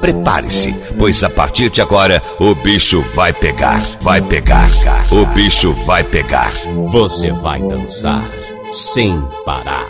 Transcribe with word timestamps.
Prepare-se, 0.00 0.72
pois 0.98 1.22
a 1.22 1.30
partir 1.30 1.68
de 1.70 1.82
agora 1.82 2.22
o 2.38 2.54
bicho 2.54 3.02
vai 3.14 3.32
pegar, 3.32 3.82
vai 4.00 4.20
pegar, 4.22 4.70
o 5.10 5.26
bicho 5.26 5.72
vai 5.84 6.02
pegar. 6.02 6.52
Você 6.88 7.30
vai 7.32 7.60
dançar 7.60 8.30
sem 8.70 9.22
parar. 9.44 9.88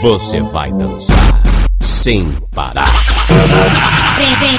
Você 0.00 0.40
vai 0.42 0.70
dançar 0.72 1.42
sem 1.80 2.30
parar. 2.54 2.92
Vem, 4.16 4.36
vem, 4.36 4.58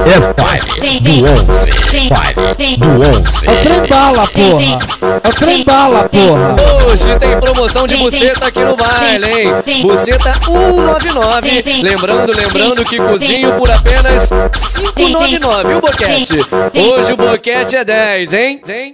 É 0.05 0.19
baile 0.43 1.01
do 1.01 1.13
11, 1.31 2.09
baile 2.09 2.77
do 2.77 2.89
11. 2.89 3.49
É 3.49 3.55
trem 3.63 3.87
bala, 3.89 4.27
porra. 4.27 4.79
É 5.23 5.31
trem 5.31 5.65
bala, 5.65 6.09
porra. 6.09 6.57
Hoje 6.87 7.17
tem 7.19 7.39
promoção 7.41 7.87
de 7.87 7.97
buceta 7.97 8.47
aqui 8.47 8.61
no 8.61 8.75
baile, 8.77 9.27
hein? 9.41 9.83
Buceta 9.83 10.33
199. 10.33 11.65
Lembrando, 11.83 12.33
lembrando 12.37 12.85
que 12.85 12.97
cozinho 12.97 13.53
por 13.55 13.71
apenas 13.71 14.31
599, 14.97 15.75
o 15.75 15.81
boquete. 15.81 16.39
Hoje 16.75 17.13
o 17.13 17.17
boquete 17.17 17.77
é 17.77 17.85
10, 17.85 18.35
hein? 18.35 18.61
hein? 18.69 18.93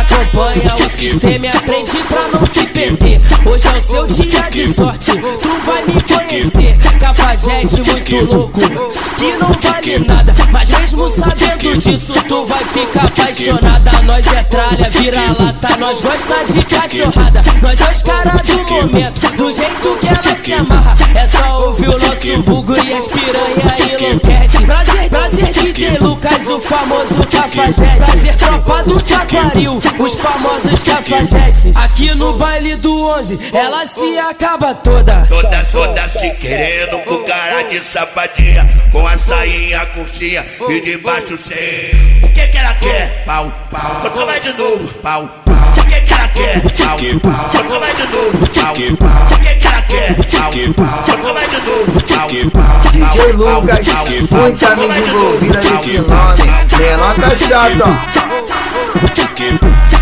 Acompanha 0.00 0.74
o 0.74 0.90
sistema 0.90 1.46
e 1.46 1.48
aprende 1.48 1.96
pra 2.08 2.28
não 2.28 2.46
se 2.46 2.69
perder. 2.80 3.20
Hoje 3.44 3.68
é 3.68 3.72
o 3.72 3.82
seu 3.82 4.06
dia 4.06 4.50
de 4.50 4.74
sorte, 4.74 5.12
tu 5.12 5.48
vai 5.64 5.82
me 5.82 6.00
conhecer. 6.02 6.76
Cafajeste 6.98 7.82
muito 7.82 8.24
louco, 8.24 8.60
que 8.60 9.36
não 9.36 9.52
vale 9.60 9.98
nada. 9.98 10.32
Mas 10.50 10.68
mesmo 10.70 11.08
sabendo 11.10 11.76
disso, 11.76 12.12
tu 12.26 12.46
vai 12.46 12.64
ficar 12.64 13.04
apaixonada. 13.04 14.02
Nós 14.02 14.26
é 14.26 14.42
tralha, 14.44 14.88
vira 14.90 15.20
lata, 15.38 15.76
nós 15.76 16.00
gosta 16.00 16.44
de 16.44 16.64
cachorrada. 16.64 17.42
Nós 17.62 17.80
é 17.80 17.92
os 17.92 18.02
caras 18.02 18.40
do 18.42 18.72
momento, 18.72 19.36
do 19.36 19.52
jeito 19.52 19.98
que 20.00 20.08
ela 20.08 20.36
se 20.42 20.52
amarra. 20.54 20.94
É 21.14 21.26
só 21.26 21.66
ouvir 21.66 21.88
o 21.88 21.92
nosso 21.92 22.42
vulgo 22.42 22.74
e 22.74 22.94
as 22.94 23.06
piranha 23.08 24.04
enlouquece. 24.04 24.58
Prazer, 24.64 25.10
prazer, 25.10 25.52
DJ 25.52 25.98
Lucas, 25.98 26.46
o 26.48 26.60
famoso 26.60 27.26
cafajeste. 27.30 28.04
Prazer, 28.04 28.36
tropa 28.36 28.82
do 28.84 29.00
Taquaril, 29.02 29.78
os 29.98 30.14
famosos 30.14 30.82
cafajestes. 30.82 31.76
Aqui 31.76 32.14
no 32.14 32.36
baile 32.38 32.69
do 32.76 33.00
11, 33.00 33.38
ela 33.52 33.86
se 33.86 34.18
acaba 34.18 34.74
toda. 34.74 35.26
Toda, 35.28 35.64
toda 35.64 36.08
se 36.08 36.30
querendo 36.32 36.98
com 37.04 37.24
cara 37.24 37.62
de 37.64 37.80
sapatinha 37.80 38.68
Com 38.92 39.06
a 39.06 39.16
sainha 39.16 39.84
curtinha 39.86 40.44
e 40.68 40.80
de 40.80 40.98
baixo 40.98 41.36
sem 41.36 41.90
O 42.22 42.28
que 42.32 42.46
que 42.48 42.58
ela 42.58 42.74
quer? 42.74 43.24
Pau, 43.24 43.52
pau. 43.70 44.02
Então 44.04 44.26
vai 44.26 44.40
de 44.40 44.52
novo, 44.52 44.94
pau, 44.94 45.28
pau. 45.44 45.54
O 45.78 45.84
que 45.84 46.00
que 46.00 46.12
ela 46.12 46.28
quer? 46.28 46.60
Pau, 46.60 46.98
pau. 47.20 47.62
Então 47.64 47.80
vai 47.80 47.94
de 47.94 48.02
novo, 48.02 48.46
pau, 48.48 48.74
pau. 48.98 49.38
O 49.38 49.40
que 49.40 49.54
que 49.56 49.66
ela 49.66 49.82
quer? 49.82 50.14
Pau, 50.14 50.50
pau. 50.76 51.02
Então 51.08 51.34
vai 51.34 51.48
de 51.48 51.56
novo, 51.56 52.00
pau, 52.02 52.28
pau. 52.52 52.80
DJ 52.90 53.32
Lucas, 53.32 53.86
muita 54.30 54.76
mídia 54.76 55.10
envolvida 55.10 55.60
nesse 55.62 55.98
nome. 55.98 56.50
Menor 56.78 57.14
tá 57.14 57.30
chato, 57.34 57.82
ó. 57.84 58.10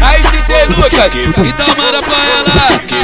Aí 0.00 0.20
DJ 0.22 0.66
Lucas, 0.66 1.12
então 1.14 1.66
manda 1.76 2.02
pra 2.02 2.16
ela 2.16 2.52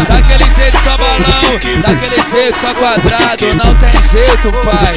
Daquele 0.09 0.51
jeito 0.51 0.79
só 0.83 0.97
balão, 0.97 1.83
daquele 1.83 2.23
jeito 2.23 2.59
só 2.59 2.75
quadrado 2.75 3.55
Não 3.55 3.75
tem 3.75 4.03
jeito 4.03 4.53
pai 4.65 4.95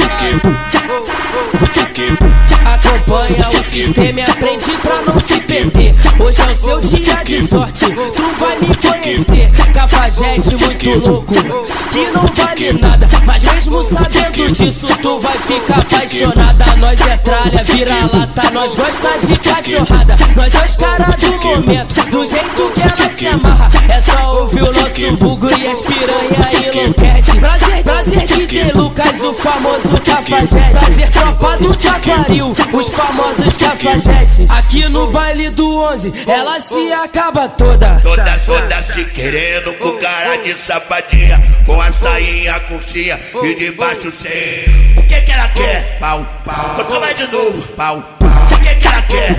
Acompanha 2.68 3.48
o 3.50 3.64
sistema 3.72 4.20
e 4.20 4.24
aprende 4.24 4.72
pra 4.82 5.02
não 5.02 5.20
se 5.20 5.40
perder. 5.42 5.96
Hoje 6.20 6.42
é 6.42 6.46
o 6.46 6.56
seu 6.56 6.80
dia 6.82 7.24
de 7.24 7.48
sorte, 7.48 7.86
tu 7.86 8.24
vai 8.38 8.56
me 8.60 8.76
conhecer. 8.76 9.52
Cafajeste 9.74 10.56
muito 10.56 11.00
louco, 11.00 11.34
que 11.34 12.06
não 12.12 12.26
vale 12.28 12.74
nada. 12.74 13.08
Mas 13.26 13.44
mesmo 13.44 13.82
sabendo 13.84 14.52
disso, 14.52 14.88
tu 15.02 15.20
vai 15.20 15.38
ficar 15.38 15.80
apaixonada. 15.80 16.76
Nós 16.78 17.02
é 17.02 17.18
tralha, 17.18 17.64
vira 17.64 18.10
lata, 18.14 18.52
nós 18.52 18.76
gosta 18.76 19.18
de 19.26 19.38
cachorrada. 19.40 20.16
Nós 20.36 20.54
é 20.54 20.66
os 20.66 20.76
caras 20.76 21.16
do 21.16 21.32
momento, 21.32 21.77
do 21.86 22.26
jeito 22.26 22.72
que 22.74 22.82
ela 22.82 23.10
se 23.18 23.28
amarra. 23.28 23.70
É 23.90 24.02
só 24.02 24.42
ouvir 24.42 24.64
o 24.64 24.72
nosso 24.72 25.16
vulgo 25.18 25.48
e 25.48 25.68
as 25.68 25.82
piranha 25.82 26.84
enlouquece. 26.84 27.40
Prazer, 27.40 27.84
prazer, 27.84 28.28
DJ 28.28 28.72
Lucas, 28.74 29.22
o 29.22 29.34
famoso 29.34 30.02
cafajeste. 30.06 30.80
Prazer, 30.80 31.10
tropa 31.10 31.58
do 31.58 31.76
Taquaril, 31.76 32.54
os 32.74 32.88
famosos 32.90 33.58
cafajestes. 33.58 34.50
Aqui 34.50 34.88
no 34.90 35.12
baile 35.12 35.50
do 35.50 35.78
11, 35.78 36.14
ela 36.28 36.60
se 36.60 36.92
acaba 36.94 37.48
toda. 37.50 38.00
Toda, 38.02 38.40
toda 38.40 38.84
se 38.84 39.06
querendo 39.06 39.74
com 39.80 39.98
cara 39.98 40.38
de 40.38 40.54
sapatinha 40.56 41.42
Com 41.66 41.80
a 41.82 41.92
sainha 41.92 42.60
curtinha 42.62 43.20
e 43.44 43.56
de 43.56 43.72
baixo 43.72 44.12
sem 44.12 44.66
O 44.98 45.04
que 45.08 45.22
que 45.22 45.32
ela 45.32 45.48
quer? 45.50 45.98
Pau, 46.00 46.26
pau 46.46 46.76
Então 46.80 47.00
vai 47.00 47.14
de 47.14 47.28
novo, 47.28 47.68
pau 47.74 48.17
O 48.54 48.58
que 48.60 48.76
que 48.76 48.88
ela 48.88 49.02
quer? 49.04 49.36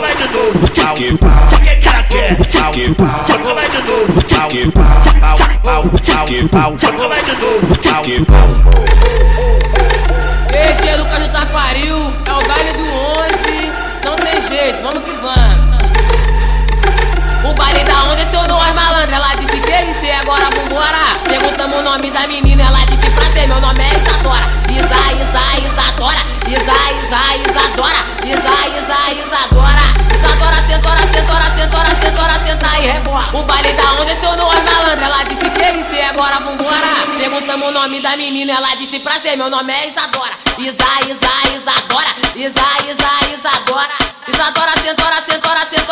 Vai 0.00 0.14
de 0.14 0.26
novo, 0.32 0.68
O 1.54 1.60
que 1.60 1.76
que 1.76 1.88
ela 1.88 2.02
quer? 2.04 2.36
Vai 3.54 3.68
de 3.68 3.80
novo, 3.82 4.20
Então 6.94 7.08
vai 7.08 7.22
de 7.22 7.32
novo, 7.36 7.76
Ei, 10.52 10.74
tia 10.80 10.96
Lucas 10.96 11.18
do 11.18 11.28
Taquaril, 11.32 12.12
é 12.26 12.32
o 12.32 12.48
baile 12.48 12.72
do 12.74 12.84
11, 12.84 13.72
não 14.04 14.16
tem 14.16 14.40
jeito, 14.42 14.82
vamos 14.82 15.02
que 15.04 15.10
vamos. 15.20 15.63
O 17.44 17.52
baile 17.54 17.84
da 17.84 18.04
onda 18.04 18.20
é 18.20 18.24
seu 18.24 18.42
nome, 18.48 18.72
malandra. 18.72 19.16
Ela 19.16 19.34
disse 19.34 19.54
ser, 20.00 20.12
agora 20.12 20.48
vambora. 20.56 21.20
Perguntamos 21.28 21.78
o 21.78 21.82
nome 21.82 22.10
da 22.10 22.26
menina, 22.26 22.62
ela 22.64 22.84
disse 22.86 23.10
pra 23.10 23.24
ser. 23.32 23.46
Meu 23.46 23.60
nome 23.60 23.82
é 23.82 23.88
Isadora. 23.88 24.46
Isa, 24.70 25.00
Isa, 25.12 25.44
Isadora. 25.68 26.22
Isa, 26.48 26.76
Isa, 27.00 27.20
Isadora. 27.44 28.00
Isa, 28.24 28.54
Isa, 28.78 28.98
Isadora. 29.20 29.84
Isadora, 30.16 30.56
sentora, 30.66 31.02
sentora, 31.12 31.44
sentora, 31.56 31.90
sentora, 32.00 32.34
senta 32.44 32.80
e 32.80 32.86
rebola. 32.86 33.28
O 33.32 33.42
baile 33.42 33.72
da 33.74 33.92
onda 33.92 34.10
é 34.10 34.14
seu 34.14 34.36
nome, 34.36 34.60
malandra. 34.62 35.04
Ela 35.04 35.22
disse 35.24 35.44
ser, 35.94 36.02
agora 36.02 36.40
vambora. 36.40 36.88
Perguntamos 37.18 37.68
o 37.68 37.70
nome 37.70 38.00
da 38.00 38.16
menina, 38.16 38.52
ela 38.52 38.74
disse 38.76 38.98
pra 39.00 39.14
ser. 39.20 39.36
Meu 39.36 39.50
nome 39.50 39.72
é 39.72 39.88
Isadora. 39.88 40.32
Isa, 40.58 40.90
Isa, 41.06 41.56
Isadora. 41.56 42.14
Isa, 42.34 42.66
Isa, 42.88 43.34
Isadora. 43.34 43.96
Isadora, 44.26 44.72
sentora, 44.80 45.16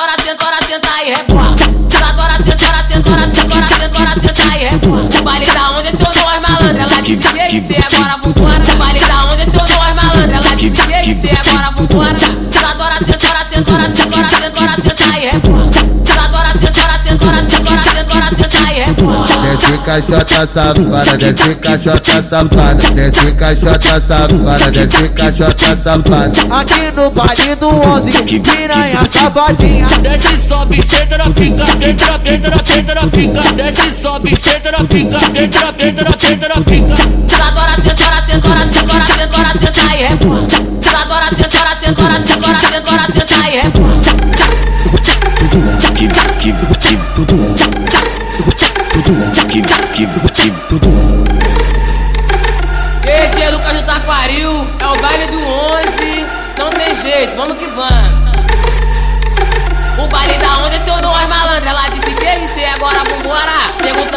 sentora, 0.03 0.17
sentora, 0.23 0.57
senta 0.67 1.05
e 1.05 1.15
rebola. 1.15 1.55
Isadora, 1.89 2.33
sentora, 2.43 2.83
sentora, 2.83 3.23
sentora, 3.35 3.67
sentora, 3.67 4.11
senta 4.21 4.59
e 4.59 4.65
rebola. 4.65 5.09
O 5.19 5.23
baile 5.23 5.47
da 5.47 5.71
onda 5.71 5.89
é 5.89 5.93
seu 5.93 6.07
nome, 6.07 6.41
malandra. 6.41 6.83
Ela 6.83 7.03
disse 7.03 7.33
que 7.33 7.39
ele 7.39 7.61
ser, 7.61 7.85
agora 7.85 8.17
vambora. 8.23 8.65
O 8.65 8.77
baile 8.77 9.01
da 9.01 9.25
onda 9.25 9.43
é 9.43 9.45
seu 9.45 9.61
nome, 9.61 9.95
malandra. 9.95 10.37
Ela 10.37 10.57
disse 10.57 10.83
que 10.83 10.93
ele 10.93 11.15
ser, 11.15 11.39
agora 11.39 11.71
vambora. 11.71 12.42
Desce 19.73 19.85
caixota 19.85 20.49
safada, 20.53 21.17
desce 21.17 21.55
caixota 21.55 22.23
safada, 22.29 22.91
desce 22.95 23.33
caixota 23.33 24.03
safada, 24.07 24.71
desce 24.71 25.09
caixota 25.09 25.79
safada. 25.83 26.33
Aqui 26.61 26.93
no 26.95 27.11
baile 27.11 27.57
do 27.57 27.69
11, 27.69 28.41
piranha 28.41 29.01
safadinha. 29.11 29.87
Desce, 30.03 30.37
sobe, 30.47 30.83
senta 30.83 31.17
na 31.17 31.31
pica, 31.31 31.65
senta 31.65 32.07
na 32.07 32.19
senta 32.23 32.51
na 32.51 32.59
senta 32.59 32.95
na 32.95 33.07
pica. 33.07 33.41
Desce, 33.55 33.91
sobe, 34.03 34.37
senta 34.37 34.73
na 34.73 34.85
pica, 34.85 35.19
senta 35.19 35.61
na 35.61 35.73
senta 35.79 36.05
na 36.05 36.13
senta 36.21 36.49
na 36.49 36.61
pica. 36.61 36.95
Isadora, 37.27 37.73
sentora, 37.81 38.21
sentora, 38.27 38.61
sentora, 38.67 39.07
sentora, 39.07 39.53
senta 39.59 39.97
e 39.97 40.07
rebola. 40.07 40.47
Isadora, 40.83 41.29
sentora, 41.35 41.75
sentora, 41.81 42.21
sentora, 42.21 42.61
sentora, 42.61 43.05
senta 43.07 43.33
e 50.03 50.07
rebola. 50.07 51.25
Ei, 53.07 53.29
tia 53.35 53.51
Lucas 53.51 53.73
do 53.73 53.83
Taquaril, 53.87 54.67
é 54.81 54.87
o 54.87 55.01
baile 55.01 55.27
do 55.27 55.39
11, 55.39 56.27
não 56.59 56.71
tem 56.71 56.95
jeito, 56.97 57.37
vamos 57.37 57.57
que 57.59 57.67
vamos. 57.67 58.12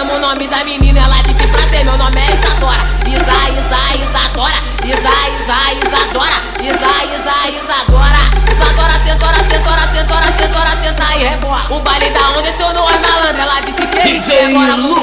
Perguntamos 0.05 0.17
o 0.17 0.19
nome 0.19 0.47
da 0.47 0.63
menina, 0.63 0.99
ela 0.99 1.19
disse 1.23 1.47
pra 1.47 1.61
ser. 1.67 1.83
Meu 1.83 1.97
nome 1.97 2.19
é 2.21 2.25
Isadora. 2.25 2.85
Isa, 3.07 3.37
Isa, 3.57 3.81
Isadora. 4.05 4.57
Isa, 4.85 5.09
Isa, 5.33 5.57
Isadora. 5.81 6.37
Isa, 6.61 6.93
Isa, 7.09 7.33
Isadora. 7.49 8.21
Isadora, 8.53 8.93
sentora, 9.03 9.39
sentora, 9.49 9.81
sentora, 9.91 10.27
sentora, 10.37 10.71
senta 10.81 11.15
e 11.15 11.23
rebola. 11.23 11.65
O 11.71 11.79
baile 11.79 12.11
da 12.11 12.29
onda 12.29 12.51
se 12.51 12.61
eu 12.61 12.71
dou 12.73 12.85
as 12.87 12.99
malandras. 12.99 13.39
Ela 13.39 13.59
disse 13.61 13.81
que 13.87 14.21
ser, 14.21 14.45
agora 14.49 14.75
vambora. 14.77 15.01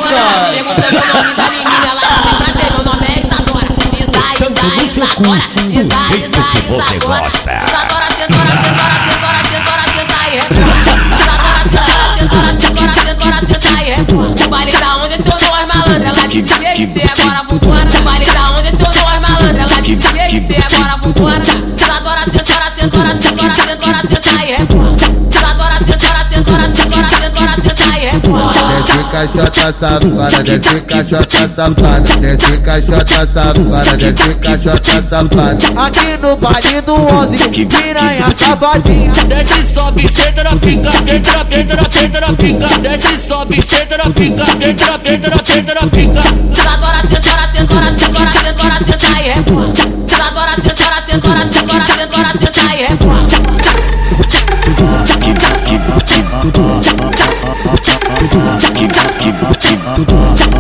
Perguntamos 0.53 1.03
o 1.03 1.19
nome 1.19 1.35
da 1.35 1.51
menina, 1.51 1.87
ela 1.91 2.01
disse 2.01 2.35
pra 2.39 2.47
ser. 2.53 2.71
Meu 2.71 2.85
nome 2.85 3.07
é 3.09 3.19
Isadora. 3.27 3.67
Isa, 3.99 4.23
Isa, 4.39 4.71
Isadora. 4.87 5.45
Isa, 5.67 6.03
Isa, 6.15 6.47
Isadora. 6.63 7.27
Isadora, 7.27 8.07
sentora, 8.07 8.53
sentora, 8.63 8.97
sentora, 9.11 9.41
sentora, 9.51 9.83
senta 9.83 10.19
e 10.23 10.39
rebola. 10.39 10.79
Isadora, 11.19 11.61
sentora, 11.67 12.07
sentora, 12.19 12.51
sentora, 12.55 12.95
sentora, 12.95 13.39
senta 13.41 13.67
e 13.67 13.85
rebola. 13.85 13.92
O 14.13 14.49
baile 14.49 14.73
da 14.73 14.97
onda 14.97 15.17
se 15.17 15.27
eu 15.27 15.39
dou 15.39 15.55
as 15.55 15.67
malandras. 15.67 16.19
Ela 16.19 16.29
disse 16.29 16.55
que 16.55 16.65
ele 16.67 16.87
ser, 16.87 17.11
agora 17.11 17.43
vambora. 17.49 17.89
O 17.99 18.03
baile 18.03 18.27
da 18.27 18.51
onda 18.51 18.71
se 18.71 18.73
eu 18.73 18.93
dou 18.93 19.09
as 19.09 19.21
malandras. 19.21 19.73
Ela 19.73 19.81
disse 19.81 20.03
que 20.03 20.19
ele 20.19 20.41
ser, 20.41 20.63
agora 20.75 20.97
vambora. 20.99 21.43
Isadora, 21.43 22.21
sentora, 22.21 22.71
sentora, 22.79 23.15
sentora, 23.15 23.55
sentora, 23.55 23.99
senta 23.99 24.45
e 24.45 24.53
rebola. 24.53 24.97
Isadora, 25.31 25.79
sentora, 25.79 26.25
sentora, 26.25 26.63
sentora, 26.63 27.09
sentora, 27.09 27.53
senta 27.63 27.99
e 27.99 28.07
rebola. 28.07 28.62
Caixota 29.13 29.75
safada, 29.79 30.43
desce 30.43 30.81
caixota 30.81 31.51
safada, 31.55 32.17
desce 32.19 32.57
caixota 32.63 33.29
safada, 33.31 33.97
desce 33.99 34.35
caixota 34.37 35.05
safada. 35.11 35.87
Aqui 35.87 36.17
no 36.17 36.35
baile 36.35 36.81
do 36.81 36.95
11, 36.95 37.67
piranha 37.67 38.27
safadinha. 38.39 39.13
Desce, 39.29 39.69
sobe, 39.69 40.09
senta 40.09 40.43
na 40.43 40.57
pica, 40.57 40.91
da 40.91 41.01
dentro 41.43 41.77
da 41.77 41.83
dentro 41.83 42.21
da 42.23 42.33
pica. 42.33 42.79
Desce, 42.79 43.19
sobe, 43.19 43.61
senta 43.61 43.99
na 43.99 44.11
pica, 44.11 44.45
da 44.47 44.55
dentro 44.55 44.87
da 44.87 44.97
dentro 44.97 45.75
da 45.75 45.87
pica. 45.89 46.21
Isadora, 46.51 47.01
sentora, 47.03 47.47
sentora, 47.53 47.87
sentora, 47.93 48.31
sentora, 48.33 48.77
senta 48.79 49.21
e 49.21 49.33
rebola. 49.35 49.73
Isadora, 50.09 50.53
sentora, 50.55 51.03
sentora, 51.07 51.41
sentora, 51.53 51.85
sentora, 51.85 52.27
senta 52.39 52.53
e 59.73 59.77
rebola. 59.77 60.53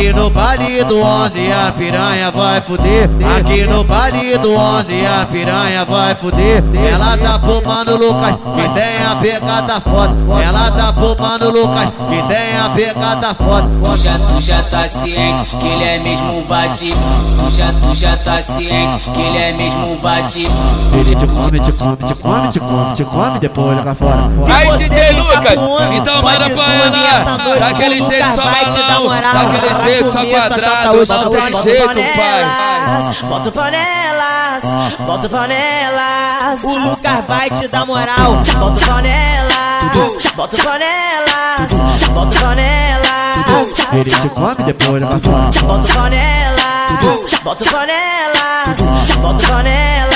Aqui 0.00 0.14
no 0.14 0.30
baile 0.30 0.82
do 0.84 0.98
11 0.98 1.52
a 1.52 1.72
piranha 1.72 2.30
vai 2.30 2.58
fuder. 2.62 3.10
Aqui 3.36 3.66
no 3.66 3.84
baile 3.84 4.38
do 4.38 4.50
11 4.54 4.94
a 5.04 5.26
piranha 5.26 5.84
vai 5.84 6.14
fuder. 6.14 6.64
Ela 6.90 7.18
tá 7.18 7.38
pro 7.38 7.62
mano 7.62 7.96
Lucas 7.98 8.34
que 8.36 8.68
tem 8.70 9.06
a 9.06 9.16
pegada 9.16 9.78
foda. 9.78 10.16
Ela 10.42 10.70
tá 10.70 10.90
pro 10.94 11.14
mano 11.20 11.50
Lucas 11.50 11.90
que 11.90 12.22
tem 12.28 12.58
a 12.58 12.70
pegada 12.70 13.34
foda. 13.34 13.68
Tu 13.84 13.96
já, 13.98 14.18
tu 14.18 14.40
já 14.40 14.62
tá 14.62 14.88
ciente 14.88 15.42
que 15.44 15.66
ele 15.66 15.84
é 15.84 15.98
mesmo 15.98 16.38
um 16.38 16.44
vadio. 16.44 16.96
Tu 16.96 17.50
já, 17.50 17.66
tu 17.66 17.94
já 17.94 18.16
tá 18.16 18.40
ciente 18.40 18.96
que 18.96 19.20
ele 19.20 19.36
é 19.36 19.52
mesmo 19.52 19.92
um 19.92 19.98
vadio. 19.98 20.48
Ele 20.94 21.14
te 21.14 21.26
come, 21.26 21.60
te 21.60 21.72
come, 21.72 21.96
te 21.96 22.14
come, 22.14 22.48
te 22.48 22.60
come, 22.60 22.94
te 22.94 23.04
come, 23.04 23.38
depois 23.38 23.76
joga 23.76 23.94
fora. 23.94 24.30
Aí, 24.48 24.78
DJ 24.78 25.12
Lucas, 25.12 25.60
então 25.94 26.22
manda 26.22 26.48
pra 26.48 26.74
ela. 26.74 27.58
Daquele 27.58 28.02
jeito 28.02 28.34
só 28.34 28.44
balão, 28.44 29.10
daquele 29.20 29.74
jeito 29.74 29.89
só 30.06 30.24
quadrado, 30.26 31.06
não 31.06 31.30
tem 31.30 31.62
jeito, 31.62 31.94
pai. 31.94 32.44
Bota 33.28 33.50
panelas, 33.52 34.64
bota 35.00 35.28
panelas. 35.28 36.64
O 36.64 36.78
Lucas 36.78 37.24
vai 37.26 37.50
te 37.50 37.68
dar 37.68 37.86
moral. 37.86 38.42
Bota 38.58 38.86
panelas, 38.86 40.26
bota 40.34 40.56
panelas, 40.62 41.72
bota 42.14 42.40
panelas. 42.40 43.74
Ele 43.92 44.10
te 44.10 44.28
come, 44.28 44.64
depois 44.64 45.00
joga 45.02 45.20
fora. 45.20 45.50
Bota 45.66 45.94
panelas, 45.94 47.34
bota 47.42 47.64
panelas, 47.64 49.10
bota 49.20 49.46
panelas. 49.46 50.09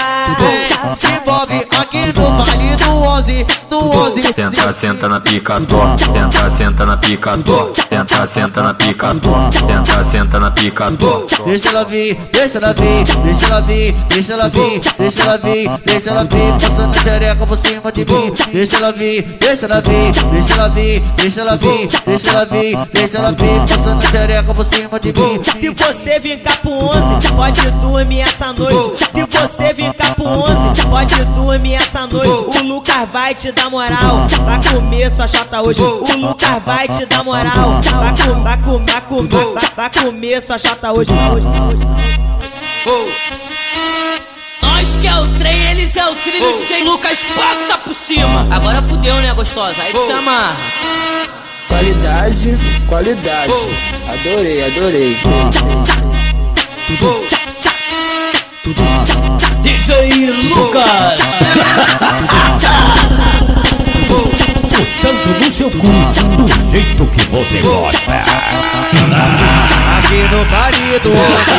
Se 0.96 1.06
envolve 1.06 1.66
aqui 1.78 2.12
no 2.18 2.30
baile 2.32 2.76
do 2.76 2.90
11, 2.90 3.46
do 3.70 3.90
11. 3.90 4.32
Tenta, 4.34 4.72
senta 4.72 5.08
na 5.08 5.20
pica, 5.20 5.60
tó. 5.60 5.96
Tenta, 6.12 6.50
senta 6.50 6.84
na 6.86 6.96
pica, 6.96 7.38
tó. 7.38 7.72
Tenta, 7.88 8.26
senta 8.26 8.62
na 8.62 8.74
pica, 8.74 9.14
tó. 9.14 9.48
Tenta, 9.66 10.04
senta 10.04 10.38
na 10.38 10.50
pica, 10.50 10.90
tó. 10.92 11.26
Deixa 11.46 11.68
ela 11.70 11.84
vir, 11.84 12.14
deixa 12.32 12.58
ela 12.58 12.72
vir, 12.72 13.04
deixa 13.24 13.46
ela 13.46 13.60
vir, 13.60 13.92
deixa 14.08 14.32
ela 14.32 14.48
vir, 14.48 14.80
deixa 14.98 15.22
ela 15.22 15.38
vir, 15.38 15.70
deixa 15.84 16.10
ela 16.10 16.24
vir, 16.24 16.52
passando 16.52 16.94
xereca 17.02 17.46
por 17.46 17.58
cima 17.58 17.92
de 17.92 18.04
mim. 18.04 18.34
Deixa 18.52 18.76
ela 18.76 18.92
vir, 18.92 19.22
deixa 19.40 19.66
ela 19.66 19.80
vir, 19.80 20.12
deixa 20.30 20.54
ela 20.54 20.68
vir, 20.68 21.02
deixa 21.16 21.40
ela 21.40 21.56
vir, 21.56 21.98
deixa 22.04 22.28
ela 22.30 22.44
vir, 22.46 22.78
deixa 22.92 23.18
ela 23.18 23.32
vir, 23.32 23.60
passando 23.60 24.02
xereca 24.10 24.54
por 24.54 24.66
cima 24.66 25.00
de 25.00 25.12
mim. 25.12 25.42
Se 25.60 25.70
você 25.70 26.18
vir 26.18 26.38
cá 26.42 26.56
pro 26.56 26.72
11, 26.72 27.32
pode 27.32 27.70
dormir 27.72 28.20
essa 28.20 28.52
noite. 28.52 29.04
Se 29.14 29.24
você 29.24 29.72
vir 29.72 29.92
cá 29.94 30.14
pro 30.14 30.24
11, 30.24 30.73
pode 30.82 31.14
dormir 31.26 31.74
essa 31.74 32.06
noite. 32.06 32.58
O 32.58 32.62
Lucas 32.62 33.08
vai 33.12 33.34
te 33.34 33.52
dar 33.52 33.70
moral 33.70 34.26
pra 34.44 34.60
comer 34.72 35.10
sua 35.10 35.26
chata 35.26 35.62
hoje. 35.62 35.82
O 35.82 36.16
Lucas 36.16 36.62
vai 36.64 36.88
te 36.88 37.06
dar 37.06 37.24
moral 37.24 37.80
pra 37.82 38.12
comer, 38.12 38.42
pra 38.42 38.56
comer, 38.56 38.84
pra 38.84 39.00
comer, 39.00 39.70
pra 39.74 39.90
comer 39.90 40.40
sua 40.42 40.58
chata 40.58 40.92
hoje. 40.92 41.10
Nós 44.62 44.96
que 45.00 45.06
é 45.06 45.14
o 45.14 45.26
trem, 45.38 45.70
eles 45.70 45.96
é 45.96 46.06
o 46.06 46.14
trilho, 46.16 46.58
DJ 46.58 46.84
Lucas 46.84 47.20
passa 47.34 47.78
por 47.78 47.94
cima. 47.94 48.46
Agora 48.50 48.82
fudeu, 48.82 49.14
né, 49.16 49.32
gostosa? 49.34 49.74
Aí 49.80 49.92
tu 49.92 50.06
se 50.06 50.12
amarra. 50.12 50.56
Qualidade, 51.68 52.58
qualidade. 52.86 53.52
Adorei, 54.08 54.64
adorei. 54.64 55.16
DJ 59.86 60.30
Lucas. 60.48 62.30
Tanto 65.04 65.28
no 65.44 65.50
seu 65.50 65.70
cu, 65.70 65.76
do 65.76 66.70
jeito 66.70 67.06
que 67.06 67.26
você 67.26 67.58
gosta. 67.60 68.22
Aqui 69.98 70.22
no 70.30 70.44
baile 70.46 70.98
do 71.00 71.10
11 71.10 71.18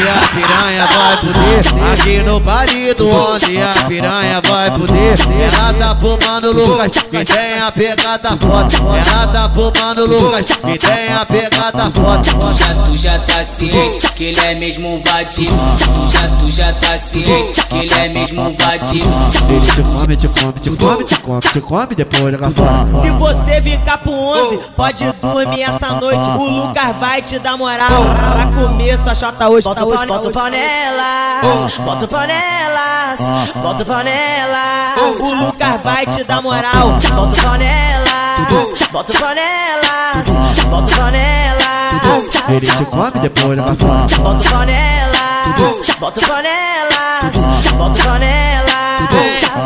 a 0.09 0.27
piranha 0.30 0.86
vai 0.88 1.18
fuder. 1.18 1.62
Aqui 1.92 2.24
no 2.24 2.39
baile 2.39 2.94
do 2.94 3.07
11 3.07 3.57
a 3.62 3.86
piranha 3.88 4.42
vai 4.42 4.71
fuder. 4.71 5.15
Ela 5.53 5.74
tá 5.74 5.95
pro 5.95 6.18
mano 6.25 6.51
Lucas 6.53 6.92
que 6.92 7.25
tem 7.25 7.59
a 7.59 7.72
pegada 7.72 8.29
foda. 8.38 8.75
Ela 9.12 9.27
tá 9.27 9.50
pro 9.50 9.72
mano 9.79 10.05
Lucas 10.05 10.46
que 10.46 10.77
tem 10.77 11.13
a 11.13 11.25
pegada 11.25 11.91
foda. 11.91 12.24
Tu 12.24 12.53
já, 12.53 12.74
tu 12.86 12.98
já 12.98 13.19
tá 13.19 13.43
ciente 13.43 14.08
que 14.15 14.24
ele 14.25 14.39
é 14.39 14.55
mesmo 14.55 14.96
um 14.96 15.01
vadio. 15.01 15.46
Tu 15.46 16.08
já, 16.12 16.27
tu 16.39 16.51
já 16.51 16.74
tá 16.74 16.98
ciente 16.98 17.62
que 17.69 17.75
ele 17.75 17.93
é 17.93 18.10
mesmo 18.10 18.41
um 18.41 18.53
vadio. 18.53 19.03
Ele 19.50 19.65
te 19.65 19.84
come, 19.84 20.15
te 20.15 20.27
come, 20.27 20.60
te 20.60 20.69
come, 20.69 21.03
te 21.03 21.19
come, 21.19 21.41
te 21.41 21.62
come, 21.62 21.96
depois 21.96 22.31
joga 22.31 22.51
fora. 22.51 22.88
Se 23.36 23.62
você 23.62 23.77
cá 23.84 23.98
pro 23.98 24.12
11, 24.12 24.58
pode 24.75 25.12
dormir 25.13 25.63
essa 25.63 25.89
noite. 25.89 26.30
O 26.30 26.50
Lucas 26.50 26.96
vai 27.00 27.22
te 27.22 27.38
dar 27.39 27.58
moral 27.58 27.89
pra 28.34 28.48
comer 28.48 28.98
sua 28.98 29.13
chata 29.13 29.50
hoje. 29.50 29.65
Bota, 29.65 29.86
pan 29.86 30.08
bota 30.08 30.32
panelas, 30.32 31.77
bota 31.77 32.08
panelas, 32.08 33.20
bota 33.56 33.86
panelas. 33.86 35.20
O 35.20 35.34
Lucas 35.34 35.82
vai 35.84 36.06
te 36.06 36.24
dar 36.24 36.42
moral. 36.42 36.98
Bota 37.15 37.42
panelas, 37.42 38.89
bota 38.92 39.13
panelas, 39.13 40.27
bota 40.70 40.96
panelas. 40.96 42.30
Ele 42.50 42.68
te 42.68 42.86
come, 42.86 43.20
depois 43.22 43.58
joga 43.58 43.75
fora. 43.75 44.06
Bota 44.20 44.50
panelas, 44.50 45.89
bota 46.00 46.22
panelas, 46.22 47.72
bota 47.77 48.04
panelas. 48.04 48.65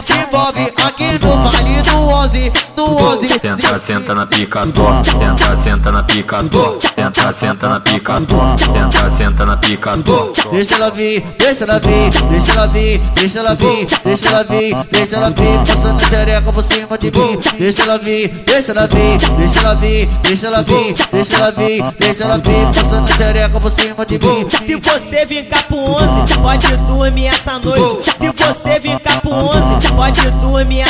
Se 0.03 0.13
envolve 0.13 0.58
aqui 0.67 1.19
no 1.25 1.37
baile 1.37 1.81
do 1.81 1.97
11, 1.97 2.51
do 2.75 2.95
11. 2.95 3.39
Tenta, 3.39 3.79
senta 3.79 4.13
na 4.13 4.25
pica, 4.25 4.67
tó. 4.67 5.01
Tenta, 5.19 5.55
senta 5.55 5.91
na 5.91 6.03
pica, 6.03 6.43
tó. 6.43 6.77
Tenta, 6.95 7.31
senta 7.31 7.69
na 7.69 7.79
pica, 7.79 8.21
tó. 8.21 8.55
Tenta, 8.73 9.09
senta 9.09 9.45
na 9.45 9.57
pica, 9.57 9.97
tó. 9.97 10.33
Deixa 10.51 10.75
ela 10.75 10.89
vir, 10.91 11.21
deixa 11.37 11.63
ela 11.63 11.79
vir, 11.79 12.09
deixa 12.29 12.51
ela 12.51 12.67
vir, 12.67 12.99
deixa 13.15 13.39
ela 13.39 13.55
vir, 13.55 13.87
deixa 14.03 14.27
ela 14.29 14.43
vir, 14.43 14.75
deixa 14.91 15.15
ela 15.15 15.29
vir, 15.29 15.59
passando 15.59 16.09
xereca 16.09 16.51
por 16.51 16.63
cima 16.63 16.97
de 16.97 17.11
mim. 17.11 17.39
Deixa 17.57 17.83
ela 17.83 17.97
vir, 17.97 18.29
deixa 18.45 18.71
ela 18.71 18.87
vir, 18.87 19.17
deixa 19.37 19.59
ela 19.59 19.75
vir, 19.75 20.09
deixa 20.23 20.47
ela 20.47 20.61
vir, 20.61 20.93
deixa 21.11 21.35
ela 21.35 21.51
vir, 21.51 21.83
deixa 21.99 22.23
ela 22.23 22.37
vir, 22.37 22.65
passando 22.65 23.07
xereca 23.07 23.59
por 23.59 23.71
cima 23.71 24.05
de 24.05 24.19
mim. 24.19 24.47
Se 24.65 24.75
você 24.75 25.25
vir 25.25 25.45
cá 25.47 25.63
pro 25.63 25.77
11, 25.77 26.37
pode 26.41 26.77
dormir 26.77 27.27
essa 27.27 27.59
noite. 27.59 28.11
Se 28.19 28.31
você 28.31 28.79
vir 28.79 28.99
cá 28.99 29.21
pro 29.21 29.31
11, 29.31 29.91
pode 29.95 30.21
dormir 30.31 30.48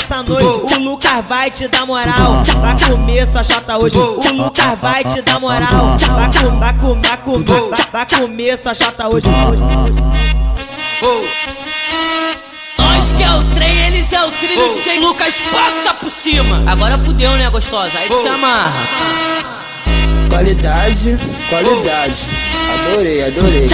essa 0.10 0.24
noite. 0.24 0.74
O 0.76 0.80
Lucas 0.80 1.26
vai 1.28 1.52
te 1.52 1.68
dar 1.68 1.86
moral. 1.86 2.42
Pra 2.62 2.76
comer 2.88 3.28
sua 3.28 3.44
chata 3.44 3.78
hoje, 3.78 3.98
o 3.98 4.32
Lucas 4.32 4.80
vai 4.82 5.04
te 5.04 5.22
dar 5.22 5.40
moral. 5.40 5.98
Vai 5.98 6.32
comer, 6.34 6.60
vai 6.60 6.74
comer, 6.74 7.08
vai 7.08 7.18
comer, 7.18 7.70
vai, 7.70 7.88
vai 7.92 8.06
comer 8.20 8.58
sua 8.58 8.74
chata 8.74 9.08
hoje. 9.08 9.28
Nós 12.78 13.12
que 13.12 13.24
é 13.24 13.32
o 13.32 13.44
trem, 13.56 13.88
eles 13.88 14.12
é 14.12 14.24
o 14.24 14.32
trilho, 14.32 14.74
DJ 14.74 15.00
Lucas 15.00 15.36
passa 15.52 15.94
por 15.94 16.10
cima. 16.10 16.64
Agora 16.66 16.98
fudeu, 16.98 17.32
né, 17.38 17.50
gostosa? 17.50 17.92
Aí 17.98 18.08
tu 18.08 18.22
se 18.22 18.28
amarra. 18.28 18.88
Qualidade, 20.30 21.20
qualidade. 21.50 22.28
Adorei, 22.74 23.24
adorei. 23.24 23.68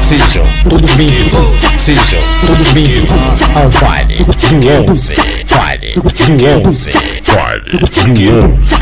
Sejam 0.00 0.44
todos 0.68 0.90
bem-vindos, 0.96 1.62
sejam 1.78 2.20
todos 2.44 2.68
bem-vindos 2.72 3.42
ao 3.54 3.68
baile 3.80 4.24
do 4.24 4.90
11, 4.90 5.14
baile 5.54 5.92
do 5.94 6.02
11, 6.68 6.90
baile 7.32 7.70
do 7.70 7.86
11. 8.54 8.74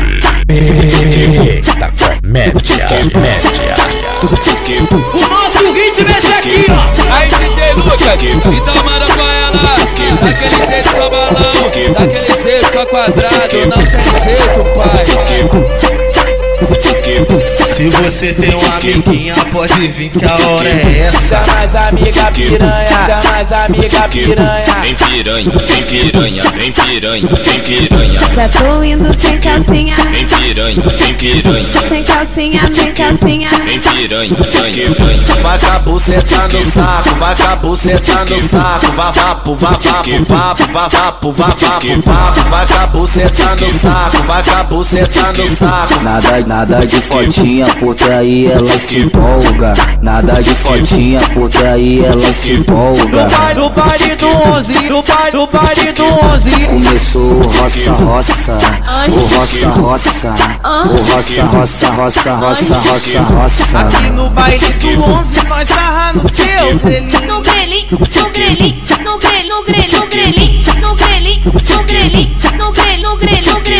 Eita 0.49 1.91
comédia, 2.19 2.87
comédia. 3.13 3.75
O 4.23 5.19
nosso 5.29 5.71
ritmo 5.71 6.07
é 6.07 6.17
esse 6.17 6.33
aqui, 6.33 6.65
ó. 6.69 7.13
Aí 7.13 7.27
DJ 7.29 7.73
Lucas, 7.73 8.01
então 8.57 8.83
manda 8.85 9.05
pra 9.05 9.33
ela 9.33 9.59
Daquele 10.21 10.65
jeito 10.65 10.89
só 10.95 11.09
balão 11.09 11.33
Daquele 11.93 12.41
jeito 12.41 12.71
só 12.71 12.85
quadrado 12.87 13.65
Não 13.67 13.77
tem 13.85 14.01
jeito 14.23 14.63
pai 14.75 15.05
Se 17.75 17.89
você 17.89 18.33
tem 18.33 18.53
uma 18.55 18.75
amiguinha, 18.77 19.35
pode 19.51 19.87
vir 19.89 20.09
que 20.09 20.23
a 20.25 20.33
hora 20.47 20.69
é 20.69 20.99
essa. 21.07 21.43
mais 21.51 21.75
amiga 21.75 22.31
piranha, 22.31 23.21
mais 23.25 23.51
amiga 23.51 24.07
piranha. 24.07 24.63
Vem 24.81 24.95
piranha, 24.95 25.51
vem 25.51 25.83
piranha, 25.83 26.43
vem 26.51 26.71
piranha, 26.71 27.29
vem 27.43 27.59
piranha. 27.59 28.19
Já 28.33 28.47
tô 28.49 28.83
indo 28.83 29.13
sem 29.21 29.37
calcinha. 29.39 29.95
Vem 29.95 30.25
piranha, 30.25 30.81
vem 30.97 31.13
piranha, 31.15 31.81
Tem 31.89 32.03
calcinha, 32.03 32.69
tem 32.69 32.93
calcinha. 32.93 33.49
vem 33.49 33.79
piranha, 33.79 34.35
piranha. 34.35 35.43
Vai 35.43 35.59
com 35.59 35.67
a 35.67 35.79
buceta 35.79 36.47
no 36.47 36.71
saco, 36.71 37.15
vai 37.15 37.35
com 37.35 37.43
a 37.43 37.55
buceta 37.57 38.25
no 38.25 38.39
saco, 38.39 38.91
vá 38.95 39.11
vapo, 39.11 39.55
vá 39.55 39.69
vapo, 39.71 40.25
vapo, 40.25 40.67
vá 40.71 40.87
vapo, 40.87 41.31
vá 41.33 41.47
vapo, 41.47 42.01
vapo, 42.01 42.49
vai 42.49 42.67
com 42.67 42.73
a 42.79 42.87
buceta 42.87 43.55
no 43.55 43.79
saco, 43.79 44.23
vai 44.23 44.43
com 44.43 44.51
a 44.51 44.63
buceta 44.63 45.33
no 45.33 45.47
saco. 45.55 46.03
Nada, 46.03 46.45
nada 46.45 46.54
de 46.63 47.01
fotinha, 47.01 47.65
porque 47.79 48.03
aí 48.05 48.47
ela 48.47 48.79
se 48.79 48.99
empolga. 48.99 49.73
Nada 50.01 50.41
de 50.41 50.55
fotinha, 50.55 51.19
porque 51.33 51.57
aí 51.57 52.05
ela 52.05 52.31
se 52.31 52.53
empolga. 52.53 53.27
No 53.55 53.69
baile 53.69 54.15
do 54.15 54.27
11, 54.27 54.89
no 54.89 55.03
baile, 55.03 55.37
no 55.37 55.47
baile 55.47 55.91
do 55.91 56.05
11. 56.05 56.65
Começou 56.67 57.21
o 57.21 57.41
roça, 57.41 57.91
roça, 57.91 58.57
o 59.09 59.19
roça, 59.35 59.67
roça, 59.67 60.35
o 60.85 60.95
roça, 61.03 61.43
roça, 61.43 61.89
roça, 61.89 62.33
roça, 62.35 62.75
roça, 62.77 63.21
roça. 63.21 63.79
Aqui 63.79 64.09
no 64.11 64.29
baile 64.29 64.73
do 64.73 65.03
11, 65.03 65.43
nós 65.47 65.67
sarra 65.67 66.13
no 66.13 66.29
teu. 66.29 66.73
No 66.73 66.79
grelhinho, 66.79 67.21
no 67.27 67.41
grelhinho, 67.41 67.87
no 67.91 68.29
grelhinho, 68.29 68.81
no 69.03 69.19
grelhinho, 69.19 69.59
no 69.59 69.63
grelhinho, 69.65 69.91
no 69.91 70.05
grelhinho, 70.07 71.51
no 71.51 71.83
grelhinho, 71.83 72.37
no 72.57 72.71
grelhinho, 72.71 73.17
grelhinho, 73.17 73.74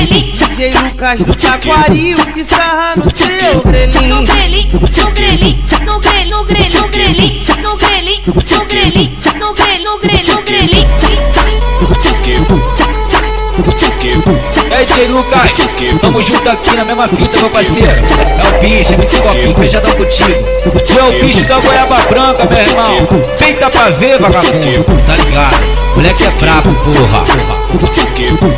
Lucas 1.05 1.23
do 1.23 1.35
Taquaril 1.35 2.17
que 2.33 2.43
sarra 2.43 2.95
no 2.95 3.11
teu 3.11 3.61
grelhinho. 3.61 4.15
No 4.15 4.23
grelhinho, 4.25 4.81
no 4.81 5.11
grelhinho, 5.11 5.61
no 5.85 5.99
grelhinho, 5.99 6.33
no 6.33 6.43
grelhinho, 6.43 6.81
no 6.81 6.87
grelhinho, 6.89 7.43
no 7.61 7.75
grelhinho, 7.77 8.23
no 8.25 8.65
grelhinho, 8.65 9.13
no 9.37 9.53
grelhinho, 9.53 9.85
no 9.85 9.99
grelhinho, 9.99 10.35
no 10.35 10.41
grelhinho. 10.41 10.85
É 14.71 14.83
DJ 14.83 15.07
Lucas, 15.07 15.51
tamo 16.01 16.21
junto 16.23 16.49
aqui 16.49 16.75
na 16.75 16.83
mesma 16.83 17.07
fita, 17.07 17.39
meu 17.39 17.49
parceiro. 17.51 17.87
É 17.87 18.57
o 18.57 18.61
bicho, 18.61 18.93
MC 18.93 19.21
Copinho, 19.21 19.55
fechadão 19.55 19.95
contigo. 19.95 20.43
Tu 20.85 20.99
é 20.99 21.03
o 21.03 21.23
bicho 21.23 21.43
da 21.43 21.59
goiaba 21.59 21.95
branca, 22.09 22.45
meu 22.45 22.59
irmão. 22.59 23.07
Feita 23.37 23.69
pra 23.69 23.89
ver, 23.91 24.19
vagabundo, 24.19 24.83
tá 25.05 25.23
ligado? 25.23 25.85
Moleque 25.95 26.25
é 26.25 26.29
brabo, 26.31 26.73
porra. 26.73 27.23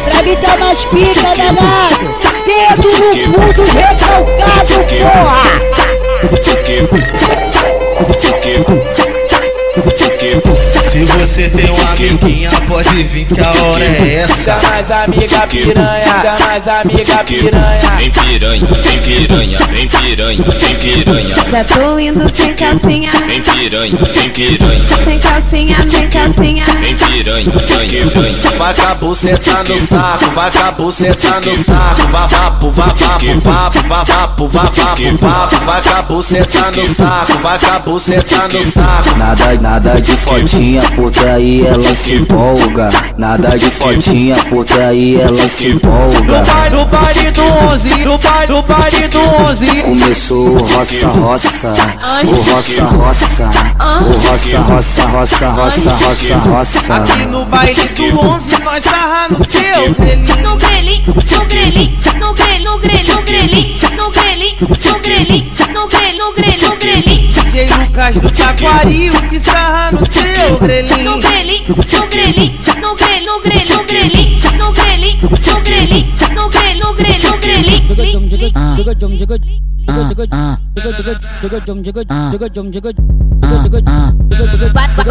Pra 0.10 0.22
me 0.24 0.36
dar 0.38 0.58
umas 0.58 0.86
pica, 0.86 1.36
danado. 1.36 2.37
Dedo 2.48 2.88
no 2.88 3.12
fundo, 3.12 3.63
recalcado, 3.74 4.86
Se 10.18 11.06
você 11.06 11.48
tem 11.50 11.70
uma 11.70 11.92
amiguinha, 11.92 12.50
pode 12.68 13.04
vir 13.04 13.28
que 13.28 13.40
a 13.40 13.52
hora 13.64 13.84
é 13.84 14.16
essa. 14.24 14.58
mais 14.68 14.90
amiga 14.90 15.46
piranha, 15.46 16.38
mais 16.40 16.68
amiga 16.68 17.24
piranha. 17.24 17.90
Vem 17.98 18.10
piranha, 18.10 18.68
vem 18.82 19.00
piranha, 19.02 19.58
vem 19.68 19.88
piranha, 19.88 20.44
vem 20.44 20.76
piranha. 20.76 21.36
Já 21.36 21.64
tô 21.66 22.00
indo 22.00 22.28
sem 22.36 22.52
calcinha. 22.56 23.12
Vem 23.12 23.42
piranha, 23.42 23.98
vem 24.12 24.30
piranha, 24.32 24.86
Tem 25.06 25.20
calcinha, 25.20 25.76
tem 25.86 26.10
calcinha. 26.10 26.66
vem 26.66 26.96
piranha, 26.96 27.52
piranha. 27.52 28.58
Vai 28.58 28.74
com 28.74 28.82
a 28.88 28.96
buceta 28.96 29.64
no 29.64 29.78
saco, 29.88 30.32
vai 30.32 30.52
com 30.52 30.60
a 30.60 30.72
buceta 30.72 31.42
no 31.42 31.64
saco, 31.64 32.08
vá 32.12 32.26
vapo, 32.26 32.72
vá 32.72 32.86
vapo, 32.86 33.40
vapo, 33.40 33.88
vá 33.88 34.04
vapo, 34.04 34.48
vá 34.48 34.64
vapo, 34.64 35.18
vapo, 35.18 35.66
vai 35.66 35.82
com 35.84 35.90
a 35.94 36.02
buceta 36.02 36.72
no 36.72 36.88
saco, 36.96 37.38
vai 37.44 37.60
com 37.60 37.68
a 37.68 37.80
buceta 37.80 38.48
no 38.48 38.72
saco. 38.72 39.16
Nada, 39.18 39.54
nada 39.62 40.02
de 40.02 40.17
fotinha, 40.18 40.82
porque 40.96 41.20
aí 41.20 41.66
ela 41.66 41.96
se 41.96 42.16
empolga. 42.16 42.90
Nada 43.18 43.58
de 43.58 43.70
fotinha, 43.70 44.36
porque 44.50 44.74
aí 44.74 45.20
ela 45.20 45.48
se 45.48 45.70
empolga. 45.70 46.44
No 46.72 46.86
baile, 46.86 47.32
do 47.32 47.42
11, 47.42 48.06
no 48.06 48.18
baile, 48.18 48.54
no 48.54 48.62
baile 48.64 49.08
do 49.08 49.20
11. 49.20 49.82
Começou 49.84 50.50
o 50.50 50.58
roça, 50.58 51.08
roça, 51.08 51.74
o 52.24 52.36
roça, 52.36 52.84
roça, 52.84 53.50
o 54.02 54.12
roça, 54.28 54.60
roça, 54.60 55.06
roça, 55.06 55.50
roça, 55.50 55.92
roça, 55.92 56.38
roça. 56.38 56.96
Aqui 56.96 57.26
no 57.26 57.46
baile 57.46 57.88
do 57.90 58.20
11, 58.20 58.60
nós 58.64 58.84
sarra 58.84 59.28
no 59.30 59.46
teu 59.46 59.94
grelhinho. 59.94 60.38
No 60.38 60.56
grelhinho, 60.58 61.04
no 61.08 61.46
grelhinho, 61.46 61.98
no 62.20 62.34
grelhinho, 62.34 62.68
no 62.70 62.78
grelhinho, 62.78 63.08
no 63.08 63.22
grelhinho, 63.22 63.78
no 63.96 64.12
grelhinho, 64.12 64.58
no 64.68 65.00
grelhinho, 65.00 65.52
no 65.74 65.88
grelhinho, 65.88 66.70
no 66.70 66.76
grelhinho, 66.78 67.17
Lucas 67.66 68.20
do 68.20 68.30
Taquari, 68.30 69.10
o 69.10 69.30
que 69.30 69.40
sarra 69.40 69.92
no 69.92 70.06
teu 70.06 70.60
grelin 70.60 71.04
No 71.04 71.18
grelhinho, 71.18 71.76
no 71.76 72.08
grelhinho, 72.08 72.60
no 72.80 72.96
grelhinho, 72.96 73.26
no 73.26 73.84
grelhinho, 73.84 74.52
no 74.60 74.72
grelhinho, 74.72 75.30
no 75.48 75.62
grelhinho, 75.62 76.12
no 76.38 76.50
grelhinho, 76.50 77.26
no 77.26 77.38
grelhinho, 77.40 77.90
no 77.90 77.98
grelhinho, 77.98 79.20
no 79.20 79.26
grelhinho. 79.26 79.76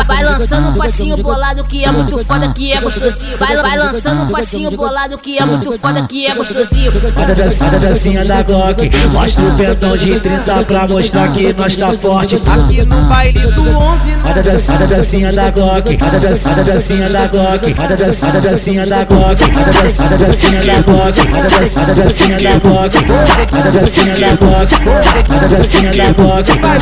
Vai, 0.07 0.23
lançando 0.23 0.69
um 0.69 0.75
passinho 0.75 1.17
bolado 1.17 1.65
que 1.65 1.85
é 1.85 1.91
muito 1.91 2.25
foda, 2.25 2.53
que 2.53 2.73
é 2.73 2.81
gostosinho. 2.81 3.37
Vai, 3.39 3.57
vai 3.57 3.79
lançando 3.79 4.23
um 4.23 4.29
passinho 4.29 4.71
bolado 4.71 5.19
que 5.19 5.39
é 5.39 5.45
muito 5.45 5.79
foda, 5.79 6.07
que 6.07 6.27
é 6.27 6.35
gostosinho. 6.35 6.93
Cada 7.15 7.35
dançada, 7.35 7.79
dancinha 7.79 8.25
da 8.25 8.43
Glock. 8.43 8.91
Mostra 9.13 9.45
o 9.45 9.57
pentão 9.57 9.97
de 9.97 10.21
30 10.21 10.65
pra 10.65 10.89
mostrar 10.89 11.33
que 11.33 11.53
nós 11.53 11.77
tá 11.77 11.93
forte. 11.95 12.37
Aqui 12.37 12.83
no 12.83 13.01
baile 13.03 13.41
do 13.41 13.63
11, 13.63 14.17
Cada 14.23 14.43
dançada, 14.43 14.87
dancinha 14.87 15.33
da 15.33 15.51
Glock. 15.51 15.97
Cada 15.97 16.19
dançada, 16.19 16.65
dancinha 16.65 17.09
da 17.09 17.27
Glock. 17.27 17.75
Cada 17.75 17.97
dançada, 17.97 18.41
dancinha 18.41 18.87
da 18.87 19.05
Glock. 19.05 19.53
Cada 19.53 19.83
dançada, 19.83 20.17
dancinha 20.17 20.63
da 20.63 20.83
Glock. 20.83 21.27
Cada 21.27 21.49
dançada, 21.49 21.95
dancinha 21.95 22.39
da 22.39 22.59
Glock. 22.59 22.97
Cada 23.51 23.71
dancinha 23.71 24.17
da 24.17 24.37
Glock. 24.37 24.66
Manda 25.29 25.49
dancinha 25.49 25.93
da 25.93 26.13
Vogue 26.13 26.61
vai, 26.61 26.79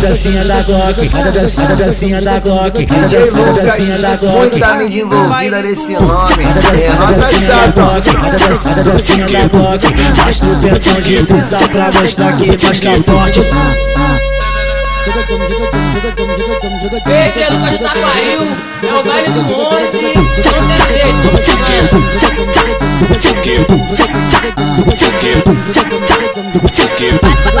dancinha 0.00 0.44
da 0.44 0.62
Glock, 0.62 1.08
manda 1.10 1.30
vai, 1.32 1.70
da 2.20 2.38
Glock, 2.38 2.86
manda 2.86 3.12
dancinha 3.52 3.98
vai, 3.98 4.16
Glock. 4.16 4.50
Muita 4.50 4.74
mídia 4.74 5.02
envolvida 5.02 5.28
vai, 5.28 5.48
nome, 5.50 6.44
é 6.44 6.94
nota 6.94 7.22
chata. 7.22 7.82
vai, 8.12 8.82
dancinha 8.82 9.26
da 9.26 9.48
Glock, 9.48 9.86
mostra 9.86 10.14
vai, 10.14 10.32
pentão 10.60 11.00
de 11.00 11.16
puta 11.24 11.68
pra 11.68 11.90
vai, 11.90 12.36
que 12.36 12.58
faz 12.58 12.80
forte. 13.04 14.37
Esse 17.28 17.40
é 17.40 17.48
Lucas 17.48 17.70
do 17.70 17.78
Taquaril, 17.78 18.46
é 18.82 18.94
o 18.94 19.02
baile 19.04 19.30
do 19.30 19.40
11, 19.40 19.48
não 20.14 20.68
tem 20.68 20.86
jeito. 20.86 21.28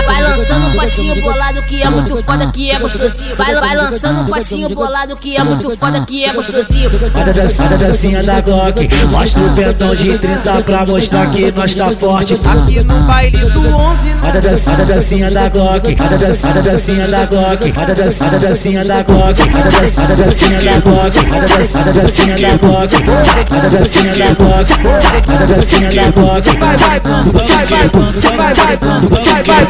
Vai, 0.06 0.22
lançando 0.22 0.66
um 0.66 0.76
passinho 0.76 1.22
bolado 1.22 1.62
que 1.62 1.82
é 1.82 1.88
muito 1.88 2.22
foda, 2.22 2.46
que 2.50 2.70
é 2.70 2.78
gostosinho. 2.78 3.36
Vai, 3.36 3.54
vai 3.54 3.76
lançando 3.76 4.20
um 4.22 4.26
passinho 4.26 4.68
bolado 4.68 5.16
que 5.16 5.36
é 5.36 5.44
muito 5.44 5.76
foda, 5.76 6.04
que 6.04 6.24
é 6.24 6.32
gostosinho. 6.32 6.90
Roda 7.14 7.32
dançada, 7.32 7.76
dancinha 7.76 8.22
da 8.22 8.40
Glock 8.40 8.88
Mostra 9.10 9.42
o 9.42 9.54
pentão 9.54 9.94
de 9.94 10.18
30 10.18 10.62
pra 10.62 10.86
mostrar 10.86 11.30
que 11.30 11.52
nós 11.52 11.74
tá 11.74 11.90
forte 11.92 12.34
Aqui 12.34 12.82
no 12.82 13.00
baile 13.02 13.38
do 13.38 13.68
11 13.68 14.10
Roda 14.22 14.40
dançada, 14.40 14.84
dancinha 14.84 15.30
da 15.30 15.48
Glock 15.48 15.94
Roda 15.94 16.18
dançada, 16.18 16.62
dancinha 16.62 17.08
da 17.08 17.24
Glock 17.26 17.37
Roda 17.38 17.94
dançada, 17.94 18.36
dancinha 18.36 18.84
da 18.84 19.02
Glock 19.04 19.40
Roda 19.42 19.70
dançada, 19.70 20.16
dancinha 20.16 20.60
da 20.60 20.80
Glock 20.80 21.18
Roda 21.18 21.46
dançada, 21.46 21.92
dancinha 21.92 22.36
da 22.36 22.56
Glock 22.56 22.94
Roda 22.96 23.70
dancinha 23.70 24.12
da 24.12 24.34
Glock 24.34 24.72
Roda 24.72 25.46
dancinha 25.46 25.88
da 25.88 26.10
Glock 26.10 26.48
Vai, 26.58 26.76
vai, 26.76 27.00
vai, 27.00 27.24
vai, 27.24 27.66
vai, 27.66 27.78
vai, 27.78 28.56
vai, 28.56 28.76
vai, 28.76 28.76
vai, 28.76 29.36
vai, 29.44 29.66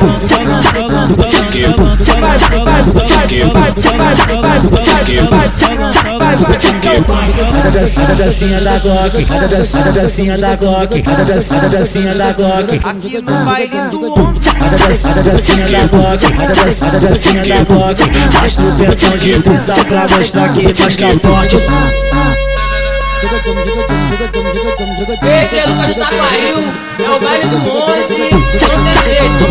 vai, 5.26 6.12
Roda 6.12 6.17
dançada, 7.72 8.14
dancinha 8.14 8.60
da 8.60 8.78
Glock 8.78 9.24
dançada, 9.24 9.92
dancinha 9.92 10.38
da 10.38 10.56
Glock 10.56 11.02
dançada, 11.02 11.68
dancinha 11.68 12.14
da 12.14 12.32
Glock 12.32 12.80
Aqui 12.84 13.22
no 13.22 13.44
baile 13.44 13.88
do 13.90 14.08
Roda 14.10 14.40
dançada, 14.76 15.22
dancinha 15.22 15.66
da 15.68 15.86
Glock 15.86 16.26
dançada, 16.54 16.98
dancinha 16.98 17.42
da 17.44 17.64
Glock 17.64 18.02
Mostra 18.40 18.64
o 18.64 18.76
pentão 18.76 19.16
de 19.16 19.40
30 19.40 19.84
pra 19.84 20.06
mostrar 20.16 20.52
que 20.52 20.62
nós 20.62 20.96
tá 20.96 21.06
forte 21.22 21.56
PG 25.20 25.66
Lucas 25.66 25.86
do 25.86 25.94
Taquaril, 25.94 26.58
é 26.98 27.10
o 27.10 27.20
baile 27.20 27.46
do 27.48 27.56
11, 27.56 27.64
não 28.30 28.84
tem 28.84 29.02
jeito, 29.02 29.48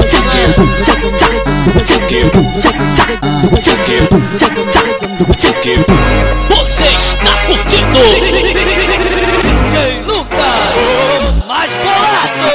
que 5.67 6.46
está 6.97 7.31
curtindo 7.45 7.99
DJ 9.41 10.01
Lucas, 10.05 11.45
mais 11.47 11.73
bolado. 11.73 12.49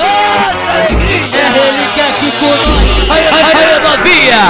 Nossa 0.00 0.70
alegria. 0.72 1.40
É 1.40 1.68
ele 1.68 1.84
que 1.94 2.00
é 2.00 2.08
aqui 2.08 2.30
com 2.40 2.46
nós. 2.46 3.10
Aí, 3.10 3.22
aí, 3.28 3.32
aí, 3.32 3.80
novinha. 3.80 4.42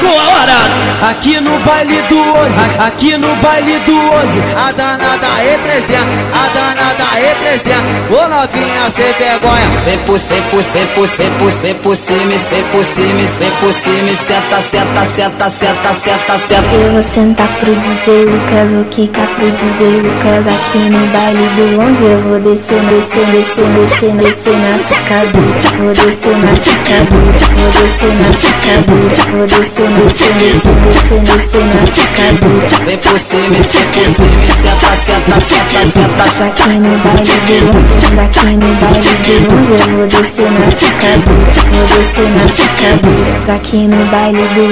Com 0.00 0.08
a 0.08 0.22
hora. 0.22 1.10
Aqui 1.10 1.40
no 1.40 1.58
baile 1.60 2.02
do 2.02 2.18
11, 2.18 2.84
aqui 2.86 3.16
no 3.16 3.34
baile 3.36 3.78
do 3.80 3.96
11 3.96 4.40
A 4.54 4.70
danada 4.72 5.26
representa, 5.36 6.08
a 6.34 6.48
danada 6.48 7.04
representa 7.14 8.00
Ô 8.10 8.28
novinha 8.28 8.90
sem 8.94 9.12
vergonha. 9.14 9.80
Vem 9.84 9.98
por 10.00 10.18
cem, 10.18 10.42
por 10.50 10.62
cem, 10.62 10.86
por 10.88 11.08
cem, 11.08 11.30
por 11.38 11.50
cem, 11.50 11.74
por 11.74 11.96
cima, 11.96 12.38
cem 12.38 12.62
por 12.64 12.84
cima, 12.84 13.26
cem 13.26 13.50
por 13.60 13.72
cima, 13.72 14.14
senta, 14.14 14.60
senta, 14.60 15.04
senta, 15.04 15.48
senta, 15.48 15.94
senta, 15.94 16.38
senta. 16.38 16.74
Eu 16.74 16.92
vou 16.92 17.02
sentar 17.02 17.48
pro 17.58 17.74
DJ 17.74 18.24
Lucas, 18.26 18.72
vou 18.72 18.84
quicar 18.84 19.26
pro 19.28 19.50
DJ 19.50 20.02
Lucas. 20.02 20.46
Aqui 20.46 20.78
no 20.90 21.06
baile 21.12 21.48
do 21.56 21.80
11 21.80 22.04
eu 22.04 22.20
vou 22.22 22.40
descer, 22.40 22.80
descer, 22.80 23.24
descer, 23.26 23.64
descer, 23.66 24.12
descer 24.16 24.56
na 24.56 24.78
picadura 24.78 25.60
Vou 25.78 25.92
descer 25.92 26.36
na 26.36 26.52
picadura, 26.52 27.38
vou 27.56 27.70
descer 27.70 28.14
na 28.14 28.30
picadura 28.36 29.36
Vou 29.36 29.46
descer, 29.46 29.79
descer, 29.88 30.32
descer, 30.34 30.74
descer, 30.84 31.20
descer 31.20 31.64
na 31.64 31.82
picadura 31.90 32.84
Vem 32.84 32.98
por 32.98 33.18
cima, 33.18 33.62
cem 33.62 33.86
por 33.88 34.06
cima, 34.06 34.46
senta, 34.46 34.96
senta, 34.96 35.40
senta, 35.40 35.80
senta. 35.86 36.20
Aqui 36.44 36.78
no 36.78 36.98
baile 36.98 37.30
do 37.46 37.78
11, 37.78 38.16
daqui 38.16 38.50
no 38.50 38.74
baile 38.76 39.04
do 39.10 39.46
11 39.56 39.82
eu 39.82 39.96
vou 39.96 40.06
descer 40.06 40.50
na 40.50 40.66
picadura 40.66 41.50
Vou 41.70 41.84
descer 41.86 42.28
na 42.28 42.44
picadura 42.52 43.40
Daqui 43.46 43.86
no 43.88 44.04
baile 44.06 44.48
do 44.54 44.62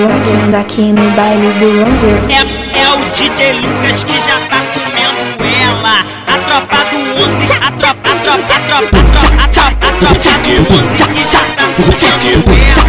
11, 0.45 0.53
daqui 0.53 0.93
no 0.93 1.11
baile 1.13 1.53
do 1.59 1.69
11 1.83 2.07
eu 2.07 2.19
É, 2.29 2.83
é 2.83 2.91
o 2.91 2.99
DJ 3.13 3.53
Lucas 3.61 4.05
que 4.05 4.21
já 4.21 4.39
tá 4.49 4.61
comendo 4.75 5.19
ela. 5.63 6.05
A 6.27 6.39
tropa 6.47 6.85
do 6.91 6.99
11, 6.99 7.53
a 7.53 7.71
tropa, 7.73 8.09
a 8.09 8.15
tropa, 8.17 8.39
a 8.39 8.61
tropa, 8.61 8.89
a 8.89 9.09
tropa, 9.09 9.43
a 9.43 9.49
tropa, 9.49 9.87
a 9.87 9.93
tropa 9.93 10.33
do 10.45 10.75
11 10.75 11.05
que 11.15 11.23
já 11.31 11.43
tá 11.57 11.65
comendo 11.77 12.51
ela. 12.53 12.88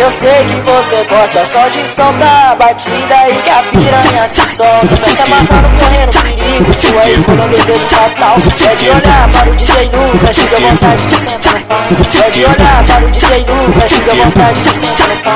eu 0.08 0.12
sei 0.12 0.42
que 0.44 0.54
você 0.62 1.04
gosta 1.04 1.44
só 1.44 1.68
de 1.68 1.86
soltar 1.86 2.52
a 2.52 2.54
batida 2.54 3.28
e 3.28 3.42
que 3.42 3.50
a 3.50 3.62
piranha 3.64 4.26
se 4.26 4.40
solta. 4.46 4.96
Tá 4.96 5.12
se 5.12 5.20
amarrando, 5.20 5.68
correndo 5.78 6.22
perigo, 6.22 6.72
sua 6.72 7.10
escolha 7.10 7.42
é 7.42 7.44
um 7.44 7.48
desejo 7.50 7.86
fatal. 7.88 8.38
É 8.70 8.74
de 8.74 8.88
olhar 8.88 9.28
para 9.30 9.50
o 9.50 9.54
DJ 9.54 9.90
Lucas, 9.92 10.38
fica 10.38 10.60
vontade 10.60 11.04
de 11.04 11.12
sentar 11.12 11.52
no 11.52 11.60
pau. 11.66 11.84
É 12.24 12.30
de 12.30 12.42
olhar 12.42 12.84
para 12.86 13.04
o 13.04 13.10
DJ 13.10 13.44
Lucas, 13.44 13.92
fica 13.92 14.14
vontade 14.14 14.60
de 14.62 14.74
sentar 14.74 15.08
no 15.08 15.16
pau. 15.16 15.34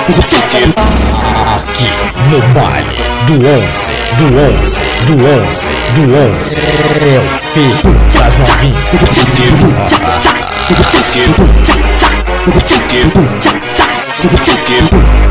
Aqui 1.59 1.93
no 2.31 2.41
baile 2.55 2.97
do 3.27 3.35
11, 3.35 3.69
do 4.17 4.25
11, 4.25 4.81
do 5.05 5.13
11, 5.21 5.69
do 5.97 6.05
11. 6.17 6.57
É 6.57 7.21
o 7.21 7.29
filho 7.53 7.93
das 8.19 8.35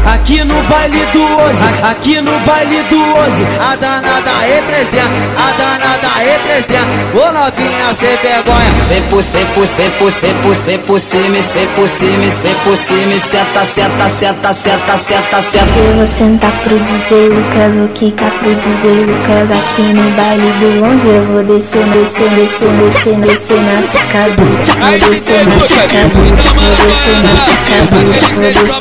Aqui 0.05 0.43
no 0.43 0.61
baile 0.63 1.05
do 1.13 1.23
11, 1.23 1.83
aqui 1.83 2.19
no 2.19 2.37
baile 2.41 2.83
do 2.89 2.99
11 2.99 3.45
A 3.59 3.75
danada 3.77 4.31
representa, 4.41 5.11
a 5.37 5.51
danada 5.53 6.07
representa. 6.17 6.91
Ô 7.13 7.31
novinha 7.31 7.95
sem 7.97 8.17
vergonha. 8.17 8.71
Vem 8.89 9.01
por 9.03 9.23
cem, 9.23 9.45
por 9.47 9.65
cem, 9.65 9.89
por 9.91 10.11
cem, 10.11 10.33
por 10.33 10.55
cem, 10.55 10.79
por 10.79 10.99
cima, 10.99 11.41
cem 11.41 11.67
por 11.67 11.87
cima, 11.87 12.29
cem 12.31 12.53
por 12.63 12.75
cima, 12.75 13.19
senta, 13.19 13.63
senta, 13.63 14.09
senta, 14.09 14.53
senta, 14.53 14.97
senta, 14.97 15.41
senta. 15.41 15.79
Eu 15.79 15.95
vou 15.95 16.07
sentar 16.07 16.51
pro 16.63 16.77
DJ 16.77 17.29
Lucas, 17.29 17.77
vou 17.77 17.87
quicar 17.89 18.31
pro 18.31 18.53
DJ 18.55 19.05
Lucas. 19.05 19.51
Aqui 19.51 19.93
no 19.93 20.11
baile 20.11 20.51
do 20.59 20.83
11 20.83 21.07
eu 21.07 21.25
vou 21.27 21.43
descer, 21.43 21.85
descer, 21.85 22.29
descer, 22.31 22.69
descer, 22.69 23.15
descer 23.21 23.61
na 23.61 23.81
picadura 23.87 24.61
Vou 24.81 25.09
descer 25.09 25.45
na 25.45 25.55
picadura, 25.61 26.09
vou 26.09 26.83
descer 26.85 27.15
na 27.23 27.31
picadura 27.45 28.80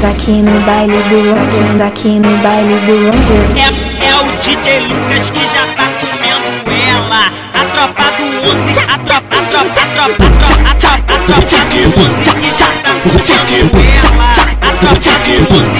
Daqui 0.00 0.42
no 0.42 0.60
baile 0.62 1.02
do 1.10 1.18
onze, 1.32 1.78
daqui 1.78 2.18
no 2.18 2.36
baile 2.38 2.80
do 2.86 3.08
onze. 3.08 3.36
É, 3.60 4.08
é 4.08 4.16
o 4.16 4.24
DJ 4.40 4.80
Lucas 4.88 5.30
que 5.30 5.46
já 5.46 5.66
tá 5.76 5.84
comendo 6.00 6.72
ela. 6.88 7.30
A 7.52 7.64
tropa 7.72 8.10
do 8.16 8.24
onze, 8.48 8.80
a 8.80 8.98
tropa, 8.98 9.36
a 9.36 9.44
tropa, 9.44 9.68
a 9.68 9.86
tropa, 9.86 10.20
a 10.20 10.24
tropa, 10.24 10.24
a 10.64 10.74
tropa, 10.74 11.12
a 11.12 11.18
tropa 11.26 11.60
do 11.68 11.82
onze 12.00 12.30
que 12.40 12.50
já 12.58 12.70
tá 12.82 12.92
comendo 13.02 13.76
ela. 14.06 14.30
A 14.62 14.72
tropa 14.78 15.12
do 15.24 15.34
onze. 15.56 15.71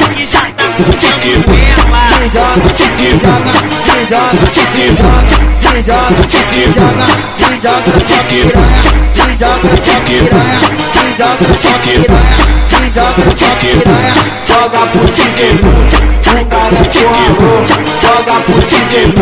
Joga 14.45 14.87
pro 14.89 15.05
DJ 15.07 15.53
o 15.53 16.47
cara 16.47 16.75
é 16.75 16.85
porra 16.85 17.29
louca. 17.39 17.75
Joga 18.01 18.41
pro 18.41 18.59
DJ 18.61 19.15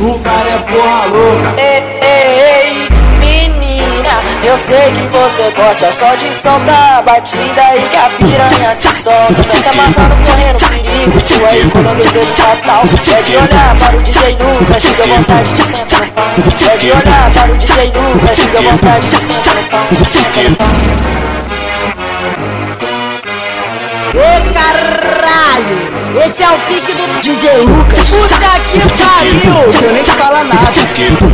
o 0.00 0.18
cara 0.20 0.48
é 0.48 0.58
porra 0.58 1.06
louca 1.06 2.01
eu 4.52 4.58
sei 4.58 4.92
que 4.92 5.00
você 5.08 5.50
gosta 5.56 5.90
só 5.90 6.14
de 6.14 6.34
soltar 6.34 6.98
a 6.98 7.02
batida 7.02 7.74
e 7.74 7.88
que 7.88 7.96
a 7.96 8.10
piranha 8.10 8.74
se 8.74 8.92
solta. 8.92 9.42
Tá 9.42 9.58
se 9.58 9.68
amarrando, 9.70 10.14
correndo 10.26 10.68
perigo, 10.68 11.20
sua 11.20 11.56
escolha 11.56 11.94
desejo 11.94 12.34
fatal. 12.34 12.82
É 13.16 13.22
de 13.22 13.36
olhar 13.36 13.76
para 13.78 13.96
o 13.96 14.02
DJ 14.02 14.36
Lucas, 14.36 14.84
fica 14.84 15.06
vontade 15.06 15.52
de 15.54 15.62
sentar 15.64 16.00
no 16.00 16.12
pau. 16.12 16.24
É 16.70 16.76
de 16.76 16.90
olhar 16.90 17.30
para 17.32 17.50
o 17.50 17.56
DJ 17.56 17.92
Lucas, 17.94 18.38
fica 18.38 18.60
vontade 18.60 19.08
de 19.08 19.20
sentar 19.22 19.54
no 19.54 19.64
pau. 19.64 19.86
Senta 20.06 20.42
no 20.42 20.56
pau. 20.56 20.68
Ô 24.14 24.52
caralho! 24.52 25.91
Esse 26.24 26.42
é 26.42 26.50
o 26.50 26.58
pique 26.68 26.92
do 26.94 27.06
DJ 27.20 27.62
Lucas. 27.62 28.10
Puta 28.10 28.36
que 28.70 28.78
pariu! 29.02 29.68
Tenho 29.78 29.92
nem 29.92 30.02
que 30.04 30.10
falar 30.12 30.44
nada. 30.44 30.70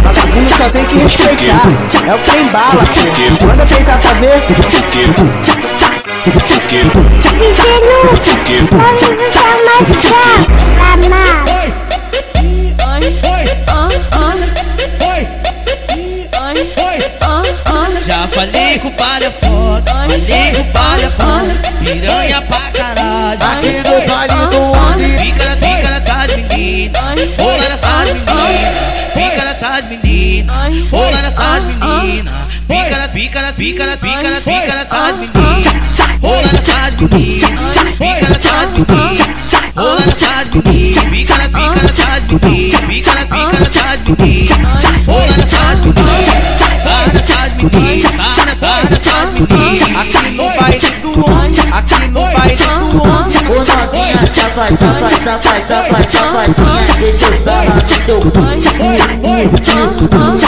Vagabundo 0.03 0.48
só 0.48 0.68
tem 0.70 0.85
que 0.87 0.96
respeitar. 0.98 1.61
É 2.07 2.14
o 2.14 2.18
que 2.18 2.31
tem 2.31 2.46
bala. 2.48 2.83
Manda 3.46 3.66
peitar 3.66 3.98
pra 4.01 4.12
ver. 4.14 4.40
DJ 4.48 5.07
Lucas, 7.81 9.09
me 9.09 9.33
chamar 9.33 9.85
de 9.85 10.09
Amar. 10.92 11.38
Já 18.09 18.27
falei 18.27 18.79
com 18.79 18.88
o 18.88 18.92
palha 18.92 19.31
foda, 19.31 19.92
falei 19.94 20.53
com 20.55 20.62
o 20.62 20.64
palha 20.73 21.11
palha, 21.11 21.55
piranha 21.85 22.40
pra 22.40 22.61
caralho. 22.73 23.38
Aqui 23.38 23.83
no 23.85 24.07
baile 24.09 24.47
do 24.47 24.62
onze. 24.79 25.18
Pica 25.18 25.44
nas, 25.44 25.59
pica 25.59 25.90
nessas 25.90 26.37
meninas, 26.37 27.03
rola 27.38 27.68
nessas 27.68 28.05
meninas, 28.07 29.12
pica 29.12 29.44
nessas 29.44 29.85
meninas, 29.90 30.90
rola 30.90 31.21
nessas 31.21 31.64
meninas. 31.64 32.35
Pica 32.66 32.97
nas, 32.97 33.11
pica 33.11 33.42
nas, 33.42 33.57
pica 33.57 33.87
nas, 33.87 34.01
pica 34.01 34.31
nas, 34.31 34.42
pica 34.42 34.75
nessas 34.75 35.16
meninas, 35.16 35.66
rola 36.23 36.49
nessas 36.51 36.94
meninas, 36.94 37.51
pica 37.99 38.29
nessas 38.31 38.71
meninas, 38.71 39.21
rola 39.77 40.01
nessas 40.07 40.49
meninas, 40.49 41.05
pica 41.11 41.37
nas, 41.37 41.51
pica 41.51 41.83
nessas 41.83 42.25
meninas, 42.25 42.81
pica 42.87 43.14
nas, 43.14 43.29
pica 43.29 43.59
nessas 43.61 44.01
meninas, 44.01 45.07
rola 45.07 45.37
nessas 45.37 45.79
meninas, 45.81 46.08
nessas 47.68 48.12
meninas, 48.14 48.37
tá 48.37 48.44
nessas, 48.44 48.90
nessas 48.90 49.31
meninas. 49.31 49.83
Aqui 49.98 50.31
no 50.31 50.44
baile 50.44 50.90
do 51.02 51.11
onze, 51.31 51.61
aqui 51.72 52.09
no 52.09 52.22
baile 52.22 52.57
do 52.57 53.02
onze. 53.02 53.38
Ô 53.48 53.64
novinha, 53.64 54.18
chapa, 54.35 54.68
chapa, 54.68 55.09
chapa, 55.24 55.57
chapa, 55.66 55.98
chapadinha 56.11 56.85
Deixa 56.98 57.26
eu 57.26 57.33
sarrar 57.42 57.74
no 57.74 57.83
teu 58.04 58.20
cu 58.20 58.31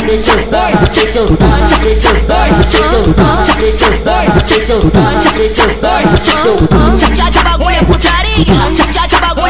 Deixa 0.06 0.32
eu 0.32 0.50
sarrar, 0.50 0.90
deixa 0.90 1.18
eu 1.18 1.28
sarrar, 1.36 1.80
deixa 1.80 2.08
eu 2.08 2.16
sarrar, 2.26 2.52
deixa 2.60 2.86
eu 2.86 3.14
sarrar 3.14 3.56
Deixa 3.56 3.84
eu 3.86 3.92
sarrar, 4.04 4.44
deixa 4.44 4.72
eu 4.72 4.80
sarrar, 4.90 5.32
deixa 5.34 5.62
eu 5.62 5.70
sarrar 5.80 6.04
no 6.06 6.18
teu 6.18 6.56
cu 6.68 7.16
Já 7.16 7.30
de 7.30 7.38
bagulho 7.38 7.76
é 7.76 7.82
putaria, 7.82 8.44
já 8.92 9.06
de 9.06 9.16
bagulho 9.16 9.49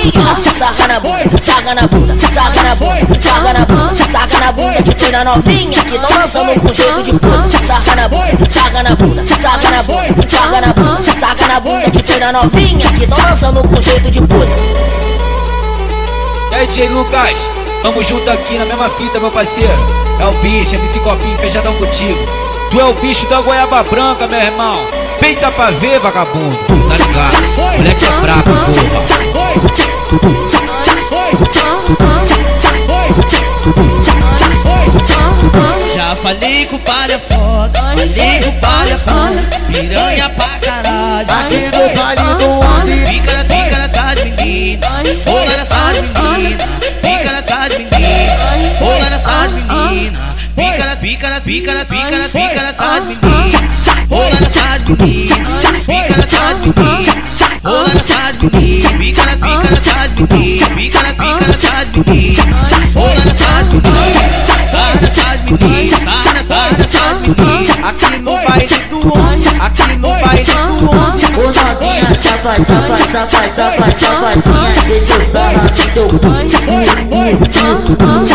Saca 0.00 0.86
na 0.88 0.98
bunda, 0.98 1.42
saca 1.42 1.74
na 1.74 1.86
bunda, 1.86 2.18
saca 2.18 2.62
na 2.62 2.74
bunda, 2.74 3.20
saca 3.20 3.52
na 3.52 3.66
bunda, 3.66 4.10
saca 4.10 4.38
na 4.38 4.52
bunda 4.52 4.82
de 4.82 4.94
treina 4.94 5.24
novinha 5.24 5.84
que 5.84 5.98
tão 5.98 6.08
dançando 6.16 6.58
com 6.58 6.72
de 6.72 7.12
na 7.12 7.18
bunda, 7.18 7.62
saca 7.62 7.94
na 7.94 8.08
bunda, 8.08 8.48
saca 8.48 8.82
na 8.82 8.96
bunda, 8.96 9.24
saca 9.26 9.70
na 10.60 10.72
bunda, 10.72 11.20
saca 11.20 11.46
na 11.46 11.60
bunda 11.60 11.90
de 11.90 12.02
treina 12.02 12.32
novinha 12.32 12.92
que 12.92 13.06
tão 13.06 13.22
dançando 13.22 13.62
com 13.62 13.74
de 14.10 14.20
puta. 14.22 14.46
E 16.50 16.54
aí, 16.54 16.66
DJ 16.66 16.88
Lucas, 16.88 17.36
tamo 17.82 18.02
junto 18.02 18.30
aqui 18.30 18.58
na 18.58 18.64
mesma 18.64 18.88
fita, 18.88 19.20
meu 19.20 19.30
parceiro. 19.30 19.70
É 20.18 20.26
o 20.26 20.32
bicho, 20.40 20.76
MC 20.76 20.98
Copinho, 21.00 21.38
feijadão 21.38 21.74
contigo. 21.74 22.18
Tu 22.70 22.80
é 22.80 22.84
o 22.84 22.94
bicho 22.94 23.26
da 23.26 23.42
goiaba 23.42 23.82
branca, 23.82 24.26
meu 24.26 24.40
irmão. 24.40 24.80
Peita 25.18 25.50
pra 25.50 25.70
ver, 25.70 26.00
vagabundo. 26.00 26.56
Tá 26.88 27.06
ligado? 27.06 27.76
Moleque 27.76 28.04
é 28.06 28.20
brabo, 28.20 28.42
porra. 28.44 29.29
Já 35.94 36.16
falei 36.16 36.66
com 36.66 36.74
o 36.74 36.78
palha 36.80 37.16
foda, 37.20 37.80
falei 37.80 38.40
com 38.42 38.48
o 38.48 38.52
palha 38.54 38.98
palha, 39.06 39.40
piranha 39.68 40.28
pra 40.30 40.48
caralho. 40.58 41.30
Aqui 41.30 41.66
no 41.66 41.94
baile 41.94 42.34
do 42.34 42.50
onze. 42.50 43.06
Pica 43.08 43.36
nas, 43.36 43.46
pica 43.46 43.78
nessas 43.78 44.24
meninas, 44.24 44.90
rola 45.24 45.56
nessas 45.56 46.00
meninas, 46.00 46.68
pica 47.00 47.30
nessas 47.30 47.68
meninas, 47.78 48.80
rola 48.80 49.10
nessas 49.10 49.52
meninas, 49.52 50.22
pica 50.56 50.84
nas, 50.86 50.98
pica 50.98 51.30
nas, 51.30 51.44
pica 51.44 51.72
nas, 51.72 51.86
pica 51.86 52.18
nas, 52.18 52.32
pica 52.32 52.62
nessas 52.62 53.04
meninas, 53.04 53.54
rola 54.10 54.40
nessas 54.40 54.82
meninas, 54.82 55.38
pica 55.86 56.16
nessas 56.16 56.58
meninas, 56.58 57.39
rola 57.62 57.88
nessas 57.94 58.36
meninas, 58.36 58.92
pica 58.92 59.24
nas, 59.26 59.40
pica 59.40 59.70
nessas 59.70 60.12
meninas, 60.12 60.68
pica 60.72 61.02
nas, 61.02 61.16
pica 61.16 61.46
nessas 61.46 61.88
meninas, 61.88 62.44
rola 62.94 63.24
nessas 63.26 63.66
meninas, 63.68 64.68
sai 64.70 64.94
nessas 65.00 65.40
meninas, 65.42 66.24
tá 66.24 66.32
nessas, 66.32 66.78
nessas 66.78 67.18
meninas. 67.18 67.70
Aqui 67.82 68.16
no 68.18 68.32
baile 68.32 68.78
do 68.90 68.98
onze, 69.18 69.48
aqui 69.60 69.96
no 69.96 70.08
baile 70.08 70.44
do 70.44 70.90
onze. 70.96 71.20
Ô 71.30 71.42
novinha, 71.42 72.10
chapa, 72.20 72.56
chapa, 72.56 72.96
chapa, 73.10 73.28
chapa, 73.54 73.86
chapadinha 73.98 74.70
Deixa 74.86 75.14
eu 75.14 75.20
sarrar 75.32 75.62
no 75.62 75.70
teu 75.94 76.08
cu 76.08 76.18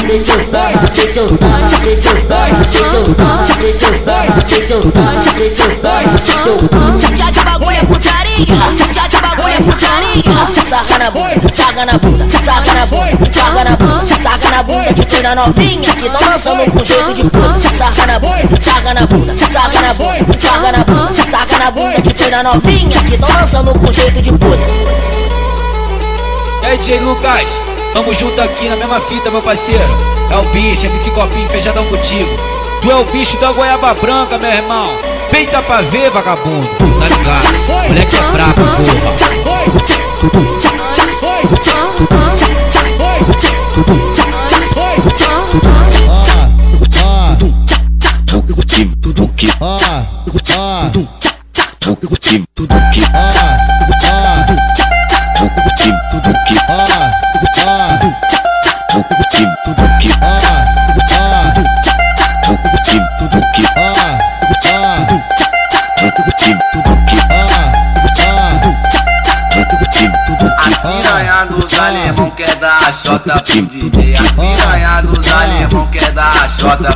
Deixa 0.08 0.34
eu 0.34 0.40
sarrar, 0.50 0.92
deixa 0.92 1.20
eu 1.20 1.38
sarrar, 1.38 1.70
deixa 1.84 2.10
eu 2.10 2.28
sarrar, 2.28 2.50
deixa 2.66 2.96
eu 2.96 3.16
sarrar 3.16 3.46
Deixa 3.60 3.86
eu 3.86 3.94
sarrar, 4.04 4.46
deixa 4.46 4.74
eu 4.74 4.92
sarrar, 4.92 5.36
deixa 5.36 5.64
eu 5.64 5.82
sarrar 5.82 6.06
no 6.12 6.20
teu 6.20 6.58
cu 6.70 7.18
Já 7.18 7.30
de 7.30 7.40
bagulho 7.42 7.78
é 7.78 8.25
putaria, 8.36 9.08
de 9.08 9.18
bagulho 9.18 9.48
é 9.48 9.62
putaria. 9.62 10.06
Na 10.26 10.46
bunda, 10.46 10.66
saca 10.66 10.98
na 10.98 11.12
bunda, 11.12 11.54
saca 11.54 12.74
na 12.74 12.86
bunda, 12.86 13.32
saca 13.32 13.64
na 13.64 13.76
bunda, 13.76 14.20
saca 14.22 14.50
na 14.50 14.64
bunda 14.64 14.94
de 14.94 15.06
treina 15.06 15.36
novinha 15.36 15.96
que 15.96 16.10
tão 16.10 16.20
dançando 16.20 16.72
com 16.72 16.80
na 18.06 18.20
bunda, 18.20 18.62
saca 18.62 18.94
na 18.94 19.06
bunda, 19.06 19.38
saca 19.38 19.82
na 19.82 19.94
bunda, 19.94 20.40
saca 20.40 20.72
na 20.72 20.84
bunda, 20.84 21.30
saca 21.30 21.60
na 21.60 21.72
bunda 21.72 22.02
de 22.02 22.14
treina 22.14 22.44
novinha 22.44 23.04
que. 23.04 23.18
E 26.62 26.66
aí, 26.66 26.78
DJ 26.78 27.00
Lucas, 27.00 27.48
tamo 27.94 28.14
junto 28.14 28.42
aqui 28.42 28.68
na 28.68 28.76
mesma 28.76 29.00
fita, 29.02 29.30
meu 29.30 29.42
parceiro. 29.42 29.84
É 30.32 30.38
o 30.38 30.44
bicho, 30.50 30.88
MC 30.88 31.12
Copinho, 31.12 31.48
feijadão 31.50 31.86
contigo. 31.86 32.55
Tu 32.86 32.92
é 32.92 32.96
o 32.96 33.04
bicho 33.06 33.36
da 33.38 33.52
goiaba 33.52 33.96
branca, 33.96 34.38
meu 34.38 34.48
irmão. 34.48 34.86
Peita 35.32 35.60
pra 35.64 35.82
ver, 35.82 36.12
vagabundo. 36.12 36.68
Tá 36.68 37.08
ligado? 37.18 37.48
Moleque 37.88 38.16
é 38.16 38.22
brabo, 38.32 38.62
porra. 38.62 38.76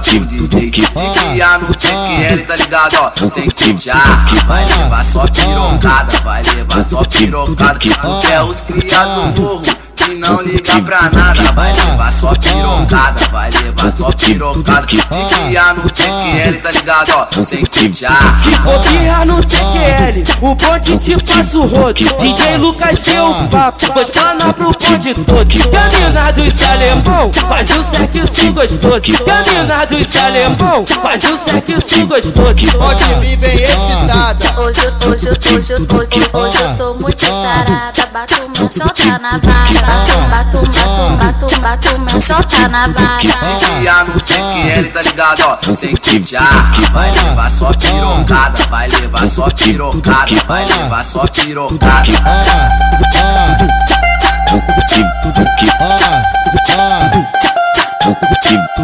Chota 0.09 0.35
pro 0.35 0.47
DJ. 0.47 0.83
Se 0.85 1.19
criar 1.19 1.59
no 1.59 1.67
TQL, 1.67 2.47
tá 2.47 2.55
ligado, 2.55 2.95
ó? 2.95 3.27
Sem 3.27 3.49
cuchara. 3.49 3.99
Vai 4.47 4.65
levar 4.65 5.05
só 5.05 5.25
pirocada, 5.27 6.19
vai 6.23 6.41
levar 6.43 6.83
só 6.83 7.03
pirocada. 7.03 7.79
Tu 7.79 8.27
quer 8.27 8.41
os 8.41 8.61
criados 8.61 9.33
do 9.33 9.41
morro. 9.41 9.63
Que 9.95 10.15
não 10.15 10.41
liga 10.41 10.81
pra 10.81 11.09
nada, 11.11 11.51
vai 11.53 11.73
levar 11.73 12.11
só 12.11 12.33
pirocada, 12.33 13.27
vai 13.31 13.48
levar 13.79 13.91
só 13.91 14.11
pirocada. 14.11 14.87
Se 14.89 15.35
criar 15.45 15.73
no 15.75 15.89
TQL, 15.89 16.61
tá 16.61 16.71
ligado, 16.71 17.11
ó? 17.15 17.41
Sem 17.41 17.63
cuchara. 17.65 18.15
Se 18.43 18.89
birra 18.89 19.25
no 19.25 19.41
TQL, 19.43 20.23
o 20.41 20.55
bonde 20.55 20.97
te 20.97 21.15
passa 21.23 21.57
o 21.57 21.65
rodo. 21.65 21.93
DJ 21.93 22.57
Lucas 22.57 22.99
deu 22.99 23.25
o 23.29 23.47
papo, 23.47 23.91
pois 23.93 24.09
plana 24.09 24.53
pro 24.53 24.71
bonde 24.71 25.13
todo. 25.13 25.69
Camina 25.71 26.31
dos 26.31 26.63
alemão, 26.63 27.31
faz 27.47 27.69
o 27.71 27.83
sexo 27.95 28.53
gostoso. 28.53 29.23
Camina 29.25 29.85
dos 29.85 30.17
alemão, 30.17 30.85
faz 31.01 31.23
o 31.25 31.37
sexo 31.49 32.05
gostoso. 32.07 32.31
Pode 32.77 33.03
vir 33.21 33.37
bem 33.37 33.55
excitada 33.55 34.39
Hoje, 34.61 34.81
eu- 34.83 35.09
hoje, 35.11 35.27
eu- 35.27 35.55
hoje, 35.57 35.73
eu- 35.73 35.97
hoje, 35.97 36.29
hoje 36.33 36.61
eu 36.61 36.75
tô 36.75 36.93
muito 36.95 37.25
tarada. 37.25 37.98
Bato 38.11 38.49
meu 38.49 38.71
solta 38.71 39.19
na 39.19 39.37
vaga. 39.37 39.81
Bato, 39.85 40.17
bato, 40.29 40.61
bato, 40.71 41.47
bato, 41.47 41.59
bato 41.59 41.99
meu 41.99 42.19
solta 42.19 42.67
na 42.67 42.87
vaga. 42.87 43.19
Se 43.19 43.75
criar 43.77 44.03
no 44.05 44.19
TQL, 44.19 44.91
tá 44.91 45.01
ligado, 45.03 45.41
ó? 45.43 45.75
Sem 45.75 45.95
cuchara. 45.95 46.45
Vai 46.91 47.11
levar 47.11 47.51
só 47.51 47.71
pirocada, 47.73 48.65
vai 48.69 48.87
levar 48.87 49.27
só 49.27 49.47
pirocada, 49.51 50.43
vai 50.47 50.65
levar 50.65 51.05
só 51.05 51.27
pirocada. 51.27 52.11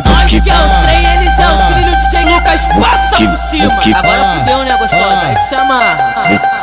Nós 0.05 0.31
que 0.31 0.49
é 0.49 0.53
o 0.53 0.83
trem, 0.83 1.05
eles 1.05 1.39
é 1.39 1.47
o 1.47 1.73
trilho, 1.73 1.95
DJ 1.97 2.25
Lucas 2.25 2.61
passa 2.67 3.17
por 3.17 3.49
cima. 3.49 3.97
Agora 3.97 4.39
fudeu, 4.39 4.63
né, 4.63 4.77
gostosa? 4.77 5.19
Aí 5.19 5.35
tu 5.35 5.49
se 5.49 5.55
amarra. 5.55 6.54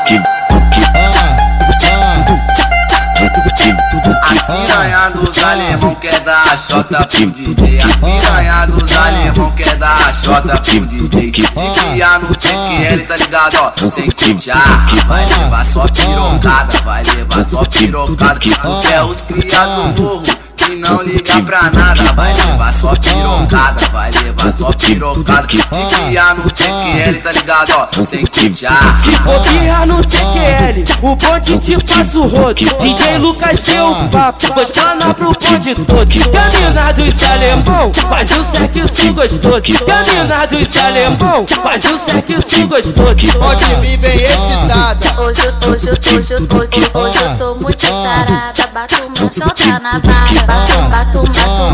Alemão 5.43 5.95
quer 5.97 6.21
dar 6.21 6.53
a 6.53 6.57
chota 6.57 7.07
pro 7.07 7.31
DJ. 7.31 7.81
A 7.81 7.89
piranha 7.99 8.67
dos 8.67 8.97
alemão 8.97 9.51
quer 9.53 9.77
dar 9.77 10.09
a 10.09 10.13
chota 10.13 10.61
pro 10.61 10.87
DJ. 10.87 11.33
Se 11.33 11.81
criar 11.91 12.19
no 12.21 12.35
TQL, 12.35 13.07
tá 13.07 13.17
ligado, 13.17 13.57
ó, 13.57 13.91
sem 13.91 14.11
cuchar. 14.11 14.87
Vai 15.07 15.27
levar 15.27 15.67
só 15.67 15.87
pirocada, 15.89 16.81
vai 16.85 17.03
levar 17.05 17.45
só 17.45 17.65
pirocada. 17.65 18.39
Quer 18.39 19.03
os 19.03 19.23
criados 19.23 20.01
morro 20.01 20.42
que 20.67 20.77
não 20.77 21.03
liga 21.03 21.43
pra 21.43 21.63
nada, 21.71 22.13
vai 22.15 22.33
levar 22.35 22.73
só 22.73 22.95
pirocada, 22.95 23.81
vai 23.93 24.11
levar 24.11 24.53
só 24.53 24.73
pirocada. 24.73 25.49
Se 25.49 25.57
criar 25.97 26.35
no 26.35 26.43
TQL, 26.51 27.23
tá 27.23 27.33
ligado, 27.33 27.73
ó, 27.77 28.03
sem 28.05 28.25
cuchar. 28.27 29.01
Vou 29.25 29.41
birra 29.41 29.87
no 29.87 30.03
TQL, 30.05 30.85
o 31.03 31.17
bonde 31.17 31.59
te 31.59 31.77
passa 31.85 32.19
o 32.19 32.27
rodo. 32.29 32.55
DJ 32.79 33.19
Lucas 33.19 33.61
deu 33.61 33.91
o 33.91 34.09
papo, 34.09 34.47
vou 34.55 34.63
explanar 34.63 35.15
pro 35.15 35.33
bonde 35.33 35.75
todo. 35.75 36.31
Camina 36.33 36.93
dos 36.93 37.15
alemão, 37.25 37.93
faz 38.09 38.31
o 38.33 38.45
sexo 38.57 39.13
gostoso. 39.13 39.85
Camina 39.85 40.47
dos 40.47 40.77
alemão, 40.77 41.45
faz 41.63 41.85
o 41.85 41.99
sexo 42.11 42.67
gostoso. 42.69 42.93
Pode 43.39 43.65
vir 43.81 43.97
bem 43.99 44.17
excitada. 44.17 45.21
Hoje, 45.23 45.41
eu- 45.45 45.71
hoje, 45.71 45.89
eu- 45.89 46.17
hoje, 46.17 46.35
eu- 46.35 46.59
hoje, 46.59 46.91
hoje 46.95 47.19
eu 47.23 47.37
tô 47.37 47.55
muito 47.57 47.87
tarada. 47.87 48.53
Bato 48.73 48.95
meu 49.19 49.31
solta 49.31 49.79
na 49.81 49.99
vara. 49.99 50.47
Bato, 50.53 51.23
bato, 51.23 51.23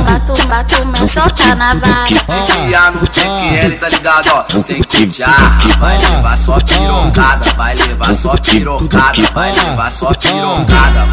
bato, 0.05 0.47
bato 0.47 0.87
meu 0.87 1.09
solta 1.09 1.55
na. 1.57 1.75
Se 2.07 2.53
criar 2.53 2.93
no 2.93 3.01
TQL, 3.01 3.79
tá 3.81 3.89
ligado, 3.89 4.31
ó, 4.33 4.61
sem 4.61 4.83
cuchar. 4.85 5.59
Vai 5.79 5.99
levar 5.99 6.39
só 6.39 6.59
pirocada, 6.61 7.53
vai 7.55 7.75
levar 7.75 8.15
só 8.15 8.37
pirocada, 8.37 9.31
vai 9.35 9.53
levar 9.53 9.91
só 9.91 10.13
pirocada. 10.15 11.07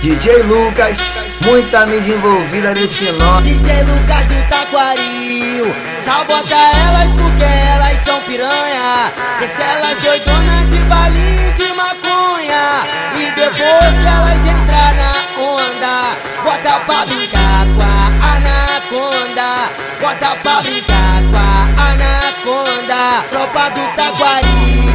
DJ 0.00 0.44
Lucas, 0.44 0.98
muita 1.42 1.84
mídia 1.84 2.14
envolvida 2.14 2.72
nesse 2.72 3.12
nome. 3.12 3.42
DJ 3.42 3.82
Lucas 3.82 4.26
do 4.28 4.48
Taquaril 4.48 5.74
Sabota 6.02 6.54
elas 6.54 7.12
porque 7.12 7.44
elas 7.44 8.00
são 8.02 8.18
piranha. 8.22 9.12
Deixa 9.38 9.62
elas 9.62 9.98
doidonas 9.98 10.66
de 10.70 10.78
balinho 10.84 11.52
de 11.52 11.72
maconha. 11.74 12.86
E 13.14 13.30
depois 13.32 13.96
que 13.98 14.06
elas 14.06 14.38
entrar 14.38 14.94
na 14.94 15.42
onda 15.42 16.16
Bota 16.44 16.80
pra 16.86 17.04
brincar 17.04 17.66
com 17.76 17.82
a 17.82 18.36
anaconda. 18.36 19.70
Bota 20.00 20.36
pra 20.42 20.62
brincar 20.62 21.22
com 21.30 21.36
a 21.36 21.90
anaconda. 21.90 23.22
Tropa 23.30 23.70
do 23.70 23.96
Taquaril 23.96 24.89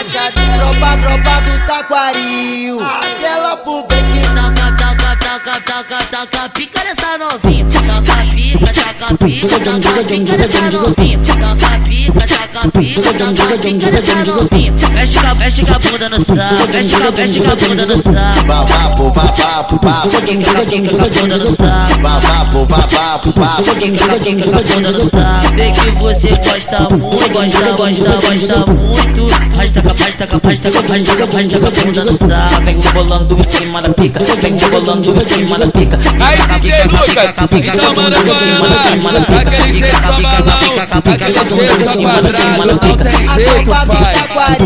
nas 0.00 0.08
cadeiras 0.08 0.50
Tropa, 1.00 1.40
do 1.42 1.66
Taquaril. 1.66 2.80
Arcela 2.82 3.56
pro 3.58 3.89
taca, 6.10 6.26
taca, 6.26 6.26
taca, 6.26 6.48
pica 6.50 6.84
nessa 6.84 7.18
novinha. 7.18 7.66
Taca, 7.70 8.24
pica, 8.34 8.72
taca, 8.72 9.16
pica, 9.16 9.60
taca, 9.60 10.04
pica 10.04 10.36
nessa 10.36 10.70
novinha. 10.70 11.18
Taca, 11.18 11.80
pica, 11.84 12.26
taca, 12.26 12.70
pica, 12.70 13.12
taca, 13.14 13.58
pica 13.58 13.90
nessa 13.90 14.14
novinha. 14.24 14.72
Mexe 14.90 15.20
com 15.20 15.26
a, 15.26 15.34
mexe 15.34 15.62
com 15.62 15.72
a 15.72 15.78
bunda 15.78 16.08
no 16.08 16.24
sal, 16.24 16.36
mexe 16.72 16.96
com 16.96 17.06
a, 17.06 17.10
mexe 17.12 17.40
com 17.40 17.50
a 17.50 17.56
bunda 17.56 17.86
no 17.86 18.02
sal. 18.02 18.12
Vapo, 18.46 19.10
vapo, 19.10 19.10
vapo, 19.12 19.80
Mexe 19.94 20.88
com 20.88 20.96
a 20.96 21.08
bunda 21.08 21.36
no 21.38 21.56
sal. 21.56 21.86
vapo, 22.00 22.66
vapo, 22.66 23.32
vapo. 23.40 23.64
Sei 25.54 25.72
que 25.72 25.90
você 25.92 26.28
gosta 26.28 26.80
muito, 26.90 27.28
gosta, 27.32 27.72
gosta, 27.76 28.10
gosta 28.20 28.66
muito. 28.72 29.26
Rasta 29.56 29.82
capaz, 29.82 30.14
tá 30.16 30.26
capaz, 30.26 30.58
tá 30.58 30.70
capaz, 30.70 31.02
tá 31.02 31.16
capaz, 31.16 31.48
tá 31.48 31.58
capaz, 31.60 31.84
bunda 31.84 32.04
no 32.04 32.16
sal. 32.16 32.60
Vem 32.64 32.80
rebolando 32.80 33.38
em 33.38 33.42
cima 33.42 33.82
da 33.82 33.90
pica, 33.90 34.24
vem 34.40 34.56
rebolando 34.56 35.10
em 35.10 35.28
cima 35.28 35.58
da 35.58 35.66
pica. 35.66 35.99
Aí 36.20 36.36
DJ 36.60 36.84
Lucas, 36.84 37.30
então 37.74 37.94
manda 37.94 38.20
pra 38.20 38.34
ela 38.34 39.44
Daquele 39.44 39.72
jeito 39.72 40.00
só 40.02 40.20
balão 40.20 40.76
Daquele 41.06 41.42
jeito 41.42 41.84
só 41.84 41.92
quadrado 41.94 42.66
Não 42.66 42.78
tem 42.78 43.28
jeito 43.28 43.70
pai 44.34 44.58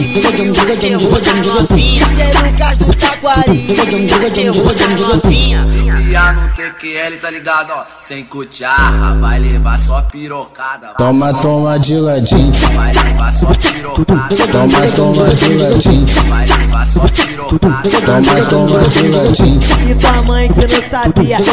Se 5.69 5.83
criar 5.91 6.35
no 6.35 6.49
TQL, 6.51 7.21
tá 7.21 7.31
ligado, 7.31 7.71
ó, 7.71 7.85
sem 7.99 8.25
cucharra. 8.25 9.15
Vai 9.17 9.39
levar 9.39 9.79
só 9.79 10.03
pirocada. 10.03 10.89
Toma, 10.99 11.33
toma 11.33 11.79
de 11.79 11.97
ladinho. 11.97 12.53
Vai 12.75 12.93
levar 12.93 13.33
só 13.33 13.47
pirocada. 13.55 14.37
Toma, 14.53 14.87
toma 14.95 15.35
de 15.35 15.55
ladinho. 15.55 16.07
Vai 16.29 16.47
levar 16.47 16.87
só 16.87 17.01
pirocada. 17.09 17.91
Toma, 18.05 18.45
toma 18.49 18.89
de 18.89 19.09
ladinho. 19.09 19.61
E 19.91 19.95
tua 19.95 20.23
mãe 20.23 20.49
que 20.53 20.61
não 20.61 20.83
sabia, 21.25 21.37
ah, 21.37 21.45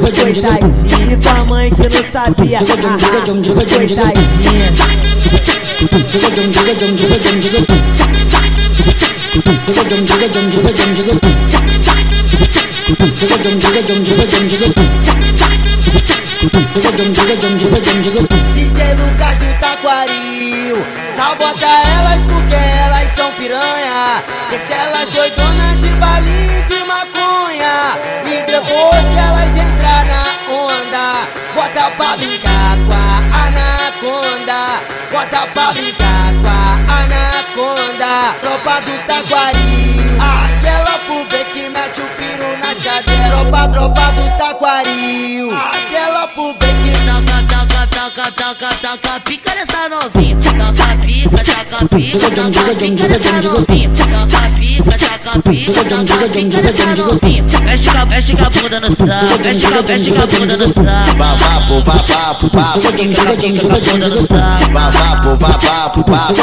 coitadinha. 0.00 1.12
E 1.12 1.16
tua 1.16 1.44
mãe 1.44 1.70
que 1.70 1.82
não 1.82 2.12
sabia, 2.12 2.58
ah, 2.58 2.64
coitadinha. 2.64 2.98
DJ 18.52 18.94
Lucas 18.94 19.38
do 19.38 19.60
Taquaril 19.60 20.76
Sabota 21.14 21.66
elas 21.66 22.22
porque 22.22 22.54
elas 22.54 23.10
são 23.14 23.30
piranha 23.32 24.22
Deixa 24.50 24.74
elas 24.74 25.08
doidonas 25.10 25.78
de 25.78 25.88
balinho 25.88 26.62
de 26.66 26.74
E 26.74 26.81
depois 28.72 29.08
que 29.08 29.16
elas 29.16 29.56
entrar 29.56 30.04
na 30.06 30.22
onda 30.54 31.28
Bota 31.54 31.90
pra 31.96 32.16
brincar 32.16 32.76
com 32.86 32.92
a 32.92 33.18
anaconda. 33.46 34.80
Bota 35.10 35.46
pra 35.52 35.72
brincar 35.72 36.32
com 36.40 36.48
a 36.48 37.02
anaconda 37.02 38.01
taca, 48.96 49.20
pica 49.20 49.54
nessa 49.54 49.88
novinha. 49.88 50.36
Taca, 50.36 50.96
pica, 50.98 51.44
taca, 51.44 51.88
pica, 51.88 52.30
taca, 52.30 52.74
pica 52.74 53.08
nessa 53.08 53.32
novinha. 53.42 53.90
Taca, 54.28 54.50
pica, 54.58 54.98
taca, 54.98 55.42
pica, 55.42 55.84
taca, 55.84 56.28
pica 56.28 56.62
nessa 56.62 56.86
novinha. 56.96 57.42
Mexe 57.64 57.90
com 57.90 57.98
a, 57.98 58.06
mexe 58.06 58.36
com 58.36 58.44
a 58.44 58.50
bunda 58.50 58.80
no 58.80 58.96
sal, 58.96 59.06
mexe 59.44 59.66
com 59.66 59.78
a, 59.78 59.82
mexe 59.82 60.10
com 60.10 60.22
a 60.22 60.26
bunda 60.26 60.56
no 60.56 60.72
sal. 60.72 60.84
Vapo, 61.16 61.80
vapo, 61.80 62.48
vapo. 62.48 62.80
Mexe 62.80 62.92
com 63.60 63.72
a 63.72 63.80
bunda 63.80 64.08
no 64.08 64.26
sal. 64.26 64.58
Vapo, 64.92 65.36
vapo, 65.36 66.04
vapo. 66.10 66.34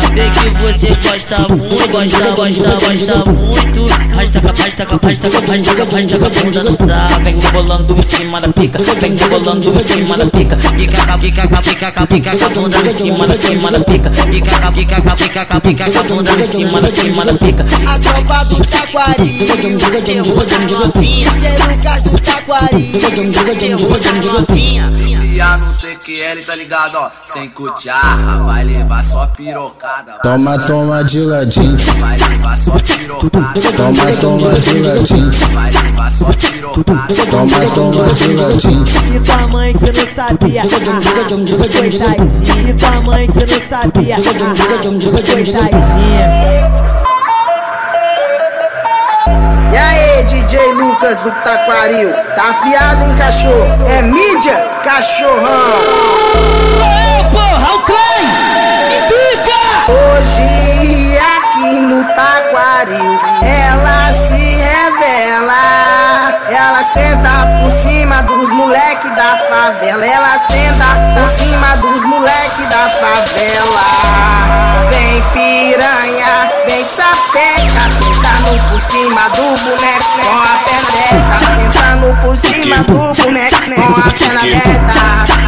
Sei 0.00 0.30
que 0.50 0.62
você 0.62 0.88
gosta 1.02 1.38
muito, 1.54 1.76
gosta, 1.76 2.30
gosta, 2.36 2.70
gosta 2.70 3.24
muito. 3.30 3.84
Rasta 4.14 4.40
capaz, 4.40 4.74
tá 4.74 4.86
capaz, 4.86 5.18
tá 5.18 5.30
capaz, 5.30 5.62
tá 5.62 5.74
capaz, 5.74 6.06
tá 6.06 6.18
capaz, 6.18 6.38
bunda 6.42 6.62
no 6.62 6.76
sal. 6.76 7.20
Vem 7.22 7.38
rebolando 7.38 7.98
em 7.98 8.02
cima 8.02 8.40
da 8.40 8.48
pica, 8.48 8.78
vem 9.00 9.16
rebolando 9.16 9.68
em 9.68 9.84
cima 9.86 10.16
da 10.16 10.26
pica. 10.26 10.56
Pica, 10.76 11.04
ca, 11.06 11.18
pica, 11.18 11.48
ca, 11.48 11.62
pica, 11.62 11.92
ca, 11.92 12.06
pica, 12.06 12.36
ca, 12.36 12.48
bunda 12.48 12.78
Em 12.78 12.96
cima 12.96 13.26
da 13.26 13.36
cima 13.38 13.70
da 13.70 13.80
pica. 13.80 14.10
Pica, 14.10 14.58
ca, 14.58 14.72
pica, 14.72 15.00
ca, 15.02 15.16
pica, 15.16 15.44
ca, 15.46 15.60
pica, 15.60 15.90
ca, 15.90 16.02
bunda 16.02 16.32
Em 16.32 16.46
cima 16.46 16.80
da 16.80 16.90
cima 16.90 17.24
da 17.24 17.34
pica. 17.34 17.64
A 17.86 17.98
tropa 17.98 18.44
do 18.44 18.64
Taquari 18.66 19.28
DJ 19.38 20.20
Lucas 20.20 22.02
do 22.02 22.18
Taquari 22.20 22.92
Se 24.54 25.16
criar 25.40 25.58
no 25.58 25.72
TQL, 25.72 26.44
tá 26.46 26.54
ligado, 26.54 26.96
ó, 26.96 27.10
sem 27.22 27.48
cucharra. 27.50 28.42
Vai 28.44 28.64
levar 28.64 29.02
só 29.02 29.26
pirocada. 29.26 30.12
Toma, 30.22 30.58
toma 30.58 31.02
de 31.02 31.20
ladinho. 31.20 31.78
Vai 31.98 32.18
levar 32.18 32.58
só 32.58 32.72
pirocada. 32.72 33.72
Toma, 33.72 34.12
toma 34.20 34.58
de 34.58 34.80
ladinho. 34.80 35.30
Vai 35.52 35.70
levar 35.70 36.12
só 36.12 36.26
pirocada. 36.26 37.14
Toma, 37.30 37.66
toma 37.74 38.12
de 38.12 38.34
ladinho. 38.34 38.84
E 39.14 39.20
tua 39.20 39.46
mãe 39.48 39.72
que 39.72 39.86
não 39.86 40.14
sabia, 40.14 40.59
E 42.68 42.72
tua 42.74 43.00
mãe 43.00 43.26
que 43.26 43.38
não 43.38 43.46
sabia. 43.68 44.16
E 49.72 49.76
aí, 49.76 50.24
DJ 50.24 50.72
Lucas 50.74 51.20
do 51.22 51.30
Taquaril, 51.30 52.12
tá 52.34 52.50
afiado, 52.50 53.04
hein, 53.04 53.14
cachorro? 53.16 53.86
É 53.88 54.02
mídia, 54.02 54.56
cachorrão! 54.82 55.80
Ô, 56.76 57.24
porra, 57.30 57.74
o 57.74 57.78
Clay! 57.86 58.26
Pica! 59.08 59.92
Hoje 59.92 61.18
aqui 61.36 61.80
no 61.80 62.02
Taquaril, 62.04 63.18
ela 63.42 64.12
se 64.12 64.34
revela. 64.34 65.64
Ela 66.50 66.82
senta 66.82 67.46
por 67.62 67.70
cima 67.70 68.22
dos 68.22 68.50
moleque 68.50 68.99
da 69.20 69.36
favela. 69.36 70.06
Ela 70.06 70.38
senta 70.38 71.20
por 71.20 71.28
cima 71.28 71.76
dos 71.76 72.02
moleque 72.04 72.62
da 72.70 72.88
favela. 72.88 73.86
Vem 74.88 75.22
piranha, 75.34 76.50
vem 76.66 76.82
sapeca, 76.82 77.89
sentando 78.50 78.70
por 78.70 78.80
cima 78.80 79.28
do 79.28 79.42
boneco 79.62 80.10
com 80.24 80.36
a 80.36 80.58
perna 80.64 80.88
aberta, 80.88 81.38
sentando 81.54 82.08
por 82.20 82.36
cima 82.36 82.76
do 82.78 83.22
boneco 83.22 83.56
com 83.76 84.00
a 84.00 84.10
perna 84.10 84.40
aberta. 84.40 85.00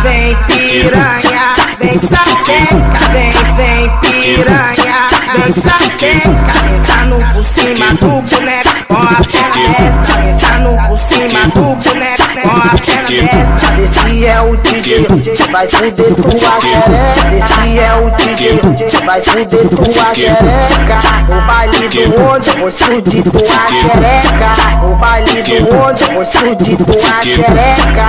Vem 0.02 0.36
piranha, 0.46 1.44
vem 1.78 1.98
sapeca, 1.98 2.98
vem, 3.12 3.32
vem 3.56 3.90
piranha, 4.00 5.06
vem 5.34 5.52
sapeca, 5.52 6.52
sentando 6.62 7.16
por 7.32 7.44
cima 7.44 7.86
do 7.94 8.22
boneco 8.22 8.70
com 8.86 8.94
a 8.94 9.20
perna 9.24 9.54
aberta, 9.66 10.12
sentando 10.22 10.88
por 10.88 10.98
cima 10.98 11.42
do 11.54 11.74
boneco 11.74 12.22
com 12.42 12.56
a 12.56 12.76
perna 12.78 13.08
aberta. 13.08 13.62
Esse 13.82 14.26
é 14.26 14.40
o 14.40 14.56
DJ, 14.58 15.06
vai 15.50 15.68
fuder 15.68 16.14
tua 16.14 16.60
xereca. 16.60 17.34
Esse 17.36 17.78
é 17.78 17.94
o 17.94 18.10
DJ, 18.10 18.90
vai 19.04 19.20
fuder 19.22 19.68
tua 19.68 20.14
xereca. 20.14 20.98
No 21.28 21.40
baile 21.42 21.88
do 21.88 22.22
onde 22.22 22.50
eu 22.60 22.70
vou 22.92 22.98
explodir 22.98 23.24
tua 23.24 23.40
xereca. 23.40 24.52
No 24.82 24.96
baile 24.96 25.42
do 25.42 25.76
onde 25.82 26.02
eu 26.02 26.12
vou 26.12 26.22
explodir 26.22 26.76
tua 26.76 27.22
xereca. 27.22 28.06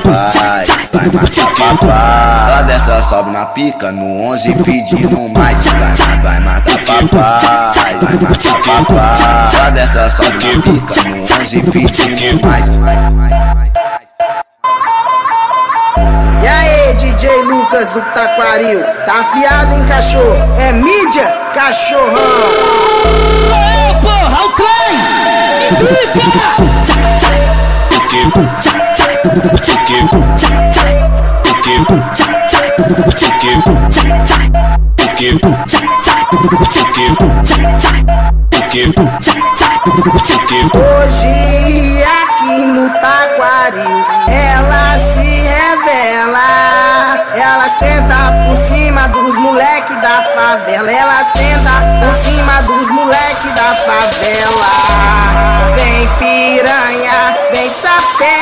papai, 0.00 0.66
vai 0.92 1.06
matar 1.08 1.50
papai. 1.56 2.52
Ela 2.52 2.62
dessa 2.62 3.02
sobe 3.02 3.30
na 3.30 3.46
pica 3.46 3.92
no 3.92 4.26
11 4.28 4.54
pedindo 4.62 5.28
mais. 5.30 5.60
Vai, 5.60 5.78
vai, 5.78 6.18
vai 6.18 6.40
matar 6.40 6.78
papai, 6.84 7.98
vai 8.00 8.14
matar 8.20 8.62
papai. 8.62 9.54
Ela 9.54 9.70
dessa 9.70 10.10
sobe 10.10 10.32
na 10.32 10.62
pica 10.62 10.94
no 11.08 11.22
11 11.22 11.62
pedindo 11.62 12.46
mais. 12.46 13.71
DJ 17.22 17.44
Lucas 17.44 17.92
do 17.92 18.00
Taquaril, 18.00 18.82
tá 19.06 19.20
afiado 19.20 19.76
em 19.76 19.84
cachorro? 19.84 20.58
É 20.58 20.72
mídia, 20.72 21.24
cachorrão. 21.54 22.10
Ô, 23.46 23.94
porra, 24.00 24.44
o 24.44 24.48
trem! 24.56 24.98
Hoje 40.74 42.02
aqui 42.02 42.66
no 42.66 42.90
Taquaril 42.90 44.04
ela 44.26 44.98
se 44.98 45.20
revela. 45.20 46.71
Senta 47.78 48.46
por 48.46 48.56
cima 48.56 49.08
dos 49.08 49.34
moleque 49.36 49.94
da 49.96 50.22
favela. 50.34 50.92
Ela 50.92 51.24
senta 51.24 52.04
por 52.04 52.14
cima 52.14 52.62
dos 52.62 52.88
moleque 52.88 53.48
da 53.48 53.74
favela. 53.74 54.72
Vem 55.74 56.08
piranha, 56.18 57.36
vem 57.52 57.70
por 57.70 58.41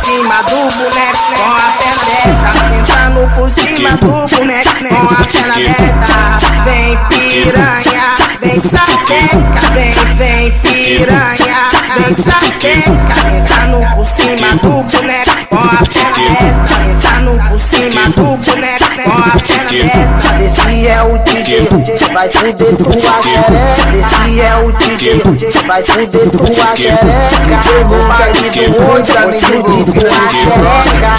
cima 0.00 0.42
do 0.42 0.56
boneco 0.76 1.18
com 1.36 1.50
a 1.52 1.72
perna 1.78 2.02
aberta. 2.02 2.50
Sentando 2.68 3.20
por 3.34 3.50
cima 3.50 3.90
do 3.96 4.36
boneco 4.36 4.72
com 4.88 5.04
a 5.04 5.24
perna 5.26 5.54
aberta. 5.54 6.20
Vem 6.64 6.98
piranha, 7.08 8.14
vem 8.40 8.60
sapeca, 8.60 9.60
vem, 9.74 9.92
vem 10.16 10.50
piranha, 10.60 11.68
vem 11.96 12.14
sapeca, 12.14 13.14
sentando 13.22 13.78
por 13.94 14.06
cima 14.06 14.56
do 14.62 14.82
boneco 14.84 15.46
com 15.48 15.56
a 15.56 15.82
perna 15.86 16.16
aberta, 16.16 16.74
sentando 16.82 17.32
por 17.48 17.60
cima 17.60 18.10
do 18.10 18.36
boneco 18.36 18.84
com 19.04 19.10
a 19.10 19.36
perna 19.38 19.70
aberta. 19.70 20.30
Esse 20.42 20.88
é 20.88 21.02
o 21.02 21.18
DJ, 21.18 21.68
vai 22.12 22.30
fuder 22.30 22.76
tua 22.76 23.22
xereca. 23.22 23.96
Esse 23.98 24.40
é 24.40 24.56
o 24.56 24.72
DJ, 24.72 25.22
vai 25.66 25.84
fuder 25.84 26.30
tua 26.30 26.76
xereca. 26.76 27.60
No 27.90 28.08
baile 28.08 28.50
do 28.50 28.60
eu 28.60 28.72
vou 28.72 28.98
explodir 28.98 29.89
tua 29.92 30.08
xereca. 30.28 31.14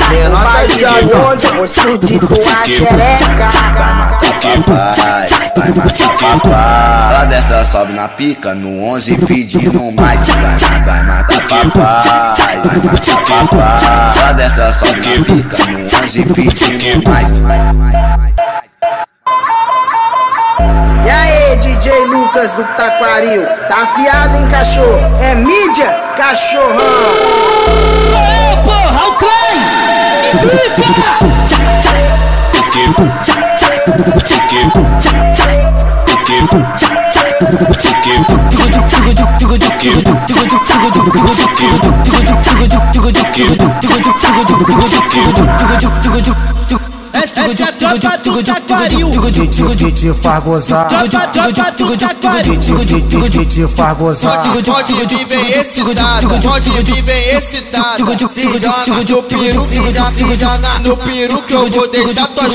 Do 1.01 1.17
onde 1.27 1.45
eu 1.45 1.53
vou 1.53 1.65
explodir 1.65 2.19
tua 2.19 2.65
xereca. 2.65 3.49
papai, 4.65 5.27
vai 5.55 5.69
matar 5.71 6.17
papai. 6.17 7.13
Ela 7.13 7.25
dessa 7.25 7.65
sobe 7.65 7.93
na 7.93 8.07
pica 8.07 8.55
no 8.55 8.83
11 8.85 9.17
pedindo 9.25 9.91
mais. 9.91 10.27
Vai, 10.27 10.41
vai, 10.57 10.83
vai 10.83 11.03
matar 11.03 11.41
papai, 11.47 12.61
vai 12.63 12.77
matar 12.77 13.25
papai. 13.25 14.17
Ela 14.17 14.33
dessa 14.33 14.71
sobe 14.73 14.99
na 14.99 15.25
pica 15.25 15.57
no 15.65 16.03
11 16.03 16.25
pedindo 16.33 17.09
mais. 17.09 17.31
E 21.03 21.09
aí, 21.09 21.57
DJ 21.57 22.05
Lucas 22.05 22.55
do 22.55 22.63
Taquaril, 22.63 23.43
tá 23.67 23.83
afiado 23.83 24.37
em 24.37 24.47
cachorro? 24.47 25.17
É 25.21 25.35
mídia, 25.35 25.89
cachorrão. 26.15 26.81
ao 28.95 29.11
trem! 29.19 29.57
Pipa! 30.41 31.09
Tchac, 31.45 31.65
tchac! 31.81 31.99
Tchac, 34.25 34.43
tchac! 34.49 34.71
Tchac, 34.81 35.21
tchac! 35.21 35.37
Tchac, 35.37 35.55
tchac! 37.11 37.31
쭈구죽 38.51 39.39
쭈구죽 39.39 39.79
쭈구죽 39.79 40.19
쭈구죽 40.27 40.61
쭈구죽 40.65 41.49
쭈구죽 41.71 42.81
쭈구죽 42.91 42.91
쭈구죽 42.91 43.21
쭈구죽 46.01 46.01
쭈구죽 46.01 46.90
Essa 47.21 47.43
no 60.79 60.97
peru, 60.97 61.41
que 61.43 61.53
eu 61.53 61.59
vou 61.59 61.87
deixar 61.87 62.27
tua. 62.27 62.49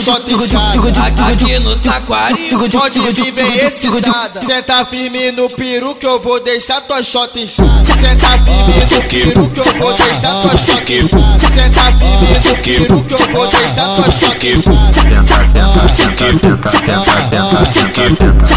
Senta 4.41 4.85
firme 4.87 5.33
no 5.33 5.49
peru 5.51 5.95
que 5.95 6.07
eu 6.07 6.21
vou 6.21 6.41
deixar 6.41 6.81
tua 6.83 7.03
chota 7.03 7.39
inchada. 7.39 7.71
Senta 8.01 8.29
firme 8.45 8.85
no 8.91 9.05
peru 9.09 9.49
que 9.51 9.61
eu 9.61 9.75
vou 9.81 9.93
deixar 9.93 10.43
tua 10.43 10.57
chota 10.59 10.93
inchada. 10.93 11.51
Senta 11.55 11.83
firme 11.99 12.39
no 12.45 12.57
peru 12.63 13.03
que 13.05 13.13
eu 13.15 13.19
vou 13.33 13.47
deixar 13.47 13.85
tua 13.97 14.11
chota 14.11 14.47
inchada. 14.47 14.56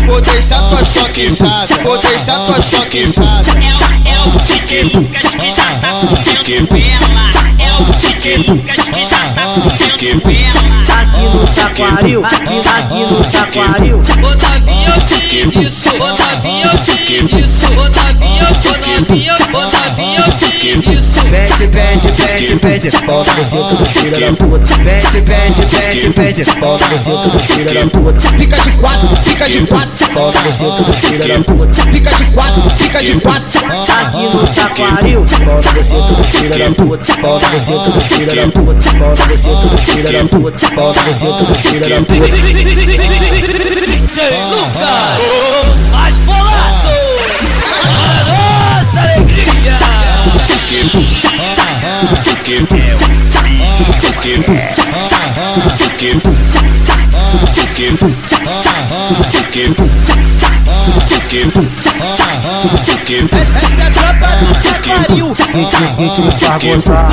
Vou 0.05 0.21
deixar 0.21 0.59
tua 0.69 0.85
chota 0.85 1.19
inchada. 1.19 1.83
Vou 1.83 1.97
deixar 1.97 2.39
tua 2.39 2.61
chota 2.61 2.97
inchada. 2.97 3.51
É 4.05 4.19
o 4.25 4.31
DJ 4.39 4.89
que 4.89 5.51
já 5.51 5.63
tá 5.81 5.89
comendo 5.99 6.77
ela. 6.77 7.29
É 7.59 7.71
o 7.81 7.83
DJ 7.97 8.37
Lucas 8.47 8.79
que 8.89 9.09
tá 9.09 9.88
ela. 10.07 10.79
Aqui 11.01 11.21
no 11.21 11.45
Taquaril, 11.47 12.23
aqui, 12.25 13.03
no 13.03 13.23
Taquaril. 13.25 13.97
Ô 13.97 14.35
Davinho, 14.35 14.93
eu 14.95 15.01
te 15.01 15.59
isso. 15.59 15.89
Ô 15.89 16.11
Davinho, 16.13 16.67
eu 16.67 16.79
te 16.79 17.35
isso. 17.35 17.67
Ô 17.67 17.89
Davinho, 17.89 18.45
ô 18.45 19.05
Davinho, 19.05 19.33
ô 19.53 19.65
Davinho, 19.65 20.23
eu 20.25 20.33
te 20.33 20.89
isso. 20.89 21.19
Pede, 21.29 21.67
pede, 21.67 22.11
pede, 22.13 22.55
pede, 22.55 22.89
volta 23.05 23.33
você 23.33 23.57
tudo 23.57 23.85
filha 23.85 24.19
da 24.19 24.35
puta. 24.35 24.75
Pede, 24.83 25.21
pede, 25.21 25.65
pede, 25.75 26.09
pede, 26.09 26.43
volta 26.59 26.85
você 26.85 27.11
tudo 27.11 27.39
filha 27.39 27.73
da 27.73 27.89
puta. 27.89 28.21
Fica 28.21 28.61
de 28.61 28.71
quatro, 28.71 29.15
fica 29.23 29.49
de 29.49 29.67
quatro. 29.67 30.13
Volta 30.13 30.39
você 30.39 30.63
tudo 30.63 30.93
filha 30.93 31.27
da 31.27 31.43
puta. 31.43 31.85
Fica 31.91 32.15
de 32.15 32.25
quatro, 32.31 32.69
fica 32.77 33.03
de 33.03 33.19
quatro. 33.19 33.65
Aqui 33.99 34.23
no 34.23 34.47
Taquaril. 34.47 35.25
Volta 35.25 35.71
você 35.73 35.95
tudo 35.95 36.23
filha 36.23 36.57
da 36.57 36.75
puta. 36.75 37.21
Volta 37.21 37.47
você 37.49 37.71
tudo 37.73 38.01
filha 38.01 38.35
da 38.35 38.51
puta. 38.51 38.91
Volta 38.97 39.25
você 39.25 39.49
tudo 39.49 39.77
filha 39.89 40.11
da 40.11 40.23
puta. 40.29 40.69
Volta 40.75 41.01
você 41.01 41.25
tudo 41.25 41.55
filha 41.55 41.89
da 41.89 41.95
puta. 42.05 42.13
DJ 42.13 42.31
Lucas, 44.49 45.91
mais 45.91 46.15
bolado. 46.17 46.89
A 47.85 48.23
nossa 48.23 48.99
alegria. 49.01 49.75
Essa 63.09 63.81
é 63.81 63.85
a 63.85 63.89
tropa 63.89 64.27
do. 64.37 64.48
Te 66.07 66.31
faz 66.31 66.63
gozar. 66.63 67.09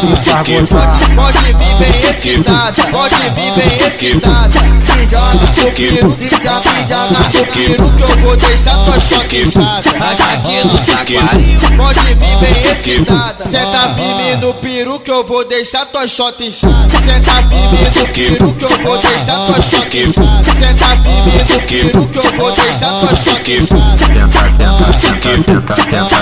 Te 0.00 0.06
faz 0.22 0.48
gozar. 0.48 0.90
Pode 1.16 1.38
vir 1.38 1.74
bem 1.78 1.94
excitada, 2.10 2.82
pode 2.90 3.14
vir 3.34 3.52
bem 3.56 3.72
excitada. 3.86 4.60
Se 4.84 5.06
joga 5.10 5.34
no 5.34 5.72
piru, 5.72 6.10
se 6.14 6.28
joga, 6.28 6.60
se 6.60 6.82
joga 6.88 7.20
no 7.32 7.46
piru 7.46 7.92
que 7.92 8.02
eu 8.02 8.16
vou 8.18 8.36
deixar 8.36 8.76
tua 8.84 9.00
chota 9.00 9.36
inchada. 9.36 9.90
Aqui 10.30 10.56
no 10.64 10.78
taquari. 10.78 11.58
Pode 11.76 12.00
vir 12.00 12.36
bem 12.38 12.56
excitada. 12.70 13.44
Senta 13.44 13.94
firme 13.94 14.36
no 14.36 14.54
peru 14.54 15.00
que 15.00 15.10
eu 15.10 15.26
vou 15.26 15.44
deixar 15.44 15.86
tua 15.86 16.06
chota 16.06 16.44
inchada. 16.44 16.90
Senta 16.90 17.34
firme 17.48 17.90
no 17.96 18.08
peru 18.08 18.52
que 18.54 18.64
eu 18.64 18.78
vou 18.78 18.98
deixar 18.98 19.38
tua 19.46 19.62
chota 19.62 19.96
inchada. 19.96 20.54
Senta 20.58 20.86
firme 20.86 21.32
no 21.48 21.60
peru 21.62 22.06
que 22.06 22.18
eu 22.18 22.32
vou 22.32 22.52
deixar 22.52 22.90
tua 23.00 23.16
chota 23.16 23.50
inchada. 23.50 23.96
Senta, 23.98 24.50
senta, 24.50 24.92
senta, 24.92 25.20
senta, 25.20 25.40
senta, 25.40 25.74
senta, 25.74 25.74
senta, 25.74 26.10
senta. 26.10 26.19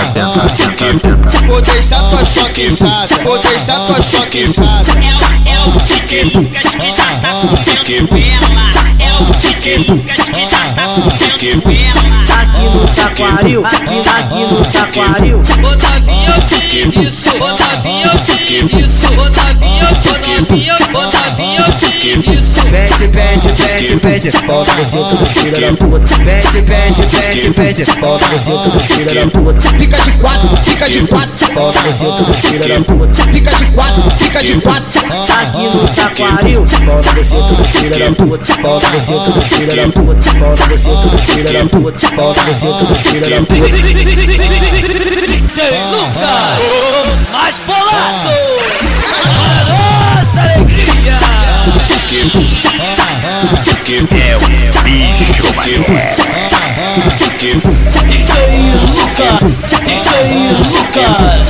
Vou 1.47 1.61
deixar 1.61 1.99
tua 2.09 2.25
chota 2.25 2.61
inchada. 2.61 3.23
Vou 3.23 3.37
deixar 3.37 3.79
tua 3.87 4.01
chota 4.01 4.37
inchada. 4.37 4.91
É, 5.45 5.51
é 5.51 5.59
o 5.59 5.71
DJ 5.81 6.23
Lucas 6.35 6.75
que 6.75 6.91
já 6.91 7.03
tá 7.03 7.29
comendo 7.41 8.17
ela. 8.17 8.69
É 8.99 9.11
o 9.21 9.25
DJ 9.37 9.77
Lucas 9.89 10.29
que 10.29 10.45
já 10.45 10.57
tá 10.73 10.83
comendo 10.95 11.71
ela. 11.71 12.28
No 12.73 12.87
Taquaril, 12.87 13.65
aqui, 13.65 14.45
no 14.51 14.65
Taquaril. 14.65 15.37
Ô 15.39 15.75
Davinho, 15.75 16.33
eu 16.35 16.41
te 16.41 17.07
isso. 17.07 17.29
Ô 17.31 17.51
Davinho, 17.51 18.11
eu 18.11 18.19
te 18.19 18.75
isso. 18.77 19.07
Ô 19.19 19.29
Davinho, 19.29 19.87
ô 19.87 19.93
Davinho, 19.93 20.75
ô 20.93 21.05
Davinho, 21.07 21.63
eu 21.65 21.73
te 21.73 22.31
isso. 22.31 22.59
Pede, 22.69 23.07
pede, 23.07 23.49
pede, 23.63 23.97
pede, 23.97 24.29
volta 24.45 24.71
você 24.73 24.97
tudo 24.97 25.25
filha 25.25 25.59
da 25.59 25.75
puta. 25.75 26.15
Pede, 26.23 26.61
pede, 26.61 27.01
pede, 27.15 27.49
pede, 27.51 27.83
volta 27.99 28.25
você 28.27 28.51
tudo 28.51 28.79
filha 28.81 29.13
da 29.15 29.31
puta. 29.31 29.61
Fica 29.61 29.97
de 29.97 30.11
quatro, 30.11 30.57
fica 30.63 30.89
de 30.89 31.07
quatro. 31.07 31.53
Volta 31.55 31.79
você 31.81 32.05
tudo 32.05 32.33
filha 32.33 32.67
da 32.67 32.85
puta. 32.85 33.25
Fica 33.25 33.51
de 33.55 33.65
quatro, 33.71 34.11
fica 34.17 34.43
de 34.43 34.61
quatro. 34.61 34.99
Aqui 35.41 35.63
no 35.63 35.87
Taquaril. 35.87 36.65
Volta 36.85 37.13
você 37.13 37.35
tudo 37.35 37.63
filha 37.63 37.97
da 37.97 38.15
puta. 38.15 38.61
Volta 38.61 38.87
você 38.89 39.13
tudo 39.13 39.41
filha 39.41 39.75
da 39.75 39.91
puta. 39.91 40.33
Volta 40.39 40.65
você 40.67 40.89
tudo 40.89 41.17
filha 41.17 41.53
da 41.53 41.69
puta. 41.69 42.15
Volta 42.15 42.41
você 42.43 42.58
tudo 42.59 42.93
filha 42.95 43.21
da 43.21 43.27
puta. 43.45 43.55
DJ 43.55 43.71
Lucas, 45.91 46.59
mais 47.31 47.57
bolado. 47.65 48.29
Nossa 49.69 50.41
alegria. 50.41 51.17
É 54.11 54.13
o 54.35 54.39
bicho, 54.83 55.43
mané. 55.55 56.13
DJ 58.07 58.33
Lucas, 58.83 59.39
DJ 59.85 60.11
Lucas. 60.59 61.47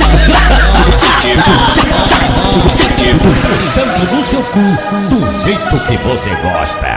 Tanto 3.74 4.00
no 4.14 4.20
seu 4.22 4.42
cu, 4.42 4.64
do 5.08 5.18
jeito 5.44 5.76
que 5.86 5.96
você 5.98 6.30
gosta. 6.36 6.90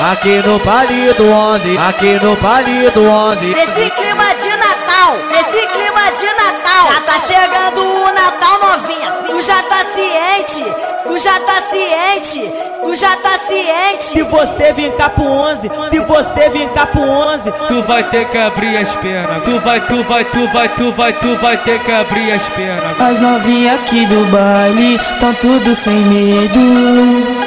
Aqui 0.00 0.40
no 0.46 0.60
palito 0.60 1.24
11, 1.24 1.76
aqui 1.76 2.24
no 2.24 2.36
palito 2.36 3.00
11. 3.00 3.46
Nesse 3.46 3.90
clima 3.90 4.32
de 4.34 4.48
Natal, 4.56 5.16
nesse 5.28 5.66
clima 5.66 6.10
de 6.12 6.26
Natal, 6.26 6.92
já 6.92 7.00
tá 7.00 7.18
chegando 7.18 7.82
o 7.82 8.12
Natal 8.12 8.60
novinha. 8.60 9.12
Tu 9.26 9.42
já 9.42 9.60
tá 9.60 9.84
ciente, 9.92 10.64
tu 11.04 11.18
já 11.18 11.40
tá 11.40 11.62
ciente, 11.62 12.52
tu 12.80 12.94
já 12.94 13.16
tá 13.16 13.38
ciente. 13.38 14.04
Se 14.04 14.22
você 14.22 14.72
vir 14.72 14.92
cá 14.92 15.08
pro 15.08 15.24
11, 15.24 15.68
se 15.90 16.00
você 16.00 16.48
vir 16.48 16.68
cá 16.68 16.86
pro 16.86 17.02
11, 17.02 17.50
Tu 17.50 17.82
vai 17.82 18.04
ter 18.04 18.28
que 18.28 18.38
abrir 18.38 18.76
as 18.76 18.94
pernas. 18.94 19.42
Tu 19.42 19.58
vai, 19.58 19.80
tu 19.84 20.04
vai, 20.04 20.24
tu 20.24 20.48
vai, 20.52 20.68
tu 20.68 20.92
vai, 20.92 21.12
tu 21.12 21.36
vai 21.38 21.56
ter 21.56 21.80
que 21.80 21.90
abrir 21.90 22.30
as 22.30 22.44
pernas. 22.50 23.00
As 23.00 23.18
novinhas 23.18 23.74
aqui 23.80 24.06
do 24.06 24.24
baile, 24.30 24.96
tão 25.18 25.34
tudo 25.34 25.74
sem 25.74 25.92
medo. 25.92 27.37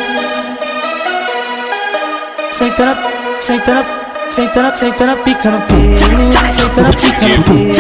Sentando, 2.62 2.96
sentando, 3.40 3.84
sentando, 4.28 4.76
sentando, 4.76 5.18
pica 5.24 5.50
no 5.50 5.62
pelo. 5.62 5.98
Sentando, 5.98 6.96
pica 6.96 7.28
no 7.28 7.44
pelo. 7.44 7.74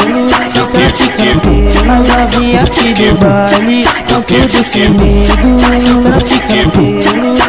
Sentando, 0.49 0.93
pica 0.97 1.23
no 1.23 1.39
pelo. 1.39 1.69
As 1.91 2.07
novinhas 2.07 2.63
aqui 2.63 2.89
do 2.95 3.13
baile, 3.17 3.85
tão 4.07 4.21
tudo 4.23 4.63
sem 4.63 4.89
medo. 4.89 5.37
Sentando, 5.79 6.25
pica 6.25 6.55
no 6.55 6.71
pelo. 6.71 6.97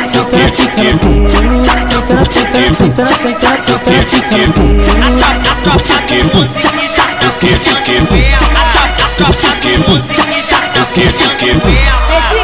Sentando, 0.07 0.53
pica 0.53 0.83
no 0.93 0.99
pelo. 0.99 1.31
Sentando, 1.31 2.21
sentando, 2.21 2.75
sentando, 2.77 3.17
sentando, 3.17 3.63
sentando, 3.63 4.05
pica 4.11 4.37
no 4.37 4.53
pelo. 4.53 4.85
A 5.25 5.57
tropa 5.63 5.97
do 6.07 6.19
música 6.37 6.69
já 6.87 7.07
tá 7.17 7.29
comendo 7.41 8.13
ela. 8.13 8.47
A 8.93 9.09
tropa 9.17 9.51
do 9.63 9.73
música 9.89 10.25
já 10.43 10.61
tá 10.69 10.85
comendo 10.93 11.65
ela. 11.65 12.42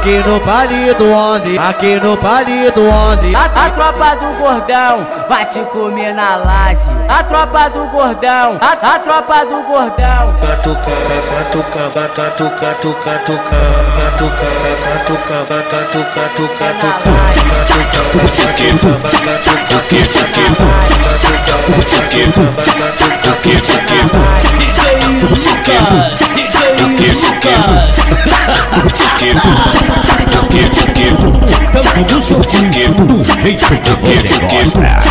Aqui 0.00 0.16
no 0.26 0.40
palito 0.40 1.04
11, 1.04 1.58
aqui 1.58 2.00
no 2.00 2.16
palito 2.16 2.80
11. 2.80 3.36
A, 3.36 3.44
a 3.44 3.70
tropa 3.70 4.16
do 4.16 4.32
gordão 4.38 5.06
vai 5.28 5.44
te 5.44 5.60
comer 5.64 6.14
na 6.14 6.36
laje. 6.36 6.88
A 7.06 7.22
tropa 7.22 7.68
do 7.68 7.86
gordão, 7.88 8.58
a, 8.62 8.94
a 8.94 8.98
tropa 8.98 9.44
do 9.44 9.62
gordão. 9.64 10.34
Catuca, 10.40 10.90
catuca, 11.36 11.88
vai 11.94 12.08
catuca, 12.08 12.74
tuca, 12.80 13.18
tuca, 13.26 13.44
catuca, 14.00 14.48
catuca, 14.88 15.44
vai 15.46 15.62
catuca, 15.64 16.30
tuca, 16.34 16.70
tuca, 16.70 16.72
catuca, 16.80 17.50
Lucas, 25.10 26.20
seu 32.20 32.38
cu, 32.38 33.04
do 33.06 33.24
jeito 33.24 33.66
que 34.06 34.18
você 34.18 34.38
gosta. 34.40 35.10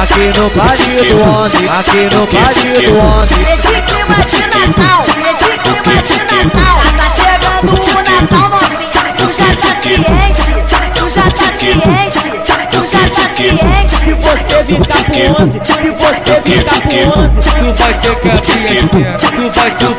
Aqui 0.00 0.32
no 0.38 0.50
palito 0.50 1.14
11, 1.14 1.68
aqui 1.68 2.08
no 2.14 2.26
palito 2.26 2.90
11. 2.98 3.34
Nesse 3.34 3.82
clima 3.82 4.18
de 4.24 4.40
Natal, 4.48 5.04
nesse 5.18 5.50
clima 5.58 5.94
de 6.02 6.18
Natal, 6.44 6.76
tá 6.96 7.06
chegando 7.10 7.70
o 7.70 7.94
Natal. 7.96 8.59
Já 9.32 9.44
tá 9.44 9.80
ciente, 9.80 10.04
tu 10.96 11.08
já 11.08 11.22
tá 11.22 11.46
ciente, 11.56 12.30
tu 12.72 12.84
já 12.84 12.98
tá 12.98 13.22
ciente. 13.36 13.62
se 13.96 14.12
você 14.12 14.42
cá 14.88 15.04
pro 15.04 15.44
11, 15.44 15.52
se 15.52 15.74
você 15.90 16.34
cá 16.62 16.80
pro 16.80 16.98
11, 17.22 17.40
Tu 17.40 17.74
vai 17.78 17.94
ter 17.94 18.16
pernas. 18.16 19.22
Tu 19.22 19.50
vai, 19.50 19.70
tu 19.78 19.94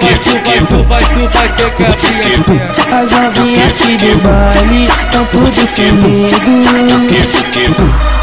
vai, 1.02 1.28
tu 1.28 1.38
vai, 1.38 1.49
ter 1.49 1.72
que 1.72 1.84
abrir 1.84 2.62
as 2.93 3.12
novinhas 3.12 3.72
aqui 3.72 3.97
do 3.97 4.18
baile, 4.22 4.88
tão 5.12 5.26
tudo 5.26 5.66
sem 5.66 5.91
medo. 5.93 6.36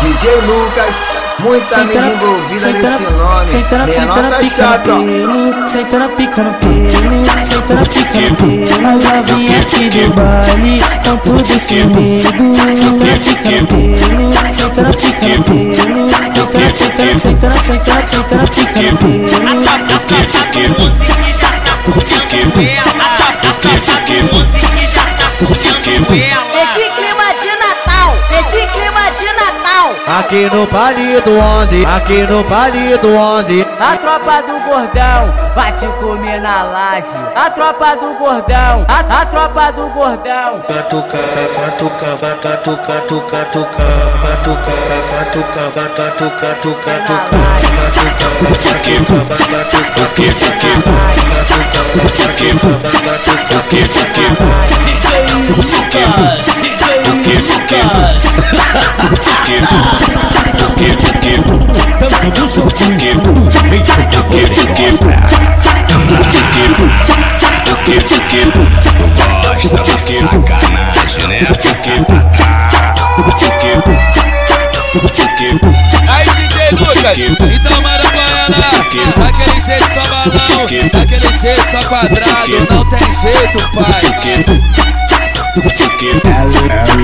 DJ 0.01 0.31
Lucas, 0.47 0.97
muita 1.41 1.85
mídia 1.85 2.01
envolvida 2.01 2.73
nesse 2.73 3.03
nome. 3.03 3.47
Sentando, 3.47 3.91
sentando, 3.91 4.23
Menor 4.23 4.31
tá 4.31 4.39
pica 4.39 4.73
no 4.73 4.95
pelo. 4.95 5.67
Sentando, 5.67 6.09
pica 6.11 6.43
no 6.43 6.55
pelo. 6.55 6.91
Sentando, 7.45 7.85
pica 7.91 8.21
no 8.21 8.37
pelo. 8.37 8.65
As 8.65 9.05
novinhas 9.05 9.61
aqui 9.61 9.85
do 9.91 10.15
baile, 10.15 10.81
tão 11.03 11.17
tudo 11.19 11.59
sem 11.59 11.85
medo. 11.87 12.23
Sentando, 12.23 13.19
pica 13.25 13.51
no 13.51 13.67
pelo. 13.67 13.99
Sentando, 14.53 14.93
pica 14.97 15.27
no 15.27 15.43
pelo. 15.45 15.75
Sentando, 17.19 17.57
sentando, 18.07 18.51
pica 18.51 18.83
no 18.83 18.97
pelo. 18.99 19.25
A 19.59 19.79
tropa 19.79 20.17
do 20.53 20.81
música 20.81 21.15
já 21.33 21.48
tá 21.93 22.27
comendo 22.29 22.61
ela. 22.61 23.05
A 23.19 23.53
tropa 23.55 24.01
do 24.07 24.35
música 24.35 24.87
já 24.87 25.05
tá 25.15 25.31
Aqui 30.09 30.49
no 30.51 30.67
palito 30.67 31.29
11, 31.31 31.85
aqui 31.85 32.23
no 32.23 32.43
palito 32.45 33.09
11. 33.09 33.67
A 33.79 33.95
tropa 33.99 34.41
do 34.41 34.59
gordão 34.61 35.35
vai 35.55 35.71
te 35.73 35.87
comer 36.01 36.41
na 36.41 36.63
laje. 36.63 37.15
A 37.37 37.51
tropa 37.51 37.95
do 37.95 38.15
gordão, 38.15 38.87
a, 38.89 39.01
a 39.21 39.27
tropa 39.27 39.71
do 39.73 39.87
gordão. 39.91 40.63
Catuca, 40.63 41.19
catuca, 41.55 42.17
vai 42.23 42.35
catuca, 42.39 43.01
tuca, 43.03 43.45
tuca, 43.53 43.85
catuca, 44.23 44.73
catuca, 45.11 45.69
vai 45.75 45.89
catuca, 45.91 46.17
tuca, 46.17 46.55
tuca, 46.63 46.97
catuca, 46.97 47.37
catuca, 48.33 49.25
vai 49.25 49.37
catuca, 49.37 49.69
tuca, 49.69 50.09
tuca, 52.59 52.89
catuca, 53.05 53.49
catuca, 53.49 54.49
DJ 54.87 55.07
Lucas, 55.51 56.57
DJ 56.63 56.88
Gosta 69.43 69.77
da 69.79 69.99
sacanagem, 69.99 71.27
né? 71.29 71.47
Aí 76.09 76.27
DJ 76.31 76.71
Lucas, 76.73 77.19
então 77.19 77.83
maracanã 77.83 78.49
Daquele 79.17 79.61
jeito 79.61 79.89
só 79.95 80.03
balão, 80.07 80.67
daquele 80.93 81.33
jeito 81.33 81.71
só 81.71 81.85
quadrado. 81.85 82.67
Não 82.71 82.85
tem 82.91 83.15
jeito, 83.15 83.59
pai 83.75 84.03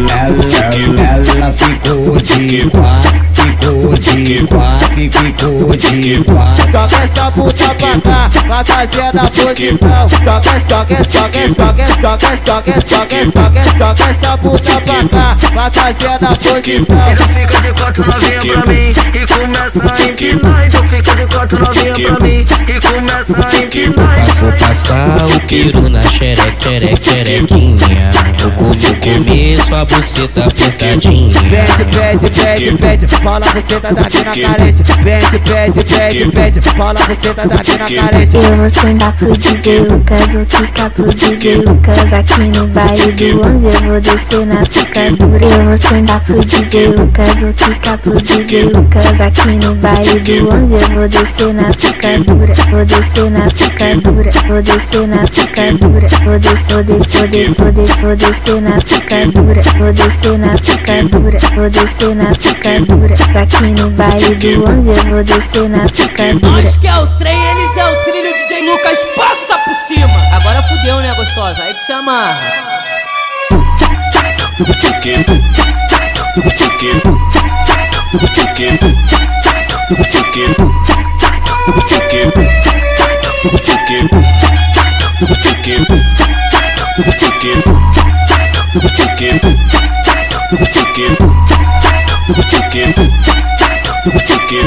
ela, 0.05 1.25
ela 1.37 1.53
ficou 1.53 2.17
de 2.21 2.71
quatro, 2.71 3.13
ficou 3.33 3.95
de 3.99 4.47
quatro, 4.47 4.89
ficou 4.91 5.77
de 5.77 6.25
quatro. 6.25 6.65
Joga 6.71 6.97
essa 7.05 7.31
puta 7.33 7.75
pra 7.75 8.01
cá, 8.01 8.31
vai 8.47 8.65
fazer 8.65 9.13
na 9.15 9.31
posição. 9.31 10.09
Joga, 10.09 10.43
joga, 10.69 10.97
joga, 11.11 11.41
joga, 11.49 11.87
joga, 12.01 12.27
joga, 12.45 12.75
joga, 12.87 13.19
joga, 13.35 13.63
joga 13.79 14.05
essa 14.11 14.39
puta 14.39 14.81
pra 14.81 15.09
cá, 15.09 15.37
vai 15.53 15.71
fazer 15.71 16.19
na 16.21 16.37
posição. 16.37 16.97
Então 17.13 17.29
fica 17.29 17.61
de 17.61 17.73
quatro 17.73 18.07
novinha 18.07 18.41
pra 18.41 18.67
mim 18.67 18.91
e 18.91 19.27
começa 19.27 19.83
a 19.83 20.03
empinar. 20.03 20.67
Então 20.67 20.83
fica 20.85 21.15
de 21.15 21.27
quatro 21.27 21.59
novinha 21.59 21.95
pra 21.95 22.21
mim 22.21 22.45
e 22.69 22.81
começa 22.81 23.35
a 23.35 23.57
empinar. 23.57 24.25
Vou 24.35 24.53
passar 24.53 25.25
o 25.25 25.41
piru 25.41 25.89
na 25.89 26.01
xereque, 26.03 26.95
xerequinha. 27.03 28.34
Eu 28.41 28.51
comi, 28.53 28.97
comi 29.01 29.57
sua 29.57 29.85
buceta 29.85 30.45
apertadinha. 30.45 31.31
Pede, 31.41 31.85
pede, 31.85 32.31
pede, 32.31 32.77
pede, 32.77 33.09
fala 33.09 33.47
você 33.47 33.81
tá 33.81 33.91
daqui 33.91 34.19
na 34.19 34.49
carente. 34.49 34.83
Pede, 35.03 35.39
pede, 35.39 35.85
pede, 35.85 36.31
pede, 36.31 36.61
fala 36.61 36.95
você 36.95 37.35
tá 37.35 37.45
daqui 37.45 37.73
na 37.79 38.03
carente. 38.03 38.37
Eu 38.37 38.57
vou 38.57 38.71
sentar 38.71 39.13
pro 39.13 39.37
DJ 39.37 39.81
Lucas, 39.81 40.33
vou 40.33 40.45
ficar 40.47 40.91
pro 40.91 41.15
DJ 41.15 41.57
Lucas 41.57 42.13
Aqui 42.13 42.43
no 42.45 42.67
baile 42.69 43.13
do 43.13 43.47
11 43.47 43.67
eu 43.67 43.81
vou 43.83 44.01
descer 44.01 44.47
na 44.47 44.63
picadura 44.63 45.47
Eu 45.47 45.65
vou 45.65 45.77
sentar 45.77 46.21
pro 46.21 46.45
DJ 46.45 46.89
Lucas, 46.89 47.41
vou 47.41 47.53
ficar 47.53 47.99
pro 47.99 48.21
DJ 48.21 48.65
Lucas 48.65 49.21
Aqui 49.21 49.51
no 49.53 49.75
baile 49.77 50.21
do 50.21 50.55
11 50.55 50.75
eu 50.75 50.89
vou 50.91 51.09
descer 51.09 51.55
na 51.55 51.71
picadura 51.71 52.55
Vou 52.71 52.85
descer 52.85 53.31
na 53.31 53.47
picadura, 53.51 54.31
vou 54.47 54.63
descer 54.63 55.09
na 55.09 55.19
picadura 55.25 56.09
Vou 56.25 56.39
descer, 56.39 56.75
vou 56.75 56.85
descer, 56.85 57.19
vou 57.19 57.73
descer, 57.73 58.07
vou 58.07 58.17
descer 58.25 58.61
na 58.61 58.79
picadura 58.81 59.61
Vou 59.79 59.93
descer 59.93 60.39
na 60.39 60.55
picadura, 60.55 61.39
vou 61.55 61.71
descer 61.71 62.15
na 62.15 62.33
picadura 62.33 63.15
Aqui 63.41 63.67
no 63.67 63.91
baile 63.91 64.35
do 64.35 64.69
11 64.69 64.89
eu 64.89 65.05
vou 65.05 65.25
descer 65.25 65.69
na 65.69 65.85
picadura 65.85 66.63
Nós 66.63 66.77
que 66.77 66.87
é 66.87 66.99
o 66.99 67.07
trem, 67.19 67.37
eles 67.37 67.77
é 67.77 67.85
o 67.85 68.05
trilho, 68.05 68.35
DJ 68.35 68.71
Lucas 68.71 68.99
passa 69.17 69.59
por 69.59 69.75
cima. 69.87 70.37
Agora 70.37 70.63
fudeu, 70.63 70.97
né, 71.01 71.15
gostosa? 71.15 71.63
Aí 71.63 71.75
que 71.75 71.85
se 71.85 71.93
amarra. 71.93 72.75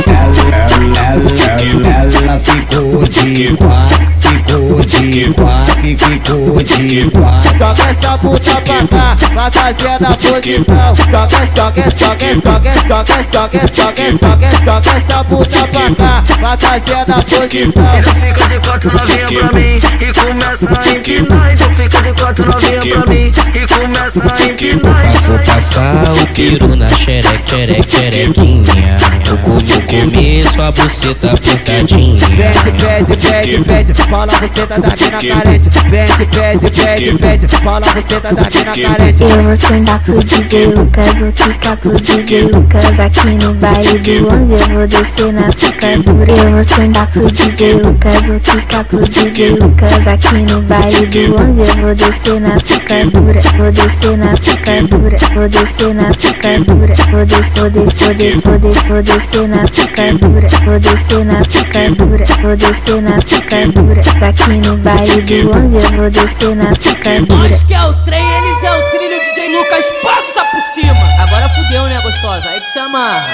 Ela, 0.10 0.77
ela 0.96 2.40
ficou 2.40 3.04
de 3.08 3.56
quatro, 3.58 3.98
ficou 4.20 4.82
de 4.82 5.34
quatro, 5.34 5.76
ficou 5.76 6.62
de 6.62 7.10
quatro. 7.12 7.58
Joga 7.58 7.90
essa 7.90 8.18
puta 8.18 8.62
pra 8.62 8.88
cá, 8.88 9.16
vai 9.34 9.52
fazer 9.52 10.00
na 10.00 10.16
posição. 10.16 10.96
Joga, 10.96 11.28
joga, 11.56 11.84
joga, 11.96 12.30
joga, 12.38 12.72
joga, 12.74 13.12
joga, 13.24 13.28
joga, 13.28 14.08
joga, 14.18 14.50
joga 14.64 14.92
essa 14.98 15.24
puta 15.24 15.68
pra 15.68 15.88
cá, 15.96 16.24
vai 16.40 16.58
fazer 16.58 17.04
na 17.08 17.22
posição. 17.22 17.88
Então 17.98 18.16
fica 18.16 18.48
de 18.48 18.60
quatro 18.60 18.92
novinha 18.94 19.28
pra 19.28 19.60
mim 19.60 19.80
e 20.00 20.14
começa 20.14 20.68
a 20.80 20.90
empinar. 20.90 21.54
Então 21.54 21.70
fica 21.72 22.02
de 22.02 22.14
quatro 22.14 22.46
novinha 22.46 22.82
pra 22.82 23.06
mim 23.08 23.32
e 23.54 23.68
começa 23.68 24.22
a 24.24 24.46
empinar. 24.46 25.12
Vou 25.22 25.40
passar 25.40 26.12
o 26.12 26.28
piru 26.28 26.76
na 26.76 26.88
xereque, 26.88 27.84
xerequinha. 27.90 28.98
Eu 29.26 29.38
comi, 29.40 29.82
comi 29.88 30.44
sua 30.44 30.72
buceta 30.78 31.32
apertadinha. 31.32 32.28
Pede, 32.28 32.72
pede, 32.72 33.18
pede, 33.18 33.64
pede, 33.64 33.94
fala 33.94 34.28
você 34.28 34.66
tá 34.66 34.78
daqui 34.78 35.10
na 35.10 35.18
carente. 35.18 35.70
Pede, 35.90 36.26
pede, 36.26 36.72
pede, 36.72 37.18
pede, 37.18 37.48
fala 37.48 37.86
você 37.86 38.20
tá 38.20 38.32
daqui 38.32 38.64
na 38.64 38.90
carente. 38.90 39.24
Eu 39.24 39.44
vou 39.44 39.56
sentar 39.56 40.00
pro 40.00 40.24
DJ 40.24 40.68
Lucas, 40.68 41.20
vou 41.20 41.32
ficar 41.32 41.78
pro 41.78 42.00
DJ 42.00 42.44
Lucas 42.44 43.00
Aqui 43.00 43.30
no 43.32 43.54
baile 43.56 44.00
do 44.00 44.30
11 44.30 44.54
eu 44.54 44.68
vou 44.70 44.88
descer 44.88 45.34
na 45.34 45.44
picadura 45.54 46.32
Eu 46.32 46.52
vou 46.52 46.64
sentar 46.64 47.08
pro 47.08 47.32
DJ 47.32 47.74
Lucas, 47.74 48.26
vou 48.26 48.40
ficar 48.40 48.84
pro 48.84 49.00
DJ 49.08 49.50
Lucas 49.52 50.08
Aqui 50.08 50.38
no 50.38 50.62
baile 50.62 51.06
do 51.06 51.36
11 51.40 51.62
eu 51.62 51.76
vou 51.76 51.96
descer 51.96 52.42
na 52.42 52.58
picadura 52.58 53.42
Vou 53.58 53.72
descer 53.72 54.18
na 54.18 54.34
picadura, 54.34 55.18
vou 55.34 55.50
descer 55.50 55.94
na 55.94 56.04
picadura 56.12 56.94
Vou 57.12 57.26
descer, 57.26 57.62
vou 57.62 57.70
descer, 57.70 58.40
vou 58.42 58.60
descer, 58.60 58.84
vou 58.84 59.02
descer 59.02 59.48
na 59.48 59.64
picadura 59.64 60.48
Vou 60.68 60.78
descer 60.80 61.24
na 61.24 61.40
picadura, 61.46 62.26
vou 62.42 62.56
descer 62.58 63.02
na 63.02 63.18
picadura 63.20 64.02
Aqui 64.02 64.54
no 64.58 64.76
baile 64.76 65.22
do 65.22 65.56
11 65.56 65.78
eu 65.78 65.92
vou 65.94 66.10
descer 66.10 66.56
na 66.58 66.74
picadura 66.74 67.48
Nós 67.48 67.64
que 67.64 67.74
é 67.74 67.86
o 67.86 67.94
trem, 68.04 68.22
eles 68.22 68.64
é 68.66 68.72
o 68.72 68.90
trilho, 68.92 69.18
DJ 69.18 69.58
Lucas 69.58 69.86
passa 70.04 70.44
por 70.44 70.62
cima. 70.76 71.24
Agora 71.24 71.48
fudeu, 71.48 71.84
né, 71.84 71.98
gostosa? 72.02 72.50
Aí 72.50 72.60
que 72.60 72.70
se 72.74 72.80
amarra 72.80 73.26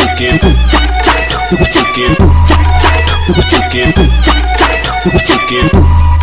chicken, 0.00 0.38
chicken, 0.70 1.66
chicken, 1.72 2.16
chicken, 3.50 3.92
chicken, 5.26 6.19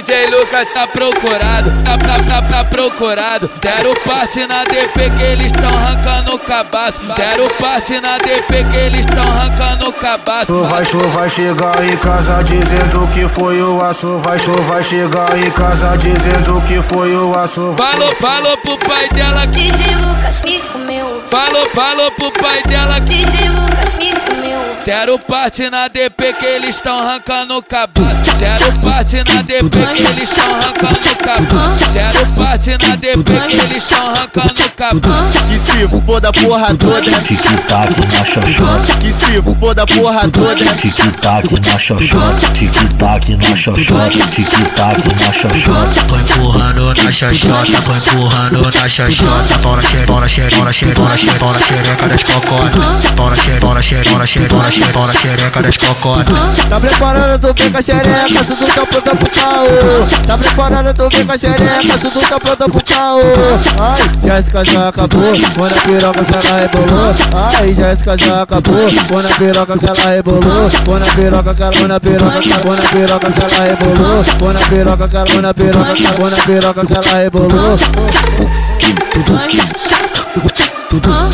DJ 0.00 0.28
Lucas 0.30 0.72
tá 0.72 0.86
procurado, 0.86 1.70
tá, 1.84 1.98
tá, 1.98 2.16
tá, 2.24 2.40
tá 2.40 2.64
procurado. 2.64 3.50
Quero 3.60 3.92
parte 4.00 4.46
na 4.46 4.64
DP 4.64 5.10
que 5.10 5.22
eles 5.22 5.52
tão 5.52 5.68
arrancando 5.68 6.36
o 6.36 6.38
cabaço. 6.38 7.00
Quero 7.14 7.46
parte 7.60 8.00
na 8.00 8.16
DP 8.16 8.64
que 8.70 8.76
eles 8.76 9.04
tão 9.04 9.22
arrancando 9.22 9.90
o 9.90 9.92
cabaço. 9.92 10.64
Vai, 10.64 10.84
vai 10.84 11.28
chegar 11.28 11.84
em 11.84 11.96
casa 11.98 12.42
dizendo 12.42 13.06
que 13.08 13.28
foi 13.28 13.60
o 13.60 13.82
aço. 13.82 14.16
Vai, 14.16 14.38
vai 14.38 14.82
chegar 14.82 15.36
em 15.36 15.50
casa 15.50 15.94
dizendo 15.98 16.62
que 16.62 16.80
foi 16.80 17.14
o 17.14 17.38
aço. 17.38 17.74
Falou, 17.74 18.10
falou 18.16 18.56
pro 18.56 18.78
pai 18.78 19.06
dela 19.10 19.46
que 19.48 19.70
DJ 19.70 19.96
Lucas 19.96 20.42
me 20.44 20.60
comeu. 20.60 21.22
Falou, 21.30 21.68
falou 21.74 22.10
pro 22.12 22.32
pai 22.32 22.62
dela 22.62 22.98
que 23.02 23.22
DJ 23.22 23.50
Lucas 23.50 23.98
me 23.98 24.12
comeu. 24.12 24.69
Quero 24.84 25.18
parte 25.18 25.68
na 25.68 25.88
DP 25.88 26.32
que 26.32 26.46
eles 26.46 26.80
tão 26.80 26.98
arrancando 26.98 27.56
o 27.56 27.62
cabaço. 27.62 28.34
Quero 28.38 28.72
parte 28.80 29.16
na 29.16 29.42
DP 29.42 29.68
que 29.94 30.02
eles 30.06 30.30
tão 30.30 30.54
arrancando 30.54 31.10
o 31.10 31.16
cabaço. 31.16 31.84
Quero 31.92 32.26
parte 32.34 32.70
na 32.70 32.96
DP 32.96 33.40
que 33.48 33.60
eles 33.60 33.84
tão 33.84 34.06
arrancando 34.08 34.62
o 34.64 34.70
cabaço. 34.70 35.38
Que 35.44 35.58
se 35.58 35.88
for 36.06 36.20
da 36.20 36.32
porra 36.32 36.74
toda. 36.74 37.20
Tic-tac 37.20 38.00
na 38.12 38.24
xoxota. 38.24 38.96
Que 38.96 39.12
se 39.12 39.42
for 39.42 39.74
da 39.74 39.86
porra 39.86 40.28
toda. 40.28 40.74
Tic-tac 40.74 41.60
na 41.66 41.78
xoxota. 41.78 42.46
Tic-tac 42.54 43.36
na 43.36 43.56
xoxota. 43.56 44.26
Tic-tac 44.28 45.20
na 45.20 45.32
xoxota. 45.32 46.04
Tô 46.08 46.16
empurrando 46.16 46.94
na 46.94 47.12
xoxota, 47.12 47.82
tô 47.82 47.94
empurrando 47.94 48.62
na 48.62 48.88
xoxota. 48.88 49.58
Pau 49.58 49.76
na 49.76 49.82
xereca, 49.82 50.06
pau 50.06 50.20
na 50.20 50.28
xereca, 50.28 50.56
pau 50.56 50.64
na 50.64 50.72
xereca, 50.72 51.38
pau 51.38 51.52
na 51.52 51.58
xereca, 51.58 52.08
das 52.08 52.22
cocotas. 52.22 53.06
Pau 53.14 53.30
na 53.30 53.36
xereca, 53.36 53.60
pau 53.60 53.74
na 53.74 53.82
xereca, 53.82 54.10
pau 54.10 54.18
na 54.18 54.26
xereca, 54.26 54.54
pau 54.54 54.69
na 54.70 54.70
xereca, 54.70 54.92
pau 54.92 55.06
na 55.06 55.12
xereca 55.12 55.62
das 55.62 55.76
cocotas. 55.76 56.36
Tá 56.68 56.80
preparando, 56.80 57.38
tu 57.40 57.54
vem 57.54 57.72
com 57.72 57.78
a 57.78 57.82
xereca, 57.82 58.44
tudo 58.44 58.66
tá 58.66 58.86
pro 58.86 59.02
caô. 59.30 59.66
Tá 60.26 60.36
preparando, 60.38 60.94
tu 60.94 61.08
vem 61.16 61.26
com 61.26 61.32
a 61.32 61.38
xereca, 61.38 61.98
tudo 61.98 62.20
tá 62.20 62.38
pro 62.38 62.84
caô. 62.84 63.20
Ai, 63.80 64.02
Jéssica 64.22 64.64
já 64.64 64.88
acabou, 64.88 65.32
põe 65.54 65.70
na 65.70 65.80
piroca 65.80 66.24
que 66.24 66.34
ela 66.34 66.60
rebolou. 66.60 67.14
Ai, 67.34 67.74
Jéssica 67.74 68.16
já 68.18 68.42
acabou, 68.42 68.86
põe 69.08 69.22
na 69.22 69.28
piroca 69.30 69.78
que 69.78 69.86
ela 69.86 70.10
rebolou. 70.10 70.70
Põe 70.84 71.00
na 71.00 71.06
piroca 71.06 71.54
que 71.54 71.62
ela, 71.62 71.72
põe 71.72 71.88
na 71.88 72.00
piroca 72.00 72.40
põe 72.62 72.76
na 72.76 72.82
piroca 72.88 73.32
que 73.32 73.40
ela 73.40 73.64
rebolou. 73.64 74.24
Põe 74.38 74.52
na 74.54 74.60
piroca 74.60 75.08
que 75.08 75.16
ela, 75.16 75.26
põe 75.26 75.42
na 75.42 75.54
piroca 75.54 75.94
que 75.94 76.06
ela, 76.06 76.14
põe 76.14 76.30
na 76.30 76.36
piroca 76.36 76.86
que 76.86 76.92
ela 76.92 77.18
rebolou. 77.18 77.76
Ah. 81.06 81.30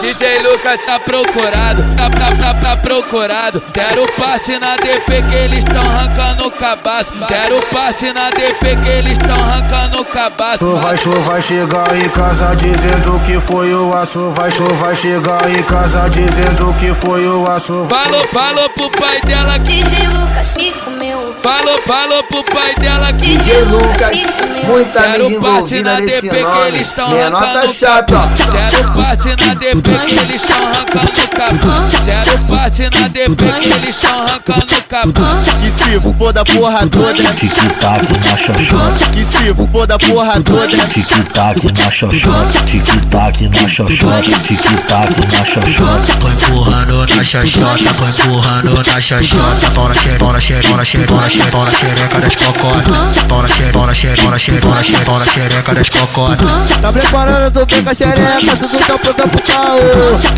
DJ 0.00 0.38
Lucas 0.42 0.84
tá 0.84 0.98
procurado, 0.98 1.84
tá 1.94 2.08
pra, 2.08 2.34
pra, 2.34 2.54
pra 2.54 2.76
procurado. 2.78 3.62
Deram 3.72 4.04
parte 4.18 4.58
na 4.58 4.76
DP 4.76 5.22
que 5.22 5.34
eles 5.34 5.64
tão 5.64 5.82
arrancando 5.82 6.46
o 6.46 6.50
cabaço. 6.50 7.12
Deram 7.28 7.60
parte 7.70 8.12
na 8.12 8.30
DP 8.30 8.76
que 8.82 8.88
eles 8.88 9.18
tão 9.18 9.34
arrancando 9.34 10.00
o 10.00 10.04
cabaço. 10.06 10.76
Vai, 10.76 10.96
vai 10.96 11.42
chegar 11.42 11.96
em 11.96 12.08
casa 12.08 12.54
dizendo 12.56 13.20
que 13.20 13.38
foi 13.40 13.74
o 13.74 13.94
aço. 13.94 14.30
Vai, 14.30 14.50
vai 14.50 14.94
chegar 14.94 15.50
em 15.50 15.62
casa 15.62 16.08
dizendo 16.08 16.74
que 16.74 16.94
foi 16.94 17.26
o 17.26 17.46
aço. 17.50 17.86
Falou, 17.86 18.26
falou 18.32 18.70
pro 18.70 18.90
pai 18.90 19.20
dela. 19.20 19.58
DJ 19.58 20.08
Lucas 20.08 20.56
me 20.56 20.72
comeu. 20.72 21.31
Falou, 21.42 21.76
falou 21.88 22.22
pro 22.24 22.44
pai 22.44 22.72
dela 22.76 23.12
que 23.14 23.36
DJ 23.36 23.62
Lucas, 23.62 24.20
muita 24.64 25.02
Quero 25.02 25.40
parte 25.40 25.82
na 25.82 25.98
DP 25.98 26.28
que 26.28 26.68
eles 26.68 26.86
estão 26.86 27.10
tá 27.10 27.16
arrancando 27.16 27.74
chato, 27.74 28.14
ó. 28.14 28.28
Quero 28.50 28.92
parte 28.92 29.28
na 29.28 29.54
DP 29.54 29.82
que 30.06 30.18
eles 30.20 30.42
estão 30.42 30.58
arrancando 30.58 31.22
capa. 31.34 31.88
Quero 32.04 32.38
parte 32.46 32.82
na 32.82 33.08
DP 33.08 33.52
que 33.60 33.72
eles 33.72 33.88
estão 33.88 34.20
arrancando 34.20 34.82
capa. 34.88 35.42
Que 35.60 35.70
se 35.70 36.00
for 36.16 36.32
da 36.32 36.44
porra 36.44 36.86
toda. 36.86 37.34
Tic-tac 37.34 38.12
na 38.24 38.36
xoxota. 38.36 39.10
Que 39.10 39.24
se 39.24 39.54
for 39.54 39.86
da 39.86 39.98
porra 39.98 40.40
toda. 40.40 40.86
Tic-tac 40.86 41.72
na 41.78 41.90
xoxota. 41.90 42.64
Tic-tac 42.66 43.48
na 43.48 43.68
xoxota. 43.68 44.38
Tic-tac 44.44 45.10
na 45.32 45.44
xoxota. 45.44 46.16
Tô 46.20 46.28
empurrando 46.28 47.06
na 47.16 47.24
xoxota. 47.24 47.94
Tô 47.94 48.06
empurrando 48.06 48.86
na 48.86 49.00
xoxota. 49.00 49.72
Na 49.82 49.94
xereca, 49.94 50.32
na 50.32 50.40
xereca, 50.40 50.76
na 50.76 50.84
xereca, 50.84 51.31
xereca, 51.32 51.50
pau 51.50 51.64
na 51.64 51.70
xereca 51.70 52.20
das 52.20 52.34
cocotas. 52.34 53.18
Pau 53.28 53.42
na 53.42 53.48
xereca, 53.48 53.72
pau 53.72 53.86
na 53.86 53.94
xereca, 53.94 54.22
pau 54.22 54.30
na 54.30 54.38
xereca, 54.38 54.66
pau 54.66 54.74
na 54.74 54.82
xereca, 54.82 55.04
pau 55.04 55.18
na 55.18 55.24
xereca 55.24 55.74
das 55.74 55.88
cocotas. 55.88 56.70
Tá 56.80 56.92
preparando, 56.92 57.50
tu 57.50 57.66
vem 57.74 57.84
com 57.84 57.90
a 57.90 57.94
xereca, 57.94 58.56
tudo 58.56 58.78
tá 58.78 58.98
pronto 58.98 59.28
pro 59.28 59.42
caô. 59.42 59.78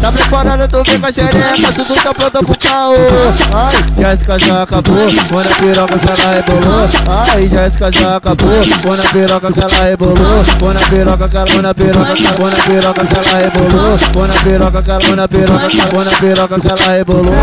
Tá 0.01 0.13
preparando, 0.13 0.69
tu 0.69 0.91
vem 0.91 1.01
com 1.01 1.07
a 1.07 1.13
xereca, 1.13 1.73
tudo 1.73 1.95
tá 1.95 2.15
pronto 2.15 2.45
pro 2.45 2.59
caô. 2.59 2.95
Ai, 3.55 3.85
Jéssica 3.99 4.39
já 4.39 4.63
acabou, 4.63 5.07
põe 5.29 5.45
na 5.45 5.55
piroca 5.55 5.99
que 5.99 6.11
ela 6.11 6.35
rebolou. 6.35 6.89
Ai, 7.09 7.49
Jéssica 7.49 7.93
já 7.93 8.17
acabou, 8.17 8.61
põe 8.83 8.97
na 8.97 9.05
piroca 9.05 9.53
que 9.53 9.61
ela 9.61 9.85
rebolou. 9.85 10.45
Põe 10.59 10.75
na 10.75 10.81
piroca 10.81 11.29
que 11.29 11.37
ela, 11.37 11.47
põe 11.47 11.63
na 11.63 11.75
piroca 11.75 12.33
põe 12.37 12.51
na 12.51 12.63
piroca 12.63 13.07
que 13.07 13.15
ela 13.15 13.39
rebolou. 13.39 13.99
Põe 14.13 14.29
na 14.29 14.35
piroca 14.35 14.83
que 14.83 14.91
ela, 14.91 15.01
põe 15.01 15.17
na 15.17 15.29
piroca 15.29 15.87
põe 15.91 16.05
na 16.05 16.11
piroca 16.13 16.61
que 16.61 16.67
ela 16.69 16.93
rebolou. 16.93 17.35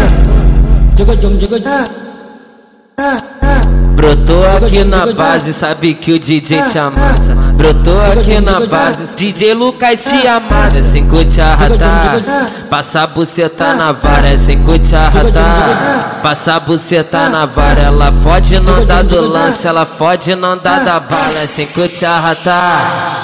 Brotou 3.95 4.45
aqui 4.45 4.83
na 4.83 5.11
base, 5.13 5.53
sabe 5.53 5.93
que 5.95 6.13
o 6.13 6.19
DJ 6.19 6.69
te 6.71 6.77
amassa. 6.77 7.40
Brotou 7.61 8.01
aqui 8.01 8.41
na 8.41 8.59
base, 8.65 8.97
DJ 9.15 9.53
Lucas 9.53 10.01
te 10.01 10.27
amassa. 10.27 10.79
É 10.79 10.91
sem 10.91 11.07
cucharrata, 11.07 12.47
passa 12.67 13.01
a 13.01 13.07
buceta 13.07 13.75
na 13.75 13.91
vara. 13.91 14.29
É 14.29 14.37
sem 14.39 14.63
cucharrata, 14.63 16.09
passa 16.23 16.55
a 16.55 16.59
buceta 16.59 17.29
na 17.29 17.45
vara. 17.45 17.79
Ela 17.79 18.11
fode 18.23 18.59
não 18.59 18.83
dá 18.83 19.03
do 19.03 19.29
lance, 19.29 19.67
ela 19.67 19.85
fode 19.85 20.33
não 20.33 20.57
dá 20.57 20.79
da 20.79 20.99
bala. 20.99 21.39
É 21.43 21.45
sem 21.45 21.67
cucharrata, 21.67 22.51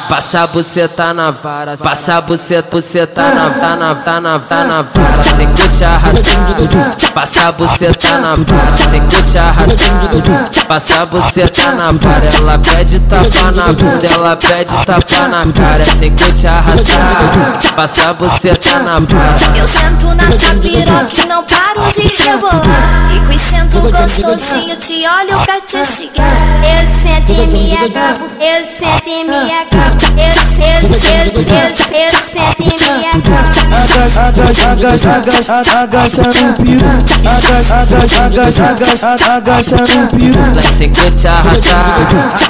passa 0.08 0.42
a 0.42 0.48
buceta 0.48 1.16
na 1.16 1.32
vara. 1.32 1.76
Passa 1.76 2.18
a 2.18 2.22
buceta, 2.22 2.70
buceta 2.70 3.24
na, 3.24 3.50
tá 3.50 3.76
na, 3.76 3.96
tá 3.96 4.22
na, 4.22 4.40
tá 4.40 4.64
na 4.66 4.82
vara. 4.84 5.24
Sem 5.36 5.48
cucharrata, 5.48 7.10
passa 7.12 7.48
a 7.48 7.52
buceta 7.54 8.20
na 8.20 8.36
vara. 8.36 8.78
Sem 8.92 9.02
cucharrata, 9.02 10.66
passa 10.68 11.02
a 11.02 11.06
buceta 11.08 11.72
na 11.72 11.92
vara. 11.92 12.30
Ela 12.38 12.60
pede 12.60 13.00
tapa 13.00 13.52
na 13.52 13.74
bunda, 13.74 14.06
ela 14.06 14.27
pede 14.36 14.74
tapa 14.86 15.28
na 15.28 15.52
cara. 15.52 15.86
Sem 16.00 16.12
cucharrata, 16.16 17.74
passa 17.76 18.10
a 18.10 18.14
buceta 18.14 18.80
na 18.80 19.00
vara. 19.00 19.58
Eu 19.58 19.68
sento 19.68 20.08
na 20.16 20.26
capiroca 20.26 21.22
e 21.24 21.26
não 21.28 21.44
paro 21.78 21.92
de 21.94 22.08
rebolar. 22.24 23.08
E 23.14 23.20
com 23.20 23.40
sento 23.40 23.80
gostosinho, 23.82 24.76
te 24.76 25.06
olho 25.08 25.40
pra 25.46 25.62
te 25.62 25.86
chegar. 25.86 26.38
Eu 26.64 26.84
sento 27.02 27.32
e 27.32 27.48
me 27.48 27.74
acabo, 27.74 28.26
eu 28.40 28.64
sento 28.66 29.08
e 29.08 29.24
me 29.24 29.52
acabo. 29.52 29.98
Eu, 30.18 30.34
eu, 30.64 30.82
eu, 30.82 31.26
eu, 31.28 31.68
eu 31.96 32.12
sento 32.34 32.62
e 32.62 32.66
me 32.66 33.06
acabo. 33.06 33.58
Agacha, 33.78 34.22
agacha, 34.28 34.72
agacha, 34.72 35.12
agacha, 35.18 35.80
agacha 35.84 36.24
no 36.24 36.54
piru. 36.54 36.88
Agacha, 37.28 37.76
agacha, 37.82 38.26
agacha, 38.26 38.66
agacha, 38.72 39.36
agacha 39.36 39.78
no 39.78 40.08
piru. 40.08 40.40
Ela 40.40 40.62
sem 40.78 40.90
cucharrata. 40.92 41.78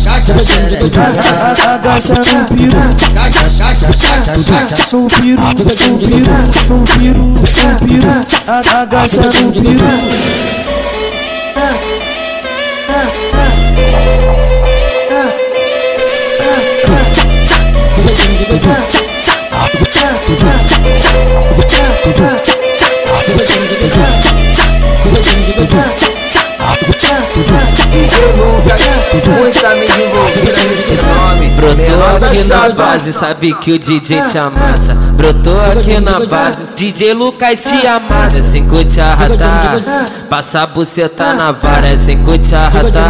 agacha, 1.28 1.74
agacha 1.76 2.16
piru. 2.54 2.78
Agacha, 2.78 3.48
agacha, 3.48 3.88
agacha, 3.88 4.32
agacha 4.34 4.98
no 4.98 5.08
piru, 5.08 5.42
no 5.42 5.54
piru, 5.98 6.28
no 6.70 6.84
piru, 6.84 6.97
piru. 6.98 7.24
No 7.24 7.78
piru. 7.86 8.08
DJ 27.92 28.16
Lucas, 28.38 28.82
muita 29.38 29.70
mídia 29.76 30.06
envolvida 30.06 30.60
nesse 30.64 30.96
nome. 31.04 31.50
Menor 31.76 32.20
Brotou 32.20 32.34
chato, 32.34 32.72
ó. 32.72 32.76
base, 32.76 33.14
sabe 33.14 33.54
que 33.56 33.72
o 33.72 33.80
DJ 33.80 34.22
te 34.30 34.38
amassa. 34.38 35.07
Brotou 35.18 35.60
aqui 35.60 36.00
na 36.00 36.24
base, 36.28 36.60
DJ 36.76 37.14
Lucas 37.16 37.60
te 37.64 37.88
amassa. 37.88 38.38
É 38.38 38.52
sem 38.52 38.68
cucharrata, 38.68 40.06
passa 40.30 40.62
a 40.62 40.68
buceta 40.68 41.34
na 41.34 41.52
vara. 41.52 41.88
É 41.88 41.98
sem 41.98 42.24
cucharrata, 42.24 43.02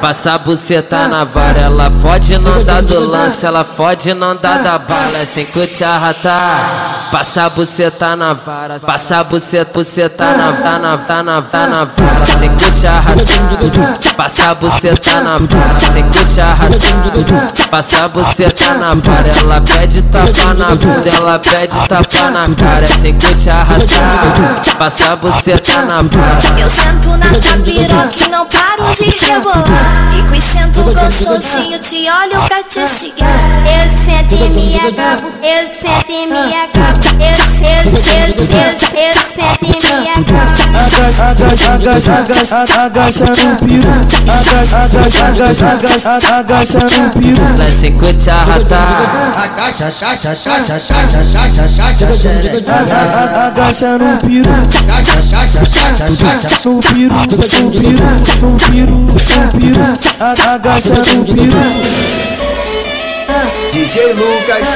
passa 0.00 0.32
a 0.32 0.38
buceta 0.38 1.08
na 1.08 1.24
vara. 1.24 1.60
Ela 1.60 1.92
fode 2.00 2.38
não 2.38 2.64
dá 2.64 2.80
do 2.80 2.98
lance, 3.06 3.44
ela 3.44 3.64
fode 3.64 4.14
não 4.14 4.34
dá 4.34 4.56
da 4.56 4.78
bala. 4.78 5.18
É 5.20 5.26
sem 5.26 5.44
cucharrata, 5.44 6.30
passa 7.12 7.42
a 7.42 7.50
buceta 7.50 8.16
na 8.16 8.32
vara. 8.32 8.80
Passa 8.80 9.18
a 9.18 9.24
buceta, 9.24 9.70
buceta 9.74 10.24
na, 10.24 10.52
tá 10.54 10.78
na, 10.78 10.96
tá 10.96 11.22
na, 11.22 11.42
tá 11.42 11.66
na 11.66 11.84
vara. 11.84 12.26
Sem 12.38 12.50
cucharrata, 12.50 13.24
passa 14.16 14.50
a 14.50 14.54
buceta 14.54 15.20
na 15.20 15.36
vara. 15.36 15.80
Sem 15.92 16.04
cucharrata, 16.04 17.66
passa 17.70 18.04
a 18.04 18.08
buceta 18.08 18.74
na 18.74 18.94
vara. 18.94 19.32
Ela 19.38 19.60
pede 19.60 20.00
tapa 20.00 20.54
na 20.54 20.74
bunda, 20.74 21.25
ela 21.26 21.38
pede 21.40 21.74
tapa 21.88 22.30
na 22.30 22.54
cara. 22.54 22.86
Sem 23.02 23.14
cucharrata, 23.14 23.84
passa 24.78 25.12
a 25.12 25.16
buceta 25.16 25.84
na 25.86 26.02
vara. 26.02 26.60
Eu 26.60 26.70
sento 26.70 27.08
na 27.16 27.30
capiroca 27.40 28.24
e 28.24 28.28
não 28.30 28.46
paro 28.46 28.84
de 28.94 29.10
rebolar. 29.26 30.10
E 30.16 30.22
com 30.22 30.40
sento 30.40 30.82
gostosinho, 30.82 31.78
te 31.80 32.08
olho 32.08 32.40
pra 32.46 32.62
te 32.62 32.86
chegar. 32.86 33.40
Eu 33.66 33.90
sento 34.04 34.34
e 34.34 34.48
me 34.50 34.76
acabo, 34.76 35.32
eu 35.42 35.66
sento 35.66 36.10
e 36.10 36.26
me 36.26 36.54
acabo. 36.54 37.00
Eu, 37.18 37.36
eu, 37.66 37.82
eu, 38.06 38.30
eu, 38.36 38.70
eu 38.94 39.14
sento 39.34 39.64
e 39.64 39.66
me 39.66 40.08
acabo. 40.08 40.66
Agacha, 40.76 41.24
agacha, 41.30 41.72
agacha, 41.74 42.14
agacha, 42.14 42.84
agacha 42.84 43.26
no 43.26 43.56
piru. 43.56 43.92
Agacha, 44.30 44.78
agacha, 44.84 45.24
agacha, 45.26 45.68
agacha, 45.72 46.38
agacha 46.38 46.78
no 46.78 47.10
piru. 47.20 47.42
Ela 47.42 47.68
sem 47.80 47.92
cucharrata. 47.98 48.76
Agacha, 49.36 49.86
agacha, 49.86 50.06
agacha, 50.10 50.50
agacha, 50.50 50.76
agacha, 50.76 51.15
agacha, 51.15 51.15
agacha 53.46 53.98
no 53.98 54.06
agacha 54.06 54.38
no 56.64 56.80
piru, 56.80 57.14
no 58.40 58.56
piru, 58.68 58.96
no 59.00 59.48
piru. 59.58 59.86
DJ 63.72 63.96
Lucas, 64.14 64.68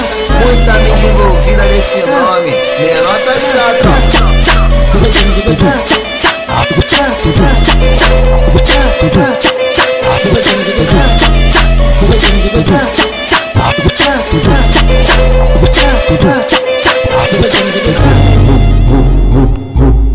muita 0.44 0.72
mídia 0.74 1.08
envolvida 1.10 1.64
nesse 1.64 2.00
nome. 2.00 2.52
Menor 2.80 3.18
tá 3.24 3.34
chato, 3.40 3.90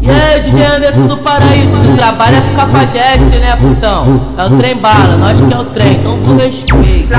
E 0.01 0.09
aí, 0.09 0.41
DJ 0.41 0.65
Anderson 0.65 1.07
do 1.07 1.17
Paraíso, 1.17 1.77
tu 1.77 1.95
trabalha 1.95 2.41
pro 2.41 2.55
Cafajeste, 2.55 3.39
né, 3.39 3.55
putão? 3.55 4.33
É 4.37 4.45
o 4.45 4.57
trem 4.57 4.77
bala, 4.77 5.17
nós 5.17 5.39
que 5.39 5.53
é 5.53 5.57
o 5.57 5.65
trem, 5.65 5.97
então 5.97 6.19
tu 6.23 6.35
respeita. 6.35 7.15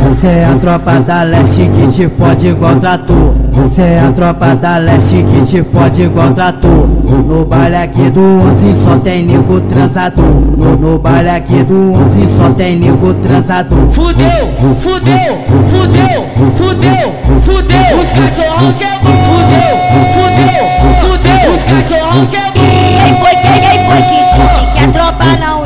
Essa 0.00 0.28
é 0.28 0.44
a 0.44 0.54
tropa 0.58 1.00
da 1.00 1.22
leste 1.24 1.68
que 1.68 1.88
te 1.88 2.08
fode 2.08 2.48
igual 2.48 2.76
trator. 2.76 3.34
Essa 3.64 3.82
é 3.82 4.00
a 4.00 4.12
tropa 4.12 4.54
da 4.54 4.78
leste 4.78 5.24
que 5.24 5.44
te 5.44 5.62
fode 5.64 6.02
igual 6.02 6.30
trator. 6.32 6.86
No 7.28 7.44
baile 7.44 7.76
aqui 7.76 8.08
do 8.10 8.20
11 8.20 8.76
só 8.76 8.96
tem 8.98 9.24
nego 9.24 9.60
transador. 9.62 10.24
No, 10.24 10.76
no 10.76 10.98
baile 10.98 11.30
aqui 11.30 11.62
do 11.64 11.92
11 11.92 12.28
só 12.28 12.50
tem 12.50 12.78
nego 12.78 13.12
transador. 13.14 13.92
Fudeu, 13.92 14.48
fudeu, 14.80 15.38
fudeu, 15.68 16.26
fudeu, 16.56 17.14
fudeu. 17.42 18.00
Os 18.00 18.10
cachorrão 18.10 18.74
chegou. 18.74 19.12
Fudeu, 19.28 19.74
fudeu, 20.14 20.64
fudeu. 21.00 21.54
Os 21.54 21.62
cachorrão 21.62 22.26
chegou. 22.26 22.62
Quem 22.62 23.14
foi, 23.16 23.30
quem, 23.30 23.60
quem 23.60 23.78
foi 23.86 24.02
que 24.02 24.47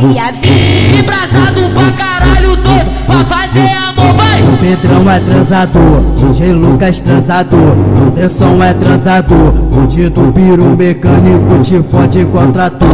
disse 0.03 0.15
que 0.15 0.19
a 0.19 0.33
tropa 0.33 0.33
não 0.33 0.33
ia 0.33 0.33
vir? 0.33 0.99
Embrasado 0.99 1.71
pra 1.75 1.93
caralho 1.93 2.57
todo, 2.57 3.07
pra 3.07 3.25
fazer 3.25 3.71
amor, 3.71 4.15
vai. 4.15 4.43
O 4.43 4.57
Pedrão 4.59 5.11
é 5.11 5.21
transador, 5.21 6.01
DJ 6.17 6.53
Lucas 6.53 7.01
transador, 7.01 7.77
Anderson 7.97 8.63
é 8.63 8.75
transador, 8.75 9.53
Conde 9.71 10.09
do 10.09 10.33
Piru 10.33 10.77
mecânico 10.77 11.59
te 11.63 11.83
fode 11.83 12.27
trator. 12.53 12.89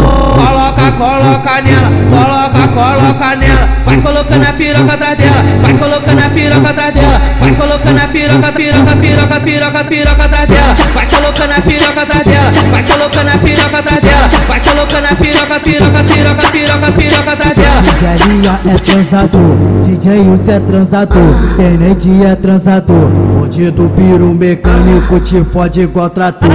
Coloca, 0.69 0.93
coloca 0.93 1.63
nela, 1.63 1.91
coloca, 2.11 2.69
coloca 2.69 3.37
nela. 3.37 3.69
Vai 3.87 4.03
colocando 4.03 4.45
a 4.45 4.53
piroca 4.53 4.93
atrás 4.93 5.17
dela, 5.17 5.43
vai 5.63 5.75
colocando 5.79 6.19
a 6.19 6.29
piroca 6.29 6.69
atrás 6.69 6.95
dela, 6.95 7.21
vai 7.41 7.55
colocando 7.55 7.99
a 7.99 8.09
piroca, 8.09 8.53
piroca, 8.53 8.97
piroca, 8.97 9.41
piroca, 9.41 9.85
piroca 9.85 10.25
atrás 10.25 10.49
dela, 10.49 10.75
vai 10.93 11.07
colocando 11.07 11.53
a 11.53 11.63
piroca 11.63 12.03
atrás 12.03 12.25
dela, 12.25 12.51
vai 12.71 12.85
colocando 12.85 13.29
a 13.29 13.39
piroca 13.39 13.79
atrás 13.79 14.01
dela, 14.03 14.29
vai 14.47 14.61
colocando 14.61 15.07
a 15.07 15.17
piroca, 15.17 15.61
piroca, 15.61 16.05
piroca, 16.05 16.51
piroca, 16.51 16.93
piroca 16.93 17.33
atrás 17.33 17.55
dela. 17.57 17.81
DJ 17.81 18.27
Lia 18.29 18.61
é 18.67 18.79
transador, 18.79 19.57
DJ 19.83 20.21
Hudson 20.21 20.53
é 20.53 20.61
transador, 20.61 21.57
Kennedy 21.57 22.25
é 22.25 22.37
transador, 22.37 23.11
Conde 23.39 23.71
do 23.71 23.89
Piru 23.89 24.35
mecânico 24.35 25.19
te 25.21 25.43
fode 25.43 25.81
igual 25.81 26.11
trator. 26.11 26.51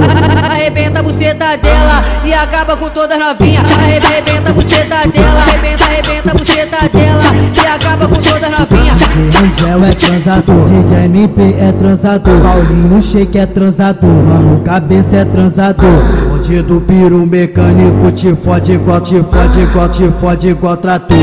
Arrebenta 0.51 0.99
a 0.99 1.03
buceta 1.03 1.57
dela 1.57 2.03
e 2.23 2.33
acaba 2.33 2.77
com 2.77 2.89
todas 2.89 3.17
novinhas. 3.17 3.63
Arrebenta 4.05 4.49
a 4.49 4.53
buceta 4.53 5.07
dela, 5.07 5.39
arrebenta, 5.39 5.85
arrebenta 5.85 6.31
a 6.31 6.33
buceta 6.33 6.89
dela 6.89 7.23
e 7.55 7.67
acaba 7.67 8.07
com 8.07 8.15
todas 8.15 8.49
novinhas. 8.49 8.93
DJ 8.95 9.39
Angel 9.39 9.85
é 9.85 9.93
transador, 9.93 10.65
DJ 10.65 11.05
MP 11.05 11.55
é 11.59 11.71
transador, 11.71 12.41
Paulinho 12.41 13.01
Shake 13.01 13.37
é 13.37 13.45
transador, 13.45 14.09
Mano 14.09 14.61
Cabeça 14.61 15.17
é 15.17 15.25
transador, 15.25 16.29
Conde 16.29 16.61
do 16.61 16.81
Piru 16.81 17.25
mecânico 17.25 18.11
te 18.11 18.35
fode 18.35 18.73
igual, 18.73 19.01
te 19.01 19.21
fode 19.23 19.61
igual, 19.61 19.89
te 19.89 20.11
fode 20.19 20.49
igual 20.49 20.77
trator. 20.77 21.17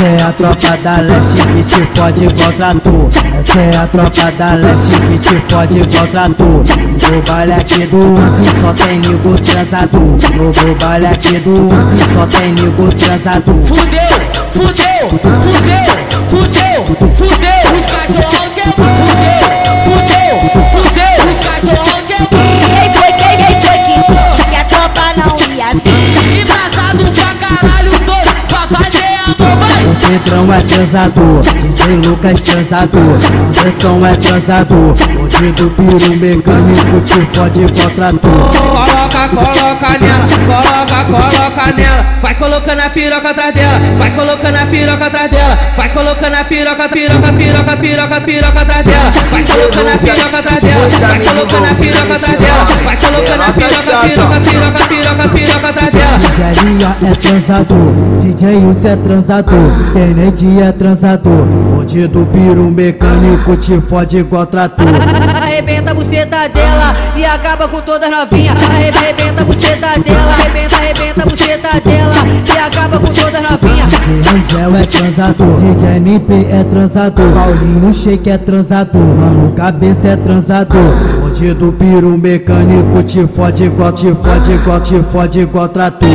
Essa 0.00 0.08
é 0.08 0.22
a 0.22 0.32
tropa 0.32 0.76
da 0.78 0.96
leste 1.02 1.42
que 1.42 1.62
te 1.62 1.86
fode 1.94 2.24
igual 2.24 2.52
trator. 2.54 3.10
Essa 3.38 3.58
é 3.58 3.76
a 3.76 3.86
tropa 3.86 4.32
da 4.32 4.54
leste 4.54 4.96
que 4.96 5.18
te 5.18 5.34
fode 5.52 5.78
igual 5.78 6.06
trator. 6.06 6.64
No 7.10 7.22
baile 7.26 7.52
aqui 7.52 7.86
do 7.86 8.14
11 8.14 8.42
só 8.62 8.72
tem 8.72 8.98
nego 8.98 9.38
transador. 9.42 10.00
No 10.00 10.74
baile 10.76 11.06
aqui 11.06 11.38
do 11.40 11.68
11 11.68 11.96
só 12.14 12.26
tem 12.26 12.52
nego 12.54 12.88
transador. 12.94 13.66
Fudeu, 13.66 14.00
fudeu, 14.54 15.10
fudeu, 15.10 15.96
fudeu, 16.30 16.96
fudeu. 17.14 17.59
Pedrão 30.10 30.52
é 30.52 30.60
transador, 30.62 31.40
DJ 31.40 31.94
Lucas 31.98 32.42
transador, 32.42 33.16
Anderson 33.56 34.04
é 34.04 34.14
transador, 34.14 34.94
Conde 34.96 35.52
do 35.52 35.70
Piru 35.70 36.16
mecânico 36.16 37.00
te 37.02 37.20
fode 37.32 37.62
igual 37.62 37.90
trator. 37.90 38.20
Coloca, 38.20 39.28
coloca 39.28 39.98
nela, 40.00 40.26
coloca, 40.46 41.04
coloca 41.04 41.72
nela. 41.76 42.10
Vai 42.20 42.34
colocando 42.34 42.80
a 42.80 42.90
piroca 42.90 43.30
atrás 43.30 43.54
dela, 43.54 43.78
vai 43.98 44.10
colocando 44.14 44.56
a 44.56 44.66
piroca 44.66 45.06
atrás 45.06 45.30
dela, 45.30 45.58
vai 45.76 45.88
colocando 45.92 46.34
a 46.34 46.44
piroca, 46.44 46.88
piroca, 46.88 47.32
piroca, 47.32 47.76
piroca, 47.76 48.20
piroca 48.20 48.60
atrás 48.60 48.84
dela, 48.84 49.10
vai 49.30 49.44
colocando 49.44 49.88
a 49.88 49.96
piroca 49.96 50.38
atrás 50.38 50.60
dela, 50.60 51.00
vai 51.04 51.22
colocando 51.22 51.64
a 51.64 51.74
piroca 51.74 52.14
atrás 52.14 52.38
dela, 52.38 52.64
vai 52.84 52.96
colocando 52.96 53.42
a 53.42 53.52
piroca, 53.52 54.08
piroca, 54.08 54.40
piroca, 54.40 54.88
piroca, 54.88 55.28
piroca 55.28 55.68
atrás 55.68 55.92
dela. 55.92 56.18
DJ 56.18 56.62
Lia 56.64 56.96
é 57.10 57.14
transador, 57.14 57.92
DJ 58.18 58.56
Hudson 58.56 58.88
é 58.88 58.96
transador, 58.96 59.70
Kennedy 60.00 60.62
é 60.62 60.72
transador, 60.72 61.46
Conde 61.76 62.06
do 62.06 62.24
Piru 62.24 62.70
mecânico 62.70 63.54
te 63.54 63.78
fode 63.82 64.16
igual 64.16 64.46
trator. 64.46 64.86
Arrebenta 65.42 65.90
a 65.90 65.94
buceta 65.94 66.48
dela 66.48 66.96
e 67.14 67.22
acaba 67.22 67.68
com 67.68 67.82
todas 67.82 68.10
novinhas. 68.10 68.56
Arrebenta 68.62 69.42
a 69.42 69.44
buceta 69.44 70.00
dela, 70.00 70.32
arrebenta, 70.32 70.76
arrebenta 70.76 71.22
a 71.22 71.26
buceta 71.26 71.80
dela 71.84 72.14
e 72.46 72.58
acaba 72.58 72.98
com 72.98 73.12
todas 73.12 73.42
novinhas. 73.42 73.86
DJ 73.90 74.32
Angel 74.32 74.76
é 74.76 74.86
transador, 74.86 75.56
DJ 75.56 75.96
MP 75.96 76.48
é 76.50 76.64
transador, 76.64 77.32
Paulinho 77.34 77.92
Shake 77.92 78.30
é 78.30 78.38
transador, 78.38 79.02
Mano 79.02 79.52
Cabeça 79.52 80.08
é 80.08 80.16
transador, 80.16 81.20
Conde 81.20 81.52
do 81.52 81.72
Piru 81.72 82.16
mecânico 82.16 83.02
te 83.02 83.26
fode 83.26 83.64
igual, 83.64 83.92
te 83.92 84.14
fode 84.14 84.52
igual, 84.52 84.80
te 84.80 85.02
fode 85.02 85.40
igual 85.40 85.68
trator. 85.68 86.08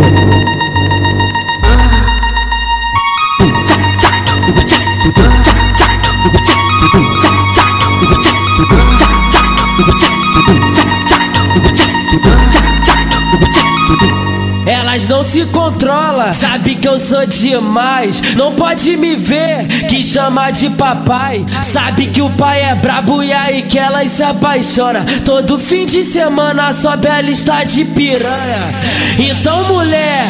Controlam, 15.47 16.33
sabe 16.33 16.75
que 16.75 16.87
eu 16.87 16.99
sou 16.99 17.25
demais. 17.25 18.21
Não 18.35 18.53
pode 18.53 18.95
me 18.97 19.15
ver, 19.15 19.67
que 19.87 20.03
chama 20.03 20.51
de 20.51 20.69
papai. 20.71 21.45
Sabe 21.63 22.07
que 22.07 22.21
o 22.21 22.29
pai 22.31 22.61
é 22.63 22.75
brabo 22.75 23.23
e 23.23 23.31
aí 23.31 23.63
que 23.63 23.77
elas 23.77 24.11
se 24.11 24.23
apaixona. 24.23 25.05
Todo 25.23 25.59
fim 25.59 25.85
de 25.85 26.03
semana 26.03 26.73
sobe 26.73 27.07
a 27.07 27.21
lista 27.21 27.63
de 27.63 27.85
piranha. 27.85 28.69
Então, 29.17 29.63
mulher, 29.67 30.27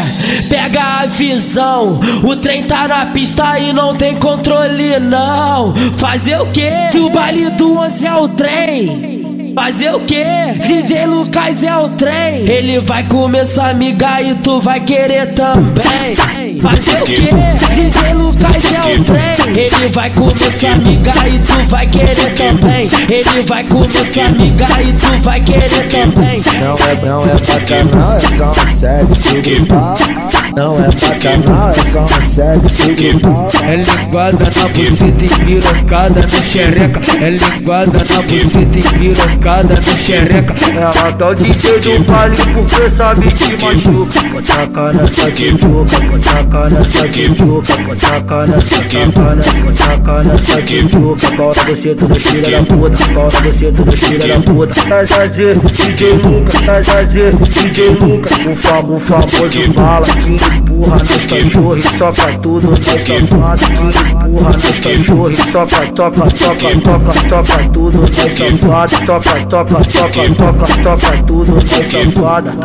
pega 0.50 1.02
a 1.02 1.06
visão. 1.06 2.00
O 2.24 2.36
trem 2.36 2.64
tá 2.64 2.88
na 2.88 3.06
pista 3.08 3.58
e 3.60 3.74
não 3.74 3.96
tem 3.96 4.16
controle, 4.16 5.00
não. 5.00 5.74
Fazer 5.98 6.40
o 6.40 6.48
quê? 6.52 6.72
Se 6.92 7.00
o 7.00 7.10
baile 7.10 7.50
do 7.52 7.78
11 7.78 8.06
é 8.06 8.16
o 8.16 8.28
trem. 8.30 9.15
Fazer 9.56 9.96
o 9.96 10.02
quê? 10.02 10.26
DJ 10.68 11.06
Lucas 11.06 11.64
é 11.64 11.78
o 11.78 11.88
trem. 11.88 12.46
Ele 12.46 12.82
vai 12.82 13.04
comer 13.06 13.48
sua 13.48 13.70
amiga 13.70 14.22
e 14.22 14.36
tu 14.36 14.60
vai 14.60 14.82
querer 14.82 15.34
também. 15.34 16.14
Fazer 16.62 17.02
o 17.02 17.06
quê? 17.06 17.30
DJ 17.74 18.14
Lucas 18.16 18.66
é 18.74 18.80
o 18.82 19.04
trem. 19.06 19.58
Ele 19.58 19.90
vai 19.94 20.10
comer 20.10 20.60
sua 20.60 20.72
amiga 20.72 21.12
e 21.30 21.40
tu 21.40 21.70
vai 21.70 21.88
querer 21.88 22.16
também. 22.36 22.88
Ele 23.10 23.44
vai 23.44 23.64
comer 23.64 23.92
sua 23.92 24.26
amiga 24.26 24.66
e 24.82 24.94
tu 24.94 25.24
vai 25.24 25.40
querer 25.40 25.88
também. 25.88 26.42
Não 26.60 26.76
é, 26.76 27.06
não 27.06 27.24
é 27.24 27.36
bacanal, 27.36 28.18
é 28.18 28.20
só 28.20 28.50
um 28.50 28.76
sexo 28.76 29.42
de 29.42 29.66
pau. 29.68 29.96
Não 30.54 30.78
é 30.78 30.88
bacanal, 30.88 31.70
é 31.70 31.74
só 31.74 32.04
um 32.04 32.22
sexo 32.22 32.94
de 32.94 33.20
pau. 33.20 33.50
É 33.64 33.76
linguada 33.78 34.38
na 34.38 34.68
buceta 34.68 35.24
e 35.24 35.46
pirocada 35.46 36.22
no 36.22 36.44
xereca. 36.44 37.00
É 37.24 37.30
linguada 37.30 38.00
na 38.00 38.22
buceta 38.22 38.80
e 38.80 39.00
pirocada 39.00 39.45
no 39.46 39.98
xereca. 39.98 40.56
Ela 40.76 41.12
tá 41.14 41.30
o 41.30 41.36
DJ 41.36 41.80
do 41.80 42.04
baile 42.06 42.36
porque 42.56 42.90
sabe 42.90 43.28
que 43.28 43.64
machuca. 43.64 44.30
Pode 44.32 44.48
tacar 44.48 44.94
nessa 44.96 45.32
de 45.32 45.52
boca, 45.54 46.02
pode 46.10 46.24
tacar 46.26 46.72
nessa 46.72 47.08
de 47.08 47.30
boca, 47.30 47.78
pode 47.86 48.02
tacar 48.02 48.48
nessa, 48.48 48.82
tacar 48.82 50.26
nessa, 50.26 50.98
boca. 50.98 51.32
Bora 51.36 51.64
você 51.64 51.94
tudo 51.94 52.16
filha 52.16 52.50
da 52.50 52.64
puta, 52.64 53.06
bora 53.14 53.30
você 53.42 53.72
tudo 53.72 53.92
filha 53.96 54.28
da 54.28 54.40
puta. 54.42 54.74
Tá 54.74 55.08
fazer 55.08 55.58
DJ 55.60 56.14
Lucas, 56.14 56.56
tá 56.66 56.84
fazer 56.84 57.36
DJ 57.36 57.90
Lucas. 57.90 58.32
O, 58.32 58.56
famo, 58.56 59.00
famoso 59.00 59.74
fala 59.74 60.06
que 60.08 60.56
empurra 60.58 60.98
nos 60.98 61.26
cachorros 61.26 61.86
soca 61.98 62.40
tudo 62.40 62.72
nas 62.72 62.80
safadas. 62.80 63.62
Que 64.82 64.94
empurra 64.94 65.30
nos 65.30 65.38
soca, 65.38 65.86
toca, 65.94 66.22
toca, 66.32 66.80
toca, 66.82 67.30
toca 67.30 67.70
tudo 67.72 68.02
nas 68.02 68.10
safadas. 68.10 69.06
Toca, 69.06 69.35
toca, 69.44 69.76
toca, 69.76 70.36
toca, 70.36 70.84
toca 70.84 71.24
tudo 71.24 71.56
nas 71.56 71.88
safadas. 71.88 72.56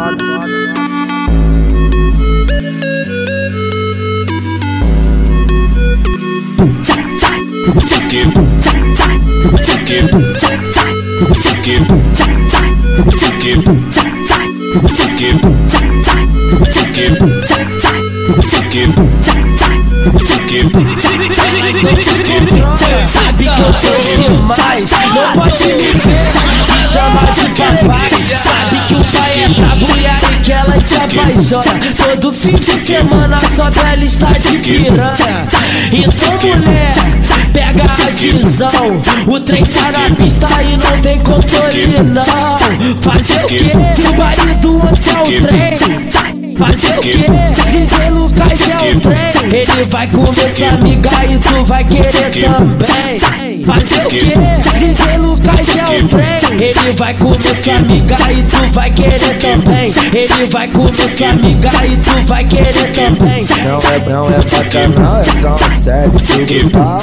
Sabe 23.13 23.45
que 23.45 23.61
eu 23.61 23.73
sou 23.73 23.99
demais, 24.23 24.91
não 24.91 25.33
pode 25.33 25.67
me 25.67 25.83
ver. 25.83 26.51
Te 26.65 26.93
chamar 26.93 27.33
de 27.33 27.49
papai 27.55 28.11
Sabe 28.39 28.81
que 28.87 28.95
o 28.95 29.05
pai 29.05 29.45
é 29.45 29.49
brabo 29.49 29.99
e 29.99 30.07
aí 30.07 30.41
que 30.43 30.53
ela 30.53 30.81
se 30.81 30.97
apaixona. 30.97 31.81
Todo 31.97 32.33
fim 32.33 32.55
de 32.55 32.87
semana 32.87 33.39
sobe 33.57 33.81
a 33.81 33.97
lista 33.97 34.27
de 34.27 34.59
piranha. 34.59 35.47
Então 35.93 36.59
mulher, 36.59 36.95
pega 37.53 37.85
a 37.85 38.11
visão. 38.11 39.01
O 39.27 39.41
trem 39.41 39.65
tá 39.65 39.93
na 39.93 40.15
pista 40.17 40.63
e 40.63 40.77
não 40.77 41.01
tem 41.03 41.19
controle 41.21 41.87
não. 42.05 42.59
Fazer 43.03 43.45
o? 43.45 43.49
Que 43.49 44.09
o 44.09 44.19
marido 44.19 44.81
ansia 44.89 45.23
o 45.23 45.47
trem 45.47 46.30
Fazer 46.61 46.99
o 46.99 47.01
quê? 47.01 47.17
DJ 47.71 48.11
Lucas 48.11 48.69
é 48.69 48.95
o 48.95 49.01
trem 49.01 49.61
Ele 49.61 49.85
vai 49.89 50.07
começar 50.09 50.67
a 50.67 50.75
amiga 50.75 51.11
e 51.25 51.39
tu 51.39 51.65
vai 51.65 51.85
querer 51.85 52.13
também 52.13 53.65
Fazer 53.65 54.07
o 54.07 54.09
quê? 54.11 54.35
DJ 54.79 55.17
Lucas 55.17 55.69
é 55.75 55.99
o 55.99 56.09
trem 56.09 56.63
Ele 56.63 56.93
vai 56.93 57.15
começar 57.15 57.73
a 57.73 57.77
amiga 57.77 58.17
e 58.31 58.43
tu 58.43 58.73
vai 58.75 58.91
querer 58.91 59.39
também 59.39 59.91
Ele 60.13 60.47
vai 60.51 60.69
começar 60.69 61.25
a 61.25 61.31
amiga 61.31 61.71
e 61.87 61.97
tu 61.97 62.27
vai 62.27 62.45
querer 62.45 62.93
também 62.93 63.45
Não 63.65 63.79
é, 63.79 63.99
não 64.07 64.29
é 64.29 64.41
bacanal, 64.43 65.21
é 65.21 65.25
só 65.25 65.55
um 65.55 65.81
sexo 65.81 66.45
de 66.45 66.69
pau 66.69 67.01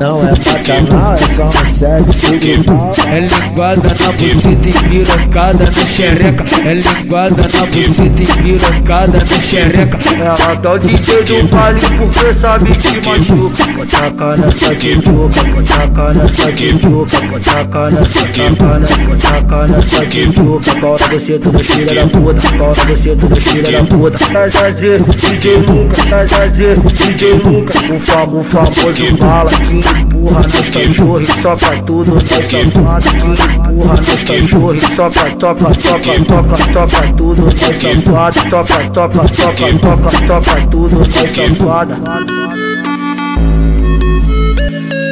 Não 0.00 0.18
é 0.26 0.32
bacanal, 0.32 1.12
é 1.12 1.18
só 1.18 1.44
um 1.44 1.64
sexo 1.66 2.38
de 2.38 2.64
pau 2.64 2.90
É 3.06 3.20
linguada 3.20 3.82
na 3.82 4.12
buceta 4.12 4.66
e 4.66 4.72
pirocada 4.88 5.64
na 5.64 5.86
xereca. 5.86 6.44
É 6.66 6.72
linguada 6.72 7.42
na 7.42 7.66
buceta 7.66 8.22
e 8.22 8.42
pirocada 8.42 9.18
na 9.18 9.38
xereca. 9.38 9.98
Ela 10.18 10.56
tá 10.56 10.72
o 10.72 10.78
DJ 10.78 11.22
do 11.24 11.48
baile 11.48 11.80
porque 11.98 12.32
sabe 12.32 12.70
que 12.70 13.06
machuca. 13.06 13.70
Pode 13.76 13.90
tacar 13.90 14.38
nessa 14.38 14.74
tituca, 14.74 15.44
pode 15.54 15.68
tacar 15.68 16.14
nessa 16.14 16.52
tituca 16.52 17.20
Pode 17.30 17.44
tacar 17.44 17.92
nessa, 17.92 18.26
nessa, 18.78 19.06
pode 19.06 19.22
tacar 19.22 19.68
nessa 19.68 20.06
tituca 20.06 20.74
Bora 20.80 21.08
você 21.08 21.38
tudo 21.38 21.58
filha 21.58 21.94
da 21.94 22.06
puta, 22.06 22.50
bora 22.56 22.74
você 22.74 23.16
tudo 23.16 23.36
filha 23.36 23.72
da 23.72 23.84
puta. 23.84 24.18
Tá 24.18 24.50
fazer 24.50 25.02
DJ 25.02 25.56
Lucas, 25.56 25.98
tá 25.98 26.26
fazer 26.26 26.78
DJ 26.78 27.32
Lucas 27.34 27.76
O 27.76 28.00
famo, 28.00 28.44
famoso 28.44 29.16
fala 29.18 29.50
que 29.50 29.89
empurra 29.98 30.40
nos 30.42 30.70
cachorros 30.70 31.28
Soca 31.28 31.82
tudo 31.82 32.18
safadas 32.26 33.06
Que 34.24 34.38
empurra 34.38 34.78
Soca, 34.78 35.30
toca, 35.36 35.64
toca, 35.74 36.24
toca, 36.24 36.56
toca 36.72 37.12
tudo 37.16 37.44
nas 37.44 37.54
safadas 37.54 38.36
Toca, 38.48 38.84
toca, 38.90 39.28
toca, 39.28 39.72
toca, 39.78 40.26
toca 40.26 40.66
tudo 40.68 40.98
nas 40.98 41.08
safadas 41.30 41.98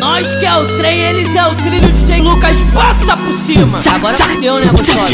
Nós 0.00 0.34
que 0.34 0.46
é 0.46 0.56
o 0.56 0.66
trem, 0.78 0.98
eles 0.98 1.34
é 1.36 1.46
o 1.46 1.54
trilho, 1.54 1.92
DJ 1.92 2.20
Lucas 2.22 2.56
passa 2.74 3.16
por 3.16 3.32
cima. 3.46 3.80
Agora 3.94 4.16
fudeu, 4.16 4.58
né, 4.58 4.66
gostosa? 4.72 5.12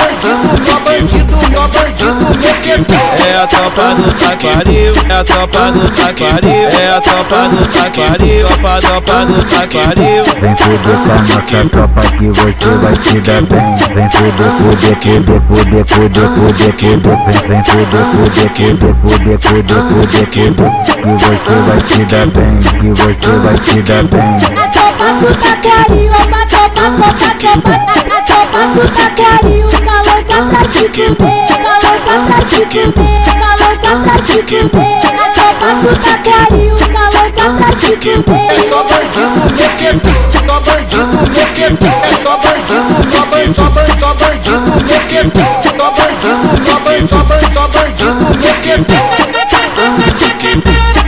É 2.78 3.42
a 3.42 3.46
tropa 3.46 3.94
do 3.94 4.12
taquaril, 4.14 4.92
é 5.08 5.12
a 5.12 5.24
tropa 5.24 5.72
do 5.72 5.90
taquaril 5.90 6.68
É 6.68 6.96
a 6.96 7.00
tropa 7.00 7.48
do 7.48 7.66
taquaril, 7.66 8.46
tropa, 8.46 8.80
tropa 8.80 9.26
do 9.26 9.44
taquaril 9.44 10.24
Vem 10.40 10.56
fuder 10.56 10.96
com 11.04 11.12
a 11.12 11.18
nossa 11.18 11.68
tropa 11.70 12.00
que 12.16 12.26
você 12.28 12.68
vai 12.76 12.94
se 12.96 13.20
dar 13.20 13.42
bem 13.42 13.74
Vem 13.94 14.08
fuder, 14.10 14.50
fuder, 14.58 14.96
fuder, 14.96 15.40
fuder, 15.40 15.84
fuder, 15.84 15.88
fuder, 15.88 16.28
fuder 16.28 17.08
Vem, 17.08 17.32
vem 17.48 17.62
fuder, 17.64 18.04
fuder, 18.12 18.48
fuder, 18.48 18.94
fuder, 19.02 19.38
fuder, 19.38 19.80
fuder, 19.88 20.26
fuder 20.26 20.70
Que 20.98 21.12
você 21.18 21.54
vai 21.66 21.80
se 21.80 22.04
dar 22.04 22.26
bem, 22.26 22.58
que 22.58 22.88
você 22.90 23.32
vai 23.38 23.56
se 23.56 23.82
dar 23.82 24.04
bem 24.04 24.36
A 24.56 24.66
tropa 24.68 25.06
do 25.20 25.30
taquaril 25.34 26.12
é 26.12 26.22
uma 26.26 26.42
tropa, 26.46 26.84
tropa, 27.18 27.38
tropa 27.38 27.72
A 28.14 28.22
tropa 28.22 28.60
do 28.74 28.84
taquaril 28.88 29.66
tá 29.68 29.96
louca 30.06 30.38
pra 30.50 30.62
te 30.68 30.84
comer 30.88 31.46
Tá 31.46 31.56
louca 31.56 32.14
pra 32.26 32.38
te 32.44 32.56
comer, 32.56 32.67
tá 32.68 33.56
louca 33.64 33.96
pra 34.04 34.18
te 34.22 34.42
comer 34.42 34.98
A 35.06 35.28
tropa 35.30 35.68
do 35.80 35.88
taquaril 35.96 36.74
tá 36.76 37.04
louca 37.14 37.46
pra 37.56 37.70
te 37.76 37.92
comer 37.96 38.50
É 38.50 38.68
só 38.68 38.84
bandido 38.84 39.40
mequetu, 39.56 40.12
só 40.30 40.60
bandido 40.60 41.16
mequetu. 41.30 41.86
É 41.86 42.22
só 42.22 42.36
bandido, 42.36 42.92
só 43.10 43.24
bandido, 43.24 43.54
só 43.54 43.70
bandido, 43.70 43.98
só 43.98 44.14
bandido 44.14 44.70
mequetu. 44.84 45.40
Só 45.62 45.90
bandido, 45.90 46.48
só 46.66 46.78
bandido, 46.80 47.08
só 47.08 47.22
bandido, 47.24 47.52
só 47.52 47.68
bandido 47.68 48.16
mequetu. 48.36 48.94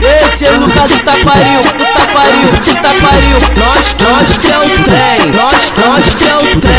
Esse 0.01 0.45
é 0.47 0.51
o 0.53 0.61
Lucas 0.61 0.91
do 0.91 0.99
Taquaril, 1.01 1.61
do 1.61 1.85
Taquaril, 1.85 2.53
do 2.53 2.75
Taquaril 2.75 3.39
Nós, 3.57 3.95
nós 4.01 4.39
que 4.39 4.51
é 4.51 4.59
o 4.59 4.61
trem, 4.85 5.33
nós, 5.33 5.73
nós 5.77 6.15
que 6.15 6.25
é 6.25 6.37
o 6.37 6.61
trem 6.61 6.71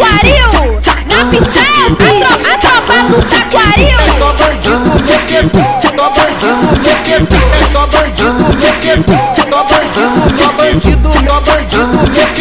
Taquaril, 0.00 0.80
na 1.06 1.20
é 1.20 1.24
bicho. 1.24 1.60
A 1.60 2.56
tropa 2.56 3.02
do 3.10 3.20
Taquaril. 3.28 3.98
É 3.98 4.18
só 4.18 4.32
bandido 4.32 4.90
mequetu, 5.04 5.58
só 5.82 5.90
bandido 6.08 6.66
mequetu. 6.82 7.36
É 7.36 7.64
só 7.70 7.86
bandido 7.86 8.44
mequetu, 8.56 9.12
só 9.36 9.44
bandido. 9.64 10.19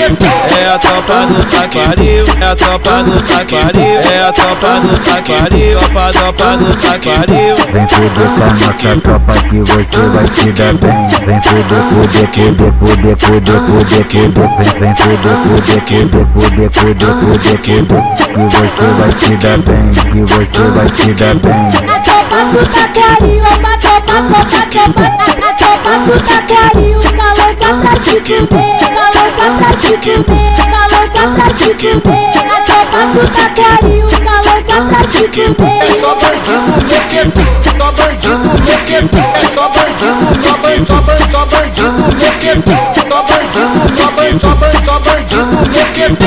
É 0.10 0.74
a 0.74 0.80
tropa 0.80 1.28
do 1.28 1.44
taquaril, 1.46 2.24
é 2.42 2.46
a 2.46 2.56
tropa 2.56 3.04
do 3.04 3.22
taquaril 3.22 4.00
É 4.12 4.24
a 4.24 4.32
tropa 4.32 4.80
do 4.82 4.98
taquaril, 5.00 5.78
tropa, 5.78 6.12
tropa 6.12 6.58
do 6.58 6.76
taquaril 6.76 7.56
Vem 7.72 7.88
fuder 7.88 8.28
com 8.36 8.44
a 8.44 8.50
nossa 8.54 9.02
tropa 9.02 9.34
que 9.50 9.60
você 9.60 10.02
vai 10.10 10.28
se 10.28 10.52
dar 10.52 10.74
bem 10.74 11.08
Vem 11.26 11.42
fuder, 11.42 11.84
fuder, 11.90 12.28
fuder, 12.34 12.74
fuder, 12.80 13.18
fuder, 13.18 13.60
fuder, 13.60 13.60
fuder 13.60 14.40
Vem, 14.40 14.50
vem 14.80 14.96
fuder, 14.96 15.36
fuder, 15.44 15.82
fuder, 15.86 16.26
fuder, 16.34 16.70
fuder, 16.72 17.12
fuder, 17.20 17.58
fuder 17.60 18.02
Que 18.30 18.44
você 18.50 18.86
vai 18.98 19.12
se 19.12 19.36
dar 19.36 19.58
bem, 19.60 19.90
que 19.92 20.22
você 20.22 20.64
vai 20.70 20.88
se 20.90 21.14
dar 21.14 21.36
bem 21.36 21.68
A 21.88 22.00
tropa 22.00 22.38
do 22.52 22.66
taquaril 22.66 23.44
é 23.44 23.54
uma 23.58 23.78
tropa, 23.78 24.16
tropa, 24.26 24.66
tropa 24.72 25.06
A 25.06 25.54
tropa 25.54 25.92
do 26.06 26.16
taquaril 26.24 27.00
tá 27.00 27.30
louca 27.38 27.70
pra 27.82 27.94
te 28.00 28.16
comer 28.22 28.80
Tá 28.80 29.10
louca 29.20 29.46
pra 29.58 29.72
te 29.78 29.99
comer, 30.00 30.54
tá 30.56 30.88
louca 30.92 31.24
pra 31.36 31.54
te 31.54 31.70
comer 31.76 32.30
A 32.38 32.62
tropa 32.62 33.00
do 33.14 33.22
taquaril 33.30 34.08
tá 34.08 34.36
louca 34.50 34.78
pra 34.90 35.02
te 35.08 35.24
comer 35.28 35.80
É 35.82 36.00
só 36.00 36.16
bandido 36.16 36.80
mequetu, 36.90 37.44
só 37.64 37.92
bandido 37.92 38.50
mequetu. 38.66 39.18
É 39.18 39.48
só 39.54 39.70
bandido, 39.70 40.24
só 40.44 40.58
bandido, 40.58 40.86
só 40.88 41.02
bandido, 41.02 41.32
só 41.32 41.46
bandido 41.46 41.92
mequetu. 42.16 42.72
Só 42.96 43.04
bandido, 43.24 43.80
só 43.98 44.08
bandido, 44.12 44.40
só 44.40 44.54
bandido, 44.56 44.86
só 44.86 45.00
bandido 45.00 45.48
mequetu. 45.70 46.26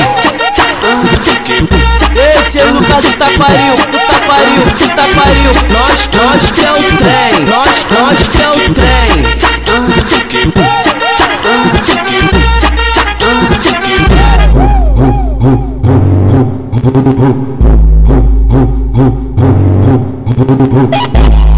Esse 2.15 2.59
é 2.59 2.65
o 2.65 2.73
Lucas 2.73 3.03
do 3.03 3.11
Taquaril, 3.13 3.75
do 3.75 3.97
Taquaril, 4.07 4.65
do 4.65 4.87
Taquaril 4.87 5.51
Nós, 5.71 6.09
nós 6.13 6.51
que 6.51 6.63
é 6.63 6.71
o 6.71 6.75
trem, 6.75 7.45
nós, 7.45 7.85
nós 7.89 8.27
que 8.27 8.41
é 8.41 8.49
o 8.49 8.73
trem 8.73 9.03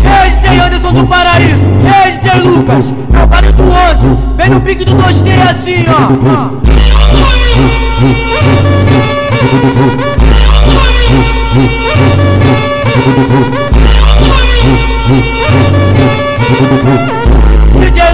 Ei, 0.03 0.29
DJ 0.31 0.59
Anderson 0.59 0.93
do 0.93 1.05
Paraíso! 1.05 1.65
Ei, 2.03 2.17
DJ 2.17 2.41
Lucas! 2.41 2.91
Trabalho 3.11 3.53
do 3.53 3.63
11! 3.63 4.17
Vem 4.37 4.49
no 4.49 4.61
pique 4.61 4.83
do 4.83 4.95
gostei 4.95 5.39
assim, 5.39 5.85
ó. 5.87 6.55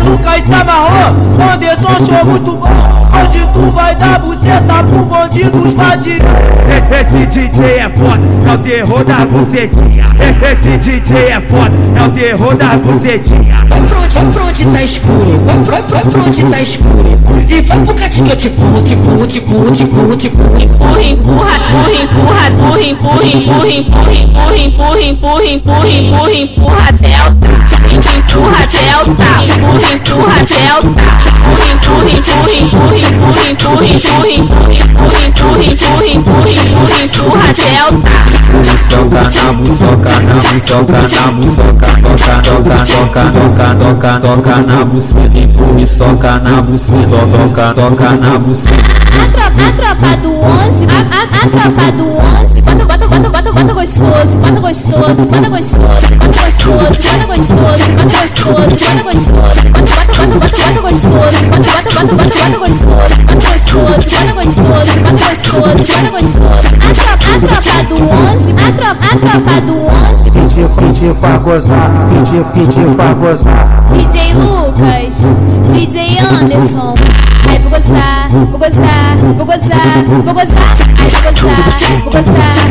Lucas 0.05 0.43
se 0.43 0.53
amarrou, 0.53 1.15
Anderson 1.53 1.87
achou 1.87 2.25
muito 2.25 2.55
bom. 2.55 3.01
Hoje 3.13 3.47
tu 3.53 3.71
vai 3.71 3.95
dar 3.95 4.19
buceta 4.19 4.83
pro 4.83 5.05
bonde 5.05 5.43
dos 5.43 5.73
vadios. 5.73 6.19
Esse, 6.77 6.93
esse 6.93 7.25
DJ 7.25 7.79
é 7.79 7.89
foda, 7.89 8.21
é 8.49 8.53
o 8.53 8.57
terror 8.59 9.03
da 9.03 9.25
bucetinha. 9.25 10.05
Esse, 10.19 10.45
esse 10.45 10.77
DJ 10.77 11.17
é 11.17 11.41
foda, 11.41 11.71
é 11.95 12.03
o 12.03 12.11
terror 12.11 12.55
da 12.55 12.77
bucetinha. 12.77 13.65
Pra 13.67 14.43
onde, 14.43 14.65
tá 14.65 14.83
escuro, 14.83 15.39
pra 15.87 16.21
onde 16.21 16.43
tá 16.45 16.61
escuro. 16.61 17.19
E 17.47 17.61
vai 17.61 17.79
pro 17.79 17.93
cantinho 17.93 18.25
que 18.27 18.31
eu 18.31 18.37
te 18.37 18.47
empurro, 18.47 18.81
te 18.83 18.93
empurro, 18.93 19.27
te 19.27 19.39
empurro, 19.39 19.71
te 19.71 19.83
empurro, 19.83 20.15
te 20.15 20.27
empurro. 20.27 20.61
Empurra, 20.61 21.01
empurra, 21.01 21.55
empurra, 22.01 22.47
empurra, 22.47 22.81
empurra, 22.81 23.25
empurra, 23.25 23.67
empurra, 23.67 24.13
empurra, 24.13 24.57
empurra, 24.57 25.01
empurra, 25.01 25.45
empurra, 25.45 25.87
empurra, 25.89 26.31
empurra, 26.31 26.91
delta. 26.93 27.51
Empurra, 27.91 28.67
delta. 28.67 29.11
Empurra, 29.11 29.90
empurra, 29.93 30.45
delta. 30.45 31.01
Empurra, 31.71 32.09
empurra, 32.09 32.51
empurra, 32.51 32.95
empurra, 32.97 33.49
empurra, 33.49 33.85
empurra, 33.87 34.29
empurra, 34.31 35.23
empurra, 35.25 35.65
empurra, 35.65 36.07
empurra, 36.07 37.03
empurra, 37.03 37.53
delta. 37.53 38.41
Soca 38.89 39.23
na 39.23 39.53
buçoca, 39.53 40.19
na 40.21 40.35
buçoca, 40.35 41.01
na 41.01 41.31
buçoca 41.31 41.87
Toca, 42.01 42.35
toca, 42.41 42.85
toca, 42.85 43.23
toca, 43.31 43.75
toca, 43.75 44.19
toca 44.19 44.55
na 44.61 44.83
buceta 44.83 45.37
Empurra 45.37 45.81
e 45.81 45.87
soca 45.87 46.39
na 46.39 46.61
buceta 46.61 47.17
Toca, 47.31 47.73
toca 47.73 48.09
na 48.11 48.37
buceta 48.37 48.75
A 49.21 49.27
tropa, 49.27 49.63
a 49.63 49.71
tropa 49.71 50.17
do 50.17 50.33
11, 50.33 50.85
a, 50.85 50.99
a, 51.15 51.21
a 51.23 51.49
tropa 51.49 51.91
do 51.93 52.07
11. 52.45 52.70
Bota, 52.81 53.07
bota, 53.07 53.29
bota, 53.29 53.29
bota, 53.29 53.51
bota 53.53 53.73
gostoso, 53.73 54.37
bota 54.37 54.59
gostoso, 54.59 55.25
bota 55.25 55.49
gostoso, 55.49 56.07
bota 56.17 56.39
gostoso, 56.41 56.77
bota 56.77 57.25
gostoso, 57.27 57.85
bota 57.93 58.17
gostoso, 58.21 58.53
bota 58.53 59.03
gostoso. 59.03 59.31
Bota, 59.31 59.91
bota, 59.91 60.13
bota, 60.17 60.39
bota, 60.39 60.57
bota 60.57 60.81
gostoso, 60.81 61.17
bota, 61.21 61.69
bota, 61.71 61.89
bota, 61.91 62.13
bota, 62.15 62.35
bota 62.41 62.57
gostoso, 62.59 63.15
bota 63.27 63.45
gostoso, 63.51 64.09
bota 64.11 64.33
gostoso, 64.33 64.91
bota 65.01 65.23
gostoso, 65.29 65.61
bota 65.61 66.09
gostoso. 66.11 66.67
A 66.81 67.17
tropa, 67.17 67.47
a 67.47 67.61
tropa 67.61 67.77
do 67.87 67.95
11, 67.95 68.51
a 68.51 68.71
tropa, 68.71 69.05
a 69.05 69.15
tropa 69.19 69.55
do 69.61 69.75
11. 69.85 70.31
Pedi, 70.31 70.63
pedi, 70.75 71.07
vai 71.19 71.37
gozar, 71.39 71.89
pedi, 72.09 72.37
pedi, 72.53 72.83
vai 72.95 73.13
gozar. 73.15 73.85
DJ 73.89 74.33
Lucas, 74.33 75.15
DJ 75.71 76.19
Anderson. 76.19 76.95
Ai, 77.49 77.59
vou 77.59 77.69
gozar, 77.71 78.29
vou 78.29 78.59
gozar, 78.59 79.17
vou 79.17 79.45
gozar, 79.45 80.03
vou 80.23 80.33
gozar. 80.33 80.75
Ai, 80.99 81.09
vou 81.09 81.23
gozar, 81.23 82.01
vou 82.03 82.11
gozar, 82.11 82.70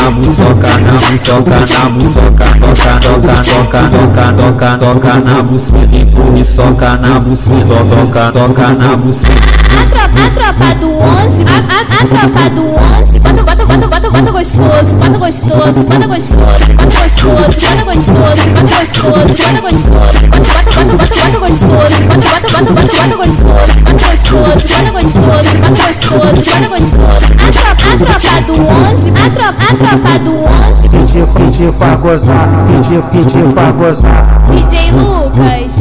na 0.00 0.10
buçoca, 0.10 0.78
na 0.78 0.92
buçoca, 1.10 1.60
na 1.60 1.90
buçoca 1.90 2.44
Toca, 2.60 3.00
toca, 3.00 3.42
toca, 3.44 3.88
toca, 3.90 4.32
toca, 4.32 4.78
toca 4.78 5.14
na 5.20 5.42
buceta 5.42 5.96
Empurra 5.96 6.38
e 6.38 6.44
soca 6.44 6.96
na 6.96 7.20
buceta 7.20 7.66
Toca, 7.90 8.32
toca 8.32 8.68
na 8.68 8.96
buceta 8.96 9.34
A 9.70 9.84
tropa, 9.86 10.26
a 10.26 10.30
tropa 10.30 10.74
do 10.74 10.90
11, 10.90 11.44
a, 11.44 11.58
a, 11.68 11.80
a 11.80 12.06
tropa 12.06 12.50
do 12.50 12.62
11. 13.04 13.20
Bota, 13.20 13.42
bota, 13.42 13.66
bota, 13.66 13.88
bota, 13.88 14.10
bota 14.10 14.32
gostoso, 14.32 14.96
bota 14.96 15.18
gostoso, 15.18 15.84
bota 15.84 16.06
gostoso, 16.06 16.72
bota 16.74 16.98
gostoso, 16.98 17.36
bota 17.36 17.84
gostoso, 17.84 17.99
gostoso, 18.00 18.50
bota 18.50 19.60
gostoso. 19.60 19.90
Bota, 20.30 20.50
bota, 20.54 20.70
bota, 20.72 20.96
bota, 20.96 21.14
bota 21.20 21.38
gostoso, 21.38 21.98
bota, 22.04 22.28
bota, 22.30 22.48
bota, 22.50 22.72
bota, 22.72 22.92
bota 22.96 23.16
gostoso, 23.16 23.74
bota 23.84 24.06
gostoso, 24.10 24.68
bota 24.68 24.90
gostoso, 24.90 25.50
bota 25.58 25.82
gostoso, 25.86 26.18
bota 26.18 26.68
gostoso. 26.68 27.26
A 27.30 27.52
tropa, 27.52 27.84
a 27.84 27.98
tropa 27.98 28.36
do 28.46 28.54
11, 28.54 29.10
a 29.10 29.30
tropa, 29.30 29.62
a 29.62 29.76
tropa 29.76 30.18
do 30.18 30.32
11. 30.32 30.88
Pedi, 30.88 31.20
pedi, 31.34 31.66
gozar, 32.00 32.48
pedi, 32.66 32.96
pedi, 33.12 33.42
gozar. 33.76 34.24
DJ 34.48 34.92
Lucas, 34.92 35.74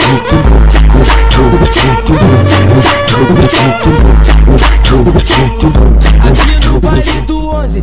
Thank 0.00 0.74
you. 0.74 0.79
No 6.64 6.80
baile 6.80 7.20
do 7.26 7.48
11, 7.48 7.82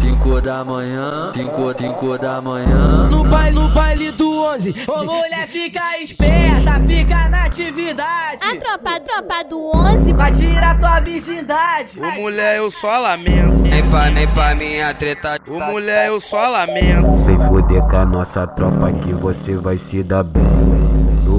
5 0.00 0.40
da 0.40 0.64
manhã, 0.64 1.30
5, 1.34 1.74
5 1.78 2.18
da 2.18 2.40
manhã 2.40 3.08
no 3.10 3.24
baile, 3.24 3.56
no 3.56 3.72
baile 3.72 4.12
do 4.12 4.42
11. 4.42 4.74
Ô 4.88 5.04
mulher, 5.04 5.46
fica 5.46 5.98
esperta, 6.00 6.80
fica 6.86 7.28
na 7.28 7.44
atividade. 7.44 8.44
A 8.44 8.56
tropa, 8.56 8.96
a 8.96 9.00
tropa 9.00 9.44
do 9.44 9.70
11. 9.74 10.12
Vai 10.12 10.32
tirar 10.32 10.78
tua 10.78 11.00
virgindade. 11.00 12.00
Ô 12.00 12.20
mulher, 12.20 12.58
eu 12.58 12.70
só 12.70 12.98
lamento. 12.98 13.62
Nem 13.62 13.88
pra, 13.90 14.10
nem 14.10 14.28
pra 14.28 14.54
minha 14.54 14.92
treta. 14.94 15.38
Ô 15.48 15.60
mulher, 15.60 16.08
eu 16.08 16.20
só 16.20 16.48
lamento. 16.48 17.14
Vem 17.24 17.38
foder 17.38 17.82
com 17.82 17.96
a 17.96 18.04
nossa 18.04 18.46
tropa 18.46 18.92
que 18.92 19.12
você 19.12 19.56
vai 19.56 19.76
se 19.76 20.02
dar 20.02 20.24
bem. 20.24 20.49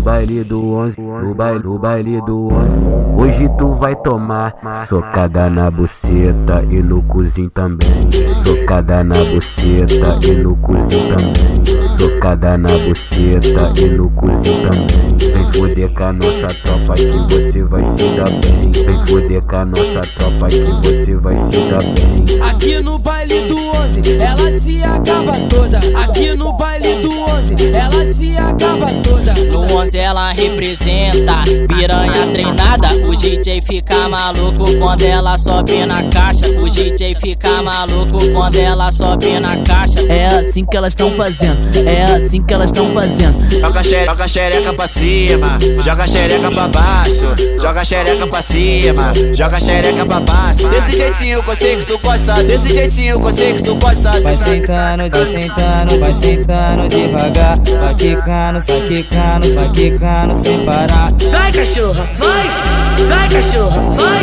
No 0.01 0.05
baile 0.05 0.43
do 0.43 0.73
11, 0.73 0.99
no 0.99 1.35
baile, 1.35 1.63
no 1.63 1.77
baile 1.77 2.21
do 2.21 2.51
11. 2.51 2.75
Hoje 3.15 3.47
tu 3.55 3.71
vai 3.73 3.95
tomar 3.95 4.51
socada 4.87 5.47
na 5.47 5.69
buceta 5.69 6.65
e 6.71 6.81
no 6.81 7.03
cozinho 7.03 7.51
também. 7.51 8.09
Socada 8.43 9.03
na 9.03 9.13
buceta 9.13 10.17
e 10.27 10.31
no 10.41 10.55
cozinho 10.55 11.15
também. 11.15 11.85
Socada 11.85 12.57
na 12.57 12.69
buceta 12.79 13.73
e 13.79 13.85
no 13.89 14.09
cozinho 14.09 14.67
também. 14.67 15.33
Vem 15.33 15.51
foder 15.53 15.93
com 15.93 16.03
a 16.03 16.13
nossa 16.13 16.47
tropa 16.47 16.93
que 16.95 17.35
você 17.35 17.63
vai 17.63 17.85
se 17.85 18.07
dar 18.15 18.29
bem. 18.31 18.71
Vem 18.83 19.05
foder 19.05 19.43
com 19.43 19.55
a 19.55 19.65
nossa 19.65 20.01
tropa 20.17 20.47
que 20.47 20.61
você 20.61 21.15
vai 21.15 21.37
se 21.37 21.59
dar 21.69 21.83
bem. 21.83 22.49
Aqui 22.49 22.81
no 22.81 22.97
baile 22.97 23.47
do 23.47 23.55
11, 23.55 23.80
11, 24.01 24.17
ela 24.17 24.59
se 24.59 24.83
acaba 24.83 25.31
toda. 25.47 25.79
Aqui 26.03 26.33
no 26.33 26.53
baile 26.53 26.95
do 26.95 27.09
11, 27.09 27.71
ela 27.71 28.13
se 28.13 28.35
acaba 28.35 28.87
toda. 29.03 29.33
No 29.51 29.77
11 29.77 29.97
ela 29.97 30.31
representa 30.31 31.43
piranha 31.67 32.27
treinada. 32.31 32.87
O 33.07 33.15
DJ 33.15 33.61
fica 33.61 34.09
maluco 34.09 34.75
quando 34.79 35.03
ela 35.03 35.37
sobe 35.37 35.85
na 35.85 36.01
caixa. 36.09 36.47
O 36.59 36.67
DJ 36.67 37.15
fica 37.15 37.61
maluco 37.61 38.31
quando 38.33 38.55
ela 38.55 38.91
sobe 38.91 39.39
na 39.39 39.55
caixa. 39.57 40.01
É 40.09 40.25
assim 40.25 40.65
que 40.65 40.75
elas 40.75 40.93
estão 40.93 41.11
fazendo, 41.11 41.87
é 41.87 42.03
assim 42.03 42.41
que 42.41 42.53
elas 42.53 42.71
estão 42.71 42.91
fazendo. 42.91 43.51
Joga 43.61 43.83
xereca, 43.83 44.11
joga 44.11 44.27
xereca 44.27 44.73
pra 44.73 44.87
cima, 44.87 45.57
joga 45.83 46.07
xereca 46.07 46.51
pra 46.51 46.67
baixo, 46.67 47.35
joga 47.61 47.85
xereca 47.85 48.27
pra 48.27 48.41
cima, 48.41 49.11
joga 49.33 49.59
xereca 49.59 50.05
pra 50.05 50.19
baixo. 50.19 50.67
Desse 50.69 50.97
jeitinho 50.97 51.43
eu 51.47 51.55
sei 51.55 51.75
que 51.77 51.85
tu 51.85 51.99
gosta, 51.99 52.43
desse 52.43 52.73
jeitinho 52.73 53.21
eu 53.23 53.33
sei 53.33 53.53
que 53.53 53.61
tu 53.61 53.75
gosta. 53.75 53.90
Vai 53.91 54.37
sentando, 54.37 55.09
vai 55.09 55.25
sentando, 55.25 55.99
vai 55.99 56.13
sentando 56.13 56.87
devagar. 56.87 57.59
Vai 57.79 57.95
quicando, 57.95 58.59
vai 58.61 58.81
quicando, 58.87 59.53
vai 59.53 59.69
quicando 59.71 60.35
sem 60.35 60.65
parar. 60.65 61.11
Vai 61.29 61.51
cachorra, 61.51 62.07
vai, 62.17 62.47
vai 63.07 63.29
cachorra, 63.29 63.81
vai. 63.95 64.20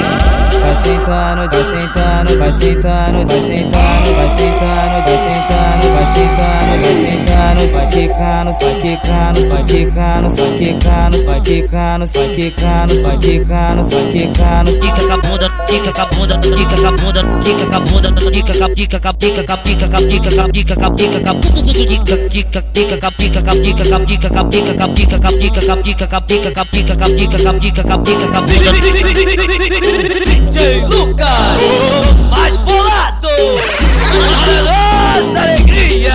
Vai 0.61 0.75
sentando, 0.85 1.49
vai 1.49 1.65
sentando, 1.65 2.39
vai 2.39 2.53
sentando, 2.53 3.27
vai 3.27 3.41
sentando, 3.41 4.15
vai 4.15 4.29
sentando, 4.37 5.03
vai 5.05 5.19
sentando, 5.19 5.85
vai 5.95 6.07
sentando, 6.15 6.79
vai 6.83 6.95
sentando, 6.95 7.73
vai 7.73 7.89
quicando, 7.89 8.53
vai 8.53 8.75
quicando, 8.75 9.49
vai 9.49 9.65
quicando, 9.65 10.31
vai 10.31 10.45
quicando, 10.45 11.25
vai 11.25 11.41
quicando, 11.41 12.07
vai 12.07 12.29
quicando, 12.29 13.03
vai 13.03 13.19
quicando, 13.19 13.85
vai 13.85 14.07
quicando. 14.13 14.79
Quica 14.79 15.07
com 15.07 15.13
a 15.13 15.17
bunda, 15.17 15.51
quica 15.67 15.93
com 15.93 16.01
a 16.01 16.07
bunda, 16.07 16.39
quica 16.39 16.77
com 16.77 16.87
a 16.87 16.91
bunda, 16.91 17.25
quica 17.43 17.67
com 17.67 17.77
a 17.77 17.81
bunda, 17.81 18.13
quica 18.13 18.59
com 18.59 18.65
a 18.65 18.71
quica 18.71 19.01
com 19.01 19.09
a 19.09 19.15
quica 19.15 19.45
com 19.45 19.53
a 19.53 19.59
quica 19.59 19.89
com 19.89 19.97
a 19.97 20.03
quica 20.03 20.31
com 20.31 20.41
a 20.41 20.49
quica 20.51 20.77
com 20.77 20.85
a 20.85 20.95
quica 20.95 21.21
com 21.21 21.31
a 21.31 22.29
quica 22.29 22.63
quica 22.73 23.01
com 23.01 23.09
a 23.09 23.13
quica 23.13 23.43
com 23.43 23.49
a 23.49 23.55
quica 23.55 23.85
com 23.85 23.91
a 23.91 24.05
quica 24.05 24.29
com 24.29 24.39
a 24.39 24.49
quica 24.49 24.75
com 24.75 24.83
a 24.83 24.91
quica 24.91 25.19
com 25.19 25.73
a 25.73 25.83
quica 25.83 26.07
com 26.07 26.17
a 26.17 26.23
quica 26.23 26.55
com 26.55 26.63
a 26.63 26.71
quica 26.71 26.97
com 26.97 27.09
a 27.09 27.15
quica 27.15 27.35
com 27.35 27.49
a 27.49 27.49
com 27.49 27.51
a 27.51 27.59
com 27.59 27.81
a 27.81 27.99
com 28.19 28.39
a 28.39 28.43
bunda. 28.43 29.88
DJ 29.89 30.85
Lucas, 30.87 31.27
mais 32.29 32.57
bolado. 32.59 33.29
Nossa 34.63 35.41
alegria. 35.41 36.13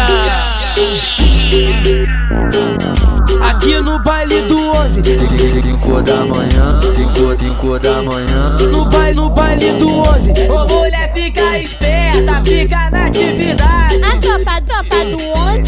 Aqui 3.42 3.80
no 3.82 3.98
baile 4.04 4.42
do 4.44 4.72
11, 4.78 5.02
5 5.04 6.02
da 6.04 6.18
manhã, 6.26 6.82
5, 6.82 7.40
5 7.40 7.80
da 7.80 8.04
manhã. 8.04 8.56
no 8.70 8.86
baile, 8.90 9.16
no 9.16 9.30
baile 9.32 9.74
do 9.74 9.88
11. 10.08 10.34
Ô 10.50 10.68
mulher, 10.68 11.12
fica 11.12 11.58
esperta, 11.58 12.42
fica 12.46 12.92
na 12.92 13.08
atividade. 13.08 14.02
A 14.04 14.18
tropa, 14.18 14.52
a 14.52 14.62
tropa 14.62 14.83
do 14.83 14.83
11 14.83 14.83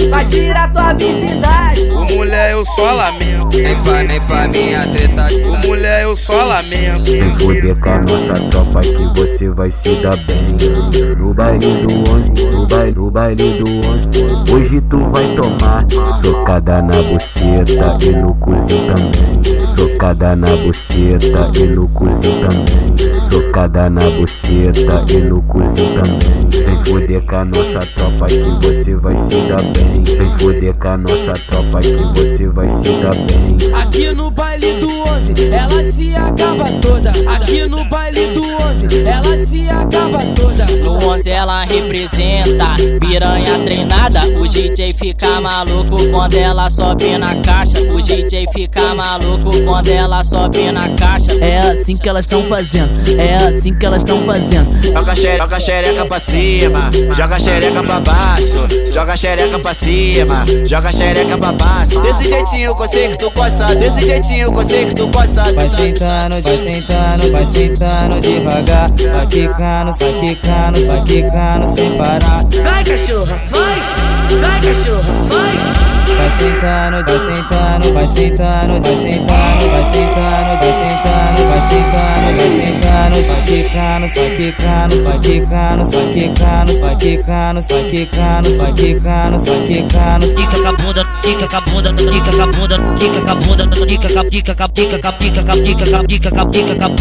Vai 0.09 0.25
tirar 0.25 0.71
tua 0.71 0.93
virgindade. 0.93 1.81
Ô 1.91 2.05
mulher, 2.15 2.51
eu 2.51 2.65
só 2.65 2.91
lamento. 2.93 3.57
Nem 3.57 3.81
pra, 3.83 4.03
nem 4.03 4.21
pra 4.21 4.47
minha 4.47 4.81
treta. 4.87 5.27
Ô 5.47 5.67
mulher, 5.67 6.03
eu 6.03 6.15
só 6.15 6.45
lamento. 6.45 7.11
Vem 7.11 7.35
foder 7.37 7.75
com 7.79 7.89
a 7.89 7.99
nossa 7.99 8.33
tropa 8.49 8.81
que 8.81 9.19
você 9.19 9.49
vai 9.49 9.71
se 9.71 9.95
dar 9.95 10.15
bem 10.17 11.15
No 11.17 11.33
baile 11.33 11.85
do 11.85 11.93
11, 12.11 12.49
no 12.49 12.67
baile, 12.67 12.95
no 12.95 13.11
baile 13.11 13.35
do 13.35 13.65
11 13.65 14.53
Hoje 14.53 14.81
tu 14.81 14.97
vai 15.09 15.25
tomar 15.35 15.85
socada 16.21 16.81
na 16.81 17.01
buceta 17.03 17.97
e 18.01 18.09
no 18.11 18.35
cozinho 18.35 18.93
também 18.93 19.63
Socada 19.63 19.94
na 20.35 20.55
buceta 20.57 21.51
e 21.55 21.65
no 21.65 21.87
cozinho 21.89 22.47
também 22.47 23.17
Socada 23.17 23.89
na 23.89 24.01
buceta 24.11 25.05
e 25.09 25.17
no 25.19 25.41
cozinho 25.43 26.01
também 26.01 26.65
Vem 26.65 26.83
foder 26.85 27.25
com 27.25 27.35
a 27.35 27.45
nossa 27.45 27.79
tropa 27.95 28.25
que 28.27 28.65
você 28.65 28.95
vai 28.95 29.17
se 29.17 29.41
dar 29.41 29.61
bem 29.61 30.03
Vem 30.17 30.37
foder 30.37 30.75
com 30.75 30.87
a 30.87 30.97
nossa 30.97 31.33
tropa 31.47 31.79
que 31.79 32.19
você 32.19 32.47
vai 32.47 32.69
se 32.69 32.91
dar 33.01 33.15
bem 33.15 33.45
Aqui 33.73 34.13
no 34.13 34.29
baile 34.29 34.73
do 34.79 34.87
11, 34.87 35.49
ela 35.51 35.91
se 35.91 36.15
acaba 36.15 36.65
toda. 36.81 37.11
Aqui 37.33 37.65
no 37.67 37.85
baile 37.85 38.27
do 38.33 38.41
11, 38.41 39.03
ela 39.05 39.45
se 39.45 39.69
acaba 39.69 40.19
toda. 40.35 40.65
No 40.83 40.97
11 41.11 41.29
ela 41.29 41.63
representa 41.63 42.75
piranha 42.99 43.59
treinada. 43.63 44.19
O 44.37 44.47
DJ 44.47 44.93
fica 44.93 45.39
maluco 45.41 45.95
quando 46.09 46.35
ela 46.35 46.69
sobe 46.69 47.17
na 47.17 47.35
caixa. 47.35 47.81
O 47.91 48.01
DJ 48.01 48.45
fica 48.53 48.93
maluco 48.93 49.49
quando 49.63 49.84
ela 49.91 50.23
sobe 50.23 50.71
na 50.71 50.87
caixa. 50.89 51.33
É 51.41 51.57
assim 51.57 51.97
que 51.97 52.07
elas 52.07 52.25
estão 52.25 52.43
fazendo, 52.43 53.19
é 53.19 53.35
assim 53.35 53.73
que 53.73 53.85
elas 53.85 54.01
estão 54.01 54.21
fazendo. 54.23 54.75
Joga 54.83 55.15
xereca, 55.15 55.43
joga 55.43 55.59
xereca 55.59 56.05
pra 56.05 56.19
cima, 56.19 56.89
joga 57.15 57.39
xereca 57.39 57.83
pra 57.83 57.99
baixo, 57.99 58.67
joga 58.93 59.17
xereca 59.17 59.59
pra 59.59 59.73
cima, 59.73 60.43
joga 60.65 60.91
xereca 60.91 61.37
pra 61.37 61.51
baixo. 61.51 62.01
Desse 62.01 62.29
jeitinho 62.29 62.75
que 62.75 62.83
eu 62.83 62.87
sei 62.87 63.07
que 63.09 63.17
tu 63.17 63.31
gosta, 63.31 63.75
desse 63.75 64.05
jeitinho 64.05 64.53
que 64.53 64.59
eu 64.59 64.65
sei 64.65 64.85
que 64.85 64.95
tu 64.95 65.07
gosta. 65.07 65.43
Vai 65.53 65.69
sentando, 65.69 66.41
vai 66.41 66.57
sentando, 66.57 67.31
vai 67.31 67.45
sentando 67.45 68.19
devagar. 68.21 68.91
Vai 69.13 69.27
quicando, 69.27 69.91
vai 69.91 70.13
quicando, 70.19 70.85
vai 70.85 71.03
quicando 71.03 71.75
sem 71.75 71.97
parar. 71.97 72.45
Vai 72.63 72.83
cachorra, 72.83 73.41
vai, 73.51 74.39
vai 74.39 74.61
cachorra, 74.61 75.13
vai. 75.29 75.74
Vai 76.17 76.31
sentando, 76.39 77.03
vai 77.03 77.19
sentando, 77.19 77.93
vai 77.93 78.07
sentando, 78.07 78.81
vai 78.81 78.95
sentando, 78.95 79.69
vai 79.69 79.83
sentando, 79.91 80.59
vai 80.59 80.73
sentando, 80.73 81.47
vai 81.49 81.61
sentando, 81.61 82.37
vai 82.37 82.49
sentando, 82.49 82.74
vai 82.95 83.43
quicando, 83.43 84.07
vai 84.07 84.35
quicando, 84.35 85.03
vai 85.03 85.19
quicando, 85.19 85.91
vai 85.91 86.13
quicando, 86.13 86.79
vai 86.79 86.95
quicando, 86.95 87.61
vai 87.61 87.83
quicando, 87.83 88.57
vai 88.57 88.73
quicando, 88.73 89.37
vai 89.43 89.67
quicando. 89.67 90.35
Quica 90.35 90.61
com 90.61 90.67
a 90.67 90.73
bunda, 90.73 91.05
quica 91.21 91.47
com 91.47 91.57
a 91.57 91.61
bunda, 91.61 91.93
quica 91.93 92.31
com 92.31 92.41
a 92.41 92.47
bunda, 92.47 92.79
quica 92.97 93.21
com 93.21 93.31
a 93.31 93.35
bunda, 93.35 93.67
quica 93.67 94.09
com 94.13 94.19
a 94.19 94.25
quica 94.25 94.55
com 94.55 94.63
a 94.63 94.69
quica 94.69 94.99
com 94.99 95.07
a 95.07 95.11
quica 95.11 95.43
com 95.43 95.51
a 95.51 95.57
quica 95.57 95.85
com 95.85 95.95
a 95.95 96.05
quica 96.05 96.31
com 96.31 96.39
a 96.39 96.45
quica 96.45 96.75
com 96.75 96.85
a 96.85 96.95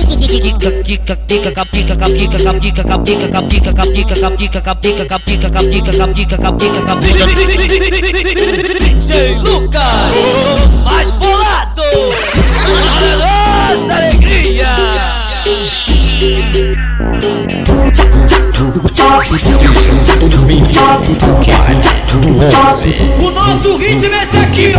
quica 0.82 1.16
quica 1.16 1.54
com 1.54 1.60
a 1.60 1.66
quica 1.66 1.96
com 1.96 2.04
a 2.04 2.08
quica 2.08 2.38
com 2.38 2.50
a 2.50 2.58
quica 2.58 2.84
com 2.84 2.92
a 2.92 3.04
quica 3.04 3.24
com 3.24 3.38
a 3.38 3.44
quica 3.44 3.72
com 3.72 3.80
a 3.80 3.86
quica 3.86 4.10
com 4.14 4.26
a 4.26 4.34
quica 4.34 4.60
com 4.60 4.70
a 4.70 4.76
quica 4.76 5.04
com 5.04 5.14
a 5.14 5.20
quica 5.20 5.50
com 5.50 5.58
a 5.58 5.64
quica 5.64 5.92
com 5.92 6.02
a 6.02 6.08
quica 6.08 6.36
com 6.36 6.46
a 6.46 6.52
quica 6.52 6.80
com 6.82 6.92
a 6.92 6.96
bunda. 6.96 7.26
DJ 8.80 9.34
Lucas, 9.36 9.82
mais 10.84 11.10
bolado. 11.12 11.82
Nossa 13.18 13.94
alegria. 13.94 14.73
Sejam 18.94 20.18
todos 20.20 20.44
bem-vindos 20.44 20.78
ao 20.78 21.00
baile 21.00 21.16
do 21.16 22.28
11 22.70 22.94
O 23.20 23.30
nosso 23.30 23.76
ritmo 23.76 24.14
é 24.14 24.22
esse 24.22 24.36
aqui. 24.36 24.72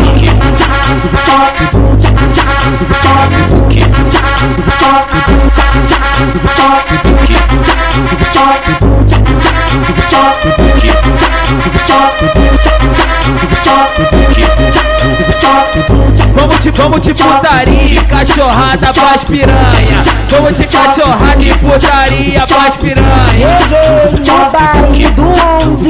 Vamos 16.34 16.60
de, 16.60 16.72
vamos 16.72 17.02
de 17.02 17.14
putaria, 17.14 18.04
cachorrada 18.04 18.94
pras 18.94 19.24
piranha. 19.26 20.04
Vamos 20.30 20.54
de 20.54 20.66
cachorrada 20.66 21.44
e 21.44 21.54
putaria 21.56 22.46
pras 22.48 22.78
piranha. 22.78 23.58
No 24.06 24.52
baile 24.52 25.10
do 25.12 25.24
11 25.24 25.90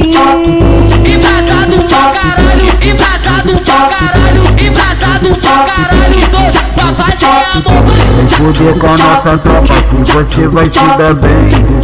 Embrasado 1.06 1.84
pra 1.90 2.12
caralho, 2.14 2.66
embrasado 2.82 3.60
pra 3.60 3.90
caralho, 3.90 4.55
embrasado 4.86 5.36
pra 5.40 5.60
caralho, 5.66 6.30
todos 6.30 6.62
pra 6.74 6.86
fazer 6.94 7.26
amor. 7.54 7.92
Vem 8.16 8.28
foder 8.28 8.78
com 8.78 8.88
a 8.88 8.98
nossa 8.98 9.38
tropa 9.38 9.74
que 9.90 10.12
você 10.12 10.48
vai 10.48 10.70
se 10.70 10.80
dar 10.80 11.14
bem. 11.16 11.32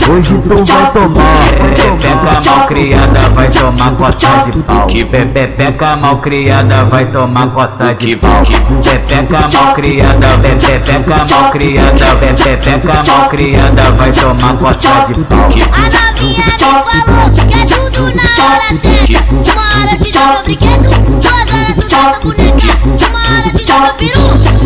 Hoje 0.10 0.36
tu 0.48 0.66
vai 0.66 0.92
tomar 0.92 1.32
Pepeca 1.72 2.42
mal 2.46 2.68
criada 2.68 3.30
vai 3.34 3.50
tomar 3.50 3.92
coça 3.92 4.28
de 4.46 4.60
pau. 4.64 4.88
Pepeca 4.88 5.96
mal 5.98 6.18
criada 6.18 6.86
vai 6.86 7.06
tomar 7.06 7.48
coça 7.48 7.94
de 7.96 8.16
pau. 8.16 8.44
Pepeca 8.84 9.40
mal 9.40 9.74
criada, 9.74 10.28
pepeca 10.38 11.26
mal 11.30 11.52
criada 11.52 12.16
Pepeca 12.44 13.04
mal 13.08 13.30
criada 13.30 13.92
vai 13.92 14.12
tomar 14.12 14.58
coça 14.58 15.06
de 15.08 15.24
pau. 15.24 15.40
A 15.40 15.48
novinha 15.48 16.46
me 16.46 16.58
falou 16.60 17.32
que 17.32 17.54
é 17.54 17.66
tudo 17.66 17.81
na 18.16 18.44
hora 18.44 18.68
certa 18.82 19.52
Uma 19.52 19.82
hora 19.82 19.98
te 19.98 20.18
meu 20.18 20.44
brinquedo 20.44 20.90
Duas 21.22 21.48
horas 21.54 22.20
tu 22.20 22.28
meu 22.28 22.36
boneca 22.36 22.78
Uma 23.10 23.20
hora 23.20 23.50
te 23.54 23.66
meu 23.66 23.94
peru 23.96 24.22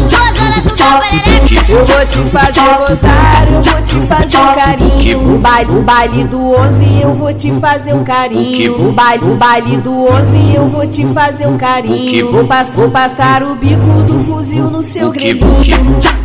Duas 0.09 0.35
horas 0.41 0.61
tu 0.63 0.73
o 0.73 0.99
perereca 0.99 1.71
Eu 1.71 1.85
vou 1.85 2.05
te 2.05 2.17
fazer 2.31 2.65
gozar, 2.87 3.47
eu 3.47 3.61
vou 3.61 3.81
te 3.81 3.95
fazer 4.07 4.37
um 4.37 4.55
carinho. 4.55 5.35
O 5.35 5.39
baile, 5.39 5.71
o 5.71 5.81
baile 5.81 6.23
do 6.25 6.51
11 6.51 7.01
eu 7.01 7.13
vou 7.13 7.33
te 7.33 7.51
fazer 7.59 7.93
um 7.93 8.03
carinho. 8.03 8.89
O 8.89 8.91
baile, 8.91 9.25
o 9.25 9.35
baile 9.35 9.77
do 9.77 10.07
11 10.07 10.55
eu 10.55 10.67
vou 10.67 10.87
te 10.87 11.05
fazer 11.07 11.47
um 11.47 11.57
carinho. 11.57 12.31
Vou, 12.31 12.45
pass, 12.45 12.73
vou 12.73 12.89
passar 12.89 13.43
o 13.43 13.55
bico 13.55 14.03
do 14.03 14.23
fuzil 14.25 14.69
no 14.69 14.83
seu 14.83 15.11
grelhinho. 15.11 15.45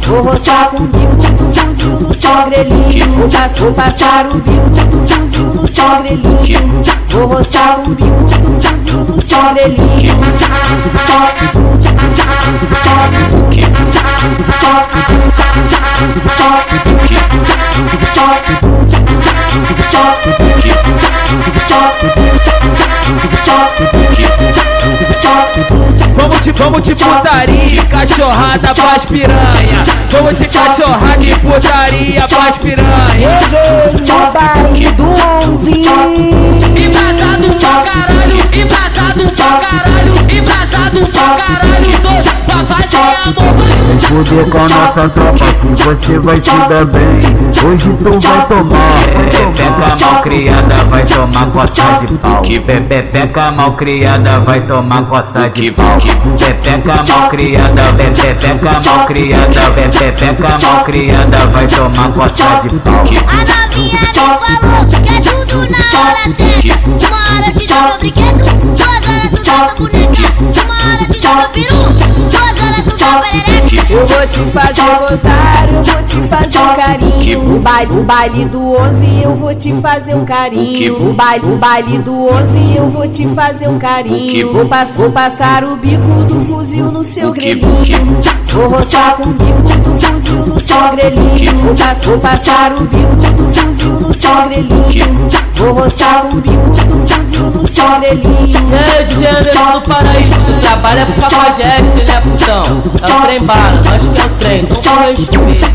Vou 0.06 0.22
roçar 0.22 0.70
com 0.70 0.78
o 0.78 0.86
bico 0.86 1.16
do 1.16 1.60
fuzil 1.60 2.00
no 2.00 2.14
seu 2.14 2.44
grelhinho. 2.46 3.12
Vou, 3.12 3.28
pass, 3.28 3.58
vou 3.58 3.72
passar 3.72 4.26
o 4.26 4.34
bico 4.34 4.70
do 4.90 5.14
fuzil 5.14 5.46
no 5.54 5.68
seu 5.68 6.02
grelhinho. 6.02 7.09
Vou 7.10 7.24
o 7.24 9.04
do 9.04 9.20
seu. 9.20 9.40
Vamos 26.14 26.40
de, 26.40 26.52
vamos 26.52 26.82
de 26.82 26.94
putaria, 26.94 27.84
cachorrada 27.86 28.74
pras 28.74 29.06
piranha. 29.06 29.84
Vamos 30.10 30.34
de 30.34 30.46
cachorrada 30.46 31.22
e 31.22 31.34
putaria 31.36 32.28
pras 32.28 32.58
piranha. 32.58 33.38
Cheguei 33.40 33.92
no 34.06 34.32
baile 34.32 34.90
do 34.92 35.04
11. 35.52 36.99
Embrasado 37.00 37.48
pra 37.58 37.74
caralho, 37.82 38.38
embrasado 38.52 39.24
pra 39.34 39.50
caralho, 39.56 40.14
embrasado 40.30 41.00
pra 41.06 41.28
caralho. 41.30 41.90
Tô 42.02 42.12
pra 42.44 42.58
fazer 42.64 43.16
amor. 43.24 43.60
Fuder 44.00 44.44
com 44.50 44.58
a 44.58 44.68
nossa 44.68 45.08
tropa 45.08 45.44
que 45.60 45.82
você 45.82 46.18
vai 46.18 46.40
se 46.40 46.50
dar 46.50 46.84
bem 46.84 47.00
Hoje 47.64 47.90
tu 48.02 48.18
vai 48.18 48.46
tomar 48.46 48.90
Pepeca 49.30 49.96
mal 50.00 50.22
criada 50.22 50.84
vai 50.90 51.04
tomar 51.04 51.46
coça 51.46 51.82
de 52.06 52.14
pau. 52.14 52.42
Pepeca 52.42 53.52
mal 53.52 53.72
criada 53.74 54.40
vai 54.40 54.60
tomar 54.62 55.02
coça 55.04 55.48
de 55.50 55.70
pau. 55.70 55.98
Pepeca 56.38 57.04
mal 57.08 57.28
criada, 57.30 57.82
pepeca 57.92 58.80
mal 58.84 59.06
criada, 59.06 59.70
pepeca 59.70 60.58
mal 60.66 60.84
criada 60.84 61.46
vai 61.46 61.66
tomar 61.66 62.12
coça 62.12 62.60
de 62.62 62.78
pau. 62.80 62.94
A 62.94 63.44
novinha 63.44 64.00
me 64.00 64.16
falou 64.16 64.86
que 64.86 64.96
é 64.96 65.20
tudo 65.20 65.56
na 65.70 66.00
hora 66.00 66.24
certa. 66.34 66.89
Uma 66.98 67.36
hora 67.36 67.52
te 67.52 67.66
dá 67.66 67.82
meu 67.82 67.98
duas 68.58 68.80
horas 68.80 69.30
tu 69.30 69.42
dá 69.44 69.74
tua 69.74 69.88
boneca. 69.88 70.62
Uma 70.64 70.74
hora 70.74 71.06
te 71.06 71.19
peru, 71.52 71.76
perereca. 73.20 73.92
Eu 73.92 74.06
vou 74.06 74.26
te 74.26 74.38
fazer 74.52 74.82
gozar, 74.82 75.68
eu 75.68 75.82
vou 75.82 76.02
te 76.04 76.28
fazer 76.28 76.58
um 76.58 76.74
carinho. 76.74 77.56
O 77.56 77.58
baile, 77.60 77.92
o 77.92 78.04
baile 78.04 78.44
do 78.46 78.76
11 78.76 79.22
eu 79.22 79.36
vou 79.36 79.54
te 79.54 79.72
fazer 79.80 80.14
um 80.14 80.24
carinho. 80.24 81.10
O 81.10 81.12
baile, 81.12 81.46
o 81.46 81.56
baile 81.56 81.98
do 81.98 82.26
11 82.28 82.76
eu 82.76 82.88
vou 82.90 83.08
te 83.08 83.26
fazer 83.28 83.68
um 83.68 83.78
carinho. 83.78 84.52
Vou, 84.52 84.66
pass, 84.66 84.94
vou 84.94 85.10
passar 85.10 85.64
o 85.64 85.76
bico 85.76 86.24
do 86.24 86.44
fuzil 86.46 86.86
no 86.86 87.04
seu 87.04 87.32
grelhinho. 87.32 88.00
Vou 88.52 88.68
roçar 88.68 89.16
com 89.16 89.24
o 89.24 89.32
bico 89.32 89.62
do 89.62 90.00
fuzil 90.00 90.46
no 90.46 90.60
seu 90.60 90.90
grelhinho. 90.92 91.58
Vou, 91.58 91.74
pass, 91.74 92.04
vou 92.04 92.18
passar 92.18 92.72
o 92.72 92.80
bico 92.80 93.16
do 93.16 93.52
fuzil 93.52 94.00
no 94.00 94.14
seu 94.14 94.34
grelhinho. 94.48 95.40
Vou 95.54 95.72
roçar 95.72 96.22
com 96.22 96.36
o 96.36 96.40
bico 96.40 96.70
do 96.70 97.14
fuzil 97.14 97.50
no 97.50 97.66
seu 97.66 97.84
grelhinho. 97.98 98.60
DJ 99.08 99.26
Anderson 99.26 99.72
do 99.72 99.80
Paraíso, 99.82 100.34
tu 100.46 100.60
trabalha 100.60 101.06
pro 101.20 101.30
Capageste, 101.30 102.10
né, 102.10 102.20
putão? 102.20 102.82
É 103.02 103.12
o 103.12 103.20
trem 103.22 103.44
bala, 103.44 103.82
nós 103.84 104.08
que 104.08 104.20
é 104.20 104.24
o 104.24 104.30
trem, 104.38 104.62
não 104.62 104.76
com 104.76 104.90
respeito. 105.00 105.66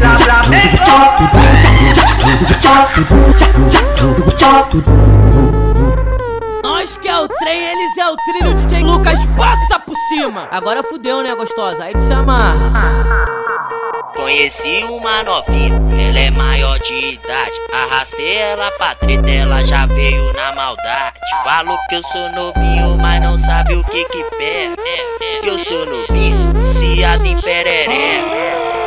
Nós 6.64 6.98
que 6.98 7.08
é 7.08 7.20
o 7.20 7.28
trem, 7.28 7.64
eles 7.64 7.98
é 7.98 8.10
o 8.10 8.16
trilho, 8.16 8.56
DJ 8.56 8.84
Lucas 8.84 9.26
passa 9.38 9.80
por 9.80 9.96
cima. 10.10 10.48
Agora 10.52 10.84
fudeu, 10.84 11.22
né, 11.24 11.36
gostosa? 11.36 11.84
Aí 11.84 11.94
tu 11.94 12.02
se 12.02 12.14
amarra. 12.14 13.16
Conheci 14.16 14.84
uma 14.86 15.24
novinha, 15.24 15.78
ela 16.08 16.20
é 16.20 16.32
maior 16.32 16.80
de 16.80 16.94
idade. 16.94 17.60
Arrastei 17.74 18.38
ela 18.38 18.72
pra 18.72 18.96
treta, 18.96 19.30
ela 19.30 19.64
já 19.64 19.86
veio 19.86 20.34
na 20.34 20.54
maldade. 20.54 21.20
Falou 21.44 21.78
que 21.90 21.96
eu 21.96 22.04
sou 22.04 22.30
novinho, 22.32 22.98
mas 22.98 23.22
não 23.22 23.38
sabe 23.38 23.76
o 23.76 23.84
que 23.84 24.06
que 24.06 24.24
pega. 24.38 24.76
Que 25.42 25.50
eu 25.50 25.60
sou 25.60 25.86
novinho, 25.86 26.54
viciado 26.54 27.26
em 27.26 27.40
perereca. 27.42 28.26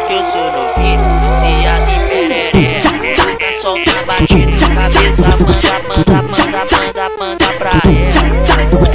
Que 0.06 0.14
eu 0.14 0.24
sou 0.24 0.50
novinho, 0.50 1.00
viciado 1.20 1.90
em 1.90 2.08
perereca. 2.08 2.90
Nunca 3.22 3.52
solta 3.60 3.90
a 3.90 4.02
batida, 4.04 4.74
cabeça 4.74 5.22
manda, 5.22 5.82
manda, 5.88 6.22
manda, 6.22 6.64
manda, 6.72 7.10
manda 7.18 7.52
pra 7.58 7.70
ela. 7.70 8.38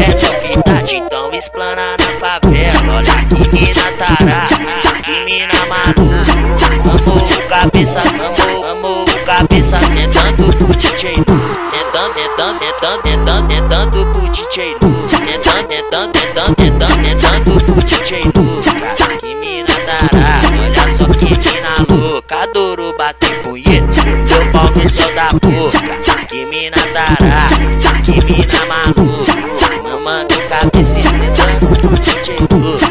É 0.04 0.16
novidade, 0.20 0.96
então 0.96 1.32
explana 1.32 1.96
na 2.00 2.20
favela. 2.20 2.96
Olha 2.96 3.26
que 3.28 3.48
mina 3.54 3.92
tarada, 3.98 4.93
que 5.14 5.20
mina 5.26 5.54
maluca. 5.68 6.34
O 6.86 7.48
cabeça 7.48 8.00
o 8.00 9.26
cabeça 9.26 9.78
sentando 9.78 10.52
pro 10.58 10.76
DJ. 10.76 11.16
Tentando, 11.16 12.14
tentando, 12.16 12.60
tentando, 12.60 13.02
tentando, 13.04 13.48
tentando 13.48 14.06
pro 14.08 14.28
DJ. 14.30 14.76
Tentando, 14.80 15.68
tentando, 15.68 16.12
tentando, 16.14 16.56
tentando, 16.56 17.04
tentando 17.04 17.64
pro 17.64 17.84
DJ 17.84 18.24
Lu. 18.36 18.62
Que 19.20 19.36
mina 19.36 19.76
tarada, 19.86 20.48
olha 20.62 20.94
só 20.98 21.06
que 21.06 21.26
mina 21.26 21.86
louca. 21.88 22.44
Adoro 22.44 22.96
bater 22.98 23.36
punheta, 23.44 24.04
meu 24.04 24.52
pau 24.52 24.70
no 24.76 24.90
céu 24.90 25.14
da 25.14 25.32
boca. 25.34 26.26
Que 26.28 26.46
mina 26.46 26.78
tarada, 26.92 28.02
que 28.04 28.20
mina 28.26 28.66
maluca. 28.66 29.34
Mamando 29.84 30.42
cabeça 30.50 31.00
e 31.00 31.04
sentando 31.04 31.68
pro 31.80 32.00
DJ 32.00 32.83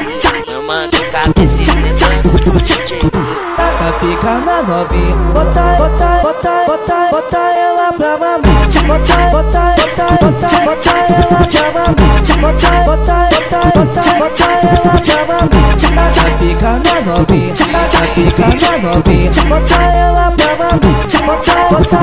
Taca 2.52 3.88
pica 3.98 4.32
na 4.44 4.62
novinha, 4.62 5.16
bota, 5.32 5.64
bota, 5.78 6.20
bota, 6.22 6.52
bota, 6.66 7.08
bota 7.10 7.38
ela 7.38 7.92
pra 7.94 8.18
mamar. 8.18 8.42
Bota, 8.86 9.16
bota, 9.30 9.74
bota, 9.80 10.04
bota, 10.20 10.48
bota 10.64 10.92
ela 11.08 11.40
pra 11.48 11.64
mamar. 11.72 11.96
Bota, 12.42 12.70
bota, 12.84 13.16
bota, 13.32 13.60
bota, 13.72 14.02
bota 14.18 14.44
ela 14.44 14.94
pra 15.00 15.20
mamar. 15.26 15.72
Taca 15.80 16.26
pica 16.38 16.72
na 16.84 16.94
novinha, 17.00 17.54
taca 17.56 18.06
pica 18.14 18.46
na 18.60 18.72
novinha, 18.78 19.30
bota 19.48 19.78
ela 19.82 20.26
pra 20.36 20.50
mamar. 20.56 20.76
Bota, 20.78 21.18
bota, 21.28 21.54
bota, 21.70 21.96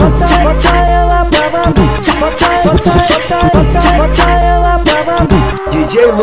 bota, 0.00 0.26
bota 0.42 0.72
ela 0.78 1.20
pra 1.26 1.44
mamar. 1.50 1.68
Bota, 1.68 2.12
bota, 2.18 2.48
bota, 2.64 2.90
bota, 2.90 3.11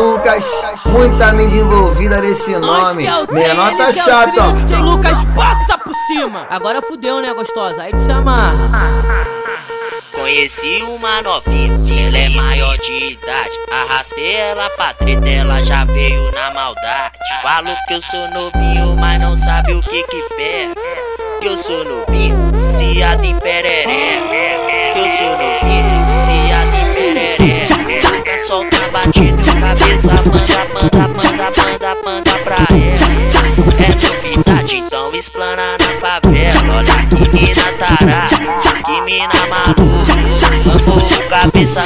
Lucas, 0.00 0.46
muita 0.86 1.30
mídia 1.34 1.60
envolvida 1.60 2.22
nesse 2.22 2.56
nome. 2.56 3.06
Menor 3.30 3.76
tá 3.76 3.92
chato, 3.92 4.32
ó. 4.40 4.52
DJ 4.52 4.78
Lucas 4.78 5.18
passa 5.36 5.76
por 5.76 5.94
cima. 6.06 6.46
Agora 6.48 6.80
fudeu, 6.80 7.20
né, 7.20 7.34
gostosa? 7.34 7.82
Aí 7.82 7.92
tu 7.92 8.02
se 8.06 8.10
amarra. 8.10 9.26
Conheci 10.14 10.82
uma 10.84 11.20
novinha, 11.20 12.06
ela 12.06 12.16
é 12.16 12.28
maior 12.30 12.78
de 12.78 13.12
idade. 13.12 13.58
Arrastei 13.70 14.36
ela 14.36 14.70
pra 14.70 14.94
treta, 14.94 15.28
ela 15.28 15.62
já 15.62 15.84
veio 15.84 16.32
na 16.32 16.50
maldade. 16.54 17.18
Falou 17.42 17.76
que 17.86 17.92
eu 17.92 18.00
sou 18.00 18.26
novinho, 18.30 18.96
mas 18.98 19.20
não 19.20 19.36
sabe 19.36 19.74
o 19.74 19.82
que 19.82 20.02
que 20.04 20.22
pega. 20.34 20.74
Que 21.42 21.46
eu 21.48 21.58
sou 21.58 21.84
novinho, 21.84 22.36
viciado 22.54 23.22
em 23.22 23.38
perereca. 23.38 23.84
Que 24.94 24.98
eu 24.98 25.10
sou 25.18 25.30
novinho, 25.36 25.90
viciado 26.08 26.74
em 26.74 26.94
perereca. 26.94 28.10
Nunca 28.10 28.38
solta 28.46 28.79
cabeça 29.12 30.12
manda, 30.12 31.08
manda, 31.08 31.50
manda, 31.56 31.96
manda, 32.04 32.38
pra 32.44 32.56
ela. 32.70 33.10
É 33.78 33.90
novidade, 34.06 34.76
então 34.76 35.12
explana 35.14 35.76
na 35.78 36.00
favela. 36.00 36.76
Olha 36.76 37.06
que 37.08 37.28
mina 37.34 37.72
tarada, 37.78 38.36
que 38.84 39.00
mina 39.02 39.46
maluca. 39.48 40.14
Amor, 40.70 41.28
cabeça 41.28 41.80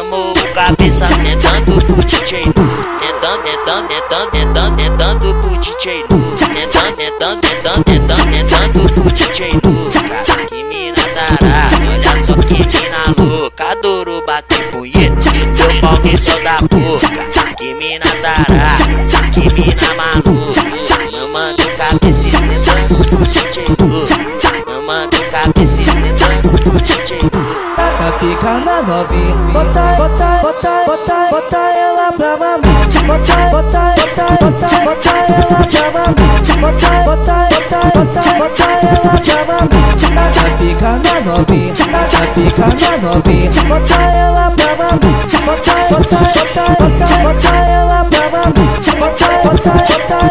amor, 0.00 0.32
o 0.32 0.54
cabeça 0.54 1.06
sentando 1.06 1.84
pro 1.84 2.02
DJ. 2.04 2.44
Tentando, 2.44 3.42
tentando, 3.44 3.88
tentando, 3.88 4.30
tentando, 4.30 4.76
tentando 4.76 5.34
pro 5.34 5.58
DJ. 5.58 6.04
Tentando, 6.08 6.96
tentando, 6.96 7.40
tentando, 7.40 7.84
tentando, 7.84 8.30
tentando 8.32 8.92
pro 8.92 9.12
DJ. 9.12 9.60
Que 10.48 10.64
mina 10.64 10.96
tarada, 11.14 11.76
olha 11.76 12.22
só 12.22 12.34
que 12.42 12.54
mina 12.54 13.14
louca. 13.16 13.37
No 16.10 16.16
céu 16.16 16.42
da 16.42 16.58
boca. 16.62 17.06
Que 17.58 17.74
mina 17.74 18.06
tarada, 18.22 19.28
que 19.30 19.52
mina 19.52 19.94
maluca. 19.94 20.62
Mamando 21.12 21.64
cabeça 21.76 22.26
e 22.26 22.30
sentando 22.30 23.04
pro 23.04 23.18
DJ 23.26 23.66
Lu. 23.68 24.06
Mamando 24.66 25.18
cabeça 25.30 25.82
e 25.82 25.84
sentando 25.84 26.48
DJ 26.80 27.18
Lu. 27.20 27.30
Taca 27.76 28.12
pica 28.18 28.52
na 28.58 28.82
novinha, 28.82 29.34
bota, 29.52 29.96
bota, 29.98 30.40
bota, 30.40 30.84
bota, 30.86 31.28
bota 31.30 31.56
ela 31.56 32.12
pra 32.12 32.36
mamar. 32.38 32.88
Bota, 33.06 33.34
bota, 33.50 33.94
bota, 34.00 34.24
bota, 34.40 34.68
bota 34.84 35.10
ela 35.10 35.66
pra 35.66 35.90
mamar. 35.92 36.17
Pica 40.58 40.92
minha 40.98 41.20
novinha, 41.20 41.74
taca 41.74 42.26
pica 42.34 42.66
minha 42.66 42.96
novinha. 42.98 43.62
Bota 43.68 43.94
ela 43.94 44.50
pra 44.50 44.76
mamar, 44.76 44.98
bota, 44.98 45.38
bota, 45.40 45.72
bota, 45.88 46.16
bota, 46.78 47.16
bota 47.22 47.48
ela 47.56 48.04
pra 48.04 48.24
mamar, 48.30 48.52
bota, 48.52 48.92
bota, 48.96 49.26
bota, 49.42 49.72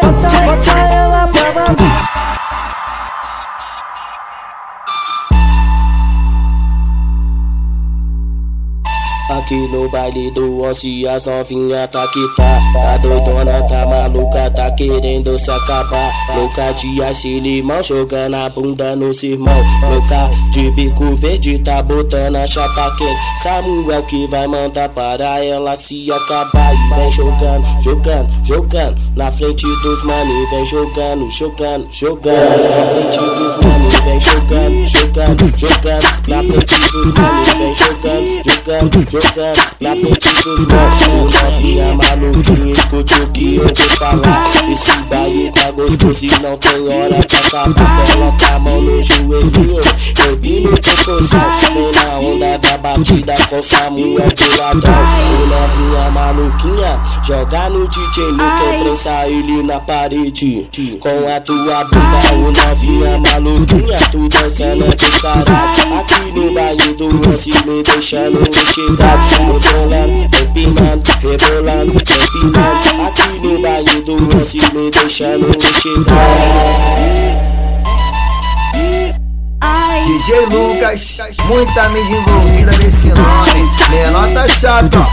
bota, 0.02 0.38
bota 0.46 0.72
ela 0.80 1.17
Aqui 9.48 9.66
no 9.70 9.88
baile 9.88 10.30
do 10.32 10.62
Ossi 10.62 11.08
as 11.08 11.24
novinha 11.24 11.88
tá 11.88 12.06
que 12.10 12.28
tá. 12.36 12.60
A 12.94 12.98
doidona 12.98 13.64
tá 13.64 13.86
maluca, 13.86 14.52
tá 14.52 14.70
querendo 14.72 15.40
se 15.40 15.50
acabar. 15.50 16.12
Louca 16.36 16.74
de 16.74 17.02
ice 17.02 17.40
limão, 17.40 17.82
jogando 17.82 18.36
a 18.36 18.50
bunda 18.50 18.94
no 18.98 19.10
irmão. 19.24 19.64
Louca 19.90 20.30
de 20.52 20.70
bico 20.72 21.16
verde, 21.16 21.60
tá 21.60 21.82
botando 21.82 22.36
a 22.36 22.46
chapa 22.46 22.94
quente. 22.98 23.22
Samuel 23.42 24.04
que 24.04 24.28
vai 24.28 24.48
mandar 24.48 24.90
para 24.90 25.42
ela 25.42 25.78
se 25.78 26.12
acabar. 26.12 26.74
E 26.74 26.96
vem 26.96 27.12
jogando, 27.12 27.82
jogando, 27.82 28.30
jogando. 28.46 29.02
Na 29.16 29.32
frente 29.32 29.66
dos 29.82 30.04
mano 30.04 30.30
e 30.30 30.46
vem 30.48 30.66
jogando, 30.66 31.32
jogando, 31.32 31.88
jogando. 31.90 32.36
Na 32.36 32.86
frente 32.90 33.20
dos 33.20 33.56
mano 33.64 33.88
e 33.88 34.02
vem 34.02 34.20
jogando, 34.20 34.86
jogando, 34.86 35.58
jogando. 35.58 36.28
Na 36.28 36.44
frente 36.44 36.80
dos 36.92 37.14
mano 37.14 37.44
e 37.44 37.58
vem 37.58 37.76
jogando, 37.76 38.44
jogando, 38.44 39.10
jogando 39.10 39.37
na 39.38 39.96
frente 39.96 40.30
dos 40.44 40.68
Novinha 40.68 41.94
maluquinha, 41.94 42.74
escute 42.74 43.14
o 43.22 43.28
que 43.30 43.58
eu 43.58 43.68
vou 43.68 43.90
falar 43.98 44.50
Esse 44.68 44.92
baile 45.04 45.52
tá 45.52 45.70
gostoso 45.70 46.26
e 46.26 46.30
não 46.40 46.58
tem 46.58 46.88
hora 46.88 47.20
pra 47.28 47.64
Coloca 48.14 48.56
a 48.56 48.60
mão 48.60 48.82
no 48.82 49.04
joelhinho, 49.04 49.80
erguindo 50.28 50.74
o 50.74 50.82
proporção 50.82 51.40
Vem 51.74 51.92
na 51.92 52.18
onda 52.18 52.58
da 52.58 52.78
batida 52.80 53.36
com 53.48 53.58
O 53.58 54.18
novinha 55.48 56.12
maluquinha, 56.12 57.00
joga 57.24 57.70
no 57.70 57.88
DJ 57.88 58.24
Luke 58.32 58.82
Prensa 58.82 59.28
ele 59.28 59.62
na 59.62 59.80
parede 59.80 60.68
Com 61.00 61.30
a 61.30 61.40
tua 61.42 61.84
bunda, 61.84 62.34
o 62.34 62.52
novinha 62.52 63.18
maluquinha 63.20 64.00
Tu 64.12 64.30
dançando 64.30 64.86
do 64.86 65.22
caralho 65.22 66.00
Aqui 66.00 66.32
no 66.34 66.54
baile 66.54 66.94
do 66.96 67.30
lance 67.30 67.52
me 67.52 67.84
deixando 67.84 68.40
chegar 68.74 69.27
Rebolando, 69.28 70.38
empinando, 70.38 71.12
rebolando, 71.22 71.94
empinando 71.94 73.08
Aqui 73.08 73.40
no 73.42 73.62
baile 73.62 74.02
do 74.02 74.16
lance 74.16 74.60
me 74.74 74.90
deixando 74.92 75.48
chegar 75.74 76.98
DJ 80.06 80.46
Lucas, 80.46 81.18
muita 81.46 81.90
mídia 81.90 82.18
envolvida 82.18 82.78
nesse 82.78 83.08
nome. 83.08 83.72
Menor 83.90 84.34
tá 84.34 84.48
chato. 84.48 85.06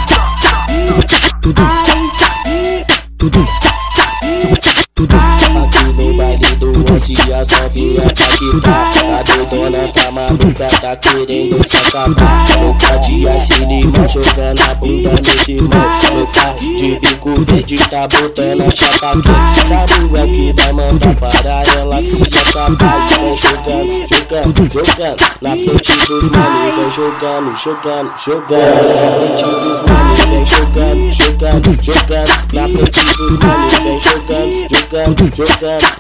Aqui 4.97 5.93
no 5.93 6.17
baile 6.17 6.55
do 6.55 6.71
Onze 6.95 7.15
as 7.33 7.49
novinha 7.49 8.03
tá 8.03 8.29
que 8.39 8.61
tá 8.61 8.93
A 9.19 9.23
doidona 9.25 9.89
tá 9.89 10.13
maluca, 10.13 10.69
tá 10.81 10.95
querendo 10.95 11.69
se 11.69 11.77
acabar 11.79 12.47
Louca 12.61 12.99
de 12.99 13.65
limão, 13.67 14.09
jogando 14.09 14.63
a 14.71 14.75
bunda 14.77 15.11
nos 15.11 15.49
irmãos 15.49 16.05
Louca 16.15 16.55
de 16.79 17.01
bico 17.01 17.35
verde, 17.41 17.79
tá 17.89 18.07
botando 18.07 18.63
a 18.63 18.71
chapa. 18.71 19.13
quente 19.15 19.67
Samuel 19.67 20.27
que 20.29 20.53
vai 20.53 20.73
mandar 20.73 21.15
para 21.17 21.63
ela 21.79 22.01
se 22.01 22.23
acabar 22.23 23.07
vem 23.09 23.37
jogando, 23.37 24.07
jogando, 24.09 24.73
jogando. 24.73 25.23
Na 25.41 25.51
frente 25.51 25.97
dos 26.07 26.31
mano, 26.31 26.77
vem 26.77 26.91
jogando, 26.91 27.57
jogando, 27.57 28.13
jogando. 28.17 28.75
Na 29.01 29.11
frente 29.17 29.45
dos 29.45 29.81
mano, 29.83 30.15
vem 30.31 30.47
jogando, 30.47 31.11
jogando, 31.11 31.83
jogando. 31.83 32.53
Na 32.53 32.69
frente 32.69 33.05
dos 33.05 33.39
mano, 33.39 33.69
vem 33.83 34.01
jogando, 34.01 34.69
jogando, 34.69 34.84
jogando 34.85 35.33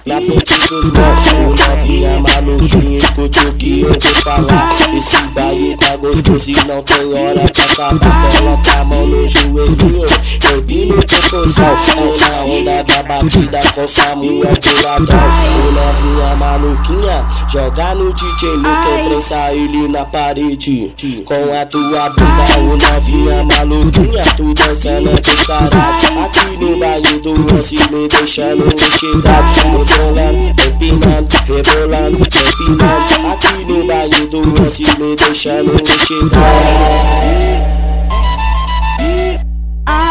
Na 0.06 0.20
frente 0.20 0.58
dos 0.68 0.84
o 0.84 0.92
novinha 0.92 2.20
maluquinha 2.20 2.98
Escute 2.98 3.38
o 3.46 3.54
que 3.54 3.80
eu 3.82 3.88
vou 3.88 4.14
falar. 4.22 4.72
Esse 4.96 5.16
baile 5.28 5.76
tá 5.76 5.96
gostoso 5.96 6.50
e 6.50 6.54
não 6.66 6.82
tem 6.82 7.14
hora 7.14 7.40
pra 7.52 7.64
acabar. 7.64 8.30
Coloca 8.36 8.80
a 8.80 8.84
mão 8.84 9.06
no 9.06 9.28
joelhinho, 9.28 10.04
erguindo 10.52 10.98
o 10.98 11.23
na 11.34 12.44
onda 12.44 12.84
da 12.84 13.02
batida 13.02 13.58
com 13.74 13.88
Samuel 13.88 14.52
O 14.52 15.72
novinha 15.72 16.36
maluquinha, 16.36 17.26
joga 17.48 17.94
no 17.96 18.12
DJ 18.14 18.50
Luke 18.50 19.08
Prensa 19.08 19.52
ele 19.52 19.88
na 19.88 20.04
parede 20.04 20.94
Com 21.24 21.34
a 21.60 21.66
tua 21.66 22.08
bunda, 22.10 22.58
o 22.58 22.76
novinha 22.76 23.42
maluquinha 23.42 24.22
Tu 24.36 24.54
dançando 24.54 25.10
do 25.10 25.46
caralho 25.46 26.24
Aqui 26.24 26.56
no 26.56 26.78
baile 26.78 27.18
do 27.18 27.32
lance 27.52 27.76
me 27.90 28.06
deixando 28.06 28.70
chegar 28.92 29.42
Rebolando, 29.72 30.62
empinando, 30.68 31.36
rebolando, 31.46 32.18
empinando 32.18 33.32
Aqui 33.32 33.64
no 33.64 33.84
baile 33.88 34.26
do 34.28 34.40
lance 34.40 34.84
me 34.84 35.16
deixando 35.16 35.74
chegar 35.98 37.73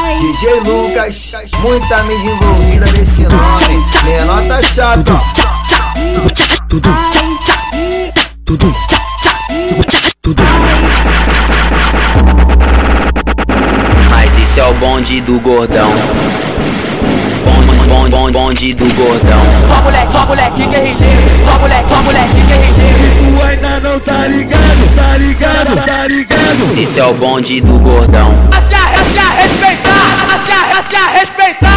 DJ 0.03 0.59
Lucas, 0.65 1.31
muita 1.59 2.03
mídia 2.03 2.31
envolvida 2.31 2.91
nesse 2.91 3.21
nome. 3.21 3.85
Menor 4.03 4.43
tá 4.49 4.61
chato. 4.61 5.17
Mas 14.09 14.37
isso 14.37 14.59
é 14.59 14.65
o 14.65 14.73
bonde 14.73 15.21
do 15.21 15.39
gordão. 15.39 15.89
Bonde, 17.45 17.87
bonde, 17.87 18.11
bonde, 18.11 18.33
bonde 18.33 18.73
do 18.73 18.93
gordão. 18.95 19.41
Só 19.69 19.81
moleque, 19.83 20.11
só 20.11 20.25
moleque 20.25 20.65
guerrilheiro. 20.65 21.45
Só 21.45 21.59
moleque, 21.59 21.89
só 21.89 22.03
moleque 22.03 22.41
guerrilheiro. 22.41 23.37
Tu 23.37 23.41
ainda 23.41 23.79
não 23.79 23.99
tá 24.01 24.27
ligado, 24.27 24.95
tá 24.97 25.17
ligado, 25.17 25.85
tá 25.85 26.07
ligado. 26.07 26.77
Isso 26.77 26.99
é 26.99 27.05
o 27.05 27.13
bonde 27.13 27.61
do 27.61 27.79
gordão. 27.79 28.35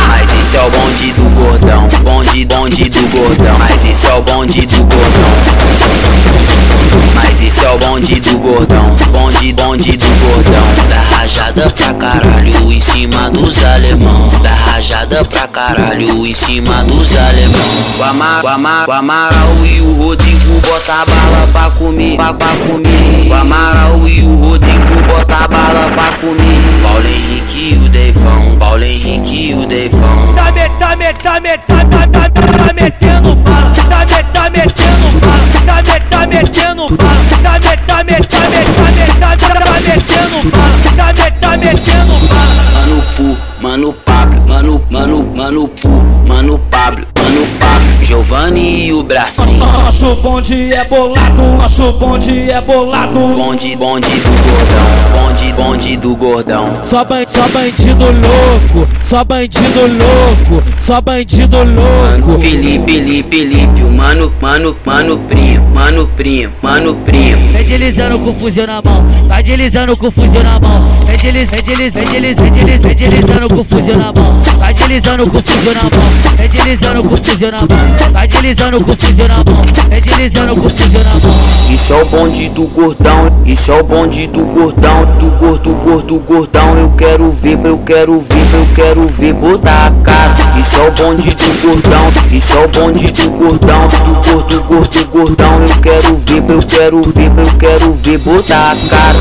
Mas 0.08 0.32
isso 0.34 0.56
é 0.56 0.62
o 0.62 0.70
bonde 0.70 1.12
do 1.12 1.24
gordão. 1.30 1.88
Bonde, 2.02 2.44
bonde 2.44 2.88
do 2.88 3.16
gordão. 3.16 3.58
Mas 3.58 3.84
isso 3.84 4.06
é 4.06 4.14
o 4.14 4.22
bonde 4.22 4.66
do 4.66 4.84
gordão. 4.84 6.85
Mas 7.14 7.40
isso 7.42 7.64
é 7.64 7.70
o 7.70 7.78
bonde 7.78 8.20
do 8.20 8.38
gordão. 8.38 8.96
Bonde, 9.10 9.52
bonde 9.52 9.96
do 9.96 10.06
gordão. 10.20 10.88
Da 10.88 11.16
rajada 11.16 11.70
pra 11.70 11.94
caralho 11.94 12.72
em 12.72 12.80
cima 12.80 13.30
dos 13.30 13.64
alemão. 13.64 14.28
Da 14.42 14.54
rajada 14.54 15.24
pra 15.24 15.48
caralho 15.48 16.26
em 16.26 16.34
cima 16.34 16.84
dos 16.84 17.16
alemão. 17.16 17.60
O, 17.98 18.02
Amar, 18.02 18.44
o, 18.44 18.48
Amar, 18.48 18.88
o 18.88 18.92
Amaral 18.92 19.56
e 19.64 19.80
o 19.80 19.94
Rodrigo 19.94 20.60
bota 20.60 21.04
bala 21.06 21.48
pra 21.52 21.70
comer, 21.70 22.16
pra, 22.16 22.34
pra 22.34 22.48
comer. 22.68 23.28
O 23.28 23.34
Amaral 23.34 24.08
e 24.08 24.22
o 24.22 24.36
Rodrigo 24.36 25.02
bota 25.06 25.48
bala 25.48 25.90
pra 25.94 26.12
comer. 26.18 26.82
Paulo 26.82 27.06
Henrique 27.06 27.72
e 27.72 27.76
o 27.76 27.88
Deifão. 27.88 28.56
Paulo 28.58 28.84
Henrique 28.84 29.50
e 29.50 29.54
o 29.54 29.66
Deifão. 29.66 30.34
Tá, 30.34 30.52
me, 30.52 30.68
tá, 30.78 30.96
me, 30.96 31.12
tá, 31.12 31.40
me, 31.40 31.58
tá, 31.58 31.84
tá, 31.84 32.06
tá, 32.06 32.30
tá 32.30 32.72
metendo 32.74 33.34
bala. 33.36 33.72
Tá, 33.72 34.22
tá 34.32 34.50
metendo 34.50 35.20
bala. 35.20 35.82
Tá, 35.82 36.00
tá 36.10 36.26
metendo 36.26 36.85
bala. 36.90 37.26
Tá, 37.42 37.52
me, 37.54 37.76
tá, 37.78 38.04
me, 38.04 38.14
tá, 38.14 38.40
me, 38.50 38.60
tá, 38.74 38.86
me, 38.92 39.04
tá, 39.20 39.36
metendo 39.80 40.38
bala. 40.50 40.76
Tá, 40.96 41.06
me, 41.12 41.30
tá 41.40 41.56
metendo 41.56 42.16
bala. 42.28 43.55
Mano 43.66 43.92
Pablo, 43.92 44.40
Mano, 44.46 44.80
Mano, 44.88 45.32
Mano 45.34 45.66
Pu, 45.66 45.88
Mano 46.28 46.56
Pablo, 46.70 47.04
Mano 47.16 47.46
Pablo, 47.58 48.00
Giovanni 48.00 48.86
e 48.86 48.92
o 48.92 49.02
Bracinho. 49.02 49.58
Nosso 49.58 50.14
bonde 50.22 50.72
é 50.72 50.84
bolado, 50.84 51.42
nosso 51.42 51.92
bonde 51.94 52.48
é 52.48 52.60
bolado. 52.60 53.18
Bonde, 53.18 53.74
bonde 53.74 54.20
do 54.20 54.30
gordão, 54.30 55.12
bonde, 55.12 55.52
bonde 55.52 55.96
do 55.96 56.14
gordão. 56.14 56.80
Só, 56.88 57.04
ban 57.04 57.24
só 57.26 57.48
bandido 57.48 58.04
louco, 58.04 58.88
só 59.02 59.24
bandido 59.24 59.80
louco, 59.80 60.64
só 60.78 61.00
bandido 61.00 61.56
louco. 61.56 62.22
Mano 62.22 62.38
Felipe, 62.38 62.92
Felipe, 62.92 63.36
Felipe, 63.36 63.82
o 63.82 63.90
mano, 63.90 64.32
mano, 64.40 64.76
mano 64.86 65.18
primo, 65.18 65.68
mano 65.70 66.06
primo, 66.16 66.52
mano 66.62 66.94
primo. 67.04 67.52
Vem 67.52 67.64
deslizando 67.64 68.20
com 68.20 68.30
o 68.30 68.34
fuzil 68.34 68.68
na 68.68 68.80
mão, 68.80 69.04
vai 69.26 69.42
deslizando 69.42 69.96
com 69.96 70.06
o 70.06 70.10
fuzil 70.12 70.44
na 70.44 70.60
mão. 70.60 70.96
Vem 71.04 71.16
vem 71.18 72.94
deslizando 72.94 73.55
com 73.64 73.76
o 73.76 73.96
na 73.96 74.12
mão. 74.12 74.42
Vai 74.58 74.74
deslizando 74.74 75.24
com 75.30 75.36
na 75.36 75.82
mão, 75.82 75.90
vem 76.36 76.48
deslizando 76.48 77.02
com 77.02 77.14
na 77.50 77.58
mão. 77.58 78.12
Vai 78.12 78.28
deslizando 78.28 78.84
com 78.84 78.90
na 78.90 79.36
mão, 79.36 79.62
vem 79.88 80.00
deslizando 80.00 80.56
com 80.56 80.68
na 80.68 81.14
mão. 81.14 81.36
Isso 81.70 81.92
é 81.92 82.02
o 82.02 82.06
bonde 82.06 82.48
do 82.50 82.62
gordão, 82.64 83.42
isso 83.44 83.72
é 83.72 83.80
o 83.80 83.84
bonde 83.84 84.26
do 84.26 84.44
gordão, 84.46 85.04
do 85.18 85.30
gordo, 85.38 85.74
gordo, 85.82 86.18
gordão. 86.20 86.76
Eu 86.76 86.90
quero 86.90 87.30
ver, 87.30 87.58
eu 87.64 87.78
quero 87.78 88.20
ver, 88.20 88.54
eu 88.54 88.68
quero 88.74 89.06
ver 89.06 89.32
botar 89.34 89.86
a 89.86 89.90
cara. 90.02 90.34
Isso 90.58 90.76
é 90.78 90.88
o 90.88 90.92
bonde 90.92 91.30
do 91.30 91.62
gordão, 91.62 92.10
isso 92.30 92.56
é 92.56 92.64
o 92.64 92.68
bonde 92.68 93.12
do 93.12 93.30
gordão, 93.30 93.88
do 93.88 94.30
gordo, 94.30 94.62
gordo, 94.64 95.06
gordão. 95.06 95.60
Eu 95.62 95.80
quero 95.80 96.16
ver, 96.16 96.44
eu 96.48 96.62
quero 96.62 97.02
ver, 97.02 97.32
eu 97.38 97.58
quero 97.58 97.92
ver, 97.92 98.18
botar 98.18 98.72
a 98.72 98.76
cara, 98.88 99.18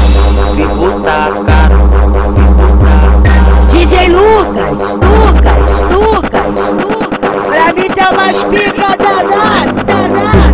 ver 0.55 0.67
botar 0.67 1.27
a 1.27 1.43
cara. 1.43 2.04
DJ 4.05 4.13
Lucas, 4.13 4.71
Lucas, 4.71 5.59
Lucas, 5.91 6.47
Lucas. 6.53 7.47
Pra 7.47 7.73
mim 7.73 7.89
tem 7.89 8.07
umas 8.11 8.43
pica 8.43 8.95
danada, 8.97 9.83
danada, 9.83 10.44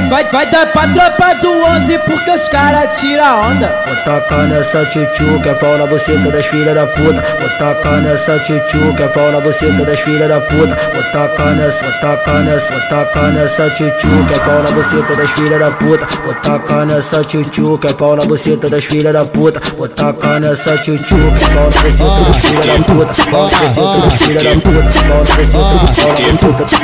Vai, 0.00 0.08
vai, 0.08 0.24
vai 0.24 0.46
dar 0.46 0.66
pra 0.66 0.88
tropa 0.88 1.34
do 1.42 1.50
11 1.50 1.98
porque 1.98 2.30
os 2.30 2.48
caras 2.48 2.98
tiram 2.98 3.50
onda. 3.50 3.70
Vou 3.86 3.96
tacar 3.96 4.46
nessa 4.46 4.84
tchutchu 4.86 5.40
que 5.42 5.48
é 5.48 5.54
pau 5.54 5.76
na 5.76 5.86
buceta 5.86 6.30
das 6.30 6.46
filhas 6.46 6.74
da 6.74 6.86
puta. 6.86 7.24
Vou 7.38 7.48
tacar 7.58 8.00
nessa 8.00 8.38
tchutchu 8.38 8.94
que 8.96 9.02
é 9.02 9.08
pau 9.08 9.30
na 9.30 9.40
buceta 9.40 9.84
das 9.84 10.00
filhas 10.00 10.28
da 10.28 10.40
puta. 10.40 10.78
Vou 10.94 11.02
tacar 11.12 11.54
nessa, 11.54 11.84
vou 11.84 11.92
tacar 12.00 12.42
nessa, 12.42 12.72
vou 12.72 12.80
tacar 12.88 13.32
nessa 13.32 13.70
tchutchu 13.70 14.08
que 14.26 14.34
é 14.34 14.38
pau 14.38 14.62
na 14.62 14.70
buceta 14.70 15.16
das 15.16 15.30
filhas 15.32 15.60
da 15.60 15.70
puta. 15.70 16.06
Vou 16.24 16.34
tacar 16.34 16.86
nessa 16.86 17.24
tchutchu 17.24 17.78
que 17.78 17.86
é 17.86 17.92
pau 17.92 18.16
na 18.16 18.24
buceta 18.24 18.70
das 18.70 18.84
filhas 18.84 19.12
da 19.12 19.24
puta. 19.26 19.60
Vou 19.76 19.88
tacar 19.88 20.40
nessa 20.40 20.78
tchutchu 20.78 21.16
que 21.16 21.44
é 21.44 21.48
pau 21.54 21.64
na 21.64 21.80
buceta 21.82 22.22
das 22.24 22.44
filhas 22.44 22.66
da 22.66 22.84
puta. 22.84 23.30
Pau 23.30 23.48
na 23.50 23.58
buceta 23.58 24.08
das 24.08 24.20
filhas 24.22 24.44
da 24.44 24.54
puta. 24.60 24.80
Pau 25.10 25.18
na 25.18 25.36
buceta, 25.36 25.64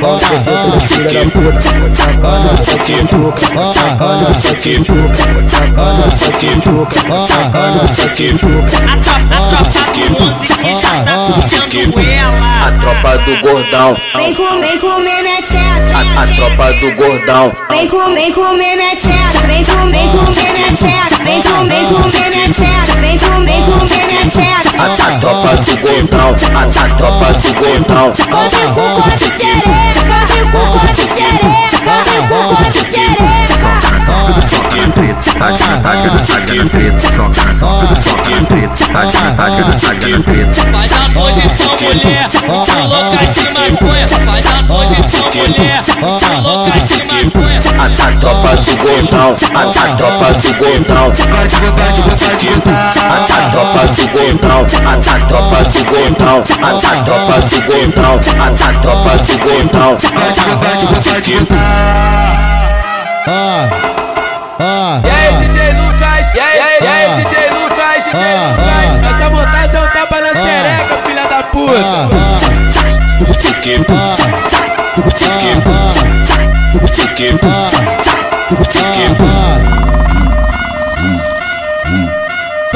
pau 0.00 0.12
na 0.12 0.26
buceta, 0.26 0.36
pau 0.36 0.66
na 0.66 0.76
buceta 0.76 0.76
das 0.76 0.90
filhas 0.90 1.12
da 1.14 1.20
puta. 1.30 1.60
Vou 1.80 1.90
tacar 1.96 2.44
nessa 2.44 2.76
tchutchu 2.78 3.05
nessa 4.20 4.54
tchutchu 4.56 5.06
A 8.86 8.96
tropa 9.52 9.94
11 10.22 10.54
que 10.54 10.74
já 10.74 11.04
tá 11.04 11.32
curtindo 11.32 12.00
ela. 12.00 12.66
Do 13.26 13.36
gordão, 13.40 13.96
Vem 14.14 14.32
comer, 14.36 14.78
comer 14.78 15.22
minha 15.24 15.42
tcheca. 15.42 15.96
a, 15.96 16.22
a 16.22 16.26
tropa 16.36 16.72
do 16.74 16.92
gordão. 16.92 17.52
Vem 17.68 17.88
comer, 17.88 18.32
comer 18.32 18.76
minha 18.76 18.94
tcheca. 18.94 19.40
Vem 19.48 19.64
comer, 19.64 20.08
comer 20.12 20.52
minha 20.52 20.72
tcheca. 20.72 21.24
Vem 21.24 21.42
comer, 21.42 21.86
comer 21.88 22.30
minha 22.30 22.48
tcheca. 22.48 23.00
Vem 23.00 23.18
comer, 23.18 23.62
comer 23.64 24.06
minha 24.06 24.26
tcheca. 24.26 24.80
A, 24.80 24.84
a 24.84 25.18
tropa 25.18 25.56
do 25.56 25.76
gordão, 25.78 26.36
a, 26.54 26.62
a 26.62 26.88
tropa 26.94 27.32
do 27.32 27.52
gordão. 27.54 28.12
Come 28.12 28.48
com 28.74 29.02
cor 29.02 29.16
de 29.16 29.24
xereca, 29.24 29.72
come 30.06 30.52
com 30.52 30.64
cor 30.78 30.92
de 30.92 31.02
xereca, 31.02 31.78
come 31.82 32.28
com 32.28 32.54
cor 32.54 32.70
de 32.70 32.78
xereca. 32.78 33.25
Faz 40.72 40.92
a 40.92 41.08
posição 41.10 41.76
mulher, 41.80 42.28
tá 42.28 42.84
louca 42.84 43.26
de 43.26 43.44
maconha. 43.54 44.08
Faz 44.08 44.46
a 44.46 44.62
posição 44.62 45.24
mulher, 45.34 45.82
tá 45.82 46.38
louca 46.40 46.80
de 46.80 47.02
maconha. 47.04 47.60
A, 47.78 47.86
a 47.86 47.88
tropa 48.20 48.56
do 48.56 48.76
gordão, 48.76 49.36
a, 49.54 49.60
a 49.60 49.96
tropa 49.96 50.32
do 50.34 50.54
gordão. 50.54 51.12
A, 51.26 51.42
a 53.16 53.18
tropa 53.50 53.86
do 53.86 54.08
gordão, 54.08 54.66
a, 54.86 54.96
tropa 55.26 55.58
do 55.72 55.84
gordão. 55.94 56.36
A, 56.36 56.38
tropa 57.12 57.40
do 57.40 57.62
gordão, 57.68 58.36
a, 58.36 58.38
tropa 58.80 59.18
do 59.18 59.38
gordão. 59.38 59.96
E 65.04 65.10
aí, 65.10 65.48
DJ 65.48 65.72
Lucas? 65.74 66.34
E 66.34 66.40
aí, 66.40 66.58
e 66.80 66.86
aí, 66.86 67.24
DJ 67.24 67.50
Lucas? 67.50 68.04
DJ 68.04 68.20
Lucas? 68.50 69.10
Essa 69.14 69.28
vontade 69.28 69.76
é 69.76 69.80
um 69.80 69.88
tapa 69.88 70.20
na 70.20 70.34
xereca, 70.34 70.96
filha 71.04 71.26
da 71.28 71.42
puta. 71.42 71.72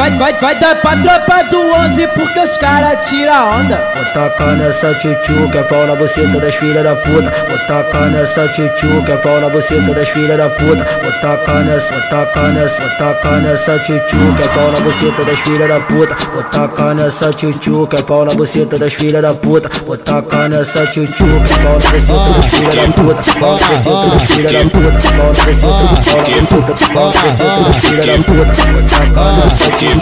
Vai, 0.00 0.10
vai, 0.12 0.32
vai 0.32 0.54
dar 0.54 0.76
pra 0.76 0.96
tropa 0.96 1.44
do 1.50 1.60
11 1.60 2.06
porque 2.14 2.40
os 2.40 2.56
caras 2.56 3.04
tiram 3.04 3.60
onda. 3.60 3.76
Vou 3.94 4.04
tacar 4.14 4.56
nessa 4.56 4.94
tchutchu 4.94 5.50
que 5.52 5.58
é 5.58 5.62
pau 5.62 5.86
na 5.86 5.94
buceta 5.94 6.40
das 6.40 6.54
filhas 6.54 6.82
da 6.82 6.94
puta. 6.96 7.30
Vou 7.46 7.58
tacar 7.66 8.08
nessa 8.08 8.48
tchutchu 8.48 9.04
que 9.04 9.12
é 9.12 9.16
pau 9.18 9.38
na 9.42 9.50
buceta 9.50 9.92
das 9.92 10.08
filhas 10.08 10.38
da 10.38 10.48
puta. 10.48 10.88
Vou 11.02 11.12
tacar 11.20 11.64
nessa, 11.64 11.92
vou 11.92 12.00
tacar 12.08 12.48
nessa, 12.48 12.80
vou 12.80 12.90
tacar 12.96 13.40
nessa 13.42 13.78
tchutchu 13.80 14.36
que 14.36 14.42
é 14.42 14.48
pau 14.48 14.70
na 14.72 14.80
buceta 14.80 15.22
das 15.22 15.38
filhas 15.40 15.68
da 15.68 15.80
puta. 15.80 16.16
Vou 16.32 16.42
tacar 16.44 16.94
nessa 16.94 17.32
tchutchu 17.34 17.86
que 17.86 17.96
é 17.96 18.02
pau 18.02 18.24
na 18.24 18.34
buceta 18.34 18.78
das 18.78 18.94
filhas 18.94 19.22
da 19.22 19.34
puta. 19.34 19.70
Vou 19.84 19.98
tacar 19.98 20.48
nessa 20.48 20.86
tchutchu 20.86 21.24
que 21.44 21.52
é 21.52 21.62
pau 21.62 21.74
na 21.74 21.90
buceta 21.90 22.32
das 22.40 22.52
filhas 22.54 22.74
da 22.74 23.02
puta. 23.02 23.22
Pau 23.38 23.52
na 23.52 23.66
buceta 23.68 24.16
das 24.16 24.30
filhas 24.30 24.52
da 24.52 24.64
puta. 24.64 24.96
Pau 25.20 25.26
na 25.28 25.44
buceta, 25.44 25.84
pau 26.00 26.24
na 26.24 26.62
buceta, 26.62 26.94
pau 26.94 27.04
na 27.04 27.20
buceta 27.20 27.60
das 27.68 27.84
filhas 27.84 28.06
da 28.06 28.14
puta. 28.24 28.52
Vou 28.72 28.82
tacar 28.88 29.36
nessa 29.36 29.70
tchutchu 29.76 29.89
A 29.90 29.98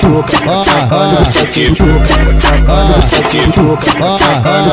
tropa 4.28 4.60
do 4.62 4.70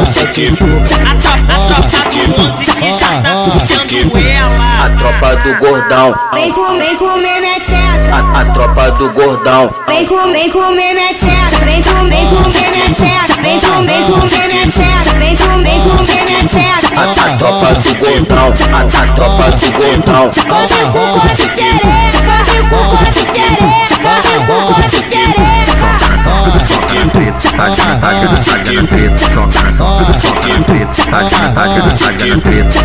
11 2.42 2.72
que 2.74 2.92
já 2.94 3.22
curtindo 3.46 4.18
ela. 4.18 4.66
A 4.86 4.90
tropa 4.98 5.36
do 5.38 5.54
gordão, 5.60 6.14
Vem 6.34 6.52
comer, 6.52 6.96
comer 6.98 7.40
minha 7.42 7.60
tcheca. 7.60 8.12
a, 8.12 8.42
a 8.42 8.46
tropa 8.46 8.92
do 8.92 9.10
gordão. 9.12 9.70
Vem 9.88 10.06
comer, 10.06 10.52
comer 10.52 10.94
minha 10.94 11.14
tcheca. 11.14 11.66
Vem 11.66 11.82
comer, 11.82 12.28
comer 12.28 12.70
minha 12.72 12.90
tcheca. 12.90 13.36
Vem 13.42 13.60
comer, 13.60 14.04
comer 14.06 14.48
minha 14.50 14.68
tcheca. 14.68 15.14
Vem 15.18 15.36
comer, 15.38 15.80
comer 15.82 16.24
minha 16.26 16.40
A, 16.40 16.44
tcheca. 16.46 17.02
a 17.02 17.04
tropa 17.38 17.74
do 17.74 17.96
gordão, 17.96 18.54
a, 18.74 18.82
a 18.82 18.84
tropa 19.16 19.50
do 19.52 19.72
gordão. 19.72 20.30
Come 20.30 20.84
com 20.92 21.06
cor 21.20 21.30
de 21.34 21.48
xereca, 21.48 22.20
come 22.26 22.60
com 22.70 22.82
cor 22.90 23.06
de 23.10 23.22
xereca, 23.26 23.96
come 24.04 24.36
com 24.46 24.60
cor 24.66 24.84
de 24.84 24.90
xereca. 24.92 24.95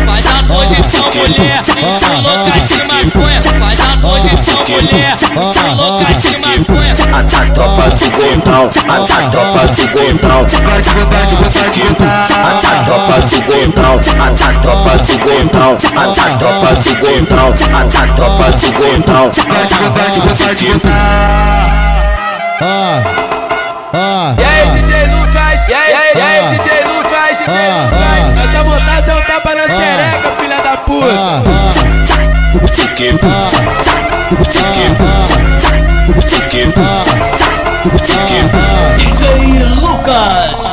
Faz 0.05 0.25
a 0.27 0.43
posição 0.43 1.05
mulher, 1.15 1.61
tá 1.63 2.13
louca 2.19 2.59
de 2.61 2.77
maconha. 2.87 3.41
Faz 3.41 3.79
a 3.81 3.97
posição 3.97 4.59
mulher, 4.67 5.15
tá 5.15 5.71
louca 5.73 6.13
de 6.15 6.37
maconha. 6.37 6.93
A, 7.11 7.19
a 7.19 7.45
tropa 7.51 7.89
do 7.89 8.07
gordão, 8.11 8.69
a, 8.87 8.95
a 8.95 9.29
tropa 9.29 9.67
do 9.67 9.83
gordão. 9.91 10.41
A, 10.41 10.81
tropa 12.83 13.15
do 13.21 13.41
gordão, 13.45 13.99
a, 14.19 14.31
tropa 14.61 14.97
do 14.97 15.15
gordão. 15.25 15.77
A, 15.95 16.37
tropa 16.37 16.71
do 16.73 16.91
gordão, 16.99 17.49
a, 17.71 17.81
a 17.81 18.07
tropa 18.15 18.51
do 22.61 22.67
gordão. 22.67 24.35
E 24.37 24.43
aí, 24.43 24.69
DJ 24.81 25.07
Lucas? 25.07 25.67
E 25.67 25.73
aí, 25.73 25.93
e 26.15 26.21
aí, 26.21 26.57
DJ 26.57 26.83
Lucas? 26.85 27.39
DJ 27.39 27.53
Lucas? 27.81 28.45
Essa 28.45 28.63
vontade 28.63 29.09
é 29.09 29.15
um 29.15 29.21
tapa 29.21 29.55
na 29.55 29.67
xereca, 29.67 30.29
filha 30.39 30.61
da 30.61 30.77
puta. 30.77 31.07
DJ 38.97 39.63
Lucas. 39.75 40.71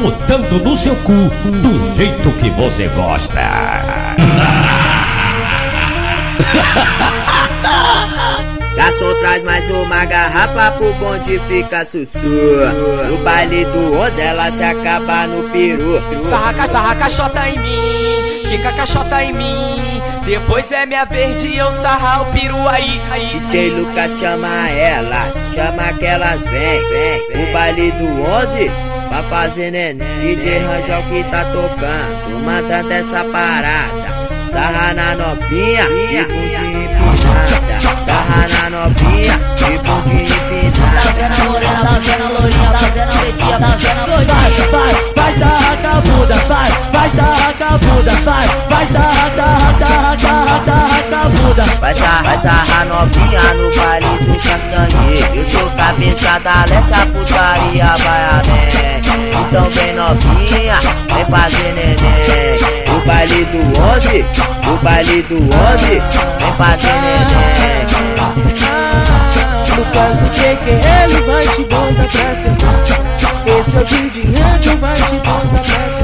Botando 0.00 0.64
no 0.64 0.76
seu 0.76 0.94
cu 0.96 1.12
do 1.12 1.96
jeito 1.96 2.30
que 2.32 2.50
você 2.50 2.86
gosta. 2.88 3.40
Garçom 8.84 9.14
traz 9.14 9.42
mais 9.42 9.70
uma 9.70 10.04
garrafa 10.04 10.72
pro 10.72 10.92
bonde 10.96 11.40
fica 11.48 11.86
sussu 11.86 12.18
No 13.08 13.16
baile 13.24 13.64
do 13.64 13.98
11 13.98 14.20
ela 14.20 14.52
se 14.52 14.62
acaba 14.62 15.26
no 15.26 15.48
peru 15.48 15.94
Sarraca, 16.28 16.68
sarra 16.68 16.94
caixota 16.94 17.48
em 17.48 17.58
mim, 17.60 18.42
quica 18.46 18.72
caixota 18.74 19.24
em 19.24 19.32
mim. 19.32 20.02
Depois 20.26 20.70
é 20.70 20.84
minha 20.84 21.06
vez 21.06 21.40
de 21.40 21.56
eu 21.56 21.72
sarrar 21.72 22.28
o 22.28 22.32
peru 22.32 22.68
aí. 22.68 23.00
aí. 23.10 23.26
DJ 23.26 23.70
Lucas 23.70 24.18
chama 24.18 24.68
elas, 24.68 25.54
chama 25.54 25.90
que 25.94 26.04
elas 26.04 26.42
vem, 26.42 26.88
vem 26.90 27.42
O 27.42 27.52
baile 27.54 27.90
do 27.92 28.22
11 28.22 28.70
pra 29.08 29.22
fazer 29.22 29.70
neném 29.70 30.18
DJ 30.18 30.58
Ranjão 30.58 31.02
que 31.04 31.24
tá 31.30 31.46
tocando, 31.46 32.38
mandando 32.44 32.92
essa 32.92 33.24
parada 33.24 34.28
Sarra 34.46 34.92
na 34.92 35.14
novinha, 35.14 35.84
de 35.84 36.22
bundinha 36.24 37.03
sarrada, 37.34 38.04
sarra 38.04 38.46
na 38.48 38.70
novinha, 38.70 39.34
de 39.54 39.78
bundinha 39.78 40.22
empinada. 40.22 41.00
Tá 41.02 41.10
vendo 41.16 41.40
a 41.40 41.44
morena, 41.44 41.84
tá 41.84 41.98
vendo 42.00 42.24
a 42.24 42.28
lourinha, 42.28 42.70
tá 42.70 42.86
vendo 42.94 43.02
a 43.02 43.18
pretinha, 43.18 43.58
tá 43.58 43.76
vendo 43.76 44.00
a 44.00 44.06
loirinha. 44.06 44.34
Vai, 44.34 44.88
vai, 45.14 45.14
vai 45.14 45.32
sarrar 45.38 45.96
a 45.96 46.00
bunda, 46.00 46.36
vai. 46.46 46.53
Bunda. 51.28 51.62
Vai 51.80 51.94
sarrar, 51.94 52.38
sarrar 52.38 52.86
novinha 52.86 53.54
no 53.54 53.70
baile 53.76 54.06
do 54.24 54.34
castanhe 54.34 55.38
Eu 55.38 55.48
sou 55.48 55.70
cabeça 55.70 56.38
da 56.40 56.64
leste, 56.64 57.06
putaria 57.12 57.92
vai 57.98 58.24
além 58.24 59.00
Então 59.40 59.70
vem 59.70 59.94
novinha, 59.94 60.78
vem 61.14 61.24
fazer 61.26 61.72
neném. 61.74 62.96
O 62.96 63.06
baile 63.06 63.44
do 63.44 63.80
11, 63.80 64.26
o 64.72 64.76
baile 64.82 65.22
do 65.22 65.36
11 65.36 65.86
Vem 66.38 66.52
fazer 66.56 66.92
neném 67.00 68.73
Lucas 69.76 70.18
do 70.18 70.30
que 70.30 70.70
ele 70.70 71.20
vai 71.26 71.42
te 71.42 71.62
botar 71.64 71.94
pra 71.94 72.08
sentar 72.08 72.82
Esse 73.46 73.76
é 73.76 73.80
o 73.80 73.84
DJ 73.84 74.22
Randy, 74.38 74.76
vai 74.76 74.94
te 74.94 75.02
botar 75.02 75.48
pra 75.48 75.62
sentar 75.64 75.94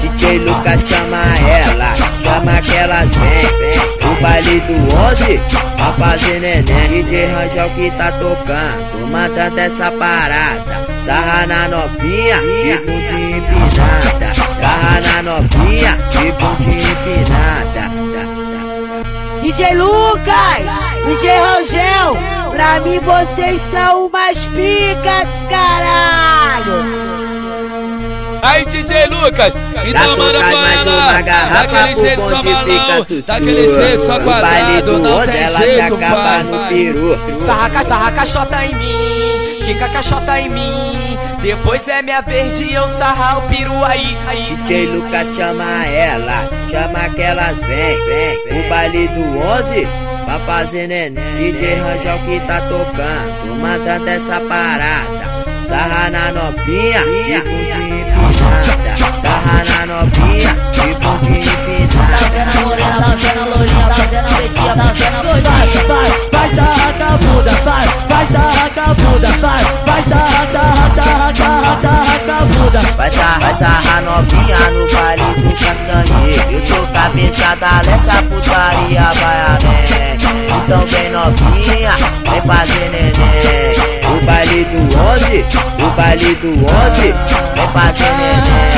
DJ 0.00 0.38
Lucas 0.38 0.88
chama 0.88 1.18
ela, 1.46 1.94
chama 2.22 2.60
que 2.62 2.74
elas 2.74 3.10
vem, 3.10 3.40
vem. 3.58 4.10
O 4.10 4.22
baile 4.22 4.60
do 4.60 4.96
11, 4.96 5.42
pra 5.76 5.92
fazer 5.92 6.40
neném. 6.40 7.02
DJ 7.02 7.26
Rangel 7.26 7.68
que 7.70 7.90
tá 7.90 8.10
tocando, 8.12 9.06
mandando 9.10 9.60
essa 9.60 9.90
parada. 9.92 10.64
Sarra 10.98 11.46
na 11.46 11.68
novinha, 11.68 12.38
de 12.40 12.78
bundinha 12.78 13.36
empinada. 13.36 14.34
Sarra 14.58 15.00
na 15.00 15.22
novinha, 15.22 15.98
de 16.08 16.32
bundinha 16.32 16.92
empinada. 16.92 17.90
DJ 19.42 19.74
Lucas, 19.74 20.89
DJ 21.06 21.38
Rangel, 21.38 22.16
pra 22.50 22.80
mim 22.80 23.00
vocês 23.00 23.60
são 23.72 24.06
umas 24.06 24.46
pica, 24.46 25.26
caralho. 25.48 27.10
Aí, 28.42 28.64
DJ 28.64 29.06
Lucas, 29.06 29.54
então 29.84 30.16
manda 30.16 30.38
pra 30.38 30.72
ela. 30.72 31.22
Daquele 31.22 31.94
jeito 31.94 32.22
só 32.22 32.42
balão, 32.42 33.06
daquele 33.26 33.68
jeito 33.68 34.02
só 34.04 34.20
quadrado, 34.20 34.98
não 34.98 35.26
tem 35.26 35.50
jeito, 35.50 35.96
pai. 35.96 36.46
Sarraca, 37.44 37.84
sarraca, 37.84 38.26
chota 38.26 38.64
em 38.64 38.74
mim, 38.74 39.64
fica 39.66 39.88
caixota 39.88 40.40
em 40.40 40.48
mim. 40.48 41.18
Depois 41.42 41.88
é 41.88 42.02
minha 42.02 42.20
vez 42.20 42.58
de 42.58 42.72
eu 42.72 42.86
sarrar 42.88 43.38
o 43.38 43.42
peru 43.48 43.82
aí, 43.84 44.16
aí. 44.26 44.42
DJ 44.42 44.86
Lucas 44.86 45.34
chama 45.34 45.86
ela, 45.86 46.48
chama 46.70 47.08
que 47.14 47.22
elas 47.22 47.58
vem, 47.60 48.04
vem. 48.04 48.60
O 48.60 48.68
baile 48.68 49.08
do 49.08 49.38
11, 49.38 49.88
pra 50.30 50.38
fazer 50.40 50.86
neném. 50.86 51.34
DJ 51.34 51.74
Rangel 51.74 52.18
que 52.20 52.38
tá 52.40 52.60
tocando, 52.62 53.56
mandando 53.56 54.08
essa 54.08 54.40
parada. 54.40 55.40
Sarra 55.64 56.10
na 56.10 56.30
novinha, 56.32 57.00
de 57.00 57.40
bundinha 57.40 58.00
empinada. 58.00 59.20
Sarra 59.20 59.62
na 59.68 59.86
novinha, 59.86 60.54
de 60.70 60.94
bundinha 60.94 61.59
empinada. 61.82 62.16
Tá 62.16 63.16
vendo 63.16 63.48
lourinha, 63.50 63.86
tá 63.88 64.02
vendo 64.10 64.34
pretinha, 64.34 64.74
tá 64.74 64.92
vendo. 64.94 65.20
Vai, 65.88 66.06
vai, 66.32 66.48
sarra 66.54 66.92
com 66.92 67.04
a 67.04 67.16
vai, 67.64 67.84
vai, 68.08 68.26
sarra 68.26 68.70
com 68.70 68.80
a 68.80 68.94
vai, 69.40 69.60
vai, 69.86 70.02
sarra. 70.04 70.40
Vai 72.96 73.10
sarrar, 73.10 73.40
vai 73.40 73.54
sarrar 73.54 74.02
novinha 74.02 74.56
no 74.70 74.86
baile 74.92 75.24
do 75.40 75.50
castanhe 75.50 76.36
Eu 76.50 76.66
sou 76.66 76.86
cabeça 76.88 77.56
da 77.56 77.80
leste, 77.80 78.10
a 78.10 78.22
putaria 78.22 79.10
vai 79.20 79.40
além 79.40 80.18
Então 80.64 80.86
vem 80.86 81.10
novinha, 81.10 81.92
vem 82.30 82.42
fazer 82.42 82.90
neném 82.90 83.72
O 84.06 84.24
baile 84.26 84.64
do 84.64 84.96
11, 84.96 85.46
o 85.82 85.90
baile 85.96 86.34
do 86.34 86.48
11 86.48 87.14
Vem 87.54 87.68
fazer 87.68 88.12
neném 88.16 88.70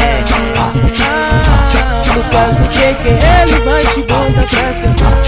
Lucas 2.10 2.56
do 2.56 2.68
que 2.68 2.82
ele 2.82 3.60
vai 3.64 3.80
te 3.80 4.00
botar 4.02 4.32
pra 4.32 4.48
sentar 4.48 5.20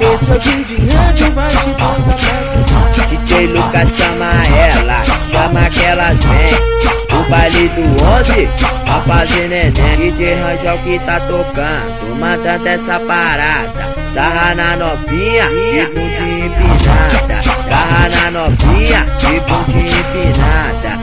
Esse 0.00 0.30
é 0.30 0.34
o 0.34 0.96
Randy, 0.96 1.30
vai 1.30 1.48
te 1.48 1.56
botar 1.70 1.94
pra 2.02 2.18
sentar 2.18 3.08
DJ 3.08 3.46
Lucas 3.48 3.96
chama 3.96 4.30
ela, 4.56 5.02
chama 5.30 5.68
que 5.70 5.84
elas 5.84 6.18
vem 6.18 7.18
O 7.18 7.30
baile 7.30 7.68
do 7.70 8.04
11, 8.04 8.78
pra 8.88 9.00
fazer 9.02 9.48
neném. 9.48 9.96
DJ 9.96 10.34
Rangel 10.34 10.78
que 10.78 10.98
tá 11.00 11.20
tocando, 11.20 12.16
mandando 12.18 12.68
essa 12.68 12.98
parada. 13.00 13.94
Sarra 14.08 14.54
na 14.54 14.76
novinha, 14.76 15.48
de 15.48 15.86
bundinha 15.86 16.46
empinada. 16.46 17.42
Sarra 17.66 18.08
na 18.08 18.30
novinha, 18.30 19.06
de 19.18 19.40
bundinha 19.40 19.98
empinada. 20.00 20.98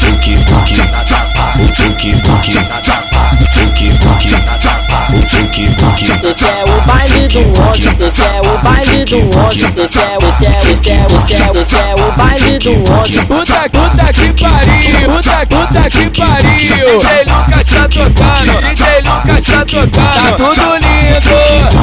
Dookie, 0.00 0.36
dookie, 0.36 0.76
dookie, 0.76 1.24
dookie, 1.76 2.20
dookie, 2.22 2.62
dookie, 3.54 3.92
dookie, 3.98 4.38
dookie, 4.38 4.83
Esse 5.24 6.44
é 6.46 6.64
o 6.64 6.80
baile 6.82 7.28
do 7.28 7.38
11, 7.38 7.88
esse 7.98 8.22
é 8.22 8.40
o 8.42 8.58
baile 8.58 9.04
do 9.06 9.16
11, 9.38 9.64
esse 9.80 9.98
é, 9.98 10.18
esse 10.18 10.44
é, 10.44 10.56
esse 10.58 10.90
é, 10.90 11.06
esse 11.06 11.42
é, 11.42 11.60
esse 11.60 11.76
é 11.76 11.94
o 11.94 12.12
baile 12.12 12.58
do 12.58 12.92
11. 12.92 13.20
Puta, 13.20 13.68
puta 13.70 14.12
que 14.12 14.32
pariu, 14.42 14.82
puta, 15.06 15.46
puta 15.46 15.82
que 15.88 16.10
pariu. 16.10 16.58
DJ 16.58 17.24
Lucas 17.24 17.64
tá 17.70 17.88
tocando, 17.88 18.60
DJ 18.60 19.00
Lucas 19.00 19.46
tá 19.46 19.64
tocando. 19.64 19.90
Tá 19.94 20.32
tudo 20.36 20.76
lindo, 20.76 21.32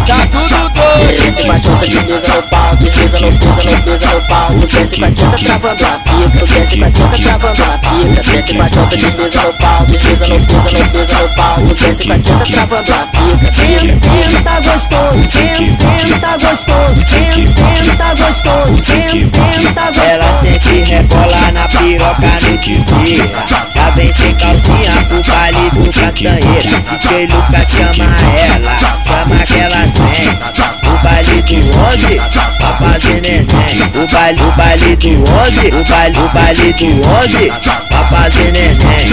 tá 0.06 0.20
tudo 0.32 0.62
doido. 0.74 1.22
Desce 1.22 1.42
com 1.42 1.52
a 1.52 1.60
chota 1.60 1.88
de 1.88 2.00
pisa 2.00 2.34
no 2.36 2.44
pau, 2.44 2.76
de 2.76 2.86
pisa 2.86 3.20
no 3.20 3.32
pisa 3.32 3.62
no 3.64 3.84
pisa 3.84 4.12
no 4.12 4.22
pau. 4.28 4.50
Tu 4.52 4.68
desce 4.68 5.04
a 5.04 5.12
travando 5.12 5.82
na 5.82 6.00
pica, 6.00 6.40
tu 6.40 6.46
desce 6.54 6.84
a 6.84 6.92
chota 6.92 7.18
travando 7.22 7.62
na 7.62 7.78
pica. 7.78 8.22
Desce 8.32 8.62
a 8.62 8.70
chota 8.70 8.98
de 8.98 9.12
pisa 9.12 9.42
no 9.42 9.54
pau, 9.54 9.86
de 9.86 9.98
pisa 9.98 10.28
no 10.28 10.40
pisa 10.40 10.70
no 10.70 10.90
pisa 10.92 11.20
no 11.20 11.36
pau. 11.36 11.56
Tu 11.68 11.74
desce 11.74 12.12
a 12.12 12.20
travando 12.20 12.92
na 12.92 13.06
pica. 13.08 13.31
Tenta 13.32 14.42
tá 14.44 14.56
gostoso, 14.56 15.28
tenta 15.30 16.20
tá 16.20 16.38
gostoso, 16.38 17.06
tenta 17.06 17.96
tá 17.96 18.10
gostoso, 18.10 18.82
tenta 18.84 19.74
tá 19.74 19.86
gostoso. 19.86 20.02
Ela 20.04 20.42
sempre 20.42 20.84
rebola 20.84 21.52
na 21.54 21.68
piroca 21.68 22.28
no 22.50 22.58
tira 22.58 23.44
Já 23.74 23.90
vem 23.92 24.12
sem 24.12 24.36
calcinha 24.36 24.92
pro 25.08 25.22
baile 25.32 25.70
do 25.72 26.00
castanheira 26.00 26.80
DJ 26.82 27.28
Lucas 27.28 27.68
chama 27.70 28.06
ela, 28.48 28.78
chama 29.06 29.38
que 29.46 29.60
elas 29.60 29.94
vem 29.94 30.92
O 30.92 30.98
baile 31.04 31.42
do 31.44 31.78
11, 31.80 32.51
fazer 32.82 33.22
neném. 33.22 33.46
O 33.94 34.12
baile, 34.12 34.42
o 34.42 34.52
baile 34.54 34.96
do 34.96 35.10
11, 35.10 35.68
o 35.68 35.84
baile, 35.90 36.18
o 36.18 36.30
baile 36.30 36.74
do 36.74 37.10
11 37.10 37.52
Pra 37.88 38.06
fazer 38.06 38.52
neném, 38.52 39.08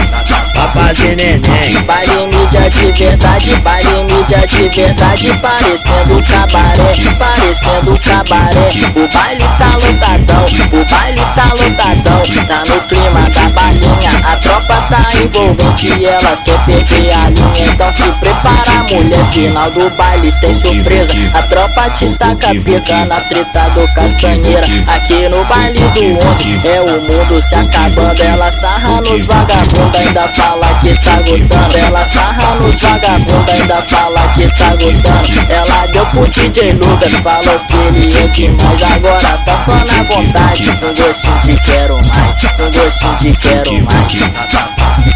pra 0.53 0.69
fazer 0.69 1.16
neném. 1.16 1.82
Baile 1.86 2.27
mídia 2.27 2.70
de 2.70 2.93
verdade, 2.93 3.57
baile 3.57 4.05
mídia 4.05 4.47
de 4.47 4.69
verdade 4.69 5.32
Parecendo 5.40 6.23
cabaré, 6.23 6.95
parecendo 7.19 7.99
cabaré. 8.01 8.70
O 8.95 9.09
baile 9.12 9.45
tá 9.59 9.70
lotadão, 9.74 10.47
o 10.73 10.85
baile 10.90 11.20
tá 11.35 11.45
lotadão. 11.55 12.19
Tá 12.49 12.62
no 12.66 12.81
clima 12.89 13.20
da 13.31 13.49
balinha, 13.51 14.11
a 14.24 14.36
tropa 14.36 14.74
tá 14.89 15.09
envolvente 15.23 15.93
E 15.99 16.07
elas 16.07 16.40
querem 16.40 16.61
perder 16.65 17.12
a 17.12 17.31
linha, 17.31 17.73
então 17.73 17.93
se 17.93 18.03
prepara 18.20 18.85
mulher 18.85 19.32
Final 19.32 19.70
do 19.70 19.90
baile 19.90 20.32
tem 20.40 20.55
surpresa, 20.55 21.12
a 21.35 21.43
tropa 21.43 21.90
te 21.90 22.09
taca 22.16 22.49
pica 22.49 23.05
na 23.07 23.20
treta 23.23 23.57
do 23.70 23.86
castanheira 23.94 24.66
Aqui 24.86 25.28
no 25.28 25.44
baile 25.44 25.78
do 25.78 26.28
11, 26.28 26.66
é 26.66 26.80
o 26.80 27.01
mundo 27.02 27.40
se 27.40 27.55
acabando 27.55 28.22
Ela 28.22 28.51
sarra 28.51 29.01
nos 29.01 29.24
vagabundos, 29.24 30.06
ainda 30.06 30.28
fala 30.28 30.66
que 30.80 30.94
tá 31.01 31.20
gostando. 31.22 31.78
Ela 31.78 32.05
sarra 32.05 32.55
nos 32.56 32.80
vagabundos, 32.80 33.60
ainda 33.60 33.82
fala 33.82 34.28
que 34.35 34.48
tá 34.48 34.70
gostando. 34.76 35.52
Ela 35.52 35.86
deu 35.86 36.06
pro 36.06 36.28
DJ 36.28 36.72
Lucas, 36.72 37.12
falou 37.14 37.59
que 37.68 37.76
ele 37.76 38.18
é 38.18 38.28
demais. 38.28 38.82
Agora 38.82 39.39
tá 39.44 39.56
só 39.56 39.74
na 39.74 40.02
vontade, 40.05 40.70
um 40.70 40.94
gostinho 40.94 41.39
de 41.40 41.60
quero 41.62 41.97
mais. 42.06 42.44
Um 42.44 42.70
gostinho 42.70 43.16
de 43.16 43.32
quero 43.39 43.85
mais 43.85 45.07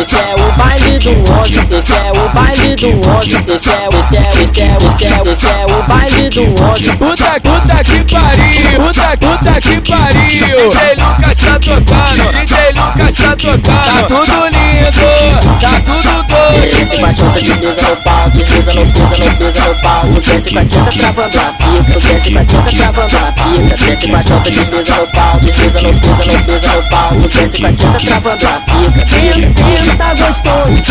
Esse 0.00 0.16
é 0.16 0.34
o 0.34 0.52
baile 0.52 0.98
do 0.98 1.10
11, 1.10 1.74
esse 1.74 1.92
é 1.92 2.12
o 2.12 2.28
baile 2.30 2.76
do 2.76 2.88
11, 2.88 3.36
esse 3.48 3.70
é, 3.70 3.88
esse 3.88 4.16
é, 4.16 4.28
esse 4.42 4.62
é, 4.62 4.76
esse 4.76 5.04
é, 5.04 5.30
esse 5.30 5.46
é 5.46 5.66
o 5.66 5.82
baile 5.82 6.30
do 6.30 6.42
11. 6.42 6.96
Puta, 6.96 7.40
puta 7.40 7.84
que 7.84 8.04
pariu, 8.12 8.80
puta, 8.80 9.16
puta 9.18 9.60
que 9.60 9.80
pariu. 9.80 10.30
DJ 10.30 10.94
Lucas 10.96 11.40
tá 11.40 11.58
tocando, 11.58 12.32
DJ 12.32 12.72
Lucas 12.72 13.18
tá 13.18 13.36
tocando. 13.36 13.62
Tá 13.62 14.02
tudo 14.08 14.46
lindo, 14.48 15.60
tá 15.60 15.80
tudo 15.84 16.20
doido. 16.28 16.76
Desce 16.76 16.96
com 16.96 17.06
a 17.06 17.12
chota 17.12 17.40
de 17.42 17.54
mesa 17.54 17.88
no 17.88 17.96
pau, 17.96 18.30
desliza 18.30 18.72
no 18.72 18.86
pisa, 18.86 19.30
no 19.30 19.36
pisa 19.36 19.64
no 19.64 19.74
pau. 19.82 20.04
Desce 20.06 20.50
com 20.50 20.58
a 20.58 20.64
tcheca 20.64 20.98
travando 20.98 21.36
na 21.36 21.52
pica, 21.52 22.00
desce 22.00 22.30
com 22.30 22.38
a 22.38 22.44
tcheca 22.44 22.72
travando 22.76 23.14
na 23.14 23.32
pica. 23.32 23.76
Desce 23.84 24.08
com 24.08 24.16
a 24.16 24.22
chota 24.22 24.50
de 24.50 24.60
mesa 24.64 24.96
no 24.96 25.06
pau, 25.12 25.40
desliza 25.40 25.80
no 25.80 25.92
pisa, 26.00 26.08
no 26.10 26.44
pisa 26.44 26.72
no 26.72 26.88
pau. 26.88 27.10
Desce 27.16 27.58
com 27.58 27.66
a 27.66 27.72
tcheca 27.72 27.98
travando 27.98 28.44
na 28.44 28.60
pica. 28.60 28.79
Tá 28.80 30.14
gostoso, 30.14 30.82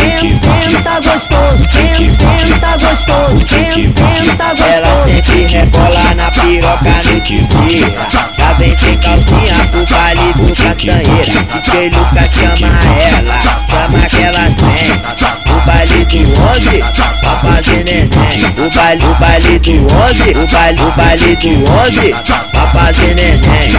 tá 0.83 0.95
gostoso, 0.95 1.67
tá 2.59 2.77
gostoso, 2.77 3.45
tá 4.39 4.53
gostoso. 4.53 4.69
Ela 4.71 5.03
sempre 5.05 5.45
rebola 5.47 6.15
na 6.15 6.29
piroca 6.29 6.89
noite 7.05 7.35
inteira 7.37 8.07
Já 8.37 8.53
vem 8.53 8.75
sem 8.75 8.97
calcinha 8.97 9.53
pro 9.71 9.85
baile 9.85 10.33
do 10.33 10.55
Castanheira 10.55 11.43
DJ 11.43 11.89
Lucas 11.89 12.31
chama 12.31 12.67
ela, 13.17 13.39
chama 13.67 14.05
que 14.07 14.21
ela 14.21 14.39
vem 14.39 15.39
baile 15.69 16.05
do 16.05 16.19
11, 16.19 16.83
pra 17.21 17.37
fazer 17.39 17.83
neném 17.83 18.09
O 18.57 18.75
baile, 18.75 19.05
o 19.05 19.15
baile 19.15 19.59
do 19.59 19.71
11, 19.71 20.31
o 20.31 20.47
baile, 20.51 20.81
o 20.81 20.91
baile 20.91 21.35
do 21.35 21.49
11 21.71 22.15
Pra 22.51 22.67
fazer 22.67 23.15
neném, 23.15 23.69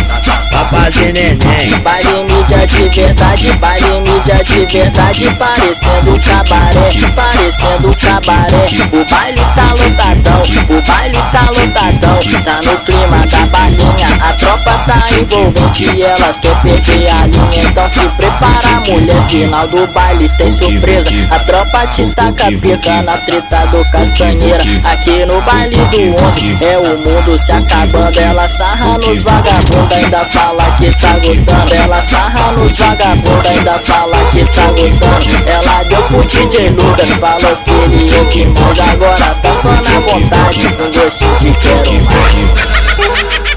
pra 0.50 0.64
fazer 0.66 1.12
neném 1.12 1.78
Baile 1.82 2.24
mídia 2.28 2.66
de 2.66 2.88
verdade, 2.88 3.52
baile 3.54 3.99
mídia 4.00 4.42
de 4.42 4.66
verdade 4.66 5.30
Parecendo 5.38 6.18
cabaré, 6.20 6.90
parecendo 7.14 7.96
cabaré. 7.96 8.66
O 8.92 9.04
baile 9.10 9.40
tá 9.54 9.72
lotadão, 9.72 10.42
o 10.68 10.82
baile 10.86 11.18
tá 11.32 11.42
lotadão. 11.50 12.20
Tá 12.44 12.60
no 12.64 12.78
clima 12.84 13.26
da 13.26 13.46
balinha, 13.46 14.06
a 14.22 14.32
tropa 14.34 14.72
tá 14.86 15.04
envolvente 15.16 15.90
E 15.90 16.02
elas 16.02 16.38
quer 16.38 16.54
perder 16.62 17.08
a 17.10 17.26
linha, 17.26 17.64
então 17.64 17.88
se 17.88 18.00
prepara 18.16 18.80
mulher 18.86 19.28
Final 19.28 19.66
do 19.68 19.86
baile 19.88 20.28
tem 20.36 20.50
surpresa, 20.50 21.10
a 21.30 21.38
tropa 21.40 21.86
te 21.88 22.06
taca 22.14 22.46
pica 22.46 23.02
Na 23.02 23.16
treta 23.18 23.66
do 23.66 23.84
Castanheira, 23.90 24.62
aqui 24.84 25.24
no 25.26 25.40
baile 25.42 25.76
do 25.76 26.24
11 26.24 26.58
É 26.62 26.78
o 26.78 26.98
mundo 26.98 27.36
se 27.38 27.52
acabando, 27.52 28.18
ela 28.20 28.48
sarra 28.48 28.98
nos 28.98 29.22
vagabunda 29.22 29.96
Ainda 29.96 30.24
fala 30.26 30.64
que 30.76 30.90
tá 30.98 31.18
gostando, 31.18 31.74
ela 31.74 32.02
sarra 32.02 32.52
nos 32.52 32.78
vagabunda 32.78 33.48
Ainda 33.50 33.78
fala 33.84 34.16
que 34.30 34.44
tá 34.46 34.66
gostando, 34.72 35.48
ela 35.48 35.82
deu 35.84 36.02
pro 36.02 36.24
DJ 36.24 36.70
Lucas. 36.70 37.10
Falou 37.10 37.56
que 37.64 37.70
ele 37.70 38.14
é 38.14 38.24
demais, 38.24 38.80
agora 38.80 39.34
tá 39.34 39.54
só 39.54 39.70
na 39.70 40.00
vontade 40.00 40.68
Com 40.76 40.84
gostinho 40.84 41.36
de 41.38 41.52
quero 41.58 42.04
mais 42.04 43.49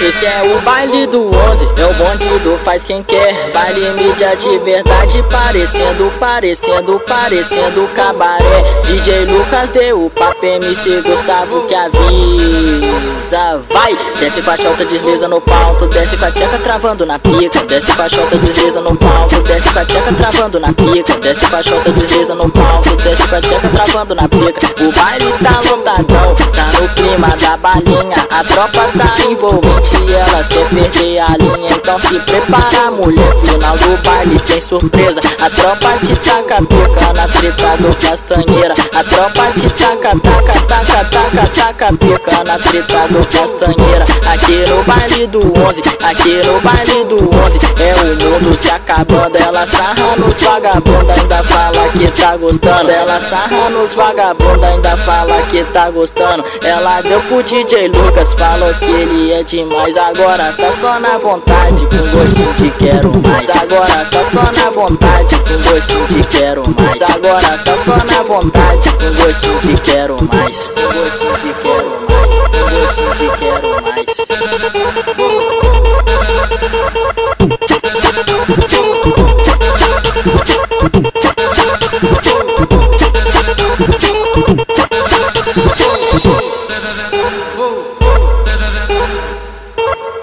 esse 0.00 0.24
é 0.24 0.42
o 0.42 0.60
baile 0.60 1.06
do 1.08 1.26
11, 1.26 1.68
é 1.76 1.86
o 1.86 1.94
bonde 1.94 2.28
do 2.38 2.56
faz 2.58 2.84
quem 2.84 3.02
quer. 3.02 3.50
Baile 3.52 3.90
mídia 3.92 4.36
de 4.36 4.58
verdade, 4.58 5.24
parecendo, 5.30 6.12
parecendo, 6.20 7.00
parecendo 7.00 7.88
cabaré. 7.94 8.64
DJ 8.84 9.26
Lucas 9.26 9.70
deu 9.70 10.06
o 10.06 10.10
papo, 10.10 10.46
MC 10.46 11.02
Gustavo 11.02 11.62
que 11.66 11.74
avisa. 11.74 13.60
Vai, 13.68 13.98
desce 14.20 14.40
com 14.40 14.50
a 14.50 14.56
chota, 14.56 14.84
desliza 14.84 15.26
no 15.26 15.40
palco, 15.40 15.86
desce 15.88 16.16
com 16.16 16.26
a 16.26 16.30
tcheca 16.30 16.58
travando 16.58 17.04
na 17.04 17.18
pica. 17.18 17.60
Desce 17.66 17.92
com 17.92 18.02
a 18.02 18.08
chota, 18.08 18.36
desliza 18.36 18.80
no 18.80 18.96
palco, 18.96 19.40
desce 19.42 19.68
com 19.70 19.78
a 19.80 19.84
tcheca 19.84 20.12
travando 20.12 20.60
na 20.60 20.72
pica. 20.72 21.14
Desce 21.14 21.46
com 21.46 21.56
a 21.56 21.62
chota, 21.62 21.90
desliza 21.90 22.34
no 22.36 22.48
palco, 22.48 22.96
desce 23.02 23.26
com 23.26 23.34
a 23.34 23.40
tcheca 23.40 23.68
travando 23.68 24.14
na 24.14 24.28
pica. 24.28 24.60
O 24.80 24.92
baile 24.92 25.32
tá 25.42 25.60
lotadão, 25.68 26.34
tá 26.54 26.80
no 26.80 26.88
clima 26.90 27.36
da 27.40 27.56
balinha. 27.56 28.26
A 28.30 28.44
tropa 28.44 28.86
tá 28.96 29.28
envolvente 29.28 29.87
e 29.94 30.14
elas 30.14 30.48
quer 30.48 30.68
perder 30.68 31.20
a 31.20 31.36
linha 31.38 31.70
Então 31.70 31.98
se 31.98 32.18
prepara 32.20 32.90
mulher, 32.90 33.34
final 33.44 33.76
do 33.76 33.96
baile 34.02 34.38
tem 34.40 34.60
surpresa. 34.60 35.20
A 35.40 35.50
tropa 35.50 35.98
te 35.98 36.14
taca 36.16 36.56
pica 36.62 37.12
na 37.12 37.28
treta 37.28 37.76
do 37.78 37.94
Castanheira. 37.96 38.74
A 38.94 39.04
tropa 39.04 39.52
te 39.52 39.68
taca, 39.70 40.18
taca, 40.18 40.60
taca, 40.66 41.04
taca, 41.04 41.48
taca 41.48 41.92
pica 41.96 42.44
na 42.44 42.58
treta 42.58 43.08
do 43.08 43.26
Castanheira. 43.26 44.04
Aqui 44.32 44.64
no 44.68 44.82
baile 44.84 45.26
do 45.26 45.40
11, 45.40 45.80
aqui 46.02 46.42
no 46.46 46.60
baile 46.60 47.04
do 47.04 47.16
11 47.16 47.58
É 47.80 47.92
o 48.02 48.30
mundo 48.30 48.54
se 48.54 48.70
acabando, 48.70 49.36
ela 49.38 49.66
sarra 49.66 50.16
nos 50.18 50.42
vagabunda 50.42 51.12
Ainda 51.14 51.42
fala 51.44 51.88
que 51.90 52.10
tá 52.10 52.36
gostando, 52.36 52.90
ela 52.90 53.20
sarra 53.20 53.70
nos 53.70 53.94
vagabunda 53.94 54.66
Ainda 54.66 54.96
fala 54.98 55.40
que 55.50 55.64
tá 55.64 55.90
gostando. 55.90 56.44
Ela 56.62 57.00
deu 57.00 57.20
pro 57.22 57.42
DJ 57.42 57.88
Lucas, 57.88 58.34
falou 58.34 58.74
que 58.74 58.84
ele 58.84 59.32
é 59.32 59.42
demais 59.42 59.77
Agora 59.78 60.52
tá 60.52 60.72
só 60.72 60.98
na 60.98 61.16
vontade, 61.18 61.86
com 61.86 62.10
gostinho 62.10 62.52
de 62.54 62.70
quero 62.72 63.12
mais. 63.22 63.48
Agora 63.56 64.04
tá 64.10 64.24
só 64.24 64.42
na 64.42 64.70
vontade, 64.70 65.36
com 65.36 65.70
gostinho 65.70 66.06
de 66.08 66.24
quero 66.24 66.62
mais. 66.76 67.02
Agora 67.10 67.58
tá 67.58 67.76
só 67.76 67.96
na 67.96 68.22
vontade, 68.22 68.90
com 68.90 69.22
gostinho 69.22 69.60
de 69.60 69.80
quero 69.80 70.16
mais. 70.24 70.72
Gostinho 70.76 71.36
de 71.38 71.52
quero 71.62 71.90
mais, 72.10 72.34
com 72.48 72.60
gostinho 72.74 73.14
de 73.14 73.28
quero 73.38 73.68
mais 73.82 74.18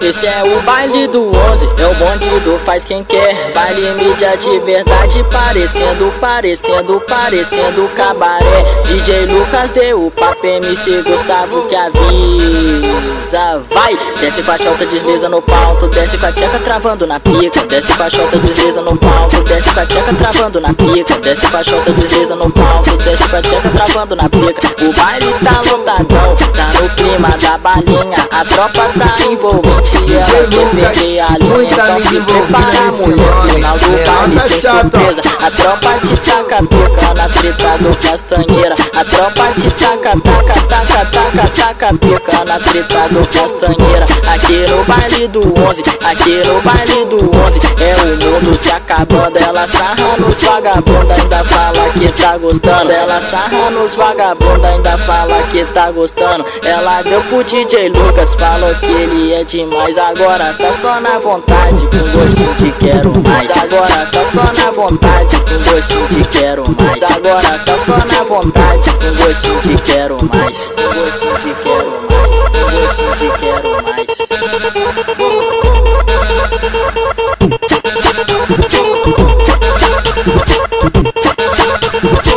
Esse 0.06 0.24
é 0.24 0.40
o 0.44 0.62
baile 0.62 1.08
do 1.08 1.36
11, 1.36 1.68
é 1.78 1.86
o 1.88 1.94
bonde 1.96 2.28
do 2.44 2.56
faz 2.64 2.84
quem 2.84 3.02
quer. 3.02 3.50
Baile 3.52 3.90
mídia 3.94 4.36
de 4.36 4.56
verdade, 4.60 5.24
parecendo, 5.32 6.14
parecendo, 6.20 7.02
parecendo 7.08 7.90
cabaré. 7.96 8.64
DJ 8.84 9.26
Lucas 9.26 9.72
deu 9.72 10.06
o 10.06 10.10
papo, 10.12 10.46
MC 10.46 11.02
Gustavo 11.02 11.62
que 11.62 11.74
avisa. 11.74 13.60
Vai, 13.68 13.98
desce 14.20 14.44
com 14.44 14.52
a 14.52 14.58
chota, 14.58 14.86
desliza 14.86 15.28
no 15.28 15.42
palco, 15.42 15.88
desce 15.88 16.16
com 16.18 16.26
a 16.26 16.32
tcheca 16.32 16.60
travando 16.60 17.04
na 17.04 17.18
pica. 17.18 17.66
Desce 17.66 17.92
com 17.92 18.02
a 18.04 18.08
chota, 18.08 18.36
desliza 18.38 18.82
no 18.82 18.96
palco, 18.96 19.42
desce 19.42 19.70
com 19.70 19.80
a 19.80 19.86
tcheca 19.86 20.14
travando 20.14 20.60
na 20.60 20.72
pica. 20.72 21.18
Desce 21.18 21.48
com 21.48 21.56
a 21.56 21.64
chota, 21.64 21.90
desliza 21.90 22.36
no 22.36 22.48
palco, 22.52 22.96
desce 22.98 23.28
com 23.28 23.36
a 23.36 23.42
tcheca 23.42 23.68
travando 23.70 24.14
na 24.14 24.28
pica. 24.28 24.68
O 24.82 24.92
baile 24.92 25.34
tá 25.42 25.68
lotadão, 25.68 26.36
tá 26.54 26.80
no 26.80 26.88
clima 26.90 27.28
da 27.42 27.58
balinha. 27.58 28.28
A 28.30 28.44
tropa 28.44 28.82
tá 28.96 29.26
envolvente 29.28 29.95
quer 30.04 30.24
perder 30.26 31.20
a 31.20 31.38
linha. 31.38 31.46
Então 31.62 32.00
se 32.00 32.20
prepara, 32.20 32.92
mulher. 32.92 33.46
Final 33.46 33.78
do 33.78 33.90
baile 34.06 34.40
tem 34.48 34.60
surpresa. 34.60 35.20
A 35.40 35.50
tropa 35.50 35.98
te 36.00 36.16
taca 36.16 36.62
pica 36.62 37.14
na 37.14 37.28
treta 37.28 37.78
do 37.78 37.96
Castanheira. 37.96 38.74
A 38.94 39.04
tropa 39.04 39.52
te 39.54 39.70
taca, 39.70 40.12
taca, 40.20 40.60
taca, 40.68 41.06
taca, 41.06 41.48
taca 41.48 41.94
pica 41.94 42.44
na 42.44 42.58
treta 42.58 43.08
do 43.10 43.26
Castanheira. 43.28 44.06
Aqui 44.32 44.66
no 44.68 44.84
baile 44.84 45.28
do 45.28 45.40
11, 45.40 45.82
aqui 46.04 46.42
no 46.46 46.60
baile 46.62 47.04
do 47.06 47.36
11. 47.46 47.60
É 47.80 47.94
o 48.02 48.40
mundo 48.40 48.56
se 48.56 48.70
acabando. 48.70 49.38
Ela 49.38 49.66
sarra 49.66 50.16
nos 50.18 50.42
vagabunda, 50.42 51.14
ainda 51.14 51.44
fala 51.44 51.90
que 51.90 52.12
tá 52.12 52.36
gostando. 52.38 52.90
Ela 52.90 53.20
sarra 53.20 53.70
nos 53.70 53.94
vagabunda, 53.94 54.68
ainda 54.68 54.98
fala 54.98 55.42
que 55.50 55.64
tá 55.66 55.90
gostando. 55.90 56.44
Ela 56.64 57.02
deu 57.02 57.22
pro 57.24 57.44
DJ 57.44 57.88
Lucas, 57.90 58.34
falou 58.34 58.74
que 58.76 58.86
ele 58.86 59.32
é 59.32 59.44
demais. 59.44 59.85
Agora 59.94 60.52
tá 60.54 60.72
só 60.72 61.00
na 61.00 61.16
vontade, 61.20 61.86
com 61.86 62.18
gostinho 62.18 62.54
de 62.56 62.72
quero 62.72 63.12
mais. 63.22 63.56
Agora 63.56 64.06
tá 64.06 64.24
só 64.24 64.42
na 64.42 64.72
vontade, 64.72 65.36
com 65.36 65.70
gostinho 65.70 66.08
de 66.08 66.24
quero 66.24 66.64
mais. 66.76 67.02
Agora 67.04 67.58
tá 67.60 67.78
só 67.78 67.96
na 67.96 68.24
vontade, 68.24 68.90
com 68.90 69.14
gostinho 69.24 69.60
de 69.60 69.76
quero 69.82 70.18
mais. 70.24 70.72
Gostinho 70.74 71.38
de 71.38 71.54
quero 71.62 71.92
mais. 72.10 72.34
Gostinho 72.72 73.14
de 73.14 73.30
quero 73.38 73.70
mais. 73.84 74.06
Ei, 82.24 82.35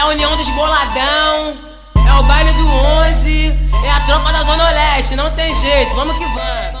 É 0.00 0.02
a 0.02 0.06
união 0.06 0.34
dos 0.34 0.48
boladão. 0.48 1.58
É 1.94 2.12
o 2.18 2.22
baile 2.22 2.50
do 2.54 2.66
11. 2.66 3.52
É 3.84 3.90
a 3.90 4.00
tropa 4.06 4.32
da 4.32 4.42
Zona 4.44 4.64
Oeste. 4.64 5.14
Não 5.14 5.30
tem 5.32 5.54
jeito, 5.54 5.94
vamos 5.94 6.16
que 6.16 6.24
vamos. 6.24 6.79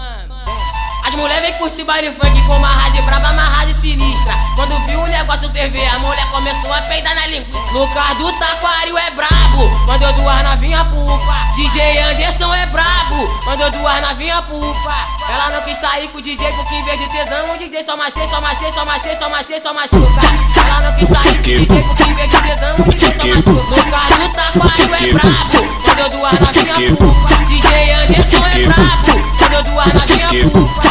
As 1.10 1.16
mulher 1.16 1.42
vem 1.42 1.52
curtir 1.54 1.82
baile 1.82 2.12
funk 2.12 2.40
com 2.46 2.56
uma 2.56 2.68
rádio 2.68 3.02
braba, 3.02 3.32
uma 3.32 3.42
rádio 3.42 3.74
sinistra. 3.74 4.32
Quando 4.54 4.78
viu 4.86 5.00
o 5.00 5.06
negócio 5.08 5.50
ferver, 5.50 5.84
a 5.88 5.98
mulher 5.98 6.24
começou 6.30 6.72
a 6.72 6.82
peidar 6.82 7.16
na 7.16 7.26
linguiça. 7.26 7.58
Lucas 7.72 8.16
do 8.16 8.32
Taquário 8.34 8.96
é 8.96 9.10
brabo, 9.10 9.68
mandou 9.88 10.12
duas 10.12 10.40
novinha 10.44 10.84
pupa. 10.84 11.34
DJ 11.56 11.98
Anderson 11.98 12.54
é 12.54 12.64
brabo, 12.66 13.28
mandou 13.44 13.68
duas 13.72 14.00
novinha 14.02 14.40
pupa. 14.42 14.94
Ela 15.28 15.50
não 15.50 15.62
quis 15.62 15.78
sair 15.78 16.06
com 16.10 16.18
o 16.18 16.22
DJ 16.22 16.52
porque 16.52 16.76
em 16.76 16.84
vez 16.84 17.00
de 17.00 17.08
tesão, 17.08 17.54
o 17.54 17.58
DJ 17.58 17.82
só 17.82 17.96
machei, 17.96 18.28
só 18.28 18.40
machei, 18.40 18.72
só 18.72 18.84
machei, 18.84 19.16
só 19.16 19.28
machei, 19.28 19.60
só 19.60 19.74
machuca. 19.74 20.20
Ela 20.64 20.80
não 20.80 20.92
quis 20.94 21.08
sair 21.08 21.34
com 21.34 21.40
o 21.40 21.42
DJ 21.42 21.82
porque 21.82 22.02
em 22.04 22.14
vez 22.14 22.30
de 22.30 22.40
tesão, 22.40 22.76
o 22.78 22.88
DJ 22.88 23.10
só 23.10 23.26
machuca. 23.26 23.80
Lucas 23.80 24.10
do 24.10 24.28
Taquário 24.28 24.94
é 24.94 25.12
brabo, 25.12 25.82
mandou 25.88 26.10
duas 26.10 26.38
novinha 26.38 26.96
pupa. 26.96 27.44
DJ 27.46 27.92
Anderson 27.94 28.46
é 28.46 28.66
brabo, 28.66 29.40
mandou 29.40 29.62
duas 29.64 29.92
novinha 29.92 30.50
pupa 30.50 30.89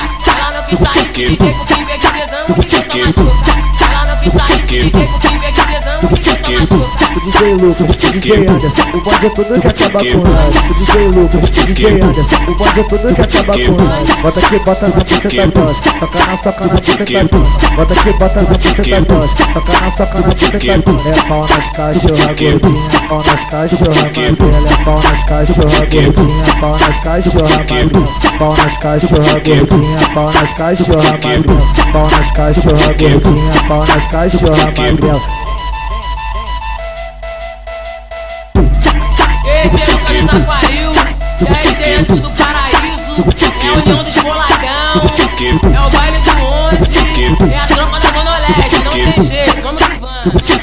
quis 0.70 0.80
sair, 0.80 1.06
fiquei 1.06 1.36
com 1.36 1.66
pibe 1.66 1.98
de 1.98 2.08
tesão, 2.08 2.46
ninguém 2.50 3.12
só 3.12 3.24
machuca. 3.24 3.86
Ela 3.92 4.06
não 4.06 4.18
quis 4.18 4.34
sair, 4.34 4.60
fiquei 4.60 4.92
com 4.92 5.20
pibe. 5.20 5.30
DJ 7.30 7.54
Lucas, 7.54 7.88
o 7.88 8.10
DJ 8.10 8.48
Anderson, 8.48 8.82
o 8.92 9.02
bonde 9.04 9.26
é 9.28 9.30
tudo 9.30 9.62
que 9.62 9.68
acaba 9.68 10.00
com 10.00 10.18
nós. 10.18 10.56
DJ 10.80 11.08
Lucas, 11.10 11.44
o 11.44 11.64
DJ 11.64 12.02
Anderson, 12.02 12.38
o 12.48 12.56
bonde 12.56 12.80
é 12.80 12.84
tudo 12.84 13.14
que 13.14 13.22
acaba 13.22 13.54
com 13.54 13.72
nós. 13.84 14.10
Bota 14.22 14.40
aqui, 14.40 14.60
bota 14.60 14.88
na 14.88 14.96
buceta 14.96 15.48
dós, 15.48 15.78
soca 15.78 16.26
na 16.26 16.38
soca 16.38 16.66
na 16.66 16.74
buceta 16.74 17.06
dós. 17.06 17.76
Bota 17.76 17.94
aqui, 17.94 18.14
bota 18.14 18.42
na 18.42 18.50
buceta 18.50 19.02
dós, 19.02 19.30
soca 19.30 19.80
na 19.80 19.92
soca 19.92 20.20
na 20.20 20.28
buceta 20.28 20.78
dós. 20.80 21.06
É 21.06 21.22
pau 21.22 21.42
nas 21.42 21.70
cachorra 21.70 22.34
gordinha, 22.34 22.90
pau 23.08 23.24
nas 23.24 23.46
cachorra 23.46 24.02
magrela, 24.02 24.58
é 24.68 24.84
pau 24.84 25.02
nas 25.04 25.24
cachorra 25.24 25.86
gordinha, 25.86 26.56
pau 26.60 26.78
nas 26.80 26.98
cachorra 27.04 27.58
magrela, 27.60 28.10
pau 28.40 28.56
nas 28.58 28.78
cachorra 28.80 29.40
gordinha, 29.40 30.10
pau 30.16 30.32
nas 30.34 30.54
cachorra 30.54 31.04
magrela, 31.04 31.94
pau 31.94 32.10
nas 32.10 32.32
cachorra 32.32 32.94
gordinha, 32.98 33.64
pau 33.68 33.86
nas 33.86 34.08
cachorra 34.08 34.66
magrela. 34.66 35.49
Esse 39.66 39.82
é 39.82 39.94
o 39.94 39.98
Lucas 39.98 40.22
do 40.22 40.28
Taquaril, 40.28 40.92
é 41.42 41.96
a 41.96 42.00
antes 42.00 42.20
do 42.20 42.32
paraíso, 42.32 43.26
é 43.62 43.68
a 43.68 43.74
união 43.74 44.04
dos 44.04 44.18
boladão, 44.18 44.58
é 45.74 45.82
o 45.82 45.90
baile 45.90 46.22
de 46.22 46.30
11, 46.30 47.54
é 47.54 47.58
a 47.58 47.66
tropa 47.66 48.00
da 48.00 48.12
Zona 48.12 48.38
Leste, 48.40 48.80
não 48.86 48.92
tem 48.92 49.22
jeito, 49.22 49.62
vamos 49.62 49.82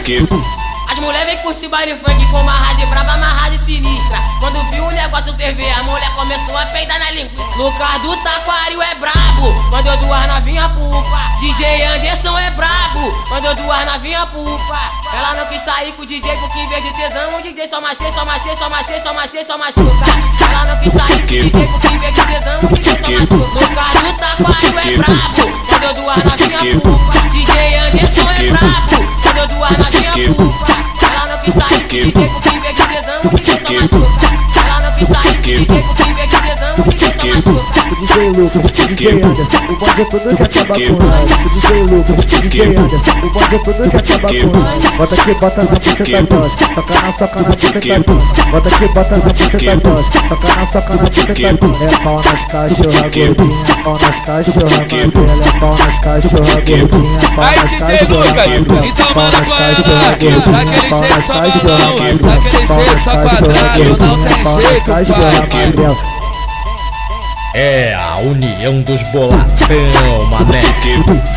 que 0.02 0.20
vamos. 0.20 0.75
As 0.96 1.24
vem 1.26 1.36
curtir 1.42 1.68
baile 1.68 1.94
funk 2.02 2.26
com 2.30 2.40
uma 2.40 2.52
rádio 2.52 2.86
braba, 2.86 3.16
uma 3.16 3.26
rádio 3.26 3.58
sinistra. 3.58 4.16
Quando 4.40 4.58
viu 4.70 4.82
o 4.82 4.90
negócio 4.90 5.34
ferver, 5.34 5.70
a 5.78 5.82
mulher 5.82 6.08
começou 6.14 6.56
a 6.56 6.64
peidar 6.66 6.98
na 6.98 7.10
linguiça. 7.10 7.42
Lucas 7.58 8.00
do 8.00 8.16
Taquário 8.16 8.80
é 8.80 8.94
brabo, 8.94 9.52
mandou 9.70 9.94
duas 9.98 10.26
novinha 10.26 10.70
pupa. 10.70 11.20
DJ 11.38 11.84
Anderson 11.84 12.38
é 12.38 12.50
brabo, 12.52 13.12
mandou 13.28 13.54
duas 13.56 13.84
novinha 13.84 14.24
pupa. 14.28 14.90
Ela 15.12 15.34
não 15.34 15.44
quis 15.46 15.60
sair 15.60 15.92
com 15.92 16.00
o 16.00 16.06
DJ 16.06 16.34
porque 16.36 16.60
em 16.60 16.68
vez 16.68 16.82
de 16.82 16.92
tesão, 16.94 17.38
o 17.38 17.42
DJ 17.42 17.68
só 17.68 17.78
machei, 17.78 18.10
só 18.14 18.24
machei, 18.24 18.56
só 18.56 18.70
machei, 18.70 19.02
só 19.02 19.12
machei, 19.12 19.44
só 19.44 19.58
machuca. 19.58 20.06
Ela 20.48 20.64
não 20.64 20.80
quis 20.80 20.92
sair 20.94 21.18
com 21.18 21.24
o 21.24 21.26
DJ 21.26 21.66
porque 21.66 21.88
em 21.88 21.98
vez 21.98 22.14
de 22.14 22.22
tesão, 22.24 22.58
o 22.62 22.74
DJ 22.74 22.96
só 22.96 23.10
machuca. 23.10 23.66
Lucas 23.66 24.02
do 24.02 24.12
Taquário 24.18 24.78
é 24.78 24.96
brabo, 24.96 25.66
mandou 25.72 25.94
duas 25.94 26.24
novinha 26.24 26.80
pupa. 26.80 27.28
DJ 27.28 27.76
Anderson 27.76 28.30
é 28.30 28.50
brabo, 28.50 28.75
tatuada 29.56 29.90
de 29.90 30.26
ambu 30.26 30.54
Ela 31.02 31.26
não 31.26 31.38
quis 31.38 31.54
sair 31.54 31.86
de 31.86 31.86
DJ 31.86 32.12
com 32.12 32.40
pibia 32.40 32.72
de 32.72 32.82
tesão, 32.82 33.20
ninguém 33.24 33.86
só 33.88 33.98
machuca 33.98 34.28
Ela 34.64 34.80
não 34.80 34.92
quis 34.92 35.08
sair 35.08 35.32
de 35.32 35.40
DJ 35.40 35.66
com 35.66 35.94
pibia 35.94 36.26
de 36.26 36.36
tesão, 36.36 36.74
ninguém 36.76 37.40
só 37.40 37.50
machuca 37.52 37.65
DJ 38.06 38.30
Lucas, 38.30 38.62
o 38.64 38.86
DJ 38.86 39.20
Anderson, 39.20 39.58
o 39.68 39.76
bonde 39.78 40.00
é 40.00 40.04
tudo 40.04 40.36
que 40.36 40.42
acaba 40.42 40.74
com 40.74 40.80
DJ 41.54 41.82
Lucas, 41.82 42.18
o 42.18 42.40
DJ 42.40 42.76
Anderson, 42.76 43.10
o 43.10 43.30
bonde 43.30 43.54
é 43.54 43.58
tudo 43.58 43.90
que 43.90 43.96
acaba 43.96 44.28
com. 44.28 44.96
Bota 44.96 45.14
aqui, 45.20 45.34
bota 45.34 45.62
na 45.64 45.70
buceta 45.70 46.22
dós, 46.22 46.52
soca 46.52 47.00
na 47.02 47.12
soca 47.12 47.40
na 47.40 47.48
buceta 47.48 47.80
dós. 47.80 48.50
Bota 48.52 48.68
aqui, 48.68 48.88
bota 48.94 49.16
na 49.16 49.24
buceta 49.24 49.76
dós, 49.76 50.06
soca 50.06 50.54
na 50.54 50.66
soca 50.66 50.94
na 50.94 51.02
buceta 51.02 51.34
dós. 51.34 51.92
É 51.92 51.98
pau 51.98 52.16
nas 52.16 52.44
cachorra 52.44 53.02
gordinha, 53.02 53.34
pau 53.82 53.98
nas 54.00 54.20
cachorra 54.24 54.76
magrela, 54.76 55.44
é 55.44 55.58
pau 55.58 55.70
nas 55.76 55.98
cachorra 55.98 56.44
gordinha, 56.46 56.88
pau 57.34 57.44
Aí, 57.44 57.56
nas 57.56 57.70
DJ 57.70 57.80
cachorra 57.80 58.14
Lucas, 58.14 58.36
magrela, 58.36 58.86
então 58.86 59.06
pau 59.06 59.24
manda 59.24 59.36
nas 59.36 59.48
com 59.48 59.54
ela, 59.56 60.10
daquele 60.10 60.40
pau 60.42 60.64
jeito 60.64 61.10
nas 61.10 61.24
só 61.26 61.34
balão, 61.34 61.96
daquele 61.96 62.66
pau 62.66 62.78
jeito 62.78 62.92
nas 62.92 63.02
só 63.02 63.10
quadrado, 63.10 63.98
não 63.98 64.24
tem 64.24 64.36
pau 64.44 64.60
jeito, 64.60 64.84
pai. 64.86 66.15
É 67.58 67.94
a 67.94 68.18
união 68.18 68.82
dos 68.82 69.02
boladão, 69.04 70.26
mané. 70.30 70.60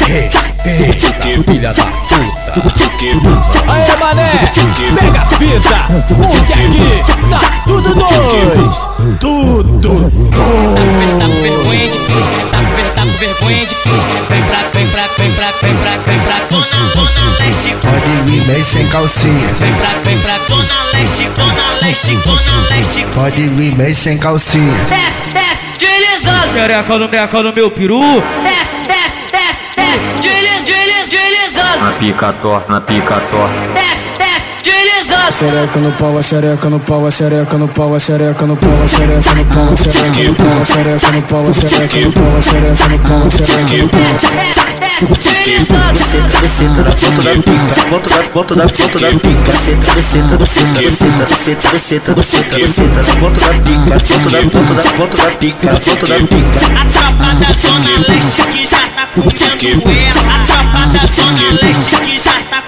Respeita, 0.06 1.14
filha 1.48 1.72
da 1.72 1.86
puta. 1.86 2.90
Aê, 3.72 3.96
mané, 3.96 4.30
pega 5.00 5.22
a 5.22 5.26
fita, 5.26 5.80
porque 6.10 6.52
aqui 6.52 7.30
tá 7.30 7.40
tudo 7.66 7.96
dois, 7.96 8.90
tudo 9.22 9.80
dois. 9.80 10.14
Tá 12.52 12.58
com 12.58 12.96
tá 12.96 13.04
vergonha 13.20 13.66
de? 13.66 13.76
Vem 14.30 14.44
pra, 14.44 14.60
vem 14.74 14.88
pra, 14.88 15.04
vem 15.18 15.32
pra, 15.32 15.52
vem 15.62 15.76
pra, 15.78 15.98
vem 16.06 16.20
pra 16.20 16.40
Dona, 16.50 16.80
Dona 16.96 17.38
Leste 17.40 17.76
Pode 17.76 18.30
vir 18.30 18.42
bem 18.42 18.64
sem 18.64 18.86
calcinha. 18.88 19.48
Vem 19.60 19.74
pra, 19.74 19.90
vem 20.04 20.18
pra 20.20 20.38
Dona 20.50 20.84
Leste, 20.94 21.30
Dona 21.30 21.80
Leste, 21.82 22.16
Dona 22.18 22.70
Leste 22.70 23.06
Pode 23.14 23.48
vir 23.48 23.74
bem 23.76 23.94
sem 23.94 24.18
calcinha. 24.18 24.74
Desce, 24.90 25.20
desce, 25.34 25.66
deslizando. 25.80 26.54
Xereca 26.54 26.98
no 26.98 27.08
meca 27.08 27.44
no 27.44 27.54
meu 27.54 27.72
peru. 27.72 28.02
Desce, 28.44 28.76
desce, 28.88 29.18
desce, 29.32 29.64
desce, 29.76 30.06
desliz, 30.22 30.66
desliz, 30.66 31.10
deslizando. 31.10 31.86
Na 31.86 31.92
pica 31.94 32.34
torta, 32.34 32.72
na 32.74 32.82
pica 32.82 33.22
torta. 33.32 33.56
Desce, 33.74 34.04
desce, 34.04 34.09
deslizando. 34.84 35.32
Xereca 35.32 35.80
no 35.80 35.92
pau, 35.92 36.18
a 36.18 36.24
xereca 36.24 36.70
no 36.70 36.80
pau, 36.80 37.06
a 37.06 37.12
xereca 37.12 37.58
no 37.58 37.68
pau, 37.68 37.96
a 37.96 38.00
xereca 38.00 38.46
no 38.46 38.56
pau, 38.58 38.84
a 38.84 38.88
xereca 38.88 39.34
no 39.36 39.46
pau, 39.46 39.72
a 39.72 39.78
xereca 39.78 40.24
no 40.24 40.34
pau, 40.36 40.62
a 40.62 40.66
xereca 40.66 41.12
no 41.12 41.22
pau, 41.24 41.48
a 41.48 41.54
xereca 41.54 41.98
no 42.00 42.12
pau, 42.12 42.38
a 42.38 42.42
xereca 42.42 42.88
no 42.88 43.00
pau, 43.00 43.24
a 43.26 43.32
xereca 43.32 43.78
no 43.78 43.90
pau. 43.90 44.80
Desceta, 45.00 46.42
desceta 46.42 46.84
na 46.84 46.92
ponta 46.92 47.22
da 47.24 47.32
pica, 47.32 47.74
ponta 47.90 48.10
da 48.10 48.24
ponta 48.34 48.56
da 48.56 48.68
ponta 48.68 49.00
da 49.00 49.08
pica. 49.08 49.52
Desceta, 49.52 49.94
desceta, 49.94 50.38
desceta, 50.38 50.82
desceta, 50.82 51.26
desceta, 51.26 51.70
desceta, 51.72 52.14
desceta, 52.14 52.56
desceta 52.58 53.02
na 53.02 53.16
ponta 53.16 53.40
da 53.40 53.54
pica, 53.64 53.98
ponta 54.00 54.30
da 54.30 54.40
ponta 54.50 54.74
da 54.74 54.84
ponta 54.98 55.18
da 55.24 55.32
pica, 55.38 55.72
ponta 55.80 56.06
da 56.08 56.16
pica. 56.16 56.60
A 56.76 56.86
tropa 56.86 57.34
da 57.40 57.54
Zona 57.54 57.94
Leste 58.10 58.44
que 58.52 58.68
já 58.68 58.84
tá 58.96 59.08
comendo 59.16 59.90
ela 59.90 60.22
A 60.36 60.40
tropa 60.44 60.82
da 60.88 61.04
Zona 61.08 61.48
Leste 61.62 61.96
que 61.96 62.20
já 62.20 62.36
tá 62.52 62.59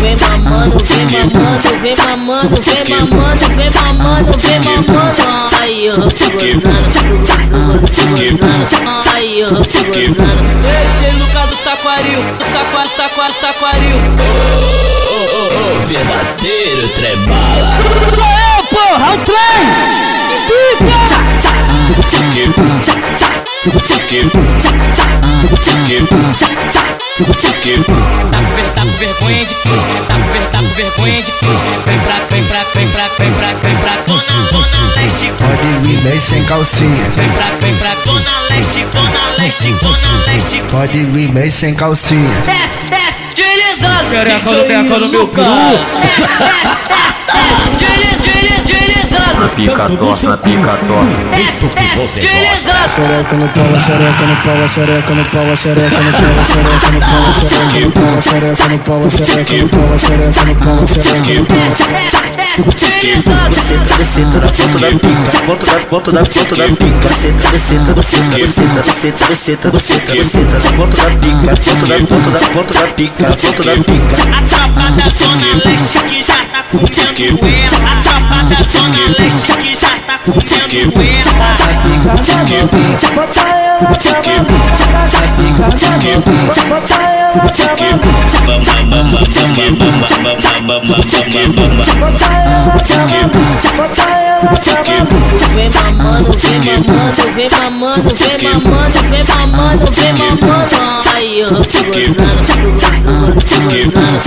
Vem 0.00 0.16
mamando, 0.16 0.78
vem 0.84 1.06
mamando, 1.06 1.68
vem 1.80 1.96
mamando, 1.96 2.60
vem 2.62 2.84
mamando, 2.88 3.48
vem 3.48 3.70
mamando, 3.70 4.38
vem 4.38 4.60
mamando. 4.60 5.22
Ai, 5.60 5.88
eu 5.88 5.96
tô 5.96 6.30
gozando, 6.30 6.88
tô 6.88 7.00
gozando, 7.18 7.80
tô 7.80 8.04
gozando. 8.10 8.66
Ai, 9.14 9.42
eu 9.42 9.50
tô 9.50 9.80
gozando. 9.84 10.42
Ei, 10.66 10.86
cheio 10.98 11.18
do 11.18 11.32
taquaril, 11.64 12.22
do 12.22 12.44
taquar, 12.52 12.88
taquar, 12.96 13.32
taquaril. 13.40 14.61
O 14.62 15.80
verdadeiro 15.84 16.88
trebala. 16.88 17.76
Aê, 18.22 18.62
porra, 18.70 19.14
o 19.14 19.18
trem! 19.18 19.62
Tá 28.32 28.38
com 28.38 28.54
ver- 28.56 28.72
tá 28.74 28.80
com 28.80 28.88
vergonha 28.98 29.44
de 29.44 29.54
quê? 29.54 29.68
Tá 30.08 30.14
com 30.14 30.32
ver- 30.32 30.50
tá 30.50 30.58
com 30.58 30.68
vergonha 30.74 31.22
de 31.22 31.32
quê? 31.32 31.46
Vem 31.86 31.98
pra, 32.00 32.14
vem 32.30 32.44
pra, 32.44 32.64
vem 32.74 32.88
pra, 32.88 33.08
vem 33.18 33.32
pra, 33.32 33.46
vem 33.62 33.76
pra 33.76 33.92
Dona, 34.06 34.22
Dona 34.50 34.92
Leste 34.96 35.32
Pode 35.38 35.66
vir 35.86 35.98
bem 36.00 36.20
sem 36.20 36.44
calcinha. 36.44 37.04
Vem 37.16 37.28
pra, 37.30 37.46
vem 37.60 37.74
pra 37.76 37.94
Dona 38.04 38.40
Leste, 38.50 38.84
Dona 38.92 39.20
Leste, 39.38 39.72
Dona 39.74 40.24
Leste 40.26 40.62
Pode 40.70 41.04
vir 41.04 41.28
bem 41.28 41.50
sem 41.50 41.74
calcinha. 41.74 42.42
Desce, 42.46 42.76
desce, 42.90 43.20
deslizando. 43.34 44.10
Xereca 44.10 44.50
no 44.50 44.64
meca 44.68 44.98
no 44.98 45.08
meu 45.08 45.28
peru. 45.28 45.46
Desce, 45.48 46.00
desce, 46.02 46.44
desce, 46.88 47.30
desce, 47.30 48.30
desliz, 48.30 48.64
desliz, 48.64 48.64
deslizando. 48.66 49.11
Na 49.40 49.48
pica 49.48 49.88
torta, 49.88 50.28
na 50.28 50.36
pica 50.36 50.78
torta. 50.86 51.16
Desce, 51.30 51.66
desce, 51.74 52.04
utilizando. 52.04 52.82
Xereca 52.92 53.36
no 53.36 53.48
pau, 53.48 53.80
xereca 53.80 54.24
no 54.26 54.36
pau, 54.42 54.68
xereca 54.68 55.14
no 55.14 55.24
pau, 55.24 55.56
xereca 55.56 56.00
no 56.00 56.12
pau, 56.12 56.36
xereca 56.52 56.90
no 56.90 57.00
pau, 57.00 57.24
xereca 57.32 57.72
no 57.72 57.88
pau, 57.90 58.20
xereca 58.20 58.66
no 58.68 58.78
pau, 58.78 59.00
xereca 59.10 59.54
no 59.56 59.68
pau, 59.68 59.98
xereca 59.98 60.44
no 60.44 60.54
pau, 60.56 60.86
xereca 60.88 61.32
no 61.32 61.44
pau. 61.46 61.62
Desceta, 63.52 63.96
desceta 63.96 64.38
na 64.40 64.48
ponta 64.52 64.78
da 64.78 64.88
pica, 64.88 65.32
ponta 65.46 65.64
da 65.66 65.80
ponta 65.88 66.12
da 66.12 66.22
ponta 66.22 66.54
da 66.54 66.64
pica, 66.64 67.08
desceta, 67.08 67.50
desceta, 67.50 67.92
desceta, 67.94 68.36
desceta, 68.36 68.82
desceta, 68.82 69.26
desceta, 69.26 69.70
desceta, 69.70 70.12
desceta 70.12 70.58
na 70.58 70.72
ponta 70.76 70.96
da 70.96 71.10
pica, 71.16 71.54
ponta 71.56 71.86
da 71.86 71.96
ponta 72.06 72.30
da 72.30 72.40
ponta 72.52 72.74
da 72.74 72.86
pica, 72.92 73.26
ponta 73.40 73.62
da 73.62 73.72
pica. 73.72 74.16
A 74.36 74.42
tropa 74.42 74.90
da 74.92 75.08
zona 75.08 75.48
leste 75.64 75.98
que 76.08 76.22
já 76.22 76.36
tá 76.52 76.62
comendo 76.70 77.40
ela. 77.48 77.78
A 77.88 77.96
tropa 78.02 78.38
da 78.44 78.60
zona 78.64 79.04
Deixa 79.18 79.56
que 79.56 79.74
já 79.74 79.88
tá 80.06 80.18
comendo 80.24 81.02
ela 81.02 81.48
Bota 83.14 83.42
ela 83.42 83.78
na 83.80 83.94
cama 83.96 84.56
Vai 85.10 85.28
pica 85.36 85.68
na 85.68 85.96
mão 86.02 86.22
Bota 86.68 86.94
ela 86.94 87.32
na 87.36 87.46
cama 87.48 88.00
Bota 92.00 92.24
ela 92.24 92.60
na 92.66 92.80
cama 92.80 93.51
pra 93.70 93.88
Vem 95.54 95.70
mamando, 95.70 96.32
vem 96.38 96.60
mamando, 96.80 97.22
vem 97.34 97.48
mamando, 97.50 98.14
vem 98.14 98.36
mamando, 98.42 99.02
vem 99.02 99.24
mamando, 99.24 99.92
vem 99.92 100.12
mamando. 100.14 100.76
Aí 101.14 101.40
eu 101.40 101.48
tô 101.50 101.82
gozando, 101.84 102.42
tô 102.42 102.54
gozando, 102.72 103.32
tô 103.40 103.56
gozando. 103.64 104.18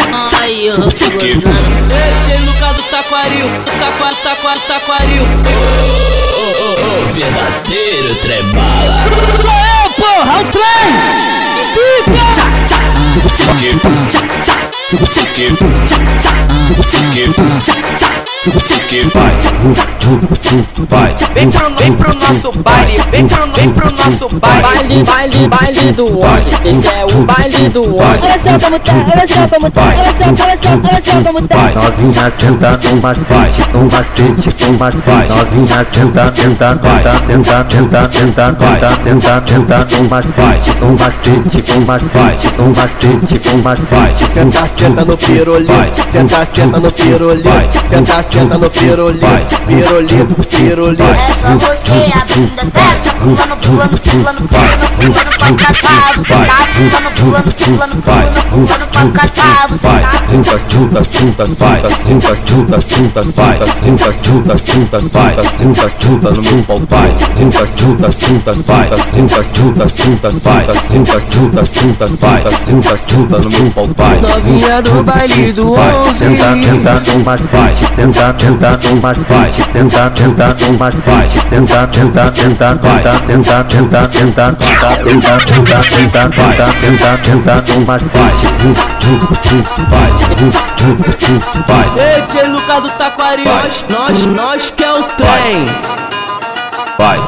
Aí 0.41 0.67
eu 0.67 0.75
tô 0.75 1.09
gozando. 1.11 1.69
Ei, 2.29 2.37
Lucas 2.45 2.73
do 2.75 2.83
Taquaril, 2.83 3.49
Taquar, 3.79 4.15
Taquar, 4.23 4.57
Taquaril. 4.67 5.25
Verdadeiro 7.11 8.15
trebala. 8.15 9.05
É, 9.45 9.89
porra, 9.89 10.41
o 10.41 10.43
trem! 10.51 11.25
Vai, 18.45 18.53
Vem 21.33 21.49
pro, 21.49 21.65
vem 21.79 21.93
pro 21.93 22.13
nosso 22.13 22.51
baile, 22.51 23.01
vem 23.09 23.27
pro, 23.27 23.47
vem 23.55 23.71
pro 23.71 23.91
nosso 23.91 24.29
baile. 24.29 24.61
Baile, 24.61 25.03
baile, 25.03 25.47
baile 25.47 25.91
do 25.93 26.21
onde? 26.21 26.55
Esse 26.63 26.87
é 26.89 27.03
o 27.05 27.23
baile 27.23 27.69
do 27.69 27.97
onde? 27.97 28.23
Olha 28.23 28.37
só 28.37 28.51
como 28.59 28.77
tá, 28.79 28.93
olha 28.93 29.27
só 29.27 29.47
como 29.47 29.71
tá, 29.71 29.81
olha 29.81 30.13
só, 30.13 30.25
olha 30.43 30.57
só, 30.61 30.69
olha 30.69 31.01
só 31.03 31.23
como 31.23 31.41
tá. 31.47 31.71
Novinha 31.73 32.29
senta 32.31 32.79
no 32.83 32.95
macete, 33.01 33.65
no 33.73 33.85
macete, 33.85 34.53
no 34.63 34.73
macete. 34.77 35.29
Novinha 35.29 35.83
senta, 35.85 36.31
senta, 36.35 36.75
tenta, 36.75 37.19
tenta, 37.27 37.63
tenta 37.63 38.07
no 39.89 40.03
macete, 40.07 40.71
no 40.81 40.93
macete, 40.93 41.71
no 41.71 41.81
macete, 41.81 42.49
no 42.59 42.65
macete, 42.69 43.41
no 43.49 43.57
macete. 43.63 44.25
Senta, 44.35 44.69
senta 44.77 45.03
no 45.03 45.17
pirulito, 45.17 45.73
senta, 46.11 46.45
senta 46.53 46.79
no 46.79 46.91
pirulito, 46.91 47.49
senta, 47.89 47.89
senta 47.89 48.23
no 48.43 48.69
pirulito, 48.69 49.57
pirulito, 49.65 50.35
pirulito. 50.47 51.03
É 51.03 51.33
só 51.35 51.47
você, 51.57 52.11
a 52.13 52.25
bunda 52.25 52.63
certa, 52.63 53.13
pulando, 53.13 53.57
pulando, 53.57 54.01
pulando, 54.01 54.47
pulando, 54.47 54.85
pulando 54.97 55.37
pra 55.37 55.53
catar, 55.53 56.15
você 56.15 56.33
tá 56.33 56.67
pulando, 56.75 57.11
pulando, 57.15 57.53
pulando, 57.55 58.01
pulando, 58.03 58.49
pulando 58.49 58.87
pra 58.91 59.07
catar, 59.09 59.67
você 59.69 59.87
tá 59.87 60.15
Sinta, 60.27 60.59
sinta, 60.59 61.03
sinta, 61.03 61.47
sinta, 61.47 61.87
sinta, 61.87 62.35
sinta, 62.35 62.81
sinta, 62.81 63.23
sinta, 63.23 63.65
sinta, 63.65 64.13
sinta, 64.13 64.57
sinta, 64.57 65.01
sinta, 65.01 65.41
sinta, 65.43 65.89
sinta 65.89 66.31
no 66.31 66.41
meu 66.41 66.63
pau 66.63 66.79
pai. 66.81 67.15
Sinta, 67.37 67.65
sinta, 67.67 68.11
sinta, 68.11 68.55
sinta, 68.55 68.95
sinta, 68.95 69.43
sinta, 69.43 69.87
sinta, 69.87 70.29
sinta, 70.29 70.71
sinta, 70.73 71.19
sinta, 71.21 71.65
sinta, 71.65 72.09
sinta, 72.09 72.49
sinta, 72.49 72.97
sinta 72.97 73.37
no 73.37 73.49
meu 73.49 73.71
pau 73.71 73.87
pai. 73.89 74.19
Novinha 74.19 74.81
do 74.81 75.03
baile 75.03 75.53
do 75.53 75.73
onze. 75.73 76.13
Senta, 76.13 76.53
senta 76.53 77.13
no 77.13 77.23
macete, 77.23 77.85
tenta, 78.33 78.77
tenta 78.77 78.89
no 78.89 79.01
macete, 79.01 79.63
tenta, 79.71 80.09
tenta 80.09 80.55
no 80.65 80.77
macete, 80.77 81.41
tenta, 81.49 81.87
tenta, 81.87 82.31
tenta, 82.31 82.75
tenta, 82.75 83.13
tenta, 83.27 83.63
tenta, 83.63 84.07
tenta, 84.07 84.07
tenta, 84.07 84.55
tenta, 84.55 85.39
tenta, 85.39 85.83
tenta, 85.83 86.29
tenta, 86.29 87.17
tenta, 87.17 87.61
tenta 87.61 87.73
no 87.73 87.85
macete. 87.85 88.15
Vai, 89.89 90.11
vai. 91.67 91.87
Ei, 91.99 92.21
Tia 92.23 92.49
do 92.49 92.89
Taquaril, 92.97 93.45
nós, 93.45 93.85
nós, 93.89 94.25
nós 94.25 94.69
que 94.69 94.83
é 94.83 94.91
o 94.91 95.03
trem. 95.03 95.65
Vai. 96.97 97.19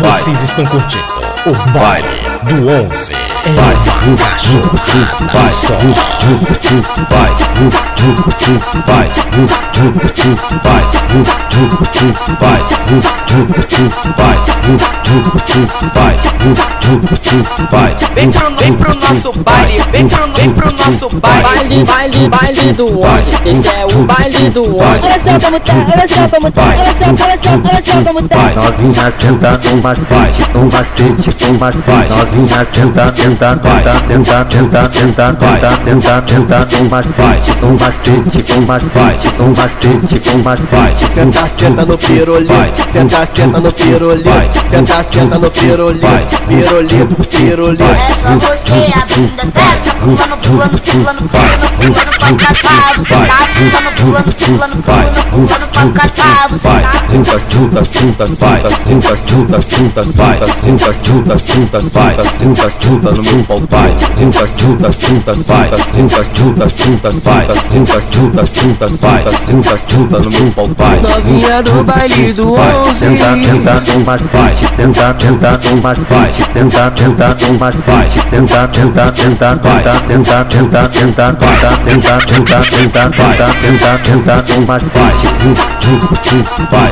Vai. 0.00 0.20
Vocês 0.20 0.42
estão 0.42 0.64
curtindo 0.66 1.21
o 1.44 1.52
Vai. 1.52 1.72
baile 1.72 2.08
do 2.44 2.70
11. 2.70 3.14
Vai, 3.42 3.54
vai, 3.54 4.14
vai, 4.14 4.36
vai, 4.38 4.70
vai, 5.32 5.50
vai, 5.50 5.50
vai, 7.08 7.32
vai, 17.70 17.92
Vem 18.14 18.30
pro, 18.30 18.50
vem 18.56 18.72
pro 18.74 18.94
nosso 18.94 19.32
baile, 19.32 19.82
vem 19.90 20.06
pro, 20.06 20.32
vem 20.32 20.50
pro 20.50 20.72
nosso 20.72 21.08
baile. 21.08 21.42
Baile, 21.42 21.84
baile, 21.84 22.28
baile 22.28 22.72
do 22.72 23.00
onde? 23.00 23.50
Esse 23.50 23.68
é 23.68 23.86
o 23.86 24.04
baile 24.04 24.50
do 24.50 24.64
onde? 24.64 25.06
Olha 25.06 25.18
só 25.18 25.40
como 25.40 25.60
tá, 25.60 25.72
olha 25.92 26.08
só 26.08 26.28
como 26.28 26.52
tá, 26.52 26.62
olha 26.62 26.94
só, 26.94 27.24
olha 27.24 27.38
só, 27.38 27.50
olha 27.50 27.82
só 27.82 28.04
como 28.04 28.28
tá. 28.28 28.36
Novinha 28.54 29.10
senta 29.10 29.58
no 29.70 29.82
macete, 29.82 30.46
no 30.54 30.64
macete, 30.66 31.31
macete. 31.58 32.08
Novinha 32.08 32.64
senta, 32.64 33.12
tenta, 33.12 33.56
tenta, 33.56 34.00
tenta, 34.08 34.44
tenta, 34.44 34.88
tenta, 34.88 35.32
tenta, 35.84 36.22
tenta 36.22 36.66
no 36.82 36.88
macete, 36.88 37.54
no 37.60 37.70
macete, 37.72 38.54
no 38.54 38.60
macete, 38.66 39.30
no 39.38 39.46
macete, 39.54 40.20
no 40.30 40.42
macete. 40.42 41.06
Senta, 41.14 41.48
senta 41.56 41.84
no 41.84 41.96
pirulito, 41.96 42.52
senta, 42.92 43.28
senta 43.34 43.60
no 43.60 43.72
pirulito, 43.72 44.30
senta, 44.70 45.04
senta 45.10 45.38
no 45.38 45.50
pirulito, 45.50 46.06
pirulito, 46.48 47.14
pirulito. 47.28 47.82
É 47.82 48.14
só 48.14 48.28
você, 48.38 48.92
a 48.92 49.06
bunda 49.14 49.42
certa, 49.52 49.94
pulando, 49.94 50.36
pulando, 50.38 50.78
pulando, 50.80 51.22
pulando, 51.28 51.66
pulando 51.76 52.10
pra 52.18 52.32
catar, 52.46 52.94
você 52.96 53.14
tá 53.14 53.38
pulando, 53.56 53.90
pulando, 53.96 54.30
pulando, 54.32 54.76
pulando, 54.82 55.20
pulando 55.30 55.66
pra 55.68 55.84
catar, 56.00 56.48
você 56.50 56.68
tá 56.68 57.02
sinta, 57.08 57.38
sinta, 57.38 57.84
sinta, 57.84 58.26
sinta, 58.26 58.68
sinta, 58.68 59.16
sinta, 59.16 59.60
sinta, 59.60 60.04
sinta, 60.04 60.92
sinta, 60.92 61.21
sinta, 61.22 61.38
sinta, 61.38 61.80
sinta, 61.80 62.22
sinta, 62.22 62.70
sinta 62.70 63.10
no 63.12 63.22
meu 63.22 63.44
pau 63.44 63.60
pai. 63.60 63.94
Sinta, 64.16 64.46
sinta, 64.46 64.90
sinta, 64.92 65.34
sinta, 65.34 65.76
sinta, 65.76 66.24
sinta, 66.24 66.68
sinta, 66.68 67.12
sinta, 67.12 67.60
sinta, 67.60 68.00
sinta, 68.00 68.46
sinta, 68.46 68.88
sinta, 68.88 69.30
sinta, 69.30 69.78
sinta 69.78 70.18
no 70.18 70.30
meu 70.30 70.52
pau 70.52 70.68
pai. 70.68 71.00
Novinha 71.00 71.62
do 71.62 71.84
baile 71.84 72.32
do 72.32 72.54
onze. 72.54 73.06
Tenta, 73.06 73.32
tenta 73.34 73.92
no 73.92 74.04
macete, 74.04 74.68
tenta, 74.76 75.14
tenta 75.14 75.58
no 75.70 75.76
macete, 75.80 76.44
tenta, 76.52 76.90
tenta 76.90 77.36
no 77.40 77.58
macete, 77.58 78.20
tenta, 78.30 78.68
tenta, 78.68 79.12
tenta, 79.12 79.56
tenta, 79.56 80.00
tenta, 80.08 80.44
tenta, 80.44 80.88
tenta, 80.88 81.78
tenta, 81.78 82.18
tenta, 82.26 82.60
tenta, 82.66 83.10
tenta, 83.10 83.46
tenta, 83.62 83.98
tenta, 83.98 84.42
tenta 84.42 84.54
no 84.54 84.66
macete. 84.66 85.72
Vai, 86.70 86.90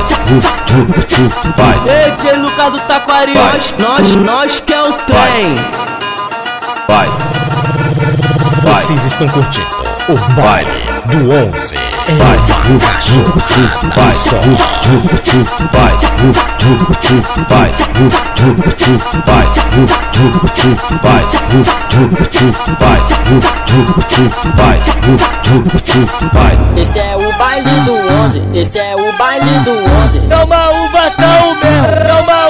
vai, 1.57 1.75
Ei, 1.87 2.11
Tia 2.21 2.37
Lucas 2.37 2.71
do 2.71 2.77
nós, 3.33 3.73
nós, 3.77 4.15
nós 4.23 4.59
que 4.59 4.73
é 4.73 4.81
o 4.81 4.93
trem. 4.93 5.55
vai, 6.87 7.07
vai, 8.63 8.83
Vocês 8.83 9.05
estão 9.05 9.27
curtindo 9.27 9.67
o 10.09 10.15
baile 10.35 10.69
do 11.05 11.31
11. 11.31 11.75
vai, 13.95 14.13
Só. 14.15 14.37
vai, 14.37 14.51
vai, 15.71 15.91
vai, 15.91 16.01
vai, 17.49 17.71
vai, 26.33 26.57
Esse 26.77 26.99
é 26.99 27.15
o 27.15 27.33
baile 27.37 27.69
do 27.81 27.93
onde? 28.23 28.41
Esse 28.57 28.79
é 28.79 28.95
o 28.95 29.17
baile 29.17 29.59
do 29.59 29.71
onde? 29.71 30.19
Toma 30.27 30.69
uva, 30.71 31.11
o 31.17 31.55
mel. 31.61 31.85
Toma 32.07 32.40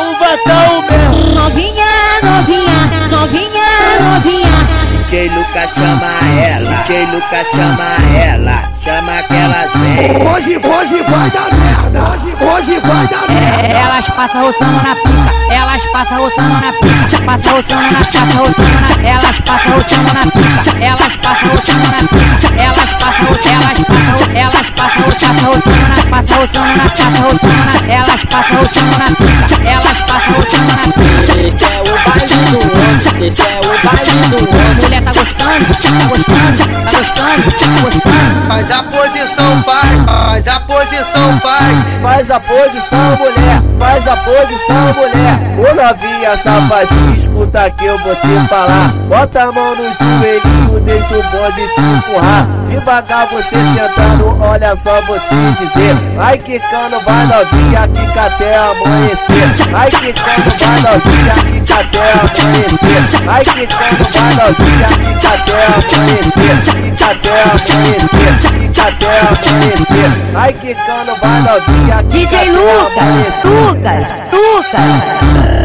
chama 5.73 6.11
ela, 6.43 6.76
DJ 6.84 7.06
Lucas 7.11 7.48
chama 7.56 7.88
ela, 8.18 8.61
chama 8.80 9.23
que 9.23 9.34
elas 9.35 9.72
vêm. 9.76 10.27
Hoje, 10.27 10.57
hoje 10.57 11.02
vai 11.03 11.30
dar 11.31 11.49
merda, 11.53 12.10
hoje, 12.10 12.34
hoje 12.43 12.80
vai 12.81 13.07
dar 13.07 13.27
merda. 13.30 13.51
Elas 13.61 14.07
passam 14.07 14.41
roçando 14.41 14.71
na 14.71 14.95
pica, 14.95 15.53
elas 15.53 15.85
passam 15.91 16.17
roçando 16.17 16.49
na 16.49 16.73
pica, 16.73 17.21
passa 17.25 17.51
roçando 17.51 17.91
na, 17.91 17.99
passa 17.99 18.33
roçando 18.39 18.73
na, 18.73 19.07
elas 19.07 19.38
passam 19.38 19.71
roçando 19.73 20.13
na 20.13 20.25
pica, 20.25 20.83
elas 20.83 21.15
passam 21.15 21.49
roçando 21.49 21.88
na 21.91 22.01
pica, 22.01 22.49
elas 22.59 22.91
passam 22.93 23.25
roçando, 23.27 23.61
elas 23.61 23.79
passam, 23.79 24.31
elas 24.35 24.69
passam 24.71 25.03
roçando 25.03 25.77
na, 25.77 26.03
passa 26.09 26.35
roçando 26.35 26.77
na, 26.77 26.89
passa 26.89 27.15
roçando 27.15 27.45
na, 27.51 27.93
elas 27.93 28.23
passam 28.23 28.57
roçando 28.57 28.97
na 28.97 29.07
pica, 29.11 29.69
elas 29.69 29.99
passam 30.01 30.33
roçando 30.33 30.67
na 30.67 30.85
pica. 30.88 31.41
Esse 31.41 31.65
é 31.65 31.81
o 31.81 32.09
baile 32.09 32.35
do 32.49 32.57
onze, 32.57 33.09
esse 33.25 33.41
é 33.41 33.59
o 33.59 33.88
baile 33.88 34.13
do 34.29 34.38
onze. 34.38 34.85
Mulher 34.85 35.03
tá 35.03 35.11
gostando, 35.13 35.65
tá 35.65 35.89
gostando, 36.09 36.55
tá 36.55 36.97
gostando, 36.97 37.43
tá 37.51 37.67
gostando. 37.81 38.21
Faz 38.47 38.71
a 38.71 38.83
posição, 38.83 39.63
faz, 39.63 39.91
faz 40.05 40.47
a 40.47 40.59
posição, 40.61 41.39
faz. 41.39 41.91
Faz 42.01 42.31
a 42.31 42.39
posição, 42.39 43.17
mulher, 43.17 43.51
faz 43.80 44.07
a 44.07 44.18
posição, 44.18 44.94
mulher. 44.94 45.40
Ô 45.57 45.76
novinha 45.76 46.38
safadinha, 46.38 47.15
escuta 47.15 47.69
que 47.72 47.86
eu 47.86 47.98
vou 47.99 48.15
te 48.15 48.48
falar. 48.48 48.94
Bota 49.07 49.44
a 49.44 49.52
mão 49.52 49.76
no 49.76 49.91
joelhinho, 49.94 50.80
deixa 50.82 51.18
o 51.18 51.23
bonde 51.23 51.73
te 51.76 51.82
empurrar. 51.82 52.48
Devagar 52.72 53.27
você 53.27 53.49
sentando, 53.49 54.41
olha 54.41 54.73
só 54.77 55.02
vou 55.02 55.19
te 55.19 55.35
dizer. 55.60 55.93
Vai 56.15 56.38
quicando, 56.38 57.02
vai 57.02 57.27
novinha, 57.27 57.85
quica 57.89 58.26
até 58.27 58.57
amanhecer. 58.57 59.68
Vai 59.69 59.91
quicando, 59.91 60.49
vai 60.57 60.81
novinha, 60.81 61.34
quica 61.34 61.76
até 61.81 62.14
amanhecer. 62.14 63.02
Vai 63.26 63.43
quicando, 63.43 64.03
vai 64.14 64.34
novinha, 64.35 64.88
quica 64.88 65.30
até 65.34 65.65
amanhecer. 65.68 66.61
Quica 66.61 67.06
até 67.11 67.43
amanhecer, 67.43 68.34
quica 68.39 68.88
até 68.88 69.19
amanhecer. 69.19 70.10
Vai 70.31 70.53
quicando, 70.53 71.11
vai 71.22 71.41
novinha, 71.41 72.03
DJ 72.03 72.39
até 72.39 72.52
Lucas. 72.52 73.43
Lucas, 73.43 74.06
Lucas. 74.31 74.91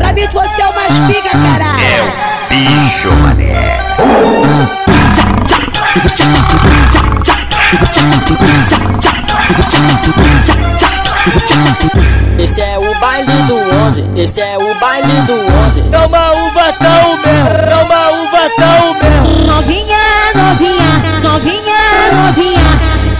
Pra 0.00 0.12
mim 0.12 0.26
você 0.26 0.60
é 0.60 0.66
o 0.66 0.74
mais 0.74 0.94
pica, 1.06 1.30
caralho. 1.30 2.12
Bicho, 2.50 3.12
mané. 3.22 3.76
Esse 12.38 12.60
é 12.60 12.78
o 12.78 12.94
baile 13.00 13.32
do 13.48 13.56
onze, 13.84 14.04
esse 14.14 14.40
é 14.40 14.56
o 14.56 14.74
baile 14.78 15.20
do 15.22 15.34
onze. 15.34 15.82
Toma 15.90 16.32
uva, 16.32 16.72
o 16.72 17.16
meu, 17.26 17.46
toma 17.68 18.10
uva, 18.10 18.35
tá 18.35 18.35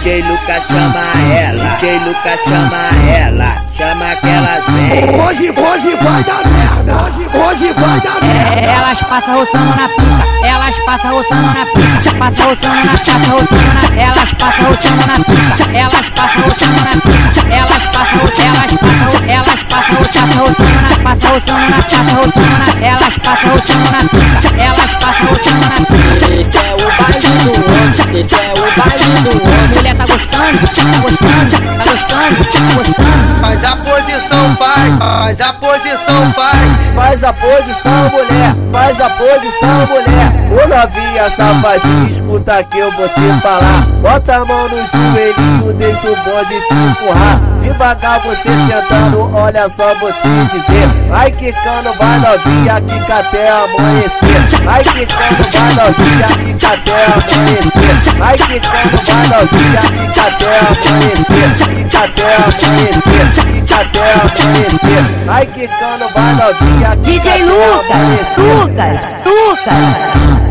DJ 0.07 0.21
Lucas 0.21 0.63
chama 0.69 1.03
ela, 1.35 1.75
DJ 1.75 1.99
Lucas 1.99 2.39
chama 2.47 2.77
ela, 3.11 3.55
chama 3.75 4.15
que 4.15 4.29
elas 4.29 4.63
vêm. 4.69 5.19
Hoje, 5.19 5.49
hoje 5.49 5.97
vai 6.01 6.23
dar 6.23 6.47
merda, 6.47 7.03
hoje, 7.03 7.27
hoje 7.35 7.73
vai 7.73 7.99
dar 7.99 8.23
merda. 8.23 8.71
Elas 8.71 8.99
passam 9.01 9.35
roçando 9.35 9.65
na 9.75 9.89
pica, 9.89 10.47
elas 10.47 10.77
passam 10.85 11.11
roçando 11.11 11.47
na 11.47 11.65
pica, 11.65 12.15
passa 12.17 12.43
roçando 12.45 12.85
na, 12.85 12.93
passa 12.93 13.27
roçando 13.33 13.65
na, 13.67 14.01
elas 14.01 14.31
passam 14.31 14.65
roçando 14.65 15.05
na 15.05 15.19
pica, 15.19 15.77
elas 15.77 16.09
passam 16.09 16.41
roçando 16.43 16.81
na 16.83 16.91
pica, 17.01 17.53
elas 17.53 17.83
passam 17.83 18.19
roçando, 18.21 18.55
elas 18.55 18.71
passam, 18.71 19.27
elas 19.27 19.63
passam 19.63 19.95
roçando 19.97 20.35
na, 20.37 21.03
passa 21.03 21.27
roçando 21.27 21.69
na, 21.69 21.77
passa 21.77 22.15
roçando 22.15 22.53
na, 22.55 22.87
elas 22.87 23.17
passam 23.17 23.51
roçando 23.51 23.91
na 23.91 23.99
pica, 24.07 24.49
elas 24.57 24.93
passam 24.93 25.27
roçando 25.27 25.65
na 25.67 25.75
pica. 25.85 26.35
Esse 26.39 26.57
é 26.57 26.73
o 26.73 27.03
baile 27.03 27.27
do 27.43 27.51
onze, 27.51 28.19
esse 28.19 28.35
é 28.35 28.53
o 28.53 28.79
baile 28.79 29.21
do 29.21 29.31
onze. 29.31 29.96
Mulher 29.97 30.05
tá 30.05 30.05
gostando, 30.05 30.59
tá 30.59 30.99
gostando, 31.01 31.49
tá 31.49 31.91
gostando, 31.91 32.45
tá 32.45 32.73
gostando. 32.75 33.41
Faz 33.41 33.63
a 33.63 33.75
posição, 33.77 34.55
faz, 34.55 34.97
faz 34.97 35.41
a 35.41 35.53
posição, 35.53 36.33
faz. 36.33 36.87
Faz 36.95 37.23
a 37.23 37.33
posição, 37.33 38.09
mulher, 38.09 38.55
faz 38.71 39.01
a 39.01 39.09
posição, 39.09 39.87
mulher. 39.87 40.33
Ô 40.51 40.67
novinha 40.67 41.29
safadinha, 41.29 42.09
escuta 42.09 42.63
que 42.63 42.79
eu 42.79 42.91
vou 42.91 43.07
te 43.09 43.41
falar. 43.41 43.85
Bota 44.01 44.35
a 44.35 44.45
mão 44.45 44.67
no 44.67 45.13
joelhinho, 45.13 45.73
deixa 45.73 46.09
o 46.09 46.15
bonde 46.15 46.67
te 46.67 46.73
empurrar. 46.73 47.39
Devagar 47.67 48.17
você 48.21 48.47
sentando, 48.47 49.29
olha 49.35 49.69
só 49.69 49.93
vou 49.95 50.09
te 50.13 50.29
dizer. 50.53 50.87
Vai 51.09 51.29
quicando, 51.29 51.91
vai 51.99 52.17
novinha, 52.19 52.79
quica 52.79 53.19
até 53.19 53.49
amanhecer. 53.49 54.63
Vai 54.63 54.81
quicando, 54.81 55.43
vai 55.51 55.73
novinha, 55.73 56.25
quica 56.27 56.67
até 56.73 57.05
amanhecer. 57.05 58.13
Vai 58.17 58.37
quicando, 58.37 58.97
vai 59.05 59.27
novinha, 59.27 59.81
quica 59.81 60.21
até 60.27 60.59
amanhecer. 60.59 61.51
Quica 61.57 61.99
até 62.05 62.35
amanhecer, 62.37 63.31
quica 63.35 63.75
até 63.81 64.13
amanhecer. 64.13 65.03
Vai 65.25 65.45
quicando, 65.45 66.07
vai 66.13 66.33
novinha, 66.35 66.89
quica 66.89 67.21
DJ 67.21 67.31
até 67.33 67.43
Lucas, 67.43 67.91
amanhecer. 67.91 68.47
Lucas, 68.55 68.97
Lucas. 69.25 69.87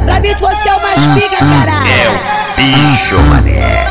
Pra 0.04 0.20
mim 0.20 0.34
você 0.38 0.68
é 0.68 0.74
o 0.74 0.82
mais 0.82 1.00
pica, 1.14 1.38
caralho. 1.38 2.20
Bicho, 2.56 3.18
mané. 3.22 3.86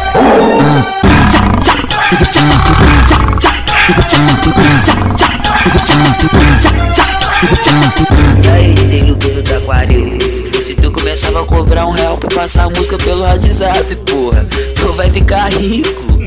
E 8.44 8.48
aí, 8.50 8.76
tem 8.90 9.04
Lucas 9.04 9.34
do 9.34 9.44
Taquari. 9.44 10.18
Se 10.62 10.76
tu, 10.76 10.92
começava 10.92 11.42
a 11.42 11.46
cobrar 11.46 11.86
um 11.86 11.92
real 11.92 12.18
pra 12.18 12.30
passar 12.30 12.66
a 12.66 12.70
música 12.70 12.98
pelo 12.98 13.22
WhatsApp, 13.22 13.96
porra. 14.06 14.46
Tu 14.76 14.94
vai 14.94 15.10
ficar 15.10 15.50
rico. 15.54 16.20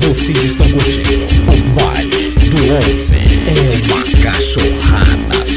Vocês 0.00 0.44
estão 0.44 0.70
curtindo 0.70 1.24
o 1.48 1.56
baile 1.74 2.30
do 2.50 2.56
11. 2.74 3.14
É 3.46 3.92
uma 3.92 4.02
cachorrada 4.22 5.51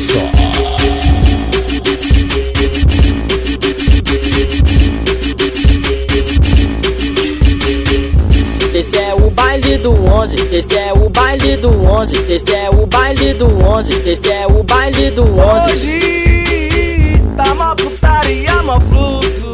do 9.86 9.94
onze, 10.04 10.36
esse 10.52 10.76
é 10.76 10.92
o 10.92 11.08
baile 11.12 11.58
do 11.58 11.70
onze, 11.70 12.16
esse 12.28 12.56
é 12.56 12.72
o 12.72 12.88
baile 12.88 13.36
do 13.36 13.46
onze, 13.64 13.92
esse 14.10 14.32
é 14.32 14.48
o 14.48 14.64
baile 14.64 15.12
do 15.12 15.22
onze. 15.22 15.70
Hoje 15.70 17.22
tá 17.38 17.54
uma 17.54 17.76
putaria, 17.76 18.62
uma 18.64 18.82
fluxo. 18.82 19.54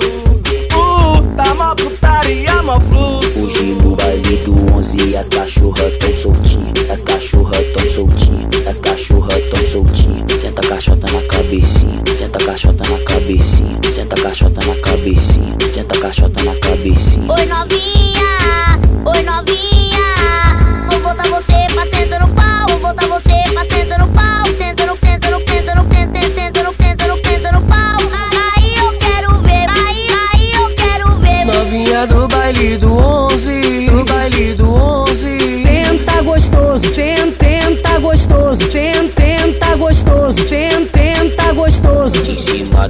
Uh, 0.73 1.21
tá 1.35 1.51
uma 1.51 1.75
putaria, 1.75 2.61
uma 2.61 2.79
fluxo. 2.79 3.43
Hoje 3.43 3.73
no 3.73 3.93
baile 3.97 4.37
do 4.45 4.55
11 4.73 5.17
as 5.17 5.27
cachorras 5.27 5.97
tão 5.99 6.15
soltinhas, 6.15 6.89
as 6.89 7.01
cachorras 7.01 7.65
tão 7.73 7.89
soltinhas, 7.89 8.67
as 8.67 8.79
cachorras 8.79 9.43
tão 9.49 9.65
soltinhas. 9.65 10.41
Senta 10.41 10.61
a 10.61 10.69
caixota 10.69 11.11
na 11.11 11.21
cabecinha, 11.23 12.01
senta 12.15 12.39
a 12.39 12.45
caixota 12.45 12.89
na 12.89 12.97
cabecinha, 12.99 13.79
senta 13.91 14.15
a 14.15 14.23
caixota 14.23 14.65
na 14.65 14.75
cabecinha, 14.75 15.57
senta 15.69 15.97
a 15.97 15.99
caixota 15.99 16.43
na 16.45 16.55
cabecinha. 16.55 17.31
Oi 17.33 17.45
novinha, 17.47 17.80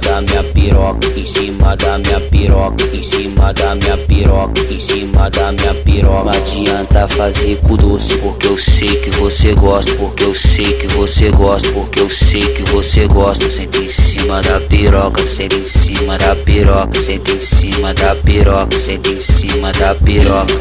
da 0.02 0.20
minha 0.20 0.42
piroca, 0.44 1.08
em 1.16 1.24
cima 1.24 1.76
da 1.76 1.98
minha 1.98 2.20
piroca, 2.20 2.84
em 2.92 3.02
cima 3.02 3.52
da 3.54 3.74
minha 3.74 3.96
piroca, 3.96 4.60
em 4.70 4.80
cima 4.80 5.30
da 5.30 5.52
minha 5.52 5.74
piroca. 5.74 6.24
Não 6.24 6.30
adianta 6.30 7.08
fazer 7.08 7.56
com 7.62 7.76
doce, 7.76 8.16
porque 8.18 8.46
eu 8.46 8.58
sei 8.58 8.96
que 8.96 9.10
você 9.10 9.54
gosta, 9.54 9.94
porque 9.94 10.24
eu 10.24 10.34
sei 10.34 10.72
que 10.74 10.86
você 10.88 11.30
gosta, 11.30 11.70
porque 11.72 12.00
eu 12.00 12.10
sei 12.10 12.42
que 12.42 12.62
você 12.70 13.06
gosta. 13.06 13.48
Senta 13.48 13.78
em 13.78 13.88
cima 13.88 14.42
da 14.42 14.60
piroca, 14.60 15.26
senta 15.26 15.56
em 15.56 15.66
cima 15.66 16.18
da 16.18 16.36
piroca, 16.36 16.98
senta 16.98 17.32
em 17.32 17.40
cima 17.40 17.94
da 17.94 18.14
piroca, 18.16 18.76
senta 18.76 19.08
em 19.08 19.20
cima 19.20 19.72
da 19.72 19.94
piroca. 19.94 20.52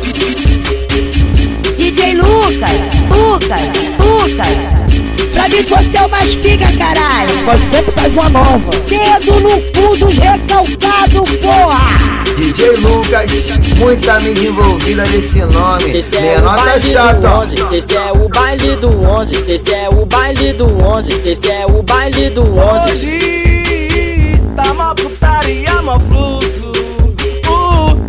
DJ 1.77 2.15
Lucas, 2.15 2.71
Lucas, 3.09 3.61
Lucas. 3.99 4.90
Pra 5.33 5.47
mim 5.49 5.63
você 5.63 5.97
é 5.97 6.05
o 6.05 6.09
mais 6.09 6.35
pica, 6.35 6.65
caralho. 6.77 7.45
Pode 7.45 7.61
sempre 7.71 7.91
faz 7.91 8.13
uma 8.13 8.29
nova. 8.29 8.71
Dedo 8.87 9.39
no 9.39 9.61
cu 9.71 9.97
dos 9.97 10.17
recalcados, 10.17 11.29
porra. 11.37 12.21
DJ 12.35 12.71
Lucas, 12.77 13.31
muita 13.77 14.19
mídia 14.19 14.49
envolvida 14.49 15.03
nesse 15.05 15.39
nome. 15.39 15.97
Esse 15.97 16.17
é 16.17 16.21
Menor 16.21 16.53
o 16.53 16.57
tá 16.57 16.65
baile 16.65 16.91
chato, 16.91 17.19
do 17.19 17.27
ó. 17.27 17.41
11, 17.41 17.55
esse 17.71 17.95
é 17.95 18.11
o 18.11 18.29
baile 18.29 18.75
do 18.77 19.01
11, 19.01 19.43
esse 19.47 19.73
é 19.73 19.89
o 19.89 20.05
baile 20.05 20.53
do 20.53 20.83
11, 20.83 21.21
esse 21.25 21.51
é 21.51 21.65
o 21.65 21.83
baile 21.83 22.29
do 22.29 22.41
11. 22.41 22.91
Hoje 22.91 24.41
tá 24.55 24.71
uma 24.71 24.95
putaria, 24.95 25.81
uma 25.81 25.99
fluxo. 25.99 26.40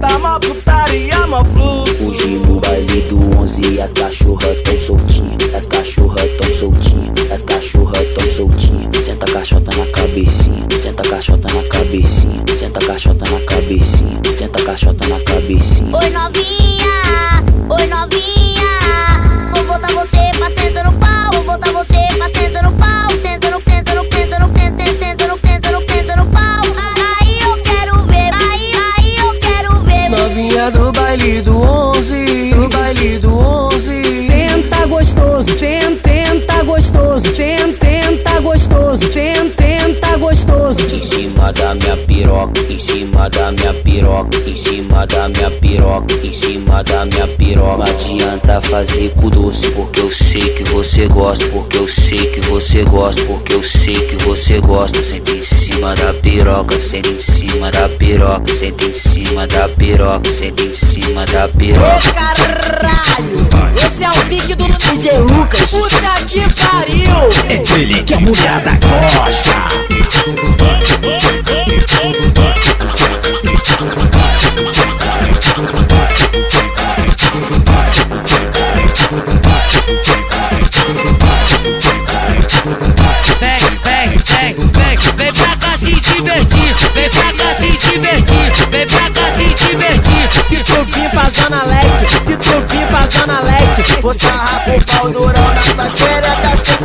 Tá 0.02 0.16
uma 0.16 0.40
putaria, 0.40 1.16
uma 1.26 1.44
fluxo. 1.44 2.04
Hoje 2.04 2.36
no 2.38 2.58
baile 2.58 3.02
do 3.02 3.38
11 3.38 3.80
as 3.80 3.92
cachorras 3.92 4.60
tão 4.62 4.80
soltinhas, 4.80 5.54
as 5.54 5.66
cachorras 5.66 6.28
tão 6.38 6.52
soltinhas, 6.52 7.30
as 7.30 7.44
cachorras 7.44 8.08
tão 8.12 8.28
soltinhas. 8.28 9.06
Senta 9.06 9.22
Senta 9.22 9.38
caixota 9.38 9.76
na 9.76 9.86
cabecinha, 9.92 10.66
senta 10.80 11.02
caixota 11.04 11.54
na 11.54 11.62
cabecinha, 11.68 12.44
senta 12.56 12.80
caixota 12.80 13.30
na 13.30 13.40
cabecinha, 13.46 14.20
senta 14.34 14.62
caixota 14.64 15.06
na 15.06 15.20
cabecinha. 15.20 15.96
Oi 15.96 16.10
novinha, 16.10 17.44
oi 17.70 17.86
novinha. 17.86 19.52
Vou 19.54 19.64
botar 19.64 19.92
você 19.92 20.30
pra 20.36 20.50
sentar 20.50 20.84
no 20.84 20.98
pau, 20.98 21.30
vou 21.34 21.44
botar 21.44 21.70
você 21.70 22.08
pra 22.18 22.28
sentar 22.30 22.64
no 22.64 22.72
pau. 22.72 23.21
Baile 31.22 31.40
do 31.42 31.56
11, 31.56 32.50
do 32.50 32.68
baile 32.68 33.18
do 33.18 33.38
11. 33.38 34.02
Tenta 34.26 34.86
gostoso, 34.86 35.56
tenta, 35.56 36.08
tenta 36.08 36.64
gostoso, 36.64 37.32
tenta 37.32 37.81
da 41.52 41.74
minha 41.74 41.96
piroca, 41.96 42.60
em 42.68 42.78
cima 42.78 43.28
da 43.30 43.52
minha 43.52 43.74
piroca, 43.74 44.38
em 44.46 44.56
cima 44.56 45.06
da 45.06 45.28
minha 45.28 45.50
piroca, 45.50 46.14
em 46.22 46.32
cima 46.32 46.82
da 46.82 47.04
minha 47.04 47.28
piroca. 47.28 47.76
Não 47.78 47.84
adianta 47.84 48.60
fazer 48.60 49.10
com 49.10 49.28
doce, 49.28 49.70
porque 49.70 50.00
eu 50.00 50.10
sei 50.10 50.50
que 50.54 50.64
você 50.64 51.06
gosta, 51.08 51.46
porque 51.48 51.78
eu 51.78 51.88
sei 51.88 52.26
que 52.26 52.40
você 52.42 52.82
gosta, 52.84 53.22
porque 53.24 53.54
eu 53.54 53.62
sei 53.62 53.94
que 53.94 54.16
você 54.24 54.60
gosta. 54.60 55.02
Senta 55.02 55.32
em 55.32 55.42
cima 55.42 55.94
da 55.94 56.12
piroca, 56.14 56.78
senta 56.80 57.08
em 57.08 57.20
cima 57.20 57.70
da 57.70 57.88
piroca, 57.88 58.52
senta 58.52 58.84
em 58.84 58.94
cima 58.94 59.46
da 59.46 59.68
piroca, 59.68 60.30
senta 60.30 60.62
em 60.62 60.74
cima 60.74 61.24
da 61.26 61.48
piroca. 61.48 62.12
Caralho, 62.12 63.48
esse 63.76 64.04
é 64.04 64.10
o 64.10 64.24
pique 64.26 64.54
do 64.54 64.64
DJ 64.64 65.18
Lucas. 65.18 65.70
Puta 65.70 66.22
que 66.26 66.40
pariu! 66.54 67.12
É 67.48 67.80
ele 67.80 68.02
que 68.02 68.14
a 68.14 68.20
mulherada 68.20 68.78
gosta. 68.80 69.82
Vem, 85.16 85.32
pra 85.32 85.56
cá 85.56 85.76
se 85.76 85.94
divertir, 85.94 86.74
vem 86.94 87.10
pra 87.10 87.32
cá 87.32 87.54
se 87.54 87.70
divertir, 87.70 88.52
vem 88.70 88.86
pra 88.86 89.10
cá 89.10 89.30
se 89.30 89.44
divertir. 89.44 90.28
Se 90.48 90.62
tu 90.62 90.84
vir 90.84 91.10
pra 91.10 91.30
Zona 91.30 91.64
Leste, 91.64 92.06
se 92.10 92.36
tu 92.36 92.60
vir 92.68 92.86
pra 92.86 93.06
Zona 93.10 93.40
Leste, 93.40 94.00
Vou 94.00 94.14
sarrar 94.14 94.64
pro 94.64 94.84
pau 94.84 95.10
durão 95.10 95.44
na 95.44 95.62
tua 95.74 95.90
xereca 95.90 96.52
sem 96.64 96.76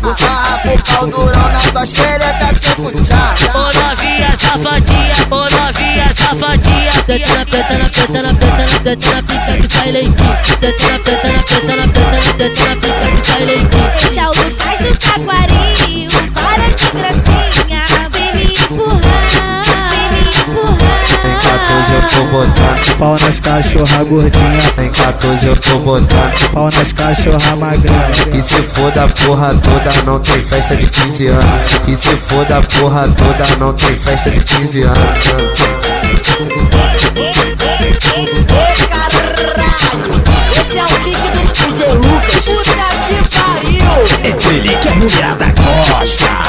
Vou 0.00 0.14
sarrar 0.14 0.62
pro 0.62 0.82
pau 0.82 1.06
durão 1.06 1.48
na 1.48 1.60
tua 1.72 1.86
xereca 1.86 2.46
cuchá 2.76 3.34
Ô 3.54 3.72
novinha 3.72 4.30
safadinha, 4.38 5.14
ô 5.30 5.48
novinha 5.48 6.08
safadinha. 6.14 6.92
Senta 7.06 7.34
na 7.34 7.46
preta, 7.46 7.78
na 7.78 7.88
preta, 7.88 8.22
na 8.22 8.34
preta, 8.34 8.66
na 8.66 8.80
preta, 8.80 9.10
na 9.14 9.22
pica 9.22 9.58
que 9.60 9.68
sai 9.74 9.90
leitinho. 9.92 10.36
Senta 10.60 10.92
na 10.92 10.98
preta, 10.98 11.32
na 11.32 11.42
preta, 11.42 11.76
na 11.76 11.88
preta, 11.88 12.16
na 12.16 12.32
preta, 12.34 12.64
na 12.64 12.76
pica 12.76 13.06
que 13.16 13.26
sai 13.26 13.44
leitinho. 13.44 13.90
Esse 13.96 14.18
é 14.18 14.26
o 14.26 14.30
Lucas 14.30 14.78
do 14.80 14.96
Taquari, 14.98 16.08
para 16.34 16.66
de 16.68 16.86
gracinha, 16.92 17.82
vem 18.12 18.34
me 18.34 18.44
empurrar, 18.54 19.62
vem 19.90 20.06
me 20.12 20.20
empurrar. 20.20 21.35
Em 21.76 21.82
14 21.82 21.92
eu 21.92 22.08
tô 22.08 22.24
botando 22.30 22.98
Pau 22.98 23.16
nas 23.20 23.38
cachorra 23.38 24.04
gordinha, 24.04 24.60
Em 24.78 24.90
14 24.90 25.46
eu 25.46 25.56
tô 25.56 25.78
botando 25.80 26.50
pau 26.50 26.70
nas 26.74 26.92
cachorra 26.92 27.56
magrinha. 27.56 28.10
Que 28.30 28.40
se 28.40 28.62
foda 28.62 29.04
a 29.04 29.08
porra 29.08 29.54
toda, 29.56 30.02
não 30.06 30.18
tem 30.18 30.40
festa 30.40 30.74
de 30.74 30.86
15 30.86 31.26
anos. 31.26 31.78
Que 31.84 31.94
se 31.94 32.16
foda 32.16 32.56
a 32.58 32.62
porra 32.62 33.08
toda, 33.08 33.44
não 33.58 33.74
tem 33.74 33.94
festa 33.94 34.30
de 34.30 34.40
15 34.40 34.82
anos. 34.84 34.96
esse 40.52 40.78
é 40.78 40.84
o 40.84 40.88
pique 41.04 41.30
do 41.30 41.40
DJ 41.52 41.92
Lucas. 41.92 42.44
Puta 42.46 42.86
que 43.06 43.18
pariu! 43.36 43.90
É 44.24 44.54
ele 44.54 44.76
que 44.76 44.88
a 44.88 44.94
mulherada 44.94 45.46
gosta. 45.90 46.45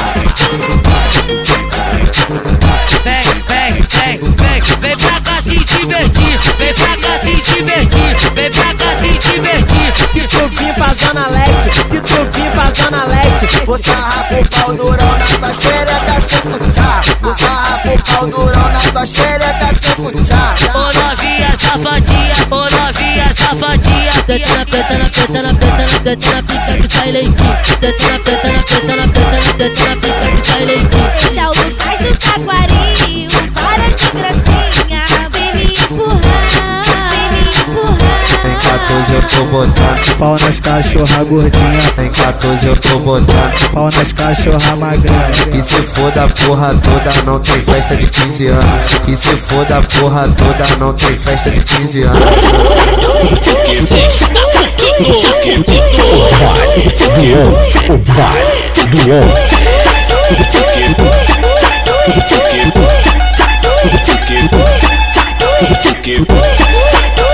Pra 10.78 10.94
Zona 10.94 11.28
Leste, 11.28 11.70
se 11.74 12.02
tu 12.02 12.26
vir 12.34 12.52
pra 12.52 12.72
Zona 12.72 13.06
Leste, 13.06 13.66
Vou 13.66 13.78
sarrar 13.78 14.28
pro 14.28 14.49
pau 14.49 14.74
durão 14.74 15.12
na 15.18 15.26
tua 15.40 15.54
xereca 15.54 16.22
sem 16.28 16.41
cuchá 16.41 17.02
Vou 17.22 17.34
sarrar 17.34 17.82
pro 17.82 18.04
pau 18.04 18.28
durão 18.28 18.70
na 18.70 18.80
tua 18.80 19.06
xereca 19.06 19.68
sem 19.82 19.95
cuchá 19.95 20.56
Ô 20.74 20.94
novinha 20.94 21.52
safadinha, 21.58 22.36
ô 22.52 22.56
novinha 22.56 23.30
safadinha. 23.36 24.12
Senta 24.28 24.58
na 24.58 24.66
preta, 24.66 24.98
na 24.98 25.10
preta, 25.10 25.41
na 25.41 25.54
preta, 25.54 25.86
na 25.86 25.99
preta, 25.99 26.32
na 26.32 26.44
pica 26.44 26.82
que 26.82 26.88
sai 26.88 27.12
leitinho. 27.12 27.58
Senta 27.80 28.12
na 28.12 28.20
preta, 28.20 28.48
na 28.52 28.64
preta, 28.64 28.95
na 28.95 29.08
preta, 29.08 29.38
na 29.38 29.54
preta, 29.54 29.84
na 29.84 29.95
pica 29.95 30.32
que 30.32 30.48
sai 30.48 30.66
leitinho. 30.66 31.12
Esse 31.18 31.40
é 31.40 31.48
o 31.48 31.49
Lucas 31.49 31.99
do 31.99 32.18
Taquari, 32.18 33.28
para 33.54 33.88
de 33.90 34.08
gracinha, 34.18 34.86
14 38.57 39.13
eu 39.13 39.21
tô 39.21 39.45
botando 39.45 40.17
Pau 40.17 40.35
nas 40.39 40.59
cachorra 40.59 41.23
gordinha, 41.23 41.93
Em 42.03 42.09
14 42.09 42.67
eu 42.67 42.75
tô 42.77 42.99
botando 42.99 43.71
pau 43.71 43.89
nas 43.95 44.11
cachorra 44.13 44.75
magrinha. 44.79 45.31
Que 45.51 45.61
se 45.61 45.81
foda 45.81 46.23
a 46.23 46.27
porra 46.27 46.73
toda, 46.75 47.21
não 47.25 47.39
tem 47.39 47.59
festa 47.61 47.95
de 47.95 48.07
15 48.07 48.47
anos. 48.47 48.93
Que 49.05 49.15
se 49.15 49.35
foda 49.35 49.77
a 49.77 49.81
porra 49.81 50.27
toda, 50.29 50.65
não 50.79 50.93
tem 50.93 51.13
festa 51.13 51.51
de 51.51 51.61
15 51.61 52.03
anos. 52.03 52.17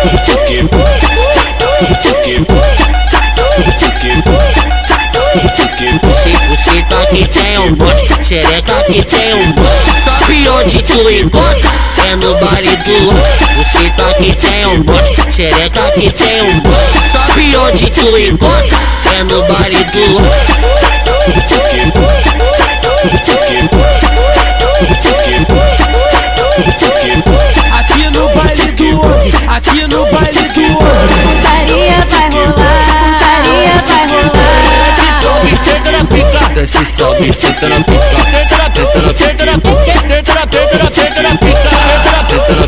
O 0.03 0.07
baile 0.07 0.43
do 5.89 6.07
11. 6.07 6.38
Buceta 6.49 7.05
que 7.07 7.27
tem 7.27 7.57
um 7.57 7.73
bote, 7.75 8.07
xereca 8.23 8.84
que 8.84 9.01
tem 9.03 9.34
um 9.34 9.51
bote 9.53 10.03
Sabe 10.03 10.49
onde 10.49 10.84
tu 10.84 11.09
encontra? 11.09 11.71
É 12.05 12.15
no 12.15 12.35
baile 12.35 12.75
do 12.77 13.05
lote 13.05 13.45
Buceta 13.55 14.13
que 14.15 14.35
tem 14.35 14.65
um 14.65 14.81
bote, 14.84 15.15
xereca 15.31 15.91
que 15.91 16.11
tem 16.11 16.41
um 16.41 16.59
bote 16.59 16.99
Sabe 17.09 17.55
onde 17.55 17.89
tu 17.91 18.17
encontra? 18.17 18.80
É 19.17 19.23
no 19.23 19.41
baile 19.43 19.84
do 19.85 20.19
lote 20.19 20.53
baile 28.53 28.71
do 28.73 29.01
11, 29.01 29.38
aqui 29.47 29.81
no 29.88 30.05
baile 30.11 30.47
do 30.49 30.61
11. 30.61 31.13
Putaria 31.23 32.05
vai 32.09 32.30
rolar, 32.30 32.85
putaria 33.03 33.84
vai 33.88 34.05
rolar. 34.07 34.53
Sobe, 35.21 35.57
senta 35.57 35.91
na 35.91 36.03
pica, 36.05 36.49
desce, 36.53 36.85
sobe, 36.85 37.34
senta 37.34 37.69
na 37.69 37.75
pica. 37.77 38.23
Senta 38.34 38.57
na 38.57 38.69
pica, 38.69 39.13
senta 39.17 39.45
na 39.45 39.57
pica, 39.57 39.93
senta 40.13 40.34
na 40.34 40.47
pica, 40.47 40.91
senta 40.93 41.21
na 41.21 41.38
pica. 41.38 41.69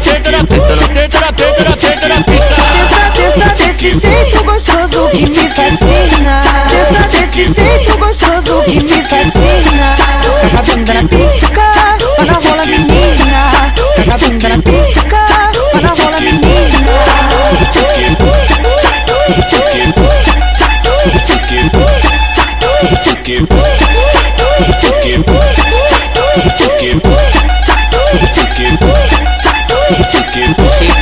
Senta 0.03 0.31
na 0.31 0.43
pica, 0.43 0.77
senta 0.77 1.19
na 1.19 1.33
pica, 1.33 1.63
senta 1.79 2.07
na 2.07 2.15
pica. 2.23 2.55
Tenta, 2.75 2.99
tenta 3.15 3.47
desse 3.55 3.99
jeito 3.99 4.43
gostoso 4.43 5.09
que 5.09 5.25
me 5.29 5.49
fascina. 5.49 6.41
Tenta 6.69 7.07
desse 7.09 7.53
jeito 7.53 7.97
gostoso 7.97 8.63
que 8.63 8.79
me 8.79 9.03
fascina. 9.03 9.95
Caga 10.41 10.59
a 10.59 10.63
bunda 10.63 10.93
na 10.93 11.03
pica, 11.03 11.47
vai 12.17 12.25
na 12.25 12.33
rola 12.33 12.65
menina. 12.65 13.49
Caga 13.95 14.13
a 14.13 14.17
bunda 14.17 14.49
na 14.49 14.57
pica, 14.61 15.01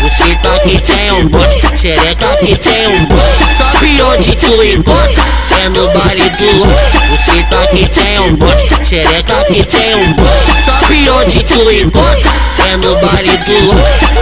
Buceta 0.02 0.60
que 0.64 0.80
tem 0.80 1.12
um 1.12 1.28
bote, 1.28 1.60
xereca 1.78 2.38
que 2.38 2.56
tem 2.56 2.88
um 2.88 3.06
bote 3.08 3.56
Sabe 3.58 4.02
onde 4.02 4.36
tu 4.38 4.64
encontra? 4.64 5.26
É 5.62 5.68
no 5.68 5.90
baile 5.90 6.30
do 6.30 6.60
lote 6.60 6.98
Buceta 7.10 7.68
que 7.68 7.90
tem 7.90 8.20
um 8.20 8.36
bote, 8.38 8.70
xereca 8.86 9.44
que 9.44 9.64
tem 9.66 9.96
um 9.96 10.14
bote 10.14 10.64
Sabe 10.64 11.10
onde 11.10 11.44
tu 11.44 11.70
encontra? 11.70 12.32
É 12.72 12.78
no 12.78 12.96
baile 13.02 13.38
do 13.40 13.66
lote 13.66 14.14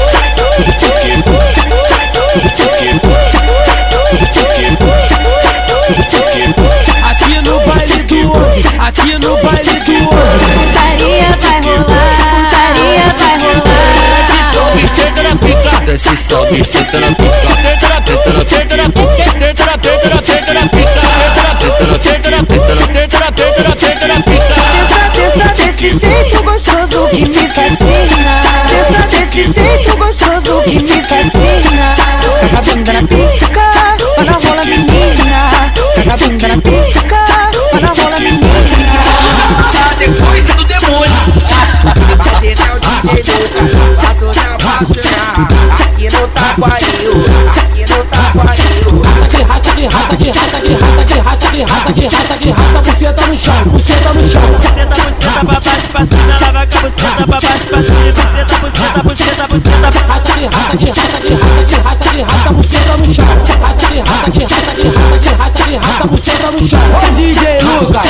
do 8.31 8.37
11, 8.37 8.67
aqui 8.79 9.13
no 9.19 9.35
baile 9.41 9.79
do 9.79 9.93
osso. 10.09 10.45
Putaria 10.53 11.37
vai 11.41 11.61
rolar, 11.61 12.15
putaria 12.31 13.07
vai 13.17 13.35
rolar. 13.39 13.91
Se 14.27 14.39
sobe, 14.53 14.83
senta 14.89 15.23
na 15.23 15.35
pica. 15.35 15.97
Se 15.97 16.15
sobe, 16.15 16.63
senta 16.63 16.99
na 16.99 17.07
pica. 17.07 17.47
Senta 17.61 17.87
na 17.87 18.01
pica, 18.01 18.49
senta 18.49 18.77
na 18.77 18.89
pica. 18.89 19.23
Senta 19.23 19.65
na 19.65 19.77
pica, 19.77 20.21
senta 20.23 20.53
na 20.53 20.67
pica. 20.67 21.01
Senta 22.01 22.31
na 22.31 22.43
pica, 22.43 22.77
senta 22.77 23.19
na 23.19 23.31
pica. 23.31 23.77
Senta 23.79 24.07
na 24.07 24.15
pica, 24.21 24.53
senta 24.55 25.01
tenta 25.13 25.53
desse 25.53 25.99
jeito 25.99 26.43
gostoso 26.43 27.07
que 27.09 27.25
me 27.25 27.47
fascina. 27.49 28.33
Tenta 28.67 29.07
desse 29.07 29.51
jeito 29.51 29.97
gostoso 29.97 30.61
que 30.63 30.79
me 30.79 31.03
fascina. 31.03 31.93
Caga 32.41 32.57
a 32.57 32.61
bunda 32.61 32.93
na 32.93 33.03
pica, 33.03 33.47
vai 34.15 34.25
na 34.25 34.31
rola 34.33 34.63
menina. 34.65 35.23
Caga 35.95 36.13
a 36.13 36.17
bunda 36.17 36.47
na 36.47 36.57
pica, 36.57 37.50
esse 43.09 43.31
o 43.31 43.35
DJ 43.35 43.71
Luca, 43.71 43.99
pra 43.99 44.13
tu 44.15 44.33
se 44.33 44.39
apaixonar. 44.39 45.47
Aqui 45.81 46.05
no 46.09 46.27
Taquaril, 46.27 47.13
aqui 47.49 47.83
no 47.89 47.97
Taquaril. 48.05 49.01
Rasta 49.01 49.75
que 49.75 49.87
rasta 49.87 50.17
que 50.17 50.27
rasta 50.27 50.61
que 50.61 50.75
rasta 50.75 51.03
que 51.05 51.15
rasta 51.15 51.51
que 51.51 51.63
rasta 51.63 51.93
que 51.93 52.05
rasta 52.07 52.37
que 52.37 52.51
rasta 52.51 52.79
buceta 52.81 53.25
no 53.27 53.37
chão, 53.37 53.53
buceta 53.65 54.13
no 54.13 54.29
chão. 54.29 54.41
Buceta, 54.41 54.85
buceta 54.85 55.45
pra 55.45 55.59
baixo, 55.59 55.87
pra 55.91 56.01
cima, 56.01 56.35
lava 56.41 56.67
com 56.67 56.77
a 56.77 56.81
buceta 56.81 57.15
pra 57.15 57.25
baixo, 57.25 57.47
pra 57.69 57.81
cima. 57.81 57.97
Buceta, 58.11 58.57
buceta, 58.61 58.99
buceta, 59.03 59.47
buceta. 59.47 59.89
Rasta 60.07 60.31
que 60.33 60.45
rasta 60.45 60.77
que 60.77 60.85
rasta 60.85 61.19
que 61.21 61.33
rasta 61.33 61.63
que 61.65 61.75
rasta 61.81 62.09
que 62.11 62.21
rasta 62.21 62.49
buceta 62.53 62.97
no 62.97 63.13
chão. 63.13 63.25
Rasta 63.61 63.87
que 63.87 63.99
rasta 64.01 64.31
que 64.31 64.39
rasta 64.41 64.73
que 64.75 64.89
rasta 64.89 65.17
que 65.19 65.29
rasta 65.35 65.63
que 65.63 65.77
rasta 65.77 66.05
buceta 66.07 66.51
no 66.51 66.59
chão. 66.67 66.79
Ô 66.91 67.15
DJ 67.15 67.61
Lucas, 67.61 68.05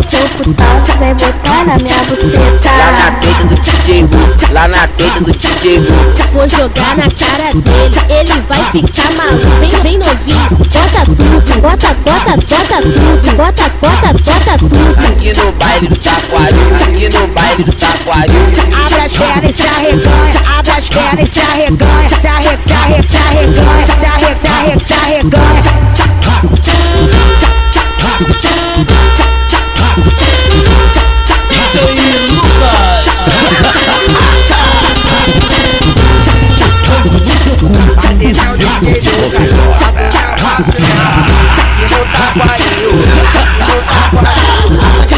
Seu 0.00 0.26
putado, 0.30 0.98
vai 0.98 1.12
botar 1.12 1.64
na 1.66 1.76
minha 1.76 1.96
Lá 1.96 2.04
buceta. 2.04 2.72
na 2.72 3.12
teta 3.20 3.44
do 3.44 3.54
DJ 3.60 4.02
Ru, 4.04 4.52
lá 4.52 4.66
na 4.66 4.88
teta 4.88 5.20
do 5.20 5.30
DJ 5.30 5.78
Ru. 5.80 5.94
Vou 6.32 6.48
jogar 6.48 6.96
na 6.96 7.10
cara 7.10 7.52
dele, 7.52 8.00
ele 8.08 8.40
vai 8.48 8.64
ficar 8.72 9.12
maluco, 9.12 9.46
bem, 9.60 9.70
bem 9.82 9.98
novinho. 9.98 10.48
Bota 10.50 11.04
tudo, 11.04 11.60
bota, 11.60 11.94
bota, 12.04 12.36
bota 12.36 12.82
tudo, 12.82 13.36
bota, 13.36 13.70
bota, 13.82 14.12
bota 14.14 14.58
tudo. 14.58 15.06
Aqui 15.06 15.32
no 15.34 15.52
baile 15.52 15.88
do 15.88 15.96
Taquaril, 15.96 16.74
aqui 16.74 17.08
no 17.10 17.26
baile 17.28 17.62
do 17.62 17.72
Taquaril. 17.72 18.46
Abre 18.86 19.00
as 19.02 19.12
pernas 19.12 19.50
e 19.50 19.52
se 19.52 19.62
arreganha, 19.62 20.58
abre 20.58 20.72
as 20.72 20.88
pernas 20.88 21.28
e 21.28 21.32
se 21.32 21.40
arreganha, 21.40 22.08
se 22.08 22.26
arrega, 22.26 22.58
se 22.58 22.72
arrega, 22.72 23.02
se 23.02 23.16
arreganha, 23.18 23.86
se 23.86 24.06
arrega, 24.06 24.36
se 24.36 24.46
arrega, 24.46 24.80
se 24.80 24.94
arreganha. 24.94 26.02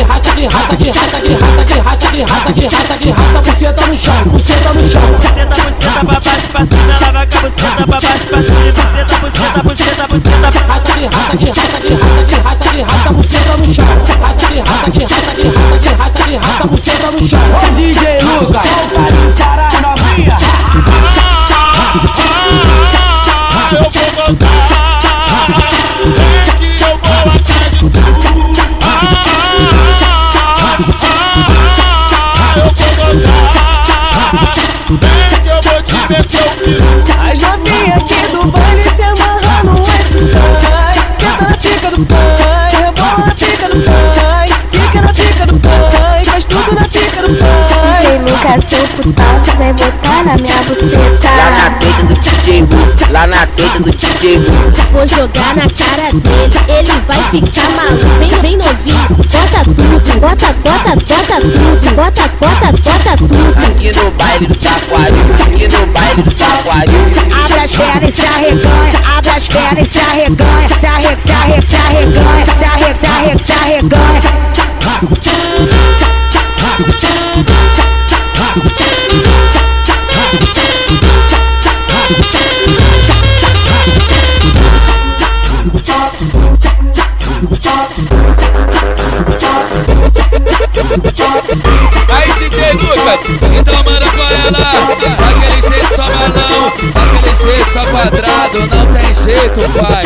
Rasta 0.08 0.36
que 0.36 0.48
rasta 0.48 0.76
que 0.76 1.34
rasta 1.34 1.64
que 1.64 1.80
rasta 1.80 2.10
que 2.10 2.24
rasta 2.24 2.52
que 2.52 2.68
rasta 2.68 2.98
que 2.98 3.10
rasta 3.12 3.40
buceta 3.40 3.86
no 3.86 3.96
chão, 3.96 4.14
buceta 4.26 4.72
no 4.72 4.90
chão. 4.90 5.02
Buceta, 5.02 5.56
buceta 5.62 6.04
pra 6.04 6.20
baixo, 6.20 6.48
pra 6.52 6.60
cima, 6.60 6.94
lava 7.00 7.26
com 7.26 7.38
a 7.38 7.40
buceta 7.40 7.74
pra 7.74 7.86
baixo, 7.86 8.08
pra 8.28 8.42
cima. 8.42 8.58
Buceta, 8.74 9.16
buceta, 9.18 9.62
buceta, 9.62 10.04
buceta. 10.08 10.60
Rasta 10.66 10.92
que 10.92 11.06
rasta 11.06 11.36
que 11.36 11.50
rasta 11.50 11.78
que 11.80 11.94
rasta 11.94 12.24
que 12.24 12.36
rasta 12.36 12.68
que 12.70 12.82
rasta 12.82 13.10
buceta 13.12 13.56
no 13.56 13.74
chão. 13.74 13.86
Rasta 14.20 14.46
que 14.48 14.60
rasta 14.60 14.90
que 14.90 15.00
rasta 15.00 15.32
que 15.34 15.48
rasta 15.48 15.78
que 15.78 15.90
rasta 15.94 16.24
que 16.24 16.36
rasta 16.36 16.64
buceta 16.66 17.10
no 17.10 17.28
chão. 17.28 17.40
DJ 17.74 18.18
Lucas, 18.22 18.66
para 19.38 19.66
a 19.66 19.80
novinha. 19.80 19.94
Eu 19.94 20.03
Senta 41.94 42.53
Lucas, 48.44 48.64
seu 48.64 48.86
putado, 48.88 49.56
vai 49.56 49.72
botar 49.72 50.24
na 50.24 50.36
minha 50.36 50.54
Lá 50.54 51.50
na 51.50 51.70
buceta. 51.70 51.70
teta 51.80 52.02
do 52.04 52.14
DJ 52.14 52.60
Ru, 52.60 53.10
lá 53.10 53.26
na 53.26 53.46
teta 53.46 53.80
do 53.80 53.90
DJ 53.90 54.36
Ru. 54.36 54.44
Vou 54.92 55.08
jogar 55.08 55.56
na 55.56 55.66
cara 55.70 56.12
dele, 56.12 56.52
ele 56.68 56.92
vai 57.06 57.22
ficar 57.30 57.70
maluco, 57.70 58.06
bem, 58.18 58.28
bem 58.40 58.56
novinho. 58.58 59.08
Bota 59.08 59.64
tudo, 59.64 60.20
bota, 60.20 60.52
bota, 60.62 60.94
bota 60.94 61.40
tudo, 61.40 61.94
bota, 61.94 62.28
bota, 62.38 62.72
bota 62.72 63.16
tudo. 63.16 63.34
Aqui 63.66 63.92
no 63.96 64.10
baile 64.10 64.46
do 64.46 64.54
Taquaril, 64.56 65.34
aqui 65.46 65.68
no 65.68 65.86
baile 65.86 66.22
do 66.22 66.34
Taquaril. 66.34 67.04
Abre 67.44 67.60
as 67.60 67.70
pernas 67.70 68.08
e 68.08 68.12
se 68.12 68.26
arreganha, 68.26 69.00
abre 69.16 69.30
as 69.30 69.48
pernas 69.48 69.78
e 69.78 69.90
se 69.90 69.98
arreganha, 69.98 70.68
se 70.68 70.86
arrega, 70.86 71.18
se 71.18 71.32
arrega, 71.32 71.62
se 71.62 71.76
arreganha, 71.76 72.44
se 72.44 72.64
arrega, 72.64 72.94
se 72.94 73.06
arrega, 73.06 73.38
se 73.38 73.52
arreganha. 73.52 74.44
Lucas, 93.04 93.20
então 93.58 93.76
manda 93.84 94.06
pra 94.12 94.32
ela. 94.32 94.58
Daquele 94.96 95.60
jeito 95.68 95.94
só 95.94 96.04
balão, 96.04 96.72
daquele 96.94 97.36
jeito 97.36 97.70
só 97.70 97.84
quadrado. 97.84 98.60
Não 98.60 98.86
tem 98.94 99.14
jeito 99.14 99.60
pai 99.78 100.04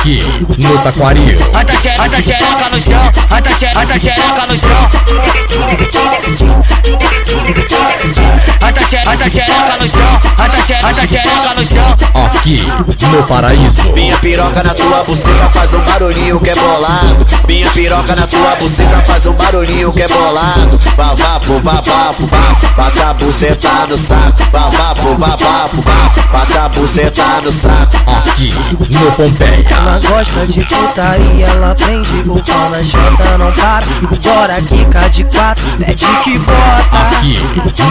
Aqui 0.00 0.22
no 0.56 0.80
xe- 1.78 1.96
rata 1.98 2.22
xereca 2.22 2.70
no 2.70 2.80
chão, 2.80 3.10
rata 3.28 3.50
xereca 3.98 4.46
no 4.46 4.58
chão. 4.58 4.88
Rata 8.60 9.28
xereca 9.28 9.76
no 9.78 9.88
chão, 9.88 10.20
rata 10.82 11.06
xereca 11.06 11.54
no 11.54 11.64
chão. 11.68 11.96
Aqui 12.26 12.62
no 13.12 13.22
Paraíso. 13.24 13.92
Minha 13.92 14.16
piroca 14.18 14.62
na 14.62 14.72
tua 14.74 15.04
buceta 15.04 15.50
faz 15.50 15.74
um 15.74 15.80
barulhinho 15.80 16.40
que 16.40 16.50
é 16.50 16.54
bolado. 16.54 17.26
Minha 17.46 17.70
piroca 17.70 18.16
na 18.16 18.26
tua 18.26 18.56
buceta 18.56 19.02
faz 19.06 19.26
um 19.26 19.32
barulhinho 19.34 19.92
que 19.92 20.02
é 20.02 20.08
bolado. 20.08 20.80
Vá, 20.96 21.14
vá, 21.14 21.40
pô, 21.40 21.58
vá, 21.58 21.72
vá, 21.84 22.14
pô, 22.14 22.24
vá. 22.26 22.56
Bate 22.76 23.02
a 23.02 23.12
buceta 23.14 23.86
no 23.88 23.98
saco. 23.98 24.44
Vá, 24.50 24.68
vá, 24.70 24.94
pô, 24.94 25.14
vá, 25.16 25.36
vá, 25.36 25.68
pô, 25.68 25.82
vá. 25.82 26.10
Bate 26.38 26.56
a 26.58 26.68
buceta 26.68 27.40
no 27.42 27.52
saco. 27.52 27.96
Aqui 28.06 28.54
no 28.90 29.12
Pompeia. 29.12 29.89
Ela 29.90 29.98
gosta 30.08 30.46
de 30.46 30.64
putaria, 30.64 31.46
ela 31.46 31.74
prende 31.74 32.22
o 32.24 32.40
pau 32.40 32.70
na 32.70 32.84
chota, 32.84 33.36
não 33.36 33.50
para 33.50 33.84
Agora 34.08 34.62
quica 34.62 35.10
de 35.10 35.24
quatro, 35.24 35.64
mete 35.80 36.06
que 36.22 36.38
bota 36.38 36.96
Aqui 37.18 37.40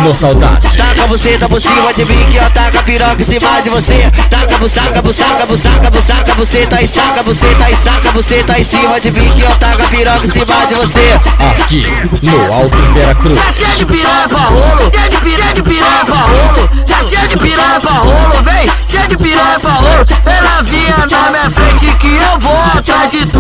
no 0.02 0.16
Saudade. 0.16 0.62
Tá 0.78 0.86
taca 0.86 1.08
você 1.08 1.38
tá 1.38 1.50
por 1.50 1.62
cima 1.62 1.94
de 1.94 2.06
mim 2.06 2.26
que 2.32 2.38
eu 2.38 2.50
taca 2.52 2.82
piroca 2.84 3.22
em 3.22 3.26
cima 3.26 3.62
de 3.62 3.70
você. 3.70 4.10
Taca 4.30 4.58
buçaca, 4.58 5.02
buçaca, 5.02 5.46
buçaca, 5.46 5.92
buçaca, 5.92 6.34
você 6.36 6.66
tá 6.68 6.82
e 6.82 6.88
saca, 6.88 7.22
você 7.22 7.56
tá 7.56 7.70
e 7.70 7.76
saca, 7.76 8.12
você 8.12 8.44
tá 8.44 8.60
em 8.60 8.64
cima 8.64 9.00
de 9.00 9.12
mim 9.12 9.30
que 9.32 9.42
eu 9.42 9.56
taca 9.56 9.84
piroca 9.90 10.26
em 10.26 10.30
cima 10.30 10.68
de 10.68 10.76
você. 10.76 11.20
Aqui 11.52 11.86
no 12.24 12.54
Alto 12.54 12.78
Vera 12.94 13.16
Cruz. 13.16 13.38
Tá 13.38 13.50
cheio 13.50 13.76
de 13.76 13.86
piranha 13.86 14.30
pra 14.30 14.40
rolo, 14.40 14.92
cheio 14.94 15.10
de 15.10 15.18
piranha, 15.18 15.54
de 15.54 15.64
piranha 15.64 16.06
pra 16.06 16.16
rolo. 16.16 16.70
Tá 16.88 17.08
cheio 17.08 17.28
de 17.28 17.38
piranha 17.38 17.80
pra 17.82 17.92
rolo, 17.92 18.44
vem, 18.44 18.72
cheio 18.88 19.08
de 19.10 19.18
piranha 19.18 19.60
pra 19.60 19.72
rolo. 19.72 20.06
Vem 20.24 20.42
novinha 20.42 21.08
na 21.10 21.32
minha 21.32 21.52
frente 21.52 21.89
que 21.96 22.08
eu 22.08 22.40
vou 22.40 22.62
atrás 22.62 23.10
de 23.10 23.26
tu. 23.26 23.40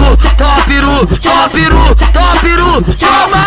Peru, 0.66 1.08
toma 1.22 1.50
peru, 1.50 1.96
toma 2.14 2.36
peru, 2.42 2.82
toma. 2.98 3.46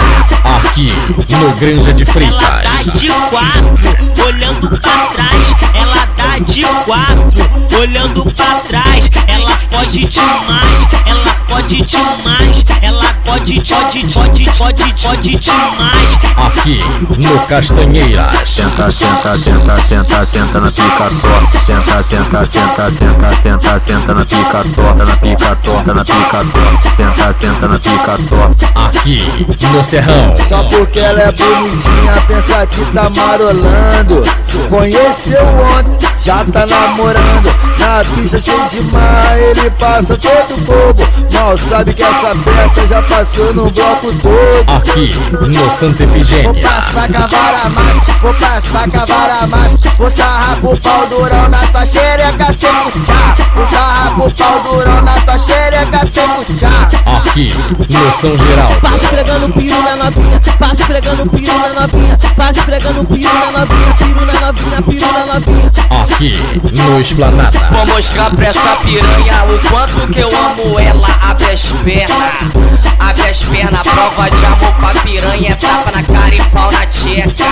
Aqui 0.58 0.92
no 1.30 1.56
Granja 1.56 1.92
de 1.92 2.04
Freitas. 2.04 2.40
Tá 2.40 2.92
de 2.92 3.08
quatro, 3.30 4.24
olhando 4.26 4.68
pra 4.68 5.06
trás. 5.06 5.54
Ela 5.74 6.06
tá 6.16 6.21
de 6.44 6.62
quatro, 6.84 7.78
olhando 7.78 8.24
pra 8.32 8.60
trás. 8.68 9.10
Ela 9.26 9.56
pode 9.70 10.04
demais, 10.06 10.86
ela 11.06 11.34
pode 11.48 11.82
demais. 11.82 12.64
Ela 12.82 13.14
pode, 13.24 13.60
pode, 13.60 14.06
pode, 14.12 14.50
pode, 14.58 14.94
pode 15.02 15.36
demais. 15.36 16.18
Aqui 16.36 16.80
no 17.18 17.38
Castanheiras. 17.46 18.48
Senta, 18.48 18.90
senta, 18.90 19.38
senta, 19.38 19.76
senta, 19.82 20.24
senta 20.26 20.60
na 20.60 20.70
pica 20.70 21.10
torta. 21.20 21.58
Senta, 21.66 22.02
senta, 22.02 22.46
senta, 22.46 22.90
senta, 22.90 23.30
senta, 23.40 23.78
senta 23.80 24.14
na 24.14 24.24
pica 24.24 24.64
torta, 24.74 25.04
na 25.04 25.16
pica 25.16 25.56
torta, 25.56 25.94
na 25.94 26.04
pica 26.04 26.44
torta. 26.44 26.90
Senta, 26.96 27.32
senta 27.32 27.68
na 27.68 27.78
pica 27.78 28.18
torta. 28.28 28.72
Aqui 28.74 29.46
no 29.72 29.84
Serrão. 29.84 30.34
Só 30.46 30.64
porque 30.64 30.98
ela 30.98 31.22
é 31.22 31.32
bonitinha, 31.32 32.22
pensa 32.26 32.66
que 32.66 32.84
tá 32.86 33.08
marolando. 33.10 34.22
Conheceu 34.68 35.44
ontem, 35.78 36.08
já 36.18 36.31
tá 36.52 36.66
namorando. 36.66 37.62
Na 37.78 38.04
pista 38.14 38.38
cheio 38.38 38.66
de 38.68 38.82
mar, 38.90 39.38
ele 39.38 39.70
passa 39.70 40.16
todo 40.16 40.60
bobo. 40.64 41.02
Mal 41.32 41.58
sabe 41.58 41.92
que 41.92 42.02
essa 42.02 42.34
peça 42.36 42.86
já 42.86 43.02
passou 43.02 43.52
no 43.52 43.70
bloco 43.70 44.12
todo. 44.20 44.64
Aqui 44.66 45.14
no 45.48 45.70
Santa 45.70 46.06
Vou 46.06 46.16
Efigênia. 46.16 46.62
passar 46.62 47.08
cavara 47.08 47.68
mais, 47.70 47.98
vou 48.20 48.34
passar 48.34 48.88
cavara 48.90 49.46
mais 49.46 49.76
Vou 49.98 50.10
sarrar 50.10 50.56
pro 50.56 50.76
pau 50.78 51.06
durão 51.06 51.48
na 51.48 51.58
tua 51.68 51.84
xereca 51.86 52.52
seco 52.52 52.98
tchá 53.00 53.34
Vou 53.54 53.66
sarrar 53.66 54.14
pro 54.14 54.30
pau 54.30 54.60
durão 54.60 55.02
na 55.02 55.12
tua 55.20 55.38
xereca 55.38 56.06
seco 56.12 56.44
tchá 56.54 56.88
Aqui 57.06 57.52
no 57.88 58.12
São 58.12 58.36
Geraldo. 58.36 58.80
Passo 58.80 59.08
pregando 59.08 59.48
piru 59.52 59.82
na 59.82 59.96
novinha, 59.96 60.40
passo 60.58 60.84
pregando 60.86 61.30
piru 61.30 61.58
na 61.58 61.68
novinha, 61.80 62.18
passo 62.36 62.62
pregando 62.62 63.04
piru 63.04 63.34
na 63.34 63.60
novinha, 63.60 63.94
piru 63.98 64.26
na 64.26 64.40
novinha, 64.40 64.82
piru 64.82 65.12
na 65.12 65.26
novinha. 65.34 65.72
Aqui 66.02 66.21
no 66.30 67.00
Esplanada. 67.00 67.58
Vou 67.70 67.86
mostrar 67.86 68.30
pra 68.30 68.46
essa 68.46 68.76
piranha 68.76 69.44
o 69.44 69.68
quanto 69.68 70.06
que 70.12 70.20
eu 70.20 70.28
amo 70.28 70.78
ela. 70.78 71.08
Abre 71.20 71.50
as 71.50 71.72
pernas, 71.72 72.52
abre 73.00 73.28
as 73.28 73.42
pernas. 73.42 73.86
Prova 73.88 74.30
de 74.30 74.44
amor 74.46 74.72
pra 74.74 75.00
piranha 75.02 75.52
é 75.52 75.54
tapa 75.54 75.90
na 75.90 76.02
cara 76.02 76.34
e 76.34 76.42
pau 76.44 76.70
na 76.70 76.86
tcheca. 76.86 77.44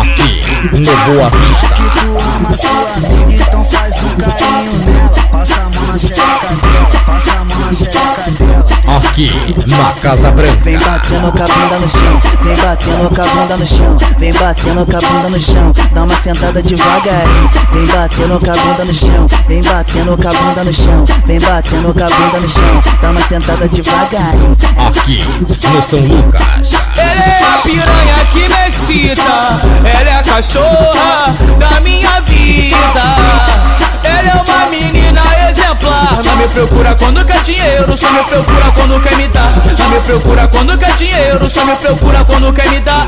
Aqui 0.00 0.42
no 0.72 0.96
Boa 1.14 1.30
Vista. 1.30 1.68
Que 1.68 2.00
tu 2.00 2.18
ama 2.18 2.56
sua 2.56 2.92
amiga, 2.94 3.42
então 3.42 3.64
faz 3.64 3.94
um 4.02 4.16
carinho 4.16 4.72
nela 4.78 5.28
Passa 5.30 5.54
a 5.54 5.60
mão 5.64 5.71
na 5.92 5.98
xereca 5.98 6.48
dela, 6.48 7.04
passa 7.04 7.32
a 7.32 7.44
mão 7.44 7.58
na 7.58 7.74
xereca 7.74 8.30
dela 8.30 8.66
Aqui 8.96 9.30
na 9.66 9.92
Casa 10.00 10.30
Branca. 10.30 10.60
Vem 10.62 10.78
batendo 10.78 11.32
com 11.32 11.42
a 11.42 11.46
bunda 11.46 11.78
no 11.78 11.88
chão, 11.88 12.20
vem 12.42 12.56
batendo 12.56 13.14
com 13.14 13.20
a 13.20 13.24
bunda 13.24 13.56
no 13.56 13.66
chão, 13.66 13.96
vem 14.18 14.32
batendo 14.32 14.86
com 14.86 14.96
a 14.96 15.00
bunda 15.00 15.28
no 15.28 15.40
chão, 15.40 15.72
dá 15.92 16.02
uma 16.02 16.16
sentada 16.16 16.62
devagarinho, 16.62 17.50
vem 17.72 17.86
batendo 17.86 18.40
com 18.40 18.50
a 18.50 18.54
bunda 18.54 18.84
no 18.84 18.94
chão, 18.94 19.26
vem 19.46 19.62
batendo 19.62 20.16
com 20.16 20.28
a 20.28 20.32
bunda 20.32 20.64
no 20.64 20.72
chão, 20.72 21.04
vem 21.26 21.40
batendo 21.40 21.94
com 21.94 22.04
a 22.04 22.08
bunda 22.08 22.40
no 22.40 22.48
chão, 22.48 22.82
dá 23.02 23.10
uma 23.10 23.22
sentada 23.24 23.68
devagarinho. 23.68 24.56
Aqui 24.88 25.24
no 25.72 25.82
São 25.82 26.00
Lucas. 26.00 26.72
Ela 26.96 27.24
é 27.24 27.54
a 27.54 27.58
piranha 27.62 28.26
que 28.30 28.48
me 28.48 28.68
excita, 28.68 29.62
ela 29.84 30.10
é 30.10 30.18
a 30.18 30.22
cachorra 30.22 31.36
da 31.58 31.80
minha 31.80 32.20
vida. 32.22 33.91
Ela 34.22 34.40
é 34.40 34.42
uma 34.42 34.66
menina 34.70 35.20
exemplar, 35.50 36.18
não 36.24 36.36
me 36.36 36.48
procura 36.48 36.94
quando 36.94 37.24
quer 37.24 37.42
dinheiro, 37.42 37.96
só 37.96 38.10
me 38.12 38.22
procura 38.22 38.72
quando 38.74 39.00
quer 39.00 39.16
me 39.16 39.28
dar. 39.28 39.52
Não 39.78 39.90
me 39.90 40.00
procura 40.00 40.48
quando 40.48 40.78
quer 40.78 40.94
dinheiro, 40.94 41.50
só 41.50 41.64
me 41.64 41.74
procura 41.76 42.24
quando 42.24 42.52
quer 42.52 42.70
me 42.70 42.80
dar. 42.80 43.06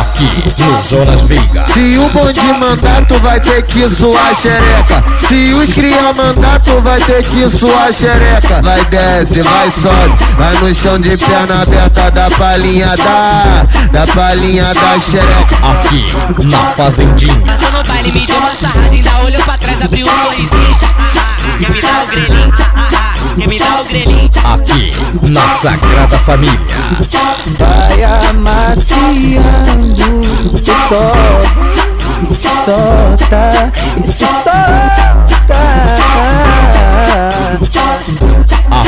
Aqui 0.00 0.54
no 0.58 0.82
Jonas 0.82 1.20
Veiga. 1.22 1.64
Se 1.72 1.98
o 1.98 2.08
bonde 2.10 2.40
mandar, 2.58 3.04
tu 3.06 3.18
vai 3.18 3.40
ter 3.40 3.62
que 3.62 3.88
suar 3.88 4.34
xereca. 4.34 5.04
Se 5.26 5.54
os 5.54 5.72
cria 5.72 6.12
mandar, 6.12 6.60
tu 6.60 6.80
vai 6.80 7.00
ter 7.00 7.22
que 7.24 7.48
suar 7.58 7.92
xereca. 7.92 8.60
Vai 8.62 8.84
desce, 8.86 9.42
vai 9.42 9.72
sobe, 9.82 10.24
vai 10.36 10.54
no 10.56 10.74
chão 10.74 10.98
de 10.98 11.16
perna 11.16 11.62
aberta 11.62 12.10
da 12.10 12.30
palhinha 12.30 12.94
da, 12.96 13.66
da 13.90 14.06
palhinha 14.12 14.72
da 14.74 15.00
xereca. 15.00 15.56
Aqui 15.72 16.12
na 16.46 16.58
Fazendinha. 16.72 17.40
Passou 17.46 17.72
no 17.72 17.84
baile, 17.84 18.12
me 18.12 18.26
deu 18.26 18.38
uma 18.38 18.50
sarrada, 18.50 18.90
ainda 18.90 19.18
olhou 19.24 19.42
pra 19.42 19.58
trás, 19.62 19.80
abriu 19.82 20.06
um 20.06 20.22
sorrisinho. 20.22 20.76
Ah, 20.82 21.12
ah, 21.16 21.58
quer 21.58 21.70
me 21.70 21.80
dar 21.80 22.04
o 22.04 22.06
grelhinho? 22.06 22.52
Ah, 22.58 22.90
ah, 22.92 23.14
quer 23.38 23.48
me 23.48 23.58
dar 23.58 23.80
o 23.80 23.84
grelhinho? 23.84 24.30
Aqui 24.44 24.92
na 25.22 25.48
Sagrada 25.50 26.18
Família. 26.18 26.58
Vai 27.58 28.04
amaciando 28.04 29.42
o 30.46 30.60
toque, 30.60 31.48
e 32.30 32.34
se 32.34 32.48
solta, 32.64 33.72
e 34.02 34.06
se 34.06 34.26
solta. 34.26 34.82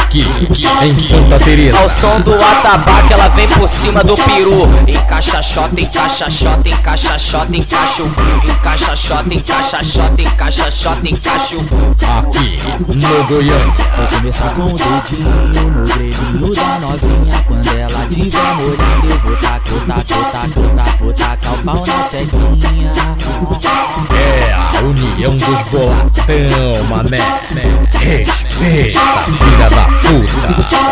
Aqui 0.01 0.27
em 0.83 0.99
Santa 0.99 1.39
Teresa. 1.39 1.79
Ao 1.79 1.89
som 1.89 2.21
do 2.21 2.35
atabaque, 2.35 3.13
ela 3.13 3.29
vem 3.29 3.49
por 3.49 3.69
cima 3.69 4.03
do 4.03 4.17
peru. 4.17 4.69
Encaixa 4.87 5.43
xota, 5.43 5.81
encaixa 5.81 6.31
xota, 6.31 6.69
encaixa 6.69 7.19
xota, 7.19 7.57
encaixa 7.57 8.03
o 8.03 8.09
cu. 8.09 8.23
Encaixa 8.49 8.97
xota, 8.97 9.35
encaixa 9.35 9.85
xota, 9.85 10.23
encaixa 10.23 10.71
xota, 10.71 11.09
encaixa 11.09 11.57
o 11.57 11.67
cu. 11.67 11.97
Aqui 12.19 12.59
no 12.89 13.25
Goiânia. 13.25 13.75
Vou 13.97 14.07
começar 14.07 14.55
com 14.55 14.63
o 14.63 14.79
dedinho 14.79 15.71
no 15.71 15.87
grelhinho 15.87 16.55
da 16.55 16.79
novinha. 16.79 17.45
Quando 17.47 17.69
ela 17.77 18.07
tiver 18.09 18.55
molhando, 18.55 19.09
eu 19.09 19.19
vou 19.19 19.37
tacar, 19.37 19.61
vou 19.69 19.81
tacar, 19.81 20.49
vou 20.49 20.69
tacar, 20.69 20.99
vou 20.99 21.13
tacar, 21.13 21.53
o 21.53 21.59
pau 21.59 21.87
na 21.87 22.05
tchequinha. 22.05 22.93
É 24.17 24.53
a 24.53 24.81
união 24.81 25.37
dos 25.37 25.63
bolatão, 25.69 26.85
mané. 26.89 27.41
Respeita, 27.99 29.01
filha 29.25 29.69
da 29.85 30.01
puta. 30.01 30.85